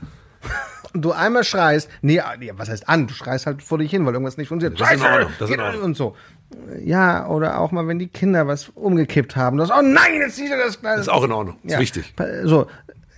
[0.94, 3.06] Du einmal schreist, nee, nee, was heißt an?
[3.06, 4.80] Du schreist halt vor dich hin, weil irgendwas nicht funktioniert.
[4.80, 5.82] Das ist in Ordnung, das ist in Ordnung.
[5.82, 6.16] Und so.
[6.82, 9.56] Ja, oder auch mal, wenn die Kinder was umgekippt haben.
[9.56, 10.80] Das, oh nein, jetzt sieht er das.
[10.80, 11.56] Das ist auch in Ordnung.
[11.62, 12.14] Ist wichtig.
[12.16, 12.66] Pa- So,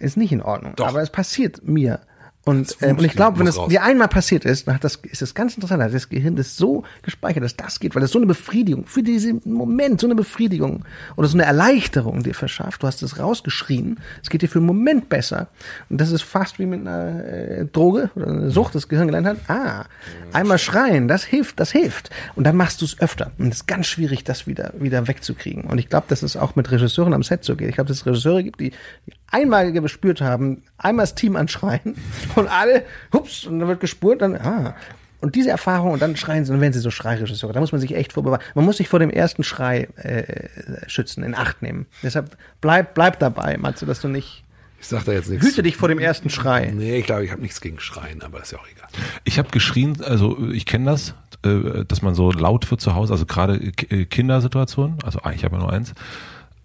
[0.00, 0.74] ist nicht in Ordnung.
[0.76, 0.88] Doch.
[0.88, 2.00] Aber es passiert mir.
[2.44, 3.68] Und, Das ähm, und ich glaube, wenn es raus.
[3.68, 6.82] dir einmal passiert ist, dann hat das, ist das ganz interessant, das Gehirn das so
[7.02, 10.84] gespeichert, dass das geht, weil es so eine Befriedigung, für diesen Moment so eine Befriedigung
[11.16, 12.82] oder so eine Erleichterung dir verschafft.
[12.82, 15.48] Du hast es rausgeschrien, es geht dir für einen Moment besser.
[15.88, 19.26] Und das ist fast wie mit einer äh, Droge oder einer Sucht, das Gehirn gelernt
[19.26, 19.38] hat.
[19.48, 19.84] Ah,
[20.32, 22.10] einmal schreien, das hilft, das hilft.
[22.34, 23.30] Und dann machst du es öfter.
[23.38, 25.64] Und es ist ganz schwierig, das wieder, wieder wegzukriegen.
[25.64, 27.68] Und ich glaube, dass es auch mit Regisseuren am Set so geht.
[27.68, 28.70] Ich glaube, dass es Regisseure gibt, die,
[29.06, 31.96] die einmal gespürt haben, einmal das Team anschreien
[32.36, 34.76] und alle, hups, und dann wird gespurt, dann, ah.
[35.20, 37.38] Und diese Erfahrung, und dann schreien sie, dann werden sie so schreierisch.
[37.38, 38.42] Da muss man sich echt vorbewahren.
[38.56, 40.48] Man muss sich vor dem ersten Schrei äh,
[40.88, 41.86] schützen, in Acht nehmen.
[42.02, 44.42] Deshalb bleib, bleib dabei, Matze, dass du nicht.
[44.80, 45.46] Ich sag da jetzt nichts.
[45.46, 46.72] Hüte dich vor dem ersten Schrei.
[46.74, 48.88] Nee, ich glaube, ich habe nichts gegen Schreien, aber ist ja auch egal.
[49.22, 53.12] Ich habe geschrien, also ich kenne das, äh, dass man so laut wird zu Hause,
[53.12, 55.94] also gerade äh, Kindersituationen, also ich habe ja nur eins,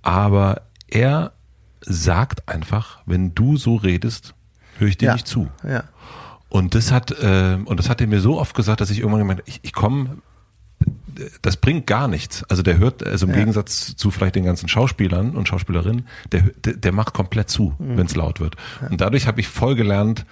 [0.02, 1.32] aber er
[1.82, 4.34] sagt einfach, wenn du so redest,
[4.78, 5.14] höre ich dir Ja.
[5.14, 5.48] nicht zu.
[5.68, 5.84] Ja.
[6.50, 9.20] Und das hat äh, und das hat er mir so oft gesagt, dass ich irgendwann
[9.20, 10.18] gemeint, ich, ich komme,
[11.42, 12.44] das bringt gar nichts.
[12.46, 13.40] Also der hört, also im Ja.
[13.40, 17.98] Gegensatz zu vielleicht den ganzen Schauspielern und Schauspielerinnen, der, der, der macht komplett zu, Mhm.
[17.98, 18.56] wenn es laut wird.
[18.90, 20.26] Und dadurch habe ich voll gelernt,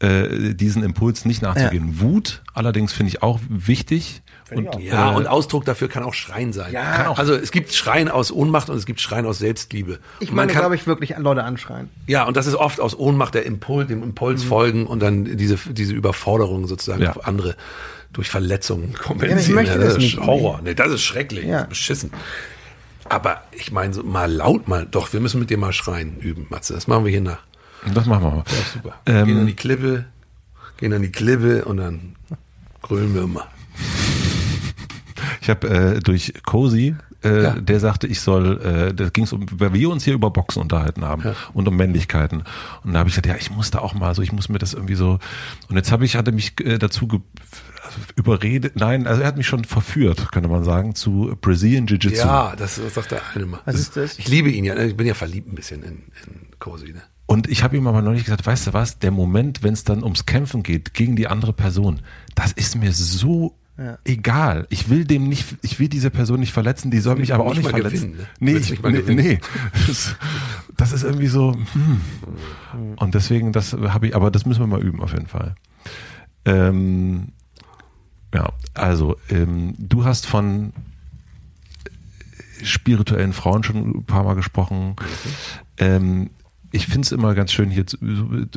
[0.00, 2.00] äh, diesen Impuls nicht nachzugehen.
[2.00, 4.22] Wut allerdings finde ich auch wichtig.
[4.50, 6.72] Und, Ja, äh, und Ausdruck dafür kann auch Schreien sein.
[6.72, 6.92] Ja.
[6.96, 7.18] Kann auch.
[7.18, 9.98] Also es gibt Schreien aus Ohnmacht und es gibt Schreien aus Selbstliebe.
[10.20, 11.88] Ich meine, kann, glaube ich, wirklich Leute anschreien.
[12.06, 14.48] Ja, und das ist oft aus Ohnmacht der Impuls, dem Impuls Mhm.
[14.48, 17.10] folgen und dann diese, diese Überforderung sozusagen Ja.
[17.10, 17.56] auf andere
[18.12, 19.40] durch Verletzungen Ja, kompensieren.
[19.40, 20.20] ich möchte das ist nicht.
[20.20, 20.60] Horror.
[20.62, 21.44] Nee, das ist schrecklich.
[21.44, 21.52] Ja.
[21.52, 22.10] Das ist beschissen.
[23.08, 26.46] Aber ich meine, so mal laut mal, doch, wir müssen mit dir mal schreien üben,
[26.50, 26.74] Matze.
[26.74, 27.38] Das machen wir hier nach.
[27.94, 28.44] Das machen wir mal.
[28.72, 28.94] Super.
[29.06, 30.04] Ähm, gehen an die Klippe,
[30.76, 32.16] gehen an die Klippe und dann
[32.82, 33.46] grölen wir mal.
[35.40, 37.50] Ich habe äh, durch Cozy, äh, Ja.
[37.54, 40.60] der sagte, ich soll, äh, da ging es um, weil wir uns hier über Boxen
[40.60, 41.22] unterhalten haben
[41.54, 42.42] und um Männlichkeiten.
[42.82, 44.58] Und da habe ich gesagt, ja, ich muss da auch mal so, ich muss mir
[44.58, 45.18] das irgendwie so.
[45.68, 47.20] Und jetzt habe ich, hatte mich äh, dazu ge
[48.16, 52.26] überredet, nein, also er hat mich schon verführt, könnte man sagen, zu Brazilian Jiu-Jitsu.
[52.26, 53.60] Ja, das, das sagt der eine mal.
[53.64, 54.18] Was ist das?
[54.18, 54.74] Ich liebe ihn ja.
[54.74, 54.86] ne?
[54.86, 55.92] Ich bin ja verliebt ein bisschen in,
[56.26, 56.92] in Cosi.
[56.92, 57.02] Ne?
[57.26, 60.02] Und ich habe ihm aber neulich gesagt, weißt du was, der Moment, wenn es dann
[60.04, 62.00] ums Kämpfen geht gegen die andere Person,
[62.36, 63.98] das ist mir so Ja.
[64.04, 64.66] egal.
[64.70, 67.48] Ich will dem nicht, ich will diese Person nicht verletzen, die soll mich aber auch
[67.54, 68.12] Nicht nicht verletzen.
[68.12, 68.52] gewinnen, ne?
[68.52, 69.38] Nee, ich, nicht nee, nee.
[69.88, 70.14] Das,
[70.76, 71.52] das ist irgendwie so.
[71.72, 72.00] Hm.
[72.96, 75.56] Und deswegen, das habe ich, aber das müssen wir mal üben auf jeden Fall.
[76.44, 77.32] Ähm,
[78.32, 80.72] ja, also ähm, du hast von
[82.62, 84.96] spirituellen Frauen schon ein paar Mal gesprochen.
[85.78, 86.30] Ähm,
[86.72, 87.84] ich finde es immer ganz schön hier,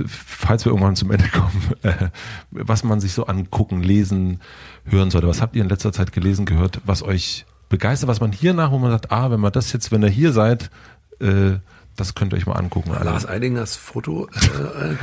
[0.08, 2.10] falls wir irgendwann zum Ende kommen, äh,
[2.52, 4.40] was man sich so angucken, lesen,
[4.86, 5.28] hören sollte.
[5.28, 8.72] Was habt ihr in letzter Zeit gelesen, gehört, was euch begeistert, was man hier nach,
[8.72, 10.70] wo man sagt, ah, wenn man das jetzt, wenn ihr hier seid,
[11.20, 11.58] äh,
[11.96, 12.92] das könnt ihr euch mal angucken.
[12.92, 14.28] Lars Eidingers Foto.
[14.28, 14.96] Äh, äh.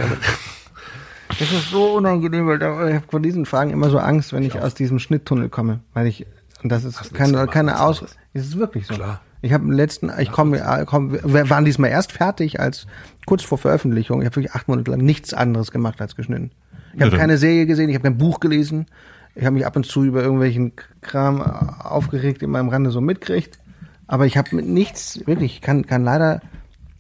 [1.38, 4.42] Das ist so unangenehm, weil da, ich habe vor diesen Fragen immer so Angst, wenn
[4.42, 5.80] ich aus diesem Schnitttunnel komme.
[5.92, 6.26] Weil ich,
[6.62, 7.98] und das ist nichts keine, keine Aus.
[7.98, 8.16] anderes.
[8.32, 8.94] Es ist wirklich so.
[8.94, 9.20] Klar.
[9.46, 12.86] Ich habe im letzten, ich komme, komm, wir waren diesmal erst fertig als
[13.26, 14.20] kurz vor Veröffentlichung.
[14.20, 16.50] Ich habe wirklich acht Monate lang nichts anderes gemacht als geschnitten.
[16.94, 18.86] Ich habe keine Serie gesehen, ich habe kein Buch gelesen.
[19.34, 23.58] Ich habe mich ab und zu über irgendwelchen Kram aufgeregt, in meinem Rande so mitkriegt.
[24.06, 26.40] Aber ich habe mit nichts, wirklich, ich kann, kann leider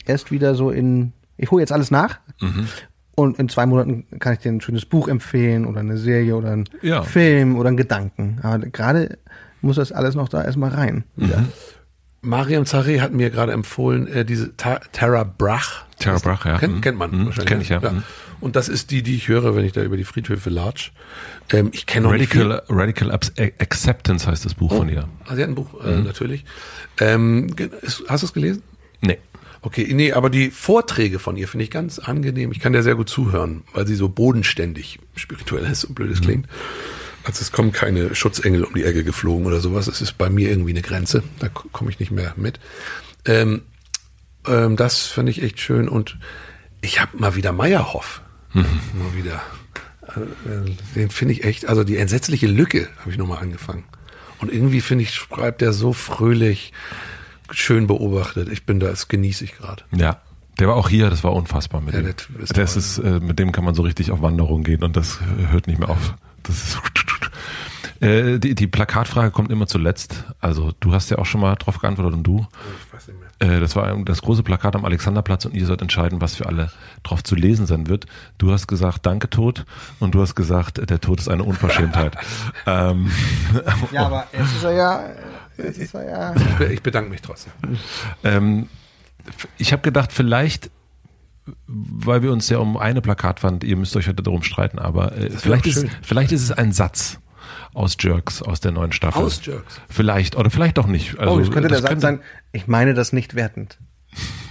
[0.04, 2.18] erst wieder so in, ich hole jetzt alles nach.
[3.14, 6.50] Und in zwei Monaten kann ich dir ein schönes Buch empfehlen oder eine Serie oder
[6.52, 7.02] einen Ja.
[7.02, 8.38] Film oder einen Gedanken.
[8.42, 9.18] Aber gerade
[9.62, 11.04] muss das alles noch da erstmal rein.
[11.16, 11.44] wieder.
[12.22, 15.84] Mariam Zareh hat mir gerade empfohlen, äh, diese Ta Tara Brach.
[15.98, 16.58] Tara Brach, ja.
[16.58, 16.80] Kennt, Mhm.
[16.80, 17.26] kennt man Mhm.
[17.26, 17.46] wahrscheinlich.
[17.48, 17.80] Kenn ich, ja.
[17.80, 18.02] Mhm.
[18.40, 20.92] Und das ist die, die ich höre, wenn ich da über die Friedhöfe latsch.
[21.52, 22.42] Ähm, ich kenne noch nicht viel.
[22.50, 23.10] Radical, Radical
[23.58, 25.08] Acceptance heißt das Buch von ihr.
[25.26, 25.88] Ah, sie hat ein Buch, Mhm.
[25.90, 26.44] äh, natürlich.
[27.00, 27.54] Ähm,
[28.08, 28.62] hast du es gelesen?
[29.00, 29.18] Nee.
[29.62, 32.52] Okay, nee, aber die Vorträge von ihr finde ich ganz angenehm.
[32.52, 36.20] Ich kann der sehr gut zuhören, weil sie so bodenständig spirituell ist, so blöd es
[36.20, 36.46] klingt.
[37.26, 39.88] Also es kommen keine Schutzengel um die Ecke geflogen oder sowas.
[39.88, 41.24] Es ist bei mir irgendwie eine Grenze.
[41.40, 42.60] Da komme ich nicht mehr mit.
[43.24, 43.62] Ähm,
[44.46, 45.88] ähm, das finde ich echt schön.
[45.88, 46.18] Und
[46.82, 48.22] ich habe mal wieder Meyerhoff.
[48.52, 48.64] Mal
[49.16, 49.42] wieder.
[50.14, 53.82] Äh, den finde ich echt, also die entsetzliche Lücke habe ich nochmal angefangen.
[54.38, 56.72] Und irgendwie finde ich, schreibt der so fröhlich,
[57.50, 58.48] schön beobachtet.
[58.50, 59.82] Ich bin da, das genieße ich gerade.
[59.90, 60.20] Ja.
[60.60, 62.16] Der war auch hier, das war unfassbar mit Ja, dem.
[62.16, 64.96] Typ ist das ist, äh, mit dem kann man so richtig auf Wanderung gehen und
[64.96, 66.14] das äh, hört nicht mehr auf.
[66.44, 66.78] Das ist
[68.00, 70.24] äh, die, die Plakatfrage kommt immer zuletzt.
[70.40, 72.46] Also du hast ja auch schon mal drauf geantwortet und du.
[72.86, 73.56] Ich weiß nicht mehr.
[73.56, 76.70] Äh, das war das große Plakat am Alexanderplatz und ihr sollt entscheiden, was für alle
[77.02, 78.06] drauf zu lesen sein wird.
[78.38, 79.64] Du hast gesagt, danke Tod
[80.00, 82.16] und du hast gesagt, der Tod ist eine Unverschämtheit.
[82.66, 83.10] ähm,
[83.92, 85.00] Ja, aber jetzt ist er ja,
[85.58, 86.34] jetzt ist er ja.
[86.36, 87.52] Ich be- Ich bedanke mich trotzdem.
[88.24, 88.68] Ähm,
[89.58, 90.70] ich habe gedacht, vielleicht,
[91.66, 95.30] weil wir uns ja um eine Plakatwand, ihr müsst euch heute darum streiten, aber äh,
[95.30, 97.18] vielleicht, ist, vielleicht ist es ein Satz
[97.76, 99.22] aus Jerks, aus der neuen Staffel.
[99.22, 99.80] Aus Jerks?
[99.88, 101.18] Vielleicht, oder vielleicht auch nicht.
[101.18, 102.20] Also, Oh, das könnte der Satz könnte- sein,
[102.52, 103.78] ich meine das nicht wertend.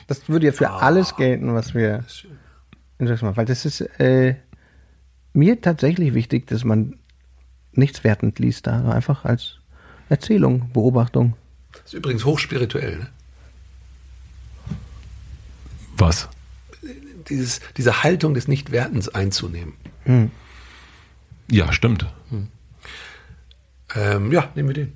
[0.08, 2.04] Das würde ja für alles gelten, was wir
[3.00, 3.38] in Jerks machen.
[3.38, 4.36] Weil das ist äh,
[5.34, 6.98] mir tatsächlich wichtig, dass man
[7.72, 9.58] nichts wertend liest da, einfach als
[10.08, 11.34] Erzählung, Beobachtung.
[11.74, 13.00] Das ist übrigens hochspirituell.
[13.00, 13.08] Ne?
[15.98, 16.30] Was?
[17.30, 19.74] dieses, diese Haltung des Nichtwertens einzunehmen.
[21.50, 22.06] Ja, stimmt.
[23.96, 24.94] Ähm, ja, nehmen wir den.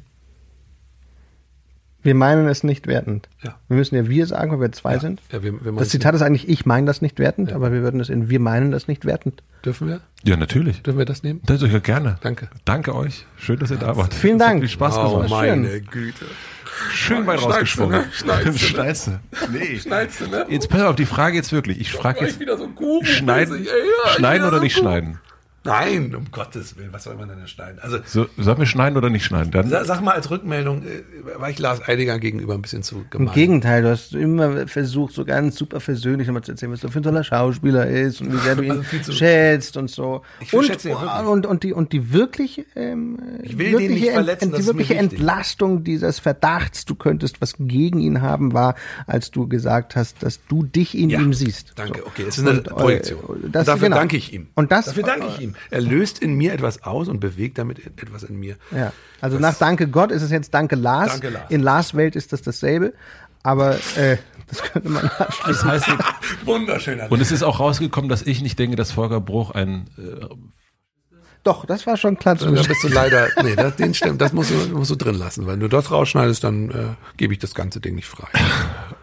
[2.02, 3.28] Wir meinen es nicht wertend.
[3.44, 3.60] Ja.
[3.68, 5.22] Wir müssen ja wir sagen, weil wir zwei sind.
[5.34, 8.00] Ja, wir, wir Das Zitat ist eigentlich, ich meine das nicht wertend, aber wir würden
[8.00, 9.44] es in wir meinen das nicht wertend.
[9.66, 10.00] Dürfen wir?
[10.24, 10.82] Ja, natürlich.
[10.82, 11.42] Dürfen wir das nehmen?
[11.46, 12.18] Das ja gerne.
[12.22, 12.48] Danke.
[12.64, 13.26] Danke euch.
[13.38, 14.14] Schön, dass ihr da wart.
[14.14, 14.62] Vielen Dank.
[14.62, 15.30] Viel Spaß Oh, gemacht.
[15.30, 16.26] meine Güte.
[16.92, 18.00] Schön weit Schneidest du, rausgesprungen.
[18.00, 18.08] ne?
[18.14, 18.58] Schneidest du, ne?
[18.70, 19.12] Schneidest du.
[19.52, 19.80] Nee.
[19.80, 20.46] Schneidest du, ne?
[20.50, 21.82] Jetzt pass auf die Frage jetzt wirklich.
[21.82, 23.04] Ich frage Gleich jetzt, wieder so Guru.
[23.04, 23.68] schneiden,
[24.16, 25.20] schneiden oder nicht schneiden?
[25.70, 27.80] Nein, um Gottes Willen, was soll man denn da schneiden?
[27.82, 29.52] Also, So, sollen wir schneiden oder nicht schneiden?
[29.52, 32.98] Dann, sa- sag mal als Rückmeldung, äh, war ich Lars Eidinger gegenüber ein bisschen zu
[32.98, 33.34] Im gemein?
[33.36, 37.00] Gegenteil, du hast immer versucht, so ganz super versöhnlich nochmal zu erzählen, was du für
[37.00, 40.22] ein toller Schauspieler ist und wie sehr du ihn Also schätzt und so.
[40.40, 41.28] Ich und, schätze ihn wirklich.
[41.28, 44.96] und, und die, und die wirklich, ähm, Ich will den wirkliche, nicht verletzen, die wirkliche.
[44.96, 48.76] Entlastung dieses Verdachts, du könntest was gegen ihn haben, war,
[49.08, 51.74] als du gesagt hast, dass du dich in Ja, ihm siehst.
[51.76, 52.08] Danke, So.
[52.08, 53.20] okay, es ist eine Und, äh, Projektion.
[53.52, 53.98] das- dafür genau.
[53.98, 54.48] danke ich ihm.
[54.56, 55.56] Und das, dafür danke ich ihm.
[55.70, 58.56] Er löst in mir etwas aus und bewegt damit etwas in mir.
[58.72, 61.12] Ja, also nach Danke Gott ist es jetzt Danke Lars.
[61.12, 61.52] Danke, Lars.
[61.52, 62.94] In Lars Welt ist das dasselbe,
[63.44, 65.70] aber äh, das könnte man abschließen.
[65.70, 65.98] das heißt,
[66.46, 67.12] Wunderschöner.
[67.12, 70.26] und es ist auch rausgekommen, dass ich nicht denke, dass Volker Bruch ein äh,
[71.44, 74.34] Doch, das war schon klar zu da bist du leider, nee, das, den stimmt, das
[74.34, 75.46] musst du, musst du drin lassen.
[75.46, 76.74] Wenn du das rausschneidest, dann äh,
[77.18, 78.28] gebe ich das ganze Ding nicht frei.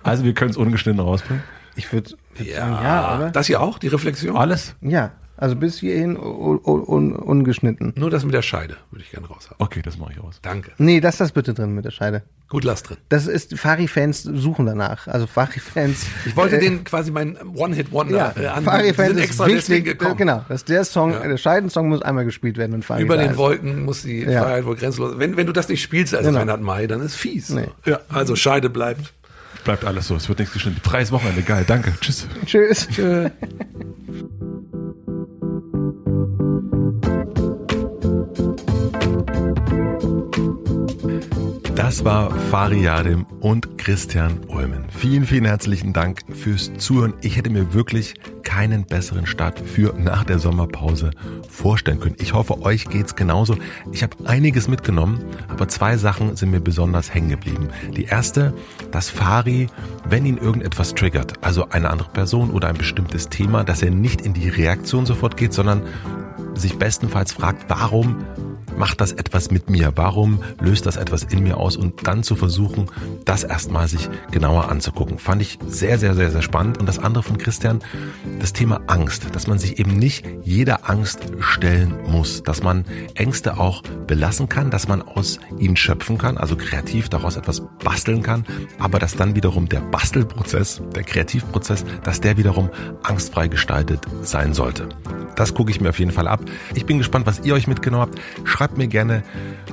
[0.02, 1.42] Also wir können es ungeschnitten rausbringen.
[1.76, 3.30] Ich würde würd sagen, ja, oder?
[3.30, 4.36] Das hier auch, die Reflexion?
[4.36, 4.74] Alles?
[4.80, 7.92] Ja, also bis hierhin un, un, ungeschnitten.
[7.96, 9.56] Nur das mit der Scheide würde ich gerne raushaben.
[9.58, 10.38] Okay, das mache ich aus.
[10.42, 10.72] Danke.
[10.78, 12.22] Nee, lass das bitte drin mit der Scheide.
[12.48, 12.96] Gut, lass drin.
[13.08, 15.08] Das ist, Fari-Fans suchen danach.
[15.08, 16.06] Also Fari-Fans.
[16.26, 18.64] Ich wollte äh, den quasi meinen One-Hit-Wonder ja, äh, anbieten.
[18.70, 19.98] Fari-Fans sind ist extra deswegen wichtig.
[19.98, 20.16] gekommen.
[20.16, 21.26] Genau, dass der Song, Ja.
[21.26, 23.36] der Scheidensong muss einmal gespielt werden, wenn Fari Über den ist.
[23.36, 24.42] Wolken muss die Ja.
[24.44, 25.18] Freiheit wohl grenzenlos.
[25.18, 26.38] Wenn, wenn du das nicht spielst als Genau.
[26.38, 27.50] Reinhard May, dann ist fies.
[27.50, 27.66] Nee.
[27.84, 29.12] Ja, also Scheide bleibt.
[29.64, 30.80] Bleibt alles so, es wird nichts geschnitten.
[30.84, 32.28] Freies Wochenende, geil, danke, tschüss.
[32.46, 32.86] Tschüss.
[41.76, 44.86] Das war Fariadim und Christian Ulmen.
[44.88, 47.12] Vielen, vielen herzlichen Dank fürs Zuhören.
[47.20, 48.14] Ich hätte mir wirklich
[48.44, 51.10] keinen besseren Start für nach der Sommerpause
[51.50, 52.16] vorstellen können.
[52.18, 53.58] Ich hoffe, euch geht's genauso.
[53.92, 57.68] Ich habe einiges mitgenommen, aber zwei Sachen sind mir besonders hängen geblieben.
[57.94, 58.54] Die erste,
[58.90, 59.68] dass Fari,
[60.08, 64.22] wenn ihn irgendetwas triggert, also eine andere Person oder ein bestimmtes Thema, dass er nicht
[64.22, 65.82] in die Reaktion sofort geht, sondern
[66.54, 68.24] sich bestenfalls fragt, warum
[68.76, 69.92] macht das etwas mit mir?
[69.96, 71.76] Warum löst das etwas in mir aus?
[71.76, 72.86] Und dann zu versuchen,
[73.24, 75.18] das erstmal sich genauer anzugucken.
[75.18, 76.78] Fand ich sehr, sehr, sehr, sehr spannend.
[76.78, 77.80] Und das andere von Christian,
[78.38, 83.58] das Thema Angst, dass man sich eben nicht jeder Angst stellen muss, dass man Ängste
[83.58, 88.44] auch belassen kann, dass man aus ihnen schöpfen kann, also kreativ daraus etwas basteln kann,
[88.78, 92.70] aber dass dann wiederum der Bastelprozess, der Kreativprozess, dass der wiederum
[93.02, 94.88] angstfrei gestaltet sein sollte.
[95.36, 96.40] Das gucke ich mir auf jeden Fall ab.
[96.74, 98.18] Ich bin gespannt, was ihr euch mitgenommen habt.
[98.44, 99.22] Schreibt mir gerne,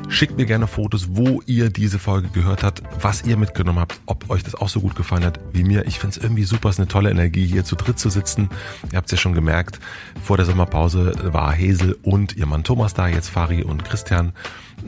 [0.10, 4.30] schickt mir gerne Fotos, wo ihr diese Folge gehört habt, was ihr mitgenommen habt, ob
[4.30, 5.86] euch das auch so gut gefallen hat wie mir.
[5.88, 8.50] Ich finde es irgendwie super, es ist eine tolle Energie, hier zu dritt zu sitzen.
[8.92, 9.80] Ihr habt es ja schon gemerkt,
[10.24, 14.34] vor der Sommerpause war Hazel und ihr Mann Thomas da, jetzt Fari und Christian.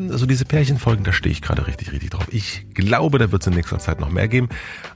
[0.09, 2.27] Also diese Pärchenfolgen, da stehe ich gerade richtig, richtig drauf.
[2.31, 4.49] Ich glaube, da wird es in nächster Zeit noch mehr geben.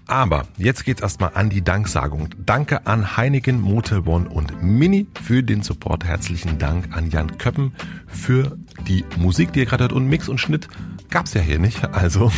[0.08, 2.30] Aber jetzt geht's erstmal an die Danksagung.
[2.46, 6.04] Danke an Heineken, Motel One und Mini für den Support.
[6.04, 7.74] Herzlichen Dank an Jan Köppen
[8.08, 9.94] für die Musik, die ihr gerade hört.
[9.94, 10.68] Und Mix und Schnitt
[11.10, 11.94] gab's ja hier nicht.
[11.94, 12.32] Also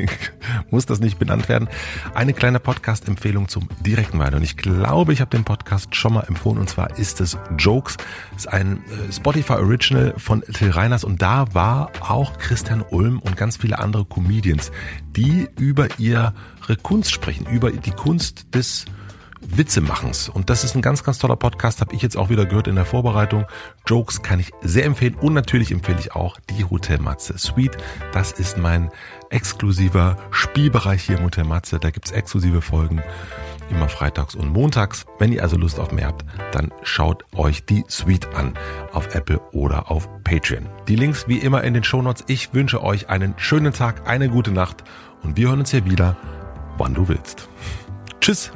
[0.70, 1.68] muss das nicht benannt werden.
[2.14, 4.36] Eine kleine Podcast-Empfehlung zum direkten Weiter.
[4.36, 6.58] Und ich glaube, ich habe den Podcast schon mal empfohlen.
[6.58, 7.96] Und zwar ist es Jokes.
[8.36, 11.04] ist ein äh, Spotify Original von Till Reiners.
[11.04, 14.70] Und da war auch Christian Ulm und ganz viele andere Comedians,
[15.16, 16.32] die über ihre
[16.82, 18.84] Kunst sprechen, über die Kunst des
[19.40, 20.28] Witzemachens.
[20.28, 22.74] Und das ist ein ganz, ganz toller Podcast, habe ich jetzt auch wieder gehört in
[22.74, 23.46] der Vorbereitung.
[23.86, 27.76] Jokes kann ich sehr empfehlen und natürlich empfehle ich auch die Hotel Matze Suite.
[28.12, 28.90] Das ist mein
[29.30, 31.78] exklusiver Spielbereich hier im Hotel Matze.
[31.78, 33.02] Da gibt's exklusive Folgen
[33.70, 35.06] immer freitags und montags.
[35.18, 38.54] Wenn ihr also Lust auf mehr habt, dann schaut euch die Suite an
[38.92, 40.68] auf Apple oder auf Patreon.
[40.88, 42.24] Die Links wie immer in den Shownotes.
[42.26, 44.84] Ich wünsche euch einen schönen Tag, eine gute Nacht
[45.22, 46.16] und wir hören uns hier wieder,
[46.78, 47.48] wann du willst.
[48.20, 48.52] Tschüss!